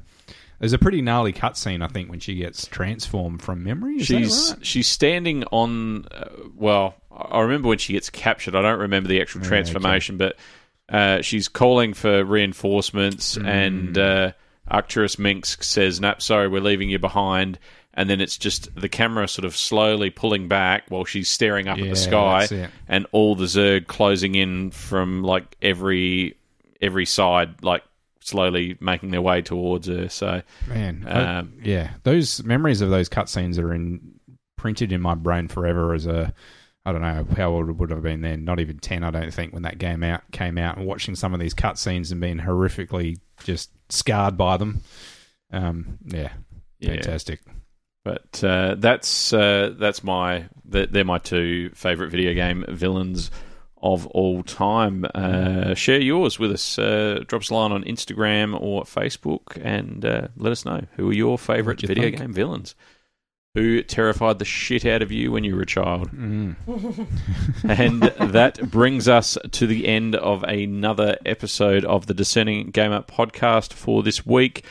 There's 0.60 0.74
a 0.74 0.78
pretty 0.78 1.02
gnarly 1.02 1.34
cutscene, 1.34 1.84
I 1.84 1.88
think, 1.88 2.10
when 2.12 2.20
she 2.20 2.36
gets 2.36 2.68
transformed 2.68 3.42
from 3.42 3.64
memory. 3.64 3.96
Is 3.96 4.06
she's 4.06 4.52
right? 4.56 4.66
she's 4.66 4.88
standing 4.88 5.44
on. 5.46 6.06
Uh, 6.12 6.26
well, 6.56 6.94
I 7.12 7.42
remember 7.42 7.68
when 7.70 7.80
she 7.80 7.94
gets 7.94 8.12
captured. 8.12 8.56
I 8.56 8.62
don't 8.62 8.80
remember 8.80 9.10
the 9.10 9.22
actual 9.22 9.42
Yeah, 9.42 9.48
transformation, 9.48 10.18
but 10.18 10.36
uh, 10.88 11.22
she's 11.24 11.48
calling 11.48 11.96
for 11.96 12.24
reinforcements, 12.24 13.38
Mm. 13.38 13.48
and 13.48 13.98
uh, 13.98 14.32
Arcturus 14.68 15.16
Mengsk 15.16 15.64
says, 15.64 16.00
"Nap, 16.00 16.22
sorry, 16.22 16.48
we're 16.48 16.62
leaving 16.62 16.90
you 16.92 17.00
behind." 17.00 17.58
And 17.94 18.10
then 18.10 18.22
it's 18.22 18.38
just 18.38 18.74
the 18.76 18.88
camera 18.88 19.28
sort 19.28 19.44
of 19.46 19.56
slowly 19.58 20.10
pulling 20.10 20.48
back 20.48 20.84
while 20.90 21.04
she's 21.04 21.28
staring 21.30 21.68
up 21.68 21.78
at 21.78 21.84
Yeah, 21.84 21.90
the 21.90 21.96
sky, 21.98 22.48
it. 22.50 22.70
and 22.88 23.06
all 23.12 23.36
the 23.36 23.46
Zerg 23.46 23.88
closing 23.88 24.36
in 24.36 24.72
from 24.72 25.24
like 25.24 25.58
every 25.62 26.38
every 26.82 27.06
side, 27.06 27.64
like 27.64 27.84
slowly 28.22 28.78
making 28.80 29.12
their 29.12 29.22
way 29.22 29.42
towards 29.42 29.88
her. 29.88 30.08
So 30.10 30.42
Man, 30.70 31.06
I- 31.08 31.40
Um, 31.40 31.54
yeah, 31.64 31.92
those 32.04 32.42
memories 32.44 32.80
of 32.82 32.90
those 32.92 33.10
cutscenes 33.10 33.60
are 33.60 33.74
in 33.74 34.00
printed 34.56 34.92
in 34.94 35.02
my 35.02 35.16
brain 35.16 35.48
forever. 35.50 35.94
As 35.94 36.06
a, 36.08 36.34
I 36.86 36.92
don't 36.94 37.02
know 37.02 37.28
how 37.36 37.50
old 37.52 37.78
would 37.78 37.92
I 37.92 37.96
have 37.96 38.04
been 38.04 38.22
then. 38.22 38.46
Not 38.46 38.60
even 38.62 38.80
ten, 38.80 39.04
I 39.04 39.12
don't 39.12 39.34
think, 39.34 39.52
when 39.54 39.64
that 39.64 39.80
game 39.80 40.02
out 40.04 40.22
came 40.32 40.58
out, 40.58 40.78
and 40.78 40.88
watching 40.88 41.16
some 41.16 41.34
of 41.34 41.40
these 41.42 41.54
cutscenes 41.54 42.12
and 42.12 42.22
being 42.22 42.38
horrifically 42.40 43.18
just 43.44 43.70
scarred 43.90 44.38
by 44.38 44.56
them. 44.58 44.82
Um, 45.52 45.98
yeah, 46.06 46.30
Yeah. 46.80 46.94
fantastic. 46.94 47.42
But 48.04 48.44
uh, 48.44 48.76
that's 48.80 49.32
uh, 49.32 49.76
that's 49.78 50.04
my 50.04 50.46
they're, 50.66 51.04
my 51.04 51.20
two 51.20 51.70
favorite 51.76 52.10
video 52.10 52.34
game 52.34 52.66
villains 52.68 53.30
of 53.82 54.08
all 54.08 54.44
time. 54.44 55.06
Uh, 55.14 55.74
share 55.76 56.00
yours 56.00 56.40
with 56.40 56.52
us. 56.52 56.80
Uh, 56.80 57.24
drop 57.28 57.42
us 57.42 57.50
a 57.50 57.54
line 57.54 57.72
on 57.72 57.84
Instagram 57.84 58.60
or 58.60 58.84
Facebook, 58.84 59.60
and 59.62 60.04
uh, 60.04 60.28
let 60.36 60.52
us 60.52 60.66
know 60.66 60.82
who 60.96 61.10
are 61.10 61.14
your 61.14 61.38
favorite 61.38 61.82
you 61.82 61.88
video 61.88 62.06
think? 62.06 62.18
game 62.18 62.34
villains. 62.34 62.76
Who 63.54 63.84
terrified 63.84 64.40
the 64.40 64.46
shit 64.46 64.86
out 64.86 65.02
of 65.02 65.12
you 65.12 65.30
when 65.34 65.44
you 65.44 65.56
were 65.58 65.64
a 65.64 65.66
child? 65.66 66.10
Mm. 66.12 66.56
and 67.68 68.02
that 68.32 68.72
brings 68.72 69.10
us 69.10 69.38
to 69.52 69.68
the 69.68 69.88
end 69.90 70.16
of 70.16 70.44
another 70.44 71.18
episode 71.26 71.84
of 71.84 72.06
the 72.08 72.14
Discerning 72.14 72.72
Gamer 72.72 73.02
podcast 73.02 73.74
for 73.74 74.04
this 74.04 74.26
week. 74.26 74.64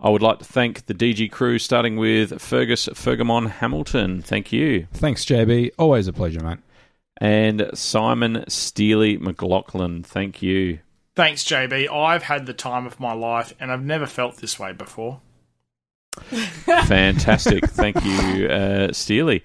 I 0.00 0.10
would 0.10 0.22
like 0.22 0.38
to 0.38 0.44
thank 0.44 0.86
the 0.86 0.94
DG 0.94 1.30
crew, 1.32 1.58
starting 1.58 1.96
with 1.96 2.40
Fergus 2.40 2.86
Fergamon 2.86 3.50
Hamilton. 3.50 4.22
Thank 4.22 4.52
you. 4.52 4.86
Thanks, 4.92 5.24
JB. 5.24 5.72
Always 5.76 6.06
a 6.06 6.12
pleasure, 6.12 6.40
mate. 6.40 6.58
And 7.20 7.68
Simon 7.74 8.44
Steely 8.48 9.16
McLaughlin. 9.16 10.04
Thank 10.04 10.40
you. 10.40 10.78
Thanks, 11.16 11.42
JB. 11.42 11.92
I've 11.92 12.22
had 12.22 12.46
the 12.46 12.54
time 12.54 12.86
of 12.86 13.00
my 13.00 13.12
life, 13.12 13.52
and 13.58 13.72
I've 13.72 13.82
never 13.82 14.06
felt 14.06 14.36
this 14.36 14.56
way 14.56 14.72
before. 14.72 15.20
Fantastic. 16.30 17.66
Thank 17.66 17.96
you, 18.04 18.46
uh, 18.46 18.92
Steely. 18.92 19.42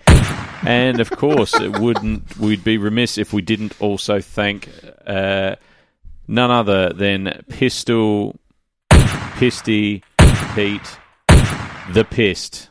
And 0.62 1.00
of 1.00 1.10
course, 1.10 1.60
it 1.60 1.80
wouldn't 1.80 2.38
we'd 2.38 2.64
be 2.64 2.78
remiss 2.78 3.18
if 3.18 3.34
we 3.34 3.42
didn't 3.42 3.74
also 3.82 4.22
thank 4.22 4.70
uh, 5.08 5.56
none 6.28 6.52
other 6.52 6.94
than 6.94 7.44
Pistol, 7.50 8.40
Pisty, 8.92 10.04
Pete, 10.56 11.00
the 11.94 12.06
Pissed. 12.10 12.70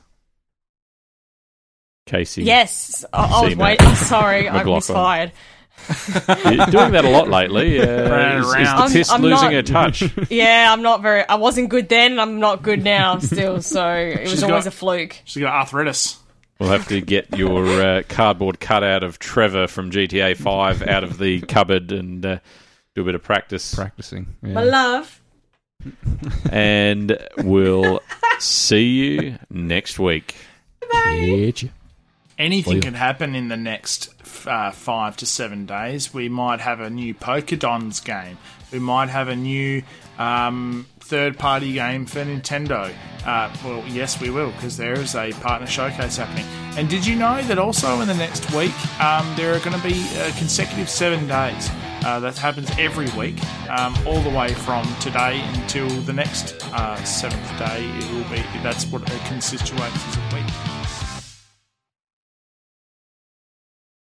Casey. 2.06 2.44
Yes, 2.44 3.04
I, 3.12 3.24
I 3.24 3.40
was 3.42 3.52
See, 3.52 3.56
wait. 3.58 3.78
Oh, 3.80 3.94
sorry, 3.94 4.48
I 4.48 4.52
McLaughlin. 4.62 4.74
misfired. 4.76 5.32
You're 6.56 6.66
doing 6.66 6.92
that 6.92 7.04
a 7.04 7.10
lot 7.10 7.28
lately. 7.28 7.80
Uh, 7.80 7.84
is, 8.38 8.46
is 8.46 8.52
the 8.52 8.58
round. 8.58 8.92
Pissed 8.92 9.10
I'm- 9.12 9.24
I'm 9.24 9.30
losing 9.30 9.44
not- 9.46 9.52
her 9.52 9.62
touch? 9.62 10.04
Yeah, 10.30 10.72
I'm 10.72 10.82
not 10.82 11.02
very. 11.02 11.26
I 11.28 11.36
wasn't 11.36 11.70
good 11.70 11.88
then. 11.88 12.12
and 12.12 12.20
I'm 12.20 12.38
not 12.40 12.62
good 12.62 12.82
now. 12.84 13.18
Still, 13.18 13.62
so 13.62 13.94
it 13.94 14.22
was 14.22 14.42
always 14.42 14.64
got- 14.64 14.72
a 14.72 14.76
fluke. 14.76 15.18
She's 15.24 15.42
got 15.42 15.52
arthritis. 15.54 16.18
We'll 16.60 16.70
have 16.70 16.86
to 16.88 17.00
get 17.00 17.36
your 17.36 17.64
uh, 17.66 18.02
cardboard 18.08 18.60
cutout 18.60 19.02
of 19.02 19.18
Trevor 19.18 19.66
from 19.66 19.90
GTA 19.90 20.36
5 20.36 20.82
out 20.86 21.02
of 21.02 21.18
the 21.18 21.40
cupboard 21.40 21.90
and 21.90 22.24
uh, 22.24 22.38
do 22.94 23.02
a 23.02 23.04
bit 23.04 23.16
of 23.16 23.22
practice. 23.24 23.74
Practicing. 23.74 24.26
Yeah. 24.42 24.52
My 24.52 24.62
love. 24.62 25.20
And 26.50 27.18
we'll 27.38 28.00
see 28.38 28.84
you 28.84 29.38
next 29.50 29.98
week. 29.98 30.34
Catch 30.90 31.62
ya. 31.64 31.68
Anything 32.38 32.74
Well, 32.74 32.82
can 32.82 32.94
happen 32.94 33.34
in 33.34 33.48
the 33.48 33.56
next 33.56 34.12
uh, 34.46 34.70
five 34.72 35.16
to 35.18 35.26
seven 35.26 35.66
days. 35.66 36.12
We 36.12 36.28
might 36.28 36.60
have 36.60 36.80
a 36.80 36.90
new 36.90 37.14
Pokédons 37.14 38.04
game. 38.04 38.38
We 38.72 38.78
might 38.78 39.10
have 39.10 39.28
a 39.28 39.36
new 39.36 39.82
um, 40.18 40.86
third-party 41.00 41.74
game 41.74 42.06
for 42.06 42.24
Nintendo. 42.24 42.92
Uh, 43.24 43.54
well, 43.64 43.84
yes, 43.86 44.20
we 44.20 44.30
will 44.30 44.50
because 44.52 44.76
there 44.76 44.94
is 44.94 45.14
a 45.14 45.32
partner 45.32 45.66
showcase 45.66 46.16
happening. 46.16 46.46
And 46.76 46.88
did 46.88 47.06
you 47.06 47.14
know 47.16 47.42
that 47.42 47.58
also 47.58 48.00
in 48.00 48.08
the 48.08 48.14
next 48.14 48.52
week 48.54 48.72
um, 49.00 49.30
there 49.36 49.54
are 49.54 49.60
going 49.60 49.78
to 49.78 49.86
be 49.86 50.02
uh, 50.18 50.32
consecutive 50.38 50.88
seven 50.88 51.28
days? 51.28 51.70
Uh, 52.04 52.18
that 52.20 52.36
happens 52.36 52.70
every 52.78 53.08
week, 53.10 53.36
um, 53.70 53.94
all 54.06 54.20
the 54.22 54.30
way 54.30 54.52
from 54.52 54.84
today 54.96 55.40
until 55.54 55.88
the 56.02 56.12
next 56.12 56.60
uh, 56.72 56.96
seventh 57.04 57.58
day. 57.58 57.88
It 57.98 58.12
will 58.12 58.28
be. 58.28 58.42
That's 58.62 58.86
what 58.86 59.02
it 59.02 59.20
constitutes 59.26 59.72
as 59.72 60.16
a 60.16 60.36
week. 60.36 60.71